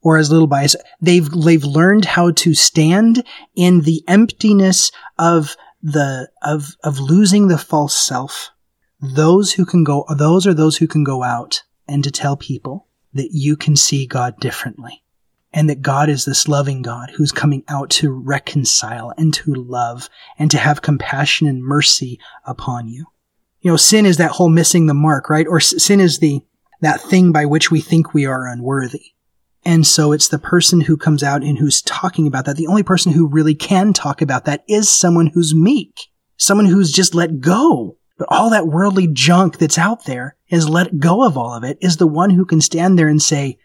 or 0.02 0.18
as 0.18 0.32
little 0.32 0.48
bias. 0.48 0.76
They've, 1.02 1.30
they've 1.30 1.64
learned 1.64 2.06
how 2.06 2.32
to 2.32 2.54
stand 2.54 3.24
in 3.56 3.82
the 3.82 4.04
emptiness 4.08 4.92
of 5.18 5.58
the 5.82 6.30
of 6.42 6.76
of 6.84 7.00
losing 7.00 7.48
the 7.48 7.58
false 7.58 7.96
self 7.96 8.52
those 9.02 9.54
who 9.54 9.66
can 9.66 9.84
go 9.84 10.06
those 10.18 10.46
are 10.46 10.54
those 10.54 10.78
who 10.78 10.88
can 10.88 11.04
go 11.04 11.24
out 11.24 11.64
and 11.88 12.04
to 12.04 12.12
tell 12.12 12.36
people 12.36 12.88
that 13.14 13.30
you 13.32 13.56
can 13.56 13.76
see 13.76 14.06
God 14.06 14.40
differently 14.40 15.04
and 15.52 15.70
that 15.70 15.82
God 15.82 16.10
is 16.10 16.26
this 16.26 16.48
loving 16.48 16.82
God 16.82 17.12
who's 17.16 17.32
coming 17.32 17.64
out 17.68 17.90
to 17.92 18.12
reconcile 18.12 19.14
and 19.18 19.34
to 19.36 19.54
love 19.54 20.10
and 20.38 20.52
to 20.52 20.58
have 20.58 20.82
compassion 20.82 21.48
and 21.48 21.64
mercy 21.64 22.20
upon 22.46 22.88
you. 22.88 23.06
You 23.62 23.72
know, 23.72 23.78
sin 23.78 24.06
is 24.06 24.18
that 24.18 24.32
whole 24.32 24.50
missing 24.50 24.86
the 24.86 24.94
mark, 24.94 25.30
right? 25.30 25.48
Or 25.48 25.60
sin 25.60 26.00
is 26.00 26.20
the, 26.20 26.42
that 26.82 27.02
thing 27.02 27.32
by 27.32 27.46
which 27.46 27.72
we 27.72 27.82
think 27.82 28.14
we 28.14 28.26
are 28.26 28.48
unworthy. 28.48 29.14
And 29.70 29.86
so 29.86 30.14
it's 30.14 30.30
the 30.30 30.40
person 30.40 30.82
who 30.82 30.98
comes 30.98 31.22
out 31.22 31.44
and 31.44 31.56
who's 31.56 31.84
talking 31.84 32.26
about 32.26 32.46
that. 32.46 32.56
The 32.56 32.66
only 32.66 32.82
person 32.82 33.12
who 33.12 33.28
really 33.28 33.54
can 33.54 33.94
talk 33.94 34.20
about 34.20 34.46
that 34.46 34.64
is 34.68 34.90
someone 34.90 35.28
who's 35.28 35.54
meek, 35.54 36.08
someone 36.38 36.66
who's 36.66 36.92
just 36.92 37.14
let 37.14 37.40
go. 37.40 37.96
But 38.18 38.30
all 38.32 38.50
that 38.50 38.66
worldly 38.66 39.08
junk 39.14 39.60
that's 39.60 39.78
out 39.78 40.06
there 40.06 40.36
is 40.50 40.68
let 40.68 40.98
go 40.98 41.24
of 41.24 41.38
all 41.38 41.54
of 41.54 41.64
it 41.64 41.78
is 41.82 41.98
the 41.98 42.08
one 42.08 42.32
who 42.32 42.46
can 42.46 42.62
stand 42.62 42.98
there 42.98 43.08
and 43.08 43.22
say, 43.22 43.60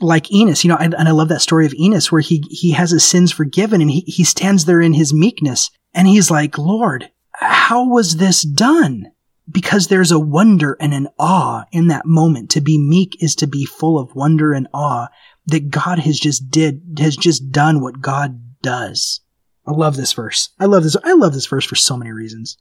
like 0.00 0.30
Enos, 0.30 0.62
you 0.62 0.68
know, 0.68 0.76
and, 0.76 0.94
and 0.94 1.08
I 1.08 1.10
love 1.10 1.30
that 1.30 1.42
story 1.42 1.66
of 1.66 1.74
Enos 1.74 2.12
where 2.12 2.20
he, 2.20 2.44
he 2.48 2.70
has 2.70 2.92
his 2.92 3.04
sins 3.04 3.32
forgiven 3.32 3.80
and 3.80 3.90
he, 3.90 4.02
he 4.06 4.22
stands 4.22 4.66
there 4.66 4.80
in 4.80 4.92
his 4.92 5.12
meekness 5.12 5.68
and 5.94 6.06
he's 6.06 6.30
like, 6.30 6.56
Lord, 6.58 7.10
how 7.32 7.88
was 7.88 8.18
this 8.18 8.42
done? 8.42 9.10
Because 9.50 9.86
there's 9.86 10.12
a 10.12 10.18
wonder 10.18 10.76
and 10.80 10.92
an 10.92 11.08
awe 11.18 11.64
in 11.72 11.88
that 11.88 12.06
moment. 12.06 12.50
To 12.50 12.60
be 12.60 12.78
meek 12.78 13.22
is 13.22 13.34
to 13.36 13.46
be 13.46 13.64
full 13.64 13.98
of 13.98 14.14
wonder 14.14 14.52
and 14.52 14.68
awe 14.74 15.08
that 15.46 15.70
God 15.70 15.98
has 16.00 16.18
just 16.18 16.50
did, 16.50 16.98
has 16.98 17.16
just 17.16 17.50
done 17.50 17.80
what 17.80 18.00
God 18.00 18.40
does. 18.62 19.20
I 19.66 19.72
love 19.72 19.96
this 19.96 20.12
verse. 20.12 20.50
I 20.58 20.66
love 20.66 20.82
this. 20.82 20.96
I 21.02 21.12
love 21.14 21.34
this 21.34 21.46
verse 21.46 21.64
for 21.64 21.76
so 21.76 21.96
many 21.96 22.10
reasons. 22.10 22.58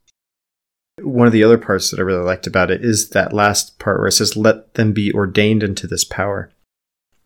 One 1.02 1.28
of 1.28 1.34
the 1.34 1.44
other 1.44 1.58
parts 1.58 1.92
that 1.92 2.00
I 2.00 2.04
really 2.04 2.24
liked 2.24 2.48
about 2.48 2.72
it 2.72 2.84
is 2.84 3.10
that 3.10 3.34
last 3.34 3.78
part 3.80 4.00
where 4.00 4.08
it 4.08 4.14
says, 4.14 4.36
let 4.36 4.74
them 4.74 4.94
be 4.94 5.14
ordained 5.14 5.64
into 5.64 5.88
this 5.88 6.04
power. 6.04 6.52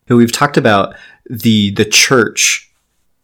And 0.07 0.17
we've 0.17 0.31
talked 0.31 0.57
about 0.57 0.95
the, 1.29 1.71
the 1.71 1.85
church, 1.85 2.69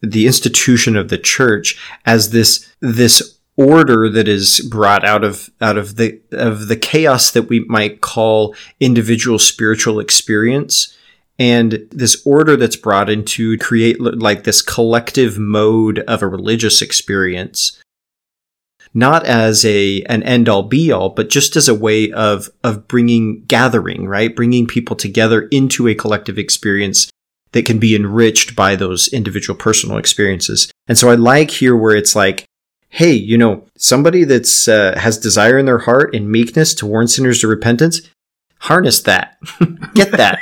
the 0.02 0.26
institution 0.26 0.96
of 0.96 1.10
the 1.10 1.18
church 1.18 1.78
as 2.06 2.30
this, 2.30 2.72
this 2.80 3.37
order 3.58 4.08
that 4.10 4.28
is 4.28 4.60
brought 4.70 5.04
out 5.04 5.24
of 5.24 5.50
out 5.60 5.78
of 5.78 5.96
the 5.96 6.20
of 6.32 6.68
the 6.68 6.78
chaos 6.78 7.32
that 7.32 7.50
we 7.50 7.62
might 7.62 8.02
call 8.02 8.56
individual 8.80 9.40
spiritual 9.40 10.00
experience 10.00 10.96
and 11.40 11.88
this 11.92 12.22
order 12.26 12.56
that's 12.56 12.76
brought 12.76 13.10
into 13.10 13.58
create 13.58 14.00
like 14.00 14.44
this 14.44 14.62
collective 14.62 15.38
mode 15.38 16.00
of 16.00 16.22
a 16.22 16.28
religious 16.28 16.82
experience 16.82 17.82
not 18.94 19.26
as 19.26 19.64
a 19.66 20.02
an 20.04 20.24
end 20.24 20.50
all 20.50 20.64
be 20.64 20.92
all, 20.92 21.10
but 21.10 21.30
just 21.30 21.56
as 21.56 21.68
a 21.68 21.76
way 21.76 22.12
of 22.12 22.50
of 22.64 22.88
bringing 22.88 23.44
gathering, 23.46 24.08
right? 24.08 24.36
Bringing 24.36 24.66
people 24.66 24.96
together 24.96 25.44
into 25.52 25.88
a 25.88 25.94
collective 25.94 26.40
experience 26.40 27.08
that 27.52 27.66
can 27.66 27.78
be 27.78 27.96
enriched 27.96 28.56
by 28.56 28.76
those 28.76 29.08
individual 29.10 29.58
personal 29.58 29.98
experiences. 29.98 30.72
And 30.88 30.98
so 30.98 31.10
I 31.10 31.16
like 31.16 31.52
here 31.52 31.76
where 31.76 31.96
it's 31.96 32.16
like, 32.16 32.46
hey, 32.90 33.12
you 33.12 33.38
know, 33.38 33.66
somebody 33.78 34.24
that's 34.24 34.68
uh, 34.68 34.98
has 34.98 35.18
desire 35.18 35.58
in 35.58 35.66
their 35.66 35.80
heart 35.80 36.16
and 36.16 36.32
meekness 36.32 36.74
to 36.76 36.86
warn 36.86 37.08
sinners 37.08 37.42
to 37.42 37.48
repentance, 37.48 38.02
harness 38.60 39.02
that, 39.02 39.38
get 39.94 40.12
that. 40.12 40.40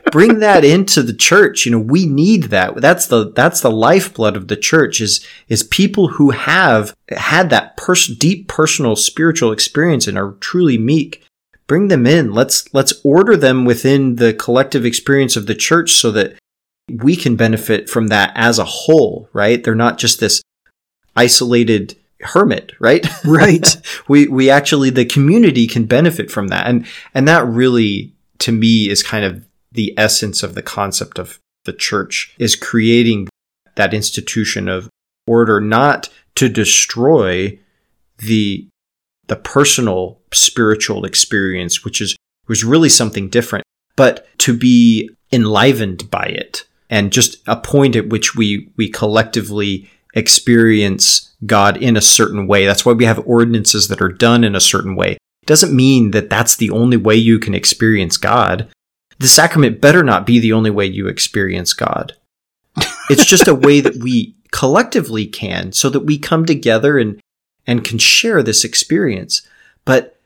bring 0.12 0.38
that 0.38 0.64
into 0.64 1.02
the 1.02 1.14
church. 1.14 1.66
You 1.66 1.72
know, 1.72 1.78
we 1.78 2.06
need 2.06 2.44
that. 2.44 2.76
That's 2.76 3.06
the, 3.06 3.30
that's 3.32 3.60
the 3.60 3.70
lifeblood 3.70 4.36
of 4.36 4.48
the 4.48 4.56
church 4.56 5.00
is, 5.00 5.24
is 5.48 5.62
people 5.62 6.08
who 6.08 6.30
have 6.30 6.94
had 7.10 7.50
that 7.50 7.76
pers- 7.76 8.06
deep 8.06 8.48
personal 8.48 8.96
spiritual 8.96 9.52
experience 9.52 10.06
and 10.06 10.18
are 10.18 10.32
truly 10.40 10.78
meek. 10.78 11.24
Bring 11.66 11.88
them 11.88 12.06
in. 12.06 12.32
Let's, 12.32 12.72
let's 12.72 12.94
order 13.04 13.36
them 13.36 13.66
within 13.66 14.16
the 14.16 14.32
collective 14.32 14.86
experience 14.86 15.36
of 15.36 15.46
the 15.46 15.54
church 15.54 15.92
so 15.92 16.10
that 16.12 16.38
we 16.90 17.14
can 17.14 17.36
benefit 17.36 17.90
from 17.90 18.06
that 18.06 18.32
as 18.34 18.58
a 18.58 18.64
whole, 18.64 19.28
right? 19.34 19.62
They're 19.62 19.74
not 19.74 19.98
just 19.98 20.18
this 20.18 20.42
isolated 21.18 21.96
hermit, 22.20 22.72
right? 22.78 23.06
Right. 23.24 23.76
we, 24.08 24.28
we 24.28 24.48
actually, 24.50 24.90
the 24.90 25.04
community 25.04 25.66
can 25.66 25.84
benefit 25.84 26.30
from 26.30 26.48
that. 26.48 26.66
And, 26.66 26.86
and 27.12 27.26
that 27.26 27.44
really, 27.46 28.12
to 28.38 28.52
me, 28.52 28.88
is 28.88 29.02
kind 29.02 29.24
of 29.24 29.44
the 29.72 29.92
essence 29.98 30.42
of 30.42 30.54
the 30.54 30.62
concept 30.62 31.18
of 31.18 31.38
the 31.64 31.72
church 31.72 32.34
is 32.38 32.56
creating 32.56 33.28
that 33.74 33.92
institution 33.92 34.68
of 34.68 34.88
order, 35.26 35.60
not 35.60 36.08
to 36.36 36.48
destroy 36.48 37.58
the, 38.18 38.68
the 39.26 39.36
personal 39.36 40.20
spiritual 40.32 41.04
experience, 41.04 41.84
which 41.84 42.00
is, 42.00 42.16
was 42.46 42.64
really 42.64 42.88
something 42.88 43.28
different, 43.28 43.64
but 43.96 44.26
to 44.38 44.56
be 44.56 45.10
enlivened 45.32 46.10
by 46.10 46.24
it 46.24 46.64
and 46.88 47.12
just 47.12 47.36
a 47.46 47.56
point 47.56 47.96
at 47.96 48.08
which 48.08 48.34
we, 48.34 48.70
we 48.76 48.88
collectively 48.88 49.90
experience 50.18 51.34
God 51.46 51.76
in 51.78 51.96
a 51.96 52.02
certain 52.02 52.46
way. 52.46 52.66
That's 52.66 52.84
why 52.84 52.92
we 52.92 53.06
have 53.06 53.26
ordinances 53.26 53.88
that 53.88 54.02
are 54.02 54.12
done 54.12 54.44
in 54.44 54.54
a 54.54 54.60
certain 54.60 54.96
way. 54.96 55.12
It 55.12 55.46
doesn't 55.46 55.74
mean 55.74 56.10
that 56.10 56.28
that's 56.28 56.56
the 56.56 56.70
only 56.70 56.96
way 56.96 57.14
you 57.14 57.38
can 57.38 57.54
experience 57.54 58.16
God 58.16 58.68
the 59.18 59.28
sacrament 59.28 59.80
better 59.80 60.02
not 60.02 60.26
be 60.26 60.38
the 60.38 60.52
only 60.52 60.70
way 60.70 60.86
you 60.86 61.08
experience 61.08 61.72
God. 61.72 62.14
It's 63.10 63.24
just 63.24 63.48
a 63.48 63.54
way 63.54 63.80
that 63.80 63.96
we 63.96 64.36
collectively 64.52 65.26
can 65.26 65.72
so 65.72 65.90
that 65.90 66.00
we 66.00 66.18
come 66.18 66.46
together 66.46 66.98
and, 66.98 67.20
and 67.66 67.84
can 67.84 67.98
share 67.98 68.42
this 68.42 68.64
experience. 68.64 69.42
But 69.84 70.20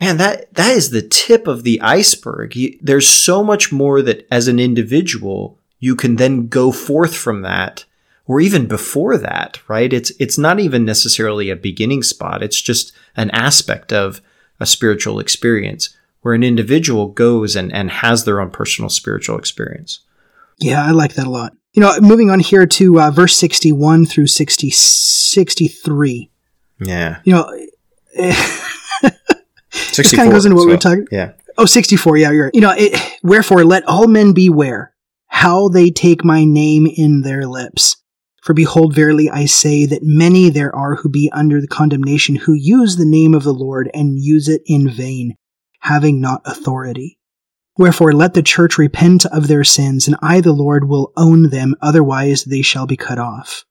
man, 0.00 0.16
that, 0.16 0.54
that 0.54 0.74
is 0.74 0.90
the 0.90 1.02
tip 1.02 1.46
of 1.46 1.62
the 1.62 1.80
iceberg. 1.80 2.56
There's 2.80 3.08
so 3.08 3.44
much 3.44 3.72
more 3.72 4.02
that 4.02 4.26
as 4.30 4.48
an 4.48 4.58
individual, 4.58 5.58
you 5.78 5.94
can 5.94 6.16
then 6.16 6.48
go 6.48 6.72
forth 6.72 7.14
from 7.14 7.42
that 7.42 7.84
or 8.26 8.40
even 8.40 8.66
before 8.66 9.18
that, 9.18 9.60
right? 9.68 9.92
It's, 9.92 10.12
it's 10.20 10.38
not 10.38 10.60
even 10.60 10.84
necessarily 10.84 11.50
a 11.50 11.56
beginning 11.56 12.02
spot. 12.02 12.42
It's 12.42 12.60
just 12.60 12.92
an 13.16 13.30
aspect 13.30 13.92
of 13.92 14.20
a 14.60 14.66
spiritual 14.66 15.18
experience 15.18 15.96
where 16.20 16.34
an 16.34 16.42
individual 16.42 17.08
goes 17.08 17.56
and, 17.56 17.72
and 17.72 17.90
has 17.90 18.24
their 18.24 18.40
own 18.40 18.50
personal 18.50 18.88
spiritual 18.88 19.38
experience. 19.38 20.00
Yeah, 20.60 20.84
I 20.84 20.92
like 20.92 21.14
that 21.14 21.26
a 21.26 21.30
lot. 21.30 21.54
You 21.72 21.80
know, 21.80 21.98
moving 22.00 22.30
on 22.30 22.38
here 22.38 22.66
to 22.66 23.00
uh, 23.00 23.10
verse 23.10 23.34
61 23.36 24.06
through 24.06 24.28
60, 24.28 24.70
63. 24.70 26.30
Yeah. 26.80 27.18
You 27.24 27.32
know, 27.32 27.66
this 28.14 30.14
kind 30.14 30.28
of 30.28 30.34
goes 30.34 30.44
into 30.44 30.56
what 30.56 30.66
we 30.66 30.72
were 30.72 30.78
talking. 30.78 31.06
Yeah. 31.10 31.32
Oh, 31.58 31.66
64. 31.66 32.16
Yeah, 32.16 32.30
you're 32.30 32.44
right. 32.44 32.54
You 32.54 32.60
know, 32.60 32.74
it, 32.76 33.18
wherefore 33.22 33.64
let 33.64 33.86
all 33.88 34.06
men 34.06 34.32
beware 34.32 34.94
how 35.26 35.68
they 35.68 35.90
take 35.90 36.24
my 36.24 36.44
name 36.44 36.86
in 36.86 37.22
their 37.22 37.46
lips. 37.46 37.96
For 38.42 38.54
behold, 38.54 38.94
verily 38.94 39.30
I 39.30 39.46
say 39.46 39.86
that 39.86 40.02
many 40.02 40.50
there 40.50 40.74
are 40.74 40.96
who 40.96 41.08
be 41.08 41.30
under 41.32 41.60
the 41.60 41.68
condemnation 41.68 42.34
who 42.34 42.54
use 42.54 42.96
the 42.96 43.06
name 43.06 43.34
of 43.34 43.44
the 43.44 43.54
Lord 43.54 43.88
and 43.94 44.18
use 44.18 44.48
it 44.48 44.62
in 44.66 44.90
vain 44.90 45.36
having 45.82 46.20
not 46.20 46.42
authority. 46.44 47.18
Wherefore 47.76 48.12
let 48.12 48.34
the 48.34 48.42
church 48.42 48.78
repent 48.78 49.26
of 49.26 49.48
their 49.48 49.64
sins, 49.64 50.06
and 50.06 50.16
I 50.22 50.40
the 50.40 50.52
Lord 50.52 50.88
will 50.88 51.12
own 51.16 51.50
them, 51.50 51.74
otherwise 51.80 52.44
they 52.44 52.62
shall 52.62 52.86
be 52.86 52.96
cut 52.96 53.18
off. 53.18 53.64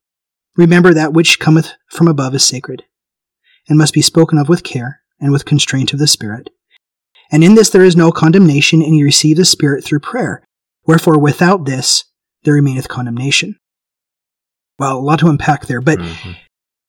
Remember 0.58 0.94
that 0.94 1.14
which 1.14 1.40
cometh 1.40 1.72
from 1.90 2.08
above 2.08 2.36
is 2.36 2.44
sacred, 2.44 2.84
and 3.70 3.78
must 3.78 3.94
be 3.94 4.02
spoken 4.02 4.38
of 4.38 4.50
with 4.50 4.64
care, 4.64 5.02
and 5.20 5.32
with 5.32 5.46
constraint 5.46 5.94
of 5.94 6.00
the 6.00 6.08
Spirit. 6.08 6.50
And 7.32 7.44
in 7.44 7.56
this 7.56 7.70
there 7.70 7.86
is 7.86 7.96
no 7.96 8.12
condemnation, 8.12 8.82
and 8.82 8.96
ye 8.96 9.04
receive 9.04 9.38
the 9.38 9.46
Spirit 9.46 9.84
through 9.84 10.00
prayer. 10.00 10.44
Wherefore 10.86 11.20
without 11.20 11.66
this 11.66 12.06
there 12.44 12.56
remaineth 12.56 12.90
condemnation. 12.90 13.56
Well, 14.82 14.98
a 14.98 15.00
lot 15.00 15.20
to 15.20 15.28
unpack 15.28 15.68
there, 15.68 15.80
but 15.80 16.00
mm-hmm. 16.00 16.32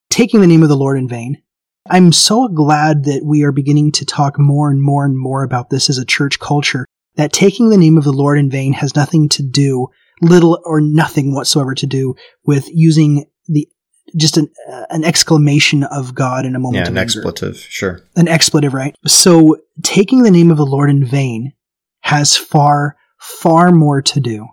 taking 0.08 0.40
the 0.40 0.46
name 0.46 0.62
of 0.62 0.70
the 0.70 0.76
Lord 0.78 0.96
in 0.96 1.08
vain, 1.08 1.42
I'm 1.90 2.10
so 2.10 2.48
glad 2.48 3.04
that 3.04 3.22
we 3.22 3.42
are 3.42 3.52
beginning 3.52 3.92
to 3.92 4.06
talk 4.06 4.38
more 4.38 4.70
and 4.70 4.80
more 4.82 5.04
and 5.04 5.14
more 5.14 5.42
about 5.42 5.68
this 5.68 5.90
as 5.90 5.98
a 5.98 6.04
church 6.06 6.38
culture, 6.40 6.86
that 7.16 7.34
taking 7.34 7.68
the 7.68 7.76
name 7.76 7.98
of 7.98 8.04
the 8.04 8.12
Lord 8.12 8.38
in 8.38 8.48
vain 8.48 8.72
has 8.72 8.96
nothing 8.96 9.28
to 9.28 9.42
do, 9.42 9.88
little 10.22 10.58
or 10.64 10.80
nothing 10.80 11.34
whatsoever 11.34 11.74
to 11.74 11.86
do 11.86 12.14
with 12.46 12.66
using 12.72 13.26
the 13.46 13.68
just 14.16 14.38
an, 14.38 14.48
uh, 14.70 14.86
an 14.88 15.04
exclamation 15.04 15.84
of 15.84 16.14
God 16.14 16.46
in 16.46 16.56
a 16.56 16.58
moment. 16.58 16.86
Yeah, 16.86 16.90
an 16.90 16.96
expletive, 16.96 17.58
sure. 17.58 18.00
An 18.16 18.26
expletive, 18.26 18.72
right? 18.72 18.94
So 19.06 19.58
taking 19.82 20.22
the 20.22 20.30
name 20.30 20.50
of 20.50 20.56
the 20.56 20.64
Lord 20.64 20.88
in 20.88 21.04
vain 21.04 21.52
has 22.00 22.38
far, 22.38 22.96
far 23.20 23.70
more 23.70 24.00
to 24.00 24.18
do 24.18 24.46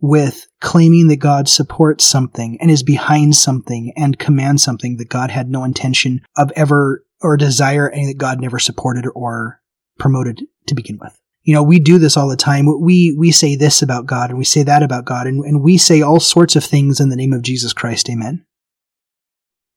with 0.00 0.46
claiming 0.64 1.08
that 1.08 1.16
God 1.16 1.46
supports 1.46 2.06
something 2.06 2.56
and 2.58 2.70
is 2.70 2.82
behind 2.82 3.36
something 3.36 3.92
and 3.96 4.18
commands 4.18 4.62
something 4.62 4.96
that 4.96 5.10
God 5.10 5.30
had 5.30 5.50
no 5.50 5.62
intention 5.62 6.22
of 6.38 6.50
ever 6.56 7.04
or 7.20 7.36
desire 7.36 7.86
and 7.86 8.08
that 8.08 8.16
God 8.16 8.40
never 8.40 8.58
supported 8.58 9.04
or 9.14 9.60
promoted 9.98 10.40
to 10.66 10.74
begin 10.74 10.98
with. 10.98 11.20
You 11.42 11.52
know, 11.52 11.62
we 11.62 11.78
do 11.78 11.98
this 11.98 12.16
all 12.16 12.28
the 12.28 12.36
time. 12.36 12.66
We, 12.80 13.14
we 13.18 13.30
say 13.30 13.56
this 13.56 13.82
about 13.82 14.06
God 14.06 14.30
and 14.30 14.38
we 14.38 14.44
say 14.46 14.62
that 14.62 14.82
about 14.82 15.04
God 15.04 15.26
and, 15.26 15.44
and 15.44 15.62
we 15.62 15.76
say 15.76 16.00
all 16.00 16.18
sorts 16.18 16.56
of 16.56 16.64
things 16.64 16.98
in 16.98 17.10
the 17.10 17.16
name 17.16 17.34
of 17.34 17.42
Jesus 17.42 17.74
Christ. 17.74 18.08
Amen. 18.08 18.46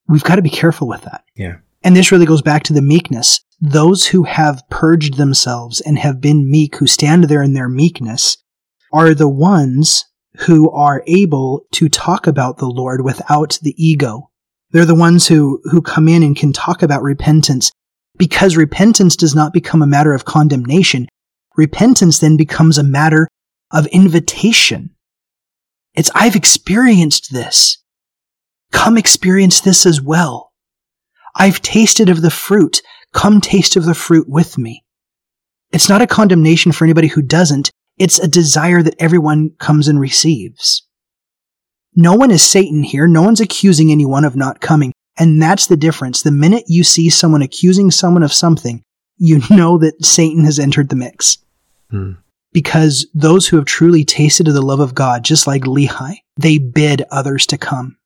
We've 0.07 0.23
got 0.23 0.35
to 0.35 0.41
be 0.41 0.49
careful 0.49 0.88
with 0.88 1.01
that. 1.01 1.26
Yeah. 1.35 1.57
And 1.84 1.97
this 1.97 2.14
really 2.14 2.26
goes 2.26 2.41
back 2.41 2.64
to 2.64 2.73
the 2.73 2.81
meekness. 2.81 3.41
Those 3.59 4.07
who 4.07 4.23
have 4.23 4.64
purged 4.69 5.18
themselves 5.18 5.81
and 5.81 5.99
have 5.99 6.22
been 6.22 6.49
meek, 6.49 6.77
who 6.77 6.88
stand 6.88 7.26
there 7.26 7.43
in 7.43 7.53
their 7.53 7.68
meekness, 7.68 8.38
are 8.93 9.14
the 9.14 9.27
ones 9.27 10.05
who 10.39 10.69
are 10.72 11.03
able 11.07 11.65
to 11.73 11.89
talk 11.89 12.27
about 12.27 12.57
the 12.57 12.68
Lord 12.68 13.03
without 13.03 13.59
the 13.61 13.73
ego. 13.77 14.30
They're 14.72 14.85
the 14.85 14.95
ones 14.95 15.27
who, 15.27 15.61
who 15.65 15.81
come 15.81 16.07
in 16.07 16.23
and 16.23 16.35
can 16.35 16.53
talk 16.53 16.84
about 16.84 17.01
repentance 17.01 17.72
because 18.18 18.57
repentance 18.57 19.15
does 19.15 19.35
not 19.35 19.53
become 19.53 19.81
a 19.81 19.88
matter 19.88 20.14
of 20.14 20.26
condemnation. 20.26 21.07
Repentance 21.55 22.19
then 22.19 22.38
becomes 22.38 22.77
a 22.77 22.84
matter 22.84 23.27
of 23.72 23.88
invitation. 23.88 24.91
It's, 25.95 26.11
I've 26.14 26.35
experienced 26.35 27.31
this. 27.31 27.77
Come 28.72 28.97
experience 28.97 29.61
this 29.61 29.85
as 29.85 30.01
well. 30.01 30.51
I've 31.35 31.61
tasted 31.61 32.09
of 32.09 32.22
the 32.22 32.31
fruit. 32.31 32.81
Come 33.14 33.41
taste 33.41 33.76
of 33.76 33.85
the 33.85 33.95
fruit 33.95 34.27
with 34.27 34.57
me. 34.57 34.84
It's 35.72 35.89
not 35.89 36.01
a 36.01 36.07
condemnation 36.07 36.72
for 36.72 36.84
anybody 36.84 37.07
who 37.07 37.22
doesn't. 37.22 37.72
It's 37.98 38.19
a 38.19 38.28
desire 38.28 38.84
that 38.84 38.95
everyone 38.99 39.52
comes 39.60 39.88
and 39.88 39.99
receives. 39.99 40.84
No 41.95 42.14
one 42.14 42.30
is 42.30 42.44
Satan 42.44 42.84
here. 42.84 43.07
No 43.07 43.24
one's 43.24 43.41
accusing 43.41 43.91
anyone 43.91 44.24
of 44.24 44.36
not 44.36 44.61
coming. 44.61 44.94
And 45.18 45.41
that's 45.41 45.65
the 45.65 45.78
difference. 45.78 46.22
The 46.22 46.32
minute 46.32 46.65
you 46.68 46.84
see 46.84 47.10
someone 47.10 47.41
accusing 47.41 47.90
someone 47.90 48.22
of 48.22 48.32
something, 48.32 48.84
you 49.18 49.41
know 49.49 49.80
that 49.80 50.06
Satan 50.06 50.45
has 50.45 50.60
entered 50.60 50.90
the 50.90 50.95
mix. 50.95 51.40
Hmm. 51.90 52.11
Because 52.53 53.07
those 53.14 53.48
who 53.48 53.57
have 53.57 53.65
truly 53.65 54.06
tasted 54.06 54.48
of 54.48 54.53
the 54.53 54.61
love 54.61 54.80
of 54.80 54.94
God, 54.94 55.24
just 55.24 55.48
like 55.48 55.64
Lehi, 55.64 56.18
they 56.38 56.60
bid 56.60 57.03
others 57.10 57.48
to 57.48 57.57
come. 57.57 57.98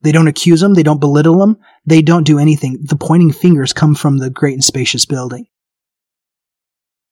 They 0.00 0.12
don't 0.12 0.28
accuse 0.28 0.60
them. 0.60 0.74
They 0.74 0.82
don't 0.82 1.00
belittle 1.00 1.38
them. 1.38 1.58
They 1.86 2.02
don't 2.02 2.26
do 2.26 2.38
anything. 2.38 2.78
The 2.82 2.96
pointing 2.96 3.32
fingers 3.32 3.72
come 3.72 3.94
from 3.94 4.18
the 4.18 4.30
great 4.30 4.54
and 4.54 4.64
spacious 4.64 5.04
building. 5.04 5.46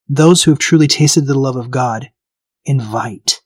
Those 0.08 0.42
who 0.42 0.50
have 0.50 0.58
truly 0.58 0.88
tasted 0.88 1.26
the 1.26 1.38
love 1.38 1.56
of 1.56 1.70
God 1.70 2.10
invite. 2.64 3.40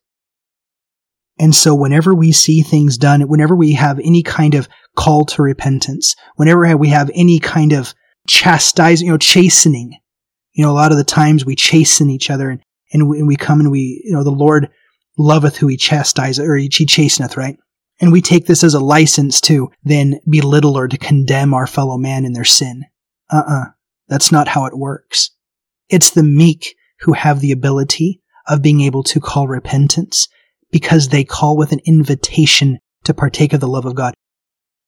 And 1.39 1.55
so 1.55 1.75
whenever 1.75 2.15
we 2.15 2.33
see 2.33 2.63
things 2.63 2.97
done, 2.97 3.29
whenever 3.29 3.55
we 3.55 3.73
have 3.75 3.99
any 3.99 4.23
kind 4.23 4.55
of 4.55 4.69
call 4.97 5.27
to 5.27 5.43
repentance, 5.43 6.17
whenever 6.37 6.77
we 6.77 6.89
have 6.89 7.11
any 7.15 7.39
kind 7.39 7.73
of 7.73 7.95
chastising, 8.27 9.07
you 9.07 9.13
know, 9.13 9.19
chastening, 9.19 9.99
you 10.53 10.65
know, 10.65 10.71
a 10.71 10.73
lot 10.73 10.93
of 10.93 10.99
the 10.99 11.05
times 11.05 11.45
we 11.45 11.55
chasten 11.55 12.09
each 12.09 12.31
other 12.31 12.49
and, 12.49 12.63
and 12.93 13.09
we, 13.09 13.19
and 13.19 13.29
we 13.29 13.37
come 13.37 13.61
and 13.61 13.71
we, 13.71 14.03
you 14.05 14.13
know, 14.13 14.25
the 14.25 14.31
Lord 14.31 14.71
loveth 15.19 15.57
who 15.57 15.67
he 15.67 15.77
chastiseth, 15.77 16.45
or 16.45 16.57
he 16.57 16.69
chasteneth, 16.69 17.37
right? 17.37 17.59
And 18.01 18.13
we 18.13 18.21
take 18.21 18.47
this 18.47 18.63
as 18.63 18.75
a 18.75 18.81
license 18.81 19.41
to 19.43 19.71
then 19.85 20.21
belittle 20.29 20.77
or 20.77 20.89
to 20.89 20.99
condemn 20.99 21.55
our 21.55 21.67
fellow 21.67 21.97
man 21.97 22.25
in 22.25 22.33
their 22.33 22.45
sin. 22.45 22.85
Uh 23.31 23.37
uh-uh. 23.39 23.61
uh. 23.61 23.65
That's 24.09 24.31
not 24.31 24.49
how 24.49 24.67
it 24.67 24.79
works. 24.79 25.31
It's 25.89 26.11
the 26.11 26.23
meek 26.23 26.77
who 27.01 27.13
have 27.13 27.41
the 27.41 27.53
ability 27.53 28.23
of 28.49 28.63
being 28.63 28.81
able 28.81 29.03
to 29.05 29.21
call 29.21 29.49
repentance 29.49 30.29
because 30.71 31.09
they 31.09 31.25
call 31.25 31.57
with 31.57 31.73
an 31.73 31.81
invitation 31.85 32.79
to 33.05 33.15
partake 33.15 33.53
of 33.53 33.61
the 33.61 33.69
love 33.69 33.87
of 33.87 33.95
God. 33.95 34.15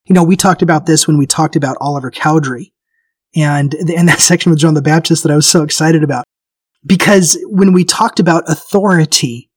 You 0.06 0.14
know, 0.14 0.24
we 0.24 0.36
talked 0.36 0.62
about 0.62 0.86
this 0.86 1.06
when 1.06 1.18
we 1.18 1.26
talked 1.26 1.56
about 1.56 1.76
Oliver 1.80 2.10
Cowdery 2.10 2.72
and, 3.34 3.74
and 3.74 4.08
that 4.08 4.18
section 4.20 4.50
with 4.50 4.58
John 4.58 4.74
the 4.74 4.82
Baptist 4.82 5.22
that 5.22 5.32
I 5.32 5.36
was 5.36 5.48
so 5.48 5.62
excited 5.62 6.02
about. 6.02 6.24
Because 6.86 7.38
when 7.46 7.72
we 7.72 7.84
talked 7.84 8.20
about 8.20 8.48
authority, 8.48 9.50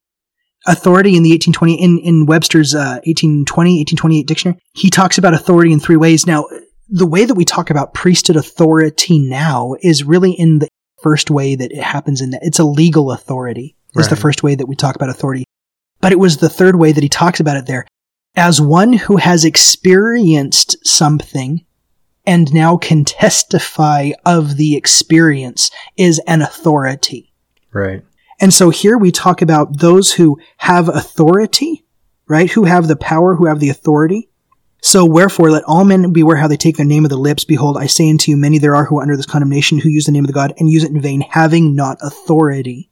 authority 0.68 1.15
in 1.15 1.23
the 1.23 1.30
1820, 1.32 1.82
in, 1.82 1.99
in 1.99 2.26
Webster's 2.26 2.73
uh, 2.73 2.99
1820, 3.06 3.80
1828 3.80 4.28
dictionary, 4.28 4.60
he 4.73 4.90
talks 4.90 5.18
about 5.18 5.34
authority 5.34 5.72
in 5.72 5.80
three 5.80 5.98
ways. 5.98 6.26
Now, 6.26 6.48
the 6.90 7.06
way 7.06 7.26
that 7.26 7.36
we 7.36 7.45
talk 7.45 7.69
about 7.69 7.94
priesthood 7.94 8.36
authority 8.36 9.19
now 9.19 9.76
is 9.82 10.03
really 10.03 10.32
in 10.32 10.60
the 10.60 10.68
first 11.02 11.32
way 11.32 11.56
that 11.56 11.72
it 11.72 11.82
happens 11.82 12.22
in 12.22 12.32
that 12.32 12.44
it's 12.44 12.60
a 12.60 12.64
legal 12.64 13.11
authority 13.11 13.76
is 13.95 14.05
right. 14.05 14.09
the 14.09 14.15
first 14.15 14.43
way 14.43 14.55
that 14.55 14.68
we 14.68 14.76
talk 14.76 14.95
about 14.95 15.09
authority. 15.09 15.45
But 15.99 16.11
it 16.11 16.19
was 16.19 16.38
the 16.38 16.49
third 16.49 16.76
way 16.76 16.91
that 16.91 17.03
he 17.03 17.09
talks 17.09 17.39
about 17.39 17.57
it 17.57 17.65
there. 17.65 17.85
As 18.35 18.61
one 18.61 18.93
who 18.93 19.18
has 19.18 19.43
experienced 19.43 20.85
something 20.88 21.65
and 22.26 22.53
now 22.53 22.77
can 22.77 23.03
testify 23.03 24.11
of 24.26 24.57
the 24.57 24.76
experience 24.76 25.72
is 25.97 26.19
an 26.27 26.41
authority. 26.41 27.34
Right. 27.73 28.03
And 28.39 28.53
so 28.53 28.69
here 28.69 28.97
we 28.97 29.11
talk 29.11 29.41
about 29.41 29.80
those 29.80 30.13
who 30.13 30.39
have 30.57 30.88
authority, 30.89 31.85
right? 32.27 32.49
Who 32.49 32.63
have 32.63 32.88
the 32.88 32.95
power, 32.95 33.35
who 33.35 33.45
have 33.45 33.59
the 33.59 33.69
authority. 33.69 34.30
So 34.81 35.05
wherefore 35.05 35.51
let 35.51 35.63
all 35.65 35.85
men 35.85 36.11
beware 36.11 36.38
how 36.38 36.47
they 36.47 36.57
take 36.57 36.77
the 36.77 36.85
name 36.85 37.05
of 37.05 37.11
the 37.11 37.18
lips. 37.18 37.43
Behold, 37.43 37.77
I 37.77 37.85
say 37.85 38.09
unto 38.09 38.31
you, 38.31 38.38
many 38.38 38.57
there 38.57 38.76
are 38.76 38.85
who 38.85 38.97
are 38.97 39.03
under 39.03 39.15
this 39.15 39.27
condemnation, 39.27 39.77
who 39.77 39.89
use 39.89 40.05
the 40.05 40.11
name 40.11 40.23
of 40.23 40.27
the 40.27 40.34
God 40.34 40.53
and 40.57 40.69
use 40.69 40.84
it 40.84 40.91
in 40.91 41.01
vain, 41.01 41.22
having 41.22 41.76
not 41.76 41.99
authority. 42.01 42.90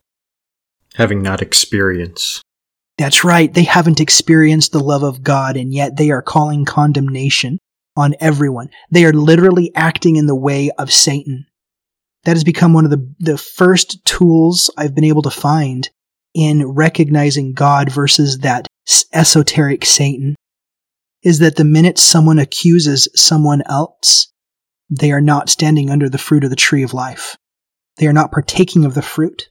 Having 1.00 1.24
not 1.24 1.42
experience. 1.42 2.42
That's 2.98 3.24
right. 3.24 3.54
They 3.54 3.64
haven't 3.64 4.02
experienced 4.02 4.74
the 4.74 4.84
love 4.84 5.04
of 5.04 5.24
God, 5.24 5.56
and 5.56 5.74
yet 5.74 5.96
they 5.96 6.12
are 6.12 6.22
calling 6.22 6.66
condemnation 6.66 7.58
on 7.96 8.16
everyone. 8.20 8.70
They 8.92 9.06
are 9.06 9.14
literally 9.14 9.72
acting 9.74 10.18
in 10.18 10.26
the 10.26 10.36
way 10.36 10.72
of 10.78 10.92
Satan. 10.92 11.46
That 12.26 12.36
has 12.36 12.44
become 12.44 12.74
one 12.74 12.84
of 12.84 12.92
the, 12.92 13.14
the 13.20 13.38
first 13.38 14.04
tools 14.04 14.70
I've 14.78 14.94
been 14.94 15.06
able 15.06 15.22
to 15.22 15.30
find 15.30 15.90
in 16.34 16.68
recognizing 16.68 17.54
God 17.54 17.90
versus 17.90 18.40
that 18.40 18.68
esoteric 19.14 19.86
Satan 19.86 20.36
is 21.24 21.40
that 21.40 21.56
the 21.56 21.64
minute 21.64 21.98
someone 21.98 22.40
accuses 22.40 23.08
someone 23.16 23.64
else, 23.68 24.34
they 24.90 25.14
are 25.14 25.22
not 25.22 25.48
standing 25.48 25.90
under 25.90 26.10
the 26.10 26.18
fruit 26.18 26.44
of 26.44 26.50
the 26.50 26.58
tree 26.58 26.84
of 26.84 26.94
life. 26.94 27.38
They 27.96 28.08
are 28.08 28.14
not 28.14 28.34
partaking 28.34 28.84
of 28.84 28.96
the 28.96 29.02
fruit. 29.02 29.48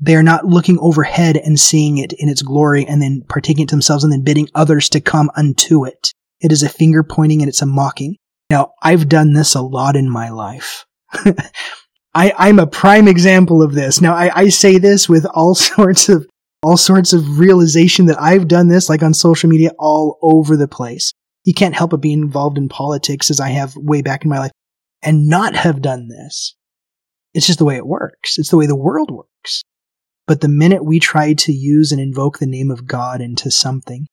They 0.00 0.16
are 0.16 0.22
not 0.22 0.44
looking 0.44 0.78
overhead 0.80 1.36
and 1.36 1.58
seeing 1.58 1.98
it 1.98 2.12
in 2.18 2.28
its 2.28 2.42
glory 2.42 2.84
and 2.86 3.00
then 3.00 3.22
partaking 3.28 3.64
it 3.64 3.68
to 3.68 3.74
themselves 3.74 4.04
and 4.04 4.12
then 4.12 4.22
bidding 4.22 4.48
others 4.54 4.88
to 4.90 5.00
come 5.00 5.30
unto 5.36 5.84
it. 5.84 6.12
It 6.40 6.52
is 6.52 6.62
a 6.62 6.68
finger 6.68 7.02
pointing 7.02 7.40
and 7.40 7.48
it's 7.48 7.62
a 7.62 7.66
mocking. 7.66 8.16
Now, 8.50 8.72
I've 8.82 9.08
done 9.08 9.32
this 9.32 9.54
a 9.54 9.62
lot 9.62 9.96
in 9.96 10.10
my 10.10 10.30
life. 10.30 10.84
I, 12.14 12.48
am 12.48 12.58
a 12.58 12.66
prime 12.66 13.08
example 13.08 13.62
of 13.62 13.74
this. 13.74 14.00
Now, 14.00 14.14
I, 14.14 14.30
I 14.34 14.48
say 14.48 14.78
this 14.78 15.08
with 15.08 15.26
all 15.26 15.54
sorts 15.54 16.08
of 16.08 16.26
all 16.62 16.76
sorts 16.78 17.12
of 17.12 17.38
realization 17.38 18.06
that 18.06 18.20
I've 18.20 18.48
done 18.48 18.68
this, 18.68 18.88
like 18.88 19.02
on 19.02 19.12
social 19.12 19.50
media, 19.50 19.72
all 19.78 20.18
over 20.22 20.56
the 20.56 20.68
place. 20.68 21.12
You 21.44 21.52
can't 21.52 21.74
help 21.74 21.90
but 21.90 22.00
be 22.00 22.12
involved 22.12 22.56
in 22.56 22.70
politics 22.70 23.30
as 23.30 23.38
I 23.38 23.50
have 23.50 23.76
way 23.76 24.00
back 24.00 24.24
in 24.24 24.30
my 24.30 24.38
life 24.38 24.50
and 25.02 25.28
not 25.28 25.54
have 25.54 25.82
done 25.82 26.08
this. 26.08 26.56
It's 27.34 27.46
just 27.46 27.58
the 27.58 27.66
way 27.66 27.76
it 27.76 27.86
works. 27.86 28.38
It's 28.38 28.48
the 28.48 28.56
way 28.56 28.66
the 28.66 28.74
world 28.74 29.10
works. 29.10 29.28
But 30.26 30.40
the 30.40 30.48
minute 30.48 30.84
we 30.84 31.00
try 31.00 31.34
to 31.34 31.52
use 31.52 31.92
and 31.92 32.00
invoke 32.00 32.38
the 32.38 32.46
name 32.46 32.70
of 32.70 32.86
God 32.86 33.20
into 33.20 33.50
something 33.50 34.06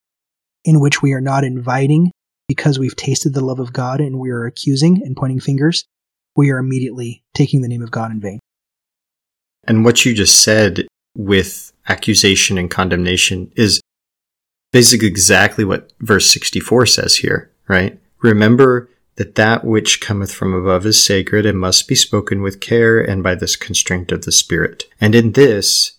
in 0.66 0.80
which 0.80 1.02
we 1.02 1.14
are 1.14 1.22
not 1.22 1.44
inviting 1.44 2.12
because 2.48 2.78
we've 2.78 2.96
tasted 2.96 3.34
the 3.34 3.44
love 3.44 3.60
of 3.60 3.72
God 3.72 4.02
and 4.02 4.20
we 4.20 4.30
are 4.30 4.46
accusing 4.46 5.02
and 5.04 5.16
pointing 5.16 5.40
fingers, 5.40 5.86
we 6.36 6.52
are 6.52 6.58
immediately 6.58 7.24
taking 7.34 7.62
the 7.62 7.68
name 7.70 7.82
of 7.82 7.92
God 7.92 8.12
in 8.12 8.20
vain. 8.20 8.40
And 9.64 9.86
what 9.86 10.06
you 10.06 10.14
just 10.14 10.42
said 10.42 10.86
with 11.16 11.72
accusation 11.88 12.58
and 12.58 12.70
condemnation 12.70 13.52
is 13.56 13.82
basically 14.74 15.08
exactly 15.08 15.64
what 15.64 15.94
verse 16.00 16.30
64 16.30 16.88
says 16.88 17.16
here, 17.18 17.52
right? 17.68 18.00
Remember 18.22 18.90
that 19.16 19.36
that 19.36 19.64
which 19.64 20.02
cometh 20.02 20.34
from 20.34 20.54
above 20.54 20.86
is 20.86 21.04
sacred 21.04 21.46
and 21.46 21.60
must 21.60 21.88
be 21.88 21.96
spoken 21.96 22.42
with 22.42 22.60
care 22.60 23.00
and 23.00 23.24
by 23.24 23.36
this 23.36 23.56
constraint 23.56 24.12
of 24.12 24.24
the 24.24 24.32
Spirit. 24.32 24.86
And 25.00 25.16
in 25.16 25.34
this, 25.34 25.94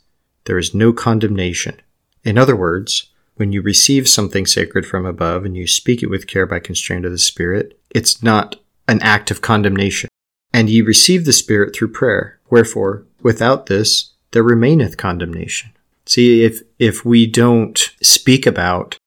there 0.45 0.59
is 0.59 0.75
no 0.75 0.93
condemnation. 0.93 1.81
In 2.25 2.39
other 2.39 2.57
words, 2.57 3.11
when 3.37 3.53
you 3.53 3.63
receive 3.63 4.09
something 4.09 4.47
sacred 4.47 4.87
from 4.87 5.07
above 5.07 5.45
and 5.45 5.57
you 5.57 5.67
speak 5.67 6.03
it 6.03 6.11
with 6.11 6.27
care 6.27 6.47
by 6.47 6.59
constraint 6.59 7.05
of 7.05 7.13
the 7.13 7.19
Spirit, 7.19 7.79
it's 7.91 8.23
not 8.23 8.57
an 8.89 9.01
act 9.03 9.31
of 9.31 9.41
condemnation. 9.41 10.09
And 10.53 10.69
ye 10.69 10.83
receive 10.83 11.25
the 11.25 11.33
Spirit 11.33 11.75
through 11.75 11.93
prayer. 11.93 12.39
Wherefore, 12.51 13.07
without 13.23 13.67
this, 13.67 14.13
there 14.33 14.43
remaineth 14.43 14.97
condemnation. 14.97 15.73
See, 16.05 16.45
if, 16.45 16.61
if 16.79 17.05
we 17.05 17.27
don't 17.27 17.79
speak 18.03 18.47
about 18.47 18.99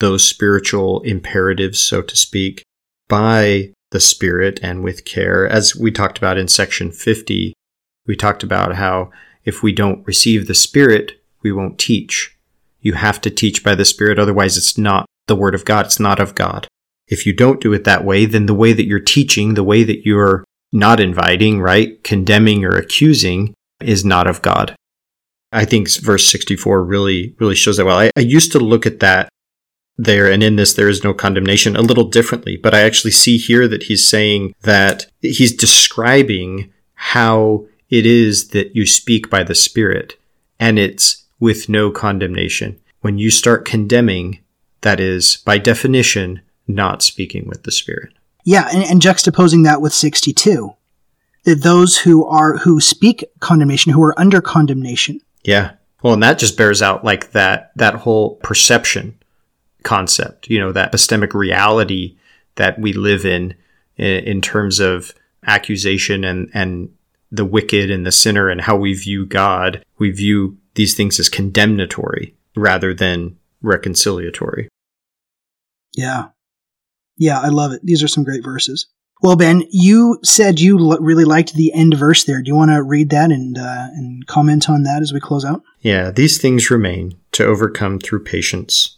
those 0.00 0.26
spiritual 0.26 1.00
imperatives, 1.02 1.80
so 1.80 2.00
to 2.02 2.16
speak, 2.16 2.62
by 3.08 3.72
the 3.90 4.00
Spirit 4.00 4.60
and 4.62 4.82
with 4.82 5.04
care, 5.04 5.46
as 5.46 5.74
we 5.74 5.90
talked 5.90 6.18
about 6.18 6.38
in 6.38 6.48
section 6.48 6.90
50, 6.90 7.52
we 8.06 8.16
talked 8.16 8.42
about 8.42 8.76
how 8.76 9.10
if 9.48 9.62
we 9.62 9.72
don't 9.72 10.06
receive 10.06 10.46
the 10.46 10.54
Spirit, 10.54 11.22
we 11.42 11.50
won't 11.50 11.78
teach. 11.78 12.36
You 12.80 12.92
have 12.92 13.18
to 13.22 13.30
teach 13.30 13.64
by 13.64 13.74
the 13.74 13.86
Spirit, 13.86 14.18
otherwise, 14.18 14.58
it's 14.58 14.76
not 14.76 15.06
the 15.26 15.34
Word 15.34 15.54
of 15.54 15.64
God, 15.64 15.86
it's 15.86 15.98
not 15.98 16.20
of 16.20 16.34
God. 16.34 16.68
If 17.06 17.24
you 17.24 17.32
don't 17.32 17.58
do 17.58 17.72
it 17.72 17.84
that 17.84 18.04
way, 18.04 18.26
then 18.26 18.44
the 18.44 18.52
way 18.52 18.74
that 18.74 18.84
you're 18.84 19.00
teaching, 19.00 19.54
the 19.54 19.64
way 19.64 19.84
that 19.84 20.04
you're 20.04 20.44
not 20.70 21.00
inviting, 21.00 21.62
right, 21.62 22.04
condemning 22.04 22.62
or 22.62 22.76
accusing, 22.76 23.54
is 23.80 24.04
not 24.04 24.26
of 24.26 24.42
God. 24.42 24.76
I 25.50 25.64
think 25.64 25.88
verse 25.98 26.26
64 26.26 26.84
really, 26.84 27.34
really 27.40 27.54
shows 27.54 27.78
that 27.78 27.86
well. 27.86 27.98
I, 27.98 28.10
I 28.18 28.20
used 28.20 28.52
to 28.52 28.58
look 28.58 28.84
at 28.84 29.00
that 29.00 29.30
there, 29.96 30.30
and 30.30 30.42
in 30.42 30.56
this, 30.56 30.74
there 30.74 30.90
is 30.90 31.02
no 31.02 31.14
condemnation 31.14 31.74
a 31.74 31.80
little 31.80 32.04
differently, 32.04 32.58
but 32.58 32.74
I 32.74 32.80
actually 32.80 33.12
see 33.12 33.38
here 33.38 33.66
that 33.66 33.84
he's 33.84 34.06
saying 34.06 34.52
that 34.60 35.06
he's 35.22 35.56
describing 35.56 36.70
how 36.92 37.66
it 37.90 38.06
is 38.06 38.48
that 38.48 38.74
you 38.74 38.86
speak 38.86 39.30
by 39.30 39.42
the 39.42 39.54
Spirit, 39.54 40.18
and 40.58 40.78
it's 40.78 41.24
with 41.40 41.68
no 41.68 41.90
condemnation. 41.90 42.80
When 43.00 43.18
you 43.18 43.30
start 43.30 43.64
condemning, 43.64 44.40
that 44.80 45.00
is, 45.00 45.38
by 45.38 45.58
definition, 45.58 46.40
not 46.66 47.02
speaking 47.02 47.46
with 47.46 47.62
the 47.62 47.72
Spirit. 47.72 48.12
Yeah, 48.44 48.68
and, 48.72 48.84
and 48.84 49.00
juxtaposing 49.00 49.64
that 49.64 49.80
with 49.80 49.92
62 49.92 50.74
that 51.44 51.62
those 51.62 51.96
who 51.96 52.26
are 52.26 52.58
who 52.58 52.80
speak 52.80 53.24
condemnation, 53.40 53.92
who 53.92 54.02
are 54.02 54.18
under 54.20 54.40
condemnation. 54.40 55.20
Yeah. 55.44 55.72
Well, 56.02 56.12
and 56.12 56.22
that 56.22 56.38
just 56.38 56.56
bears 56.56 56.82
out 56.82 57.04
like 57.04 57.32
that 57.32 57.72
that 57.76 57.94
whole 57.94 58.36
perception 58.36 59.18
concept, 59.82 60.48
you 60.48 60.60
know, 60.60 60.72
that 60.72 60.92
epistemic 60.92 61.32
reality 61.32 62.18
that 62.56 62.78
we 62.78 62.92
live 62.92 63.24
in 63.24 63.54
in 63.96 64.42
terms 64.42 64.78
of 64.78 65.12
accusation 65.46 66.22
and 66.24 66.50
and 66.52 66.90
the 67.30 67.44
wicked 67.44 67.90
and 67.90 68.06
the 68.06 68.12
sinner 68.12 68.48
and 68.48 68.60
how 68.60 68.76
we 68.76 68.94
view 68.94 69.26
God. 69.26 69.84
We 69.98 70.10
view 70.10 70.56
these 70.74 70.94
things 70.94 71.20
as 71.20 71.28
condemnatory 71.28 72.34
rather 72.56 72.94
than 72.94 73.36
reconciliatory. 73.62 74.68
Yeah. 75.94 76.28
Yeah, 77.16 77.40
I 77.40 77.48
love 77.48 77.72
it. 77.72 77.80
These 77.82 78.02
are 78.02 78.08
some 78.08 78.24
great 78.24 78.44
verses. 78.44 78.86
Well, 79.20 79.34
Ben, 79.34 79.64
you 79.70 80.20
said 80.22 80.60
you 80.60 80.78
l- 80.78 80.98
really 81.00 81.24
liked 81.24 81.54
the 81.54 81.72
end 81.72 81.94
verse 81.94 82.22
there. 82.22 82.40
Do 82.40 82.48
you 82.48 82.54
want 82.54 82.70
to 82.70 82.82
read 82.82 83.10
that 83.10 83.32
and 83.32 83.58
uh, 83.58 83.88
and 83.92 84.24
comment 84.28 84.70
on 84.70 84.84
that 84.84 85.02
as 85.02 85.12
we 85.12 85.18
close 85.18 85.44
out? 85.44 85.62
Yeah, 85.80 86.12
these 86.12 86.38
things 86.38 86.70
remain 86.70 87.16
to 87.32 87.44
overcome 87.44 87.98
through 87.98 88.22
patience, 88.22 88.96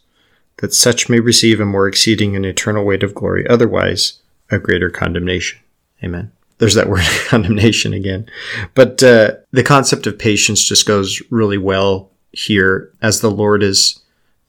that 0.59 0.74
such 0.74 1.09
may 1.09 1.20
receive 1.20 1.59
a 1.59 1.65
more 1.65 1.89
exceeding 1.89 2.36
and 2.36 2.44
eternal 2.44 2.85
weight 2.85 3.02
of 3.02 3.15
glory. 3.15 3.47
Otherwise, 3.48 4.20
a 4.51 4.59
greater 4.59 4.90
condemnation. 4.90 5.59
Amen. 6.05 6.32
There's 6.61 6.74
that 6.74 6.89
word 6.89 7.03
condemnation 7.27 7.93
again, 7.93 8.31
but 8.74 9.03
uh, 9.03 9.32
the 9.51 9.65
concept 9.65 10.07
of 10.07 10.19
patience 10.19 10.62
just 10.62 10.87
goes 10.87 11.20
really 11.31 11.59
well 11.59 12.12
here, 12.32 12.93
as 13.03 13.20
the 13.20 13.31
Lord 13.31 13.62
is 13.62 14.01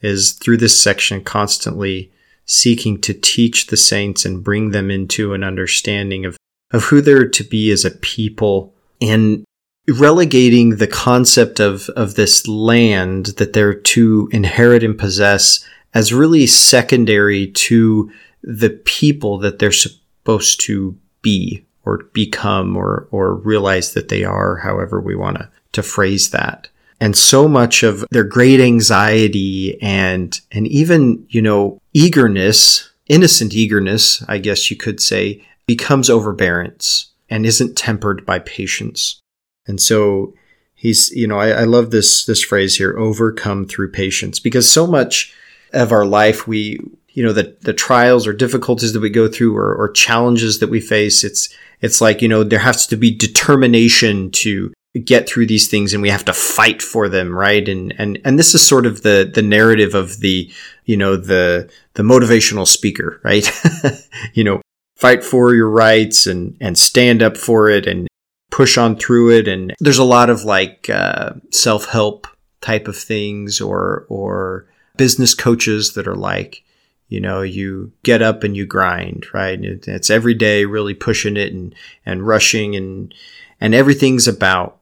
is 0.01 0.33
through 0.33 0.57
this 0.57 0.79
section 0.79 1.23
constantly 1.23 2.11
seeking 2.45 2.99
to 2.99 3.13
teach 3.13 3.67
the 3.67 3.77
saints 3.77 4.25
and 4.25 4.43
bring 4.43 4.71
them 4.71 4.91
into 4.91 5.33
an 5.33 5.43
understanding 5.43 6.25
of, 6.25 6.37
of 6.71 6.85
who 6.85 7.01
they're 7.01 7.27
to 7.27 7.43
be 7.43 7.71
as 7.71 7.85
a 7.85 7.91
people 7.91 8.73
and 8.99 9.45
relegating 9.87 10.77
the 10.77 10.87
concept 10.87 11.59
of, 11.59 11.87
of 11.89 12.15
this 12.15 12.47
land 12.47 13.27
that 13.37 13.53
they're 13.53 13.73
to 13.73 14.27
inherit 14.31 14.83
and 14.83 14.97
possess 14.97 15.65
as 15.93 16.13
really 16.13 16.47
secondary 16.47 17.47
to 17.47 18.11
the 18.43 18.69
people 18.69 19.37
that 19.37 19.59
they're 19.59 19.71
supposed 19.71 20.59
to 20.61 20.97
be 21.21 21.65
or 21.85 22.03
become 22.13 22.77
or 22.77 23.07
or 23.11 23.35
realize 23.35 23.93
that 23.93 24.09
they 24.09 24.23
are, 24.23 24.57
however 24.57 24.99
we 24.99 25.15
want 25.15 25.37
to 25.37 25.49
to 25.73 25.83
phrase 25.83 26.31
that. 26.31 26.67
And 26.99 27.17
so 27.17 27.47
much 27.47 27.81
of 27.81 28.05
their 28.11 28.23
great 28.23 28.59
anxiety 28.59 29.81
and 29.81 30.39
and 30.51 30.67
even, 30.67 31.25
you 31.29 31.41
know, 31.41 31.81
eagerness, 31.93 32.91
innocent 33.07 33.53
eagerness, 33.53 34.23
I 34.27 34.37
guess 34.37 34.69
you 34.69 34.77
could 34.77 35.01
say, 35.01 35.43
becomes 35.65 36.09
overbearance 36.09 37.11
and 37.29 37.45
isn't 37.45 37.77
tempered 37.77 38.25
by 38.25 38.39
patience. 38.39 39.19
And 39.65 39.81
so 39.81 40.33
he's, 40.75 41.09
you 41.11 41.27
know, 41.27 41.39
I, 41.39 41.49
I 41.49 41.63
love 41.63 41.91
this 41.91 42.25
this 42.25 42.43
phrase 42.43 42.75
here, 42.75 42.97
overcome 42.97 43.65
through 43.65 43.91
patience, 43.91 44.39
because 44.39 44.69
so 44.69 44.85
much 44.85 45.33
of 45.73 45.91
our 45.91 46.05
life 46.05 46.47
we 46.47 46.79
you 47.13 47.23
know 47.23 47.33
the 47.33 47.55
the 47.61 47.73
trials 47.73 48.25
or 48.25 48.33
difficulties 48.33 48.93
that 48.93 48.99
we 48.99 49.09
go 49.09 49.27
through 49.27 49.55
or, 49.55 49.75
or 49.75 49.91
challenges 49.91 50.59
that 50.59 50.69
we 50.69 50.79
face 50.79 51.23
it's 51.23 51.53
it's 51.81 51.99
like, 51.99 52.21
you 52.21 52.27
know, 52.27 52.43
there 52.43 52.59
has 52.59 52.87
to 52.87 52.95
be 52.95 53.13
determination 53.13 54.31
to 54.31 54.71
get 55.03 55.27
through 55.27 55.47
these 55.47 55.67
things 55.67 55.93
and 55.93 56.01
we 56.01 56.09
have 56.09 56.25
to 56.25 56.33
fight 56.33 56.81
for 56.81 57.09
them, 57.09 57.35
right? 57.35 57.67
And, 57.67 57.93
and, 57.97 58.19
and 58.23 58.37
this 58.37 58.53
is 58.53 58.65
sort 58.65 58.85
of 58.85 59.03
the, 59.03 59.29
the 59.33 59.41
narrative 59.41 59.95
of 59.95 60.19
the, 60.19 60.51
you 60.85 60.97
know, 60.97 61.15
the, 61.15 61.71
the 61.93 62.03
motivational 62.03 62.67
speaker, 62.67 63.19
right? 63.23 63.49
you 64.33 64.43
know, 64.43 64.61
fight 64.97 65.23
for 65.23 65.55
your 65.55 65.69
rights 65.69 66.27
and, 66.27 66.55
and 66.61 66.77
stand 66.77 67.23
up 67.23 67.37
for 67.37 67.69
it 67.69 67.87
and 67.87 68.07
push 68.51 68.77
on 68.77 68.95
through 68.95 69.31
it. 69.31 69.47
And 69.47 69.73
there's 69.79 69.97
a 69.97 70.03
lot 70.03 70.29
of 70.29 70.43
like, 70.43 70.89
uh, 70.89 71.33
self 71.51 71.85
help 71.85 72.27
type 72.59 72.87
of 72.87 72.97
things 72.97 73.59
or, 73.59 74.05
or 74.09 74.67
business 74.97 75.33
coaches 75.33 75.93
that 75.93 76.07
are 76.07 76.15
like, 76.15 76.63
you 77.11 77.19
know 77.19 77.41
you 77.41 77.91
get 78.03 78.21
up 78.21 78.43
and 78.43 78.55
you 78.55 78.65
grind 78.65 79.27
right? 79.33 79.59
And 79.59 79.87
it's 79.87 80.09
every 80.09 80.33
day 80.33 80.65
really 80.65 80.93
pushing 80.93 81.37
it 81.37 81.53
and 81.53 81.75
and 82.05 82.25
rushing 82.25 82.75
and 82.75 83.13
and 83.59 83.75
everything's 83.75 84.27
about 84.27 84.79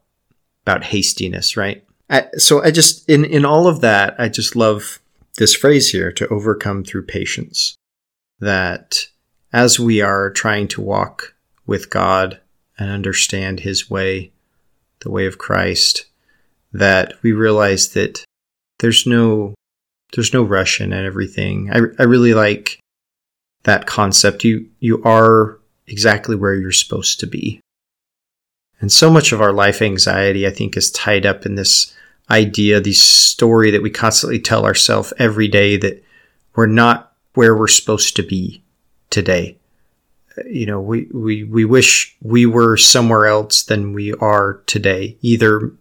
about 0.64 0.86
hastiness 0.86 1.58
right? 1.58 1.84
I, 2.10 2.28
so 2.38 2.64
i 2.64 2.72
just 2.72 3.08
in 3.08 3.24
in 3.24 3.46
all 3.46 3.68
of 3.68 3.82
that 3.82 4.16
i 4.20 4.30
just 4.30 4.56
love 4.56 5.00
this 5.38 5.56
phrase 5.56 5.92
here 5.92 6.12
to 6.14 6.28
overcome 6.30 6.84
through 6.84 7.06
patience 7.06 7.76
that 8.40 9.06
as 9.54 9.80
we 9.80 10.02
are 10.02 10.32
trying 10.32 10.68
to 10.70 10.82
walk 10.82 11.36
with 11.68 11.90
god 11.92 12.40
and 12.80 12.90
understand 12.90 13.60
his 13.60 13.90
way 13.90 14.32
the 15.02 15.12
way 15.12 15.28
of 15.28 15.38
christ 15.38 16.06
that 16.74 17.14
we 17.22 17.32
realize 17.32 17.90
that 17.90 18.24
there's 18.80 19.06
no 19.06 19.54
there's 20.14 20.34
no 20.34 20.44
rush 20.44 20.82
in 20.82 20.94
everything. 20.94 21.70
I, 21.72 21.80
I 22.00 22.04
really 22.04 22.34
like 22.34 22.80
that 23.64 23.86
concept. 23.86 24.44
You 24.44 24.68
you 24.80 25.02
are 25.04 25.60
exactly 25.88 26.36
where 26.36 26.56
you're 26.56 26.72
supposed 26.72 27.20
to 27.20 27.28
be. 27.28 27.62
And 28.82 28.92
so 28.92 29.10
much 29.10 29.32
of 29.32 29.42
our 29.42 29.52
life 29.52 29.82
anxiety, 29.82 30.48
I 30.48 30.52
think, 30.52 30.78
is 30.78 30.92
tied 30.92 31.26
up 31.26 31.46
in 31.46 31.56
this 31.56 31.94
idea, 32.30 32.80
this 32.80 33.02
story 33.02 33.72
that 33.72 33.82
we 33.82 33.90
constantly 33.90 34.40
tell 34.40 34.66
ourselves 34.66 35.14
every 35.18 35.48
day 35.48 35.78
that 35.78 36.04
we're 36.56 36.68
not 36.68 37.14
where 37.34 37.56
we're 37.56 37.68
supposed 37.68 38.16
to 38.16 38.24
be 38.24 38.64
today. 39.10 39.58
You 40.46 40.66
know, 40.66 40.80
we, 40.80 41.08
we, 41.12 41.44
we 41.44 41.66
wish 41.66 42.16
we 42.22 42.46
were 42.46 42.78
somewhere 42.78 43.26
else 43.26 43.64
than 43.64 43.94
we 43.94 44.14
are 44.14 44.62
today, 44.68 45.18
either, 45.22 45.74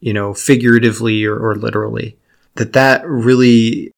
you 0.00 0.14
know, 0.14 0.32
figuratively 0.32 1.24
or, 1.26 1.36
or 1.36 1.56
literally 1.56 2.16
that 2.56 2.72
that 2.72 3.06
really 3.06 3.92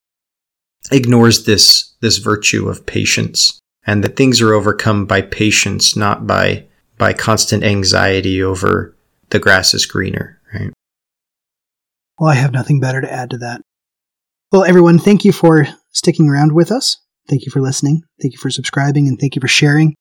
ignores 0.92 1.44
this 1.44 1.94
this 2.00 2.18
virtue 2.18 2.68
of 2.68 2.84
patience 2.86 3.58
and 3.86 4.04
that 4.04 4.16
things 4.16 4.40
are 4.40 4.52
overcome 4.52 5.06
by 5.06 5.22
patience 5.22 5.96
not 5.96 6.26
by 6.26 6.64
by 6.98 7.12
constant 7.12 7.64
anxiety 7.64 8.42
over 8.42 8.94
the 9.30 9.38
grass 9.38 9.74
is 9.74 9.86
greener 9.86 10.40
right? 10.52 10.72
Well 12.18 12.30
i 12.30 12.34
have 12.34 12.52
nothing 12.52 12.80
better 12.80 13.00
to 13.00 13.12
add 13.12 13.30
to 13.30 13.38
that. 13.38 13.62
Well 14.52 14.64
everyone 14.64 14.98
thank 14.98 15.24
you 15.24 15.32
for 15.32 15.66
sticking 15.92 16.28
around 16.28 16.52
with 16.52 16.70
us. 16.70 16.98
Thank 17.28 17.46
you 17.46 17.50
for 17.50 17.60
listening. 17.60 18.02
Thank 18.20 18.34
you 18.34 18.38
for 18.38 18.50
subscribing 18.50 19.08
and 19.08 19.18
thank 19.18 19.34
you 19.34 19.40
for 19.40 19.48
sharing 19.48 19.94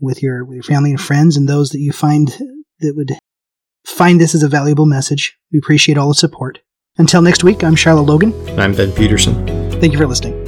with 0.00 0.22
your 0.22 0.44
with 0.44 0.56
your 0.56 0.64
family 0.64 0.90
and 0.90 1.00
friends 1.00 1.36
and 1.36 1.48
those 1.48 1.70
that 1.70 1.80
you 1.80 1.92
find 1.92 2.28
that 2.80 2.94
would 2.96 3.12
find 3.86 4.20
this 4.20 4.34
as 4.34 4.42
a 4.42 4.48
valuable 4.48 4.86
message. 4.86 5.38
We 5.52 5.58
appreciate 5.60 5.96
all 5.96 6.08
the 6.08 6.14
support 6.14 6.58
until 6.98 7.22
next 7.22 7.44
week, 7.44 7.62
I'm 7.62 7.74
Charlotte 7.74 8.02
Logan. 8.02 8.32
I'm 8.58 8.74
Ben 8.74 8.92
Peterson. 8.92 9.46
Thank 9.80 9.92
you 9.92 9.98
for 9.98 10.06
listening. 10.06 10.45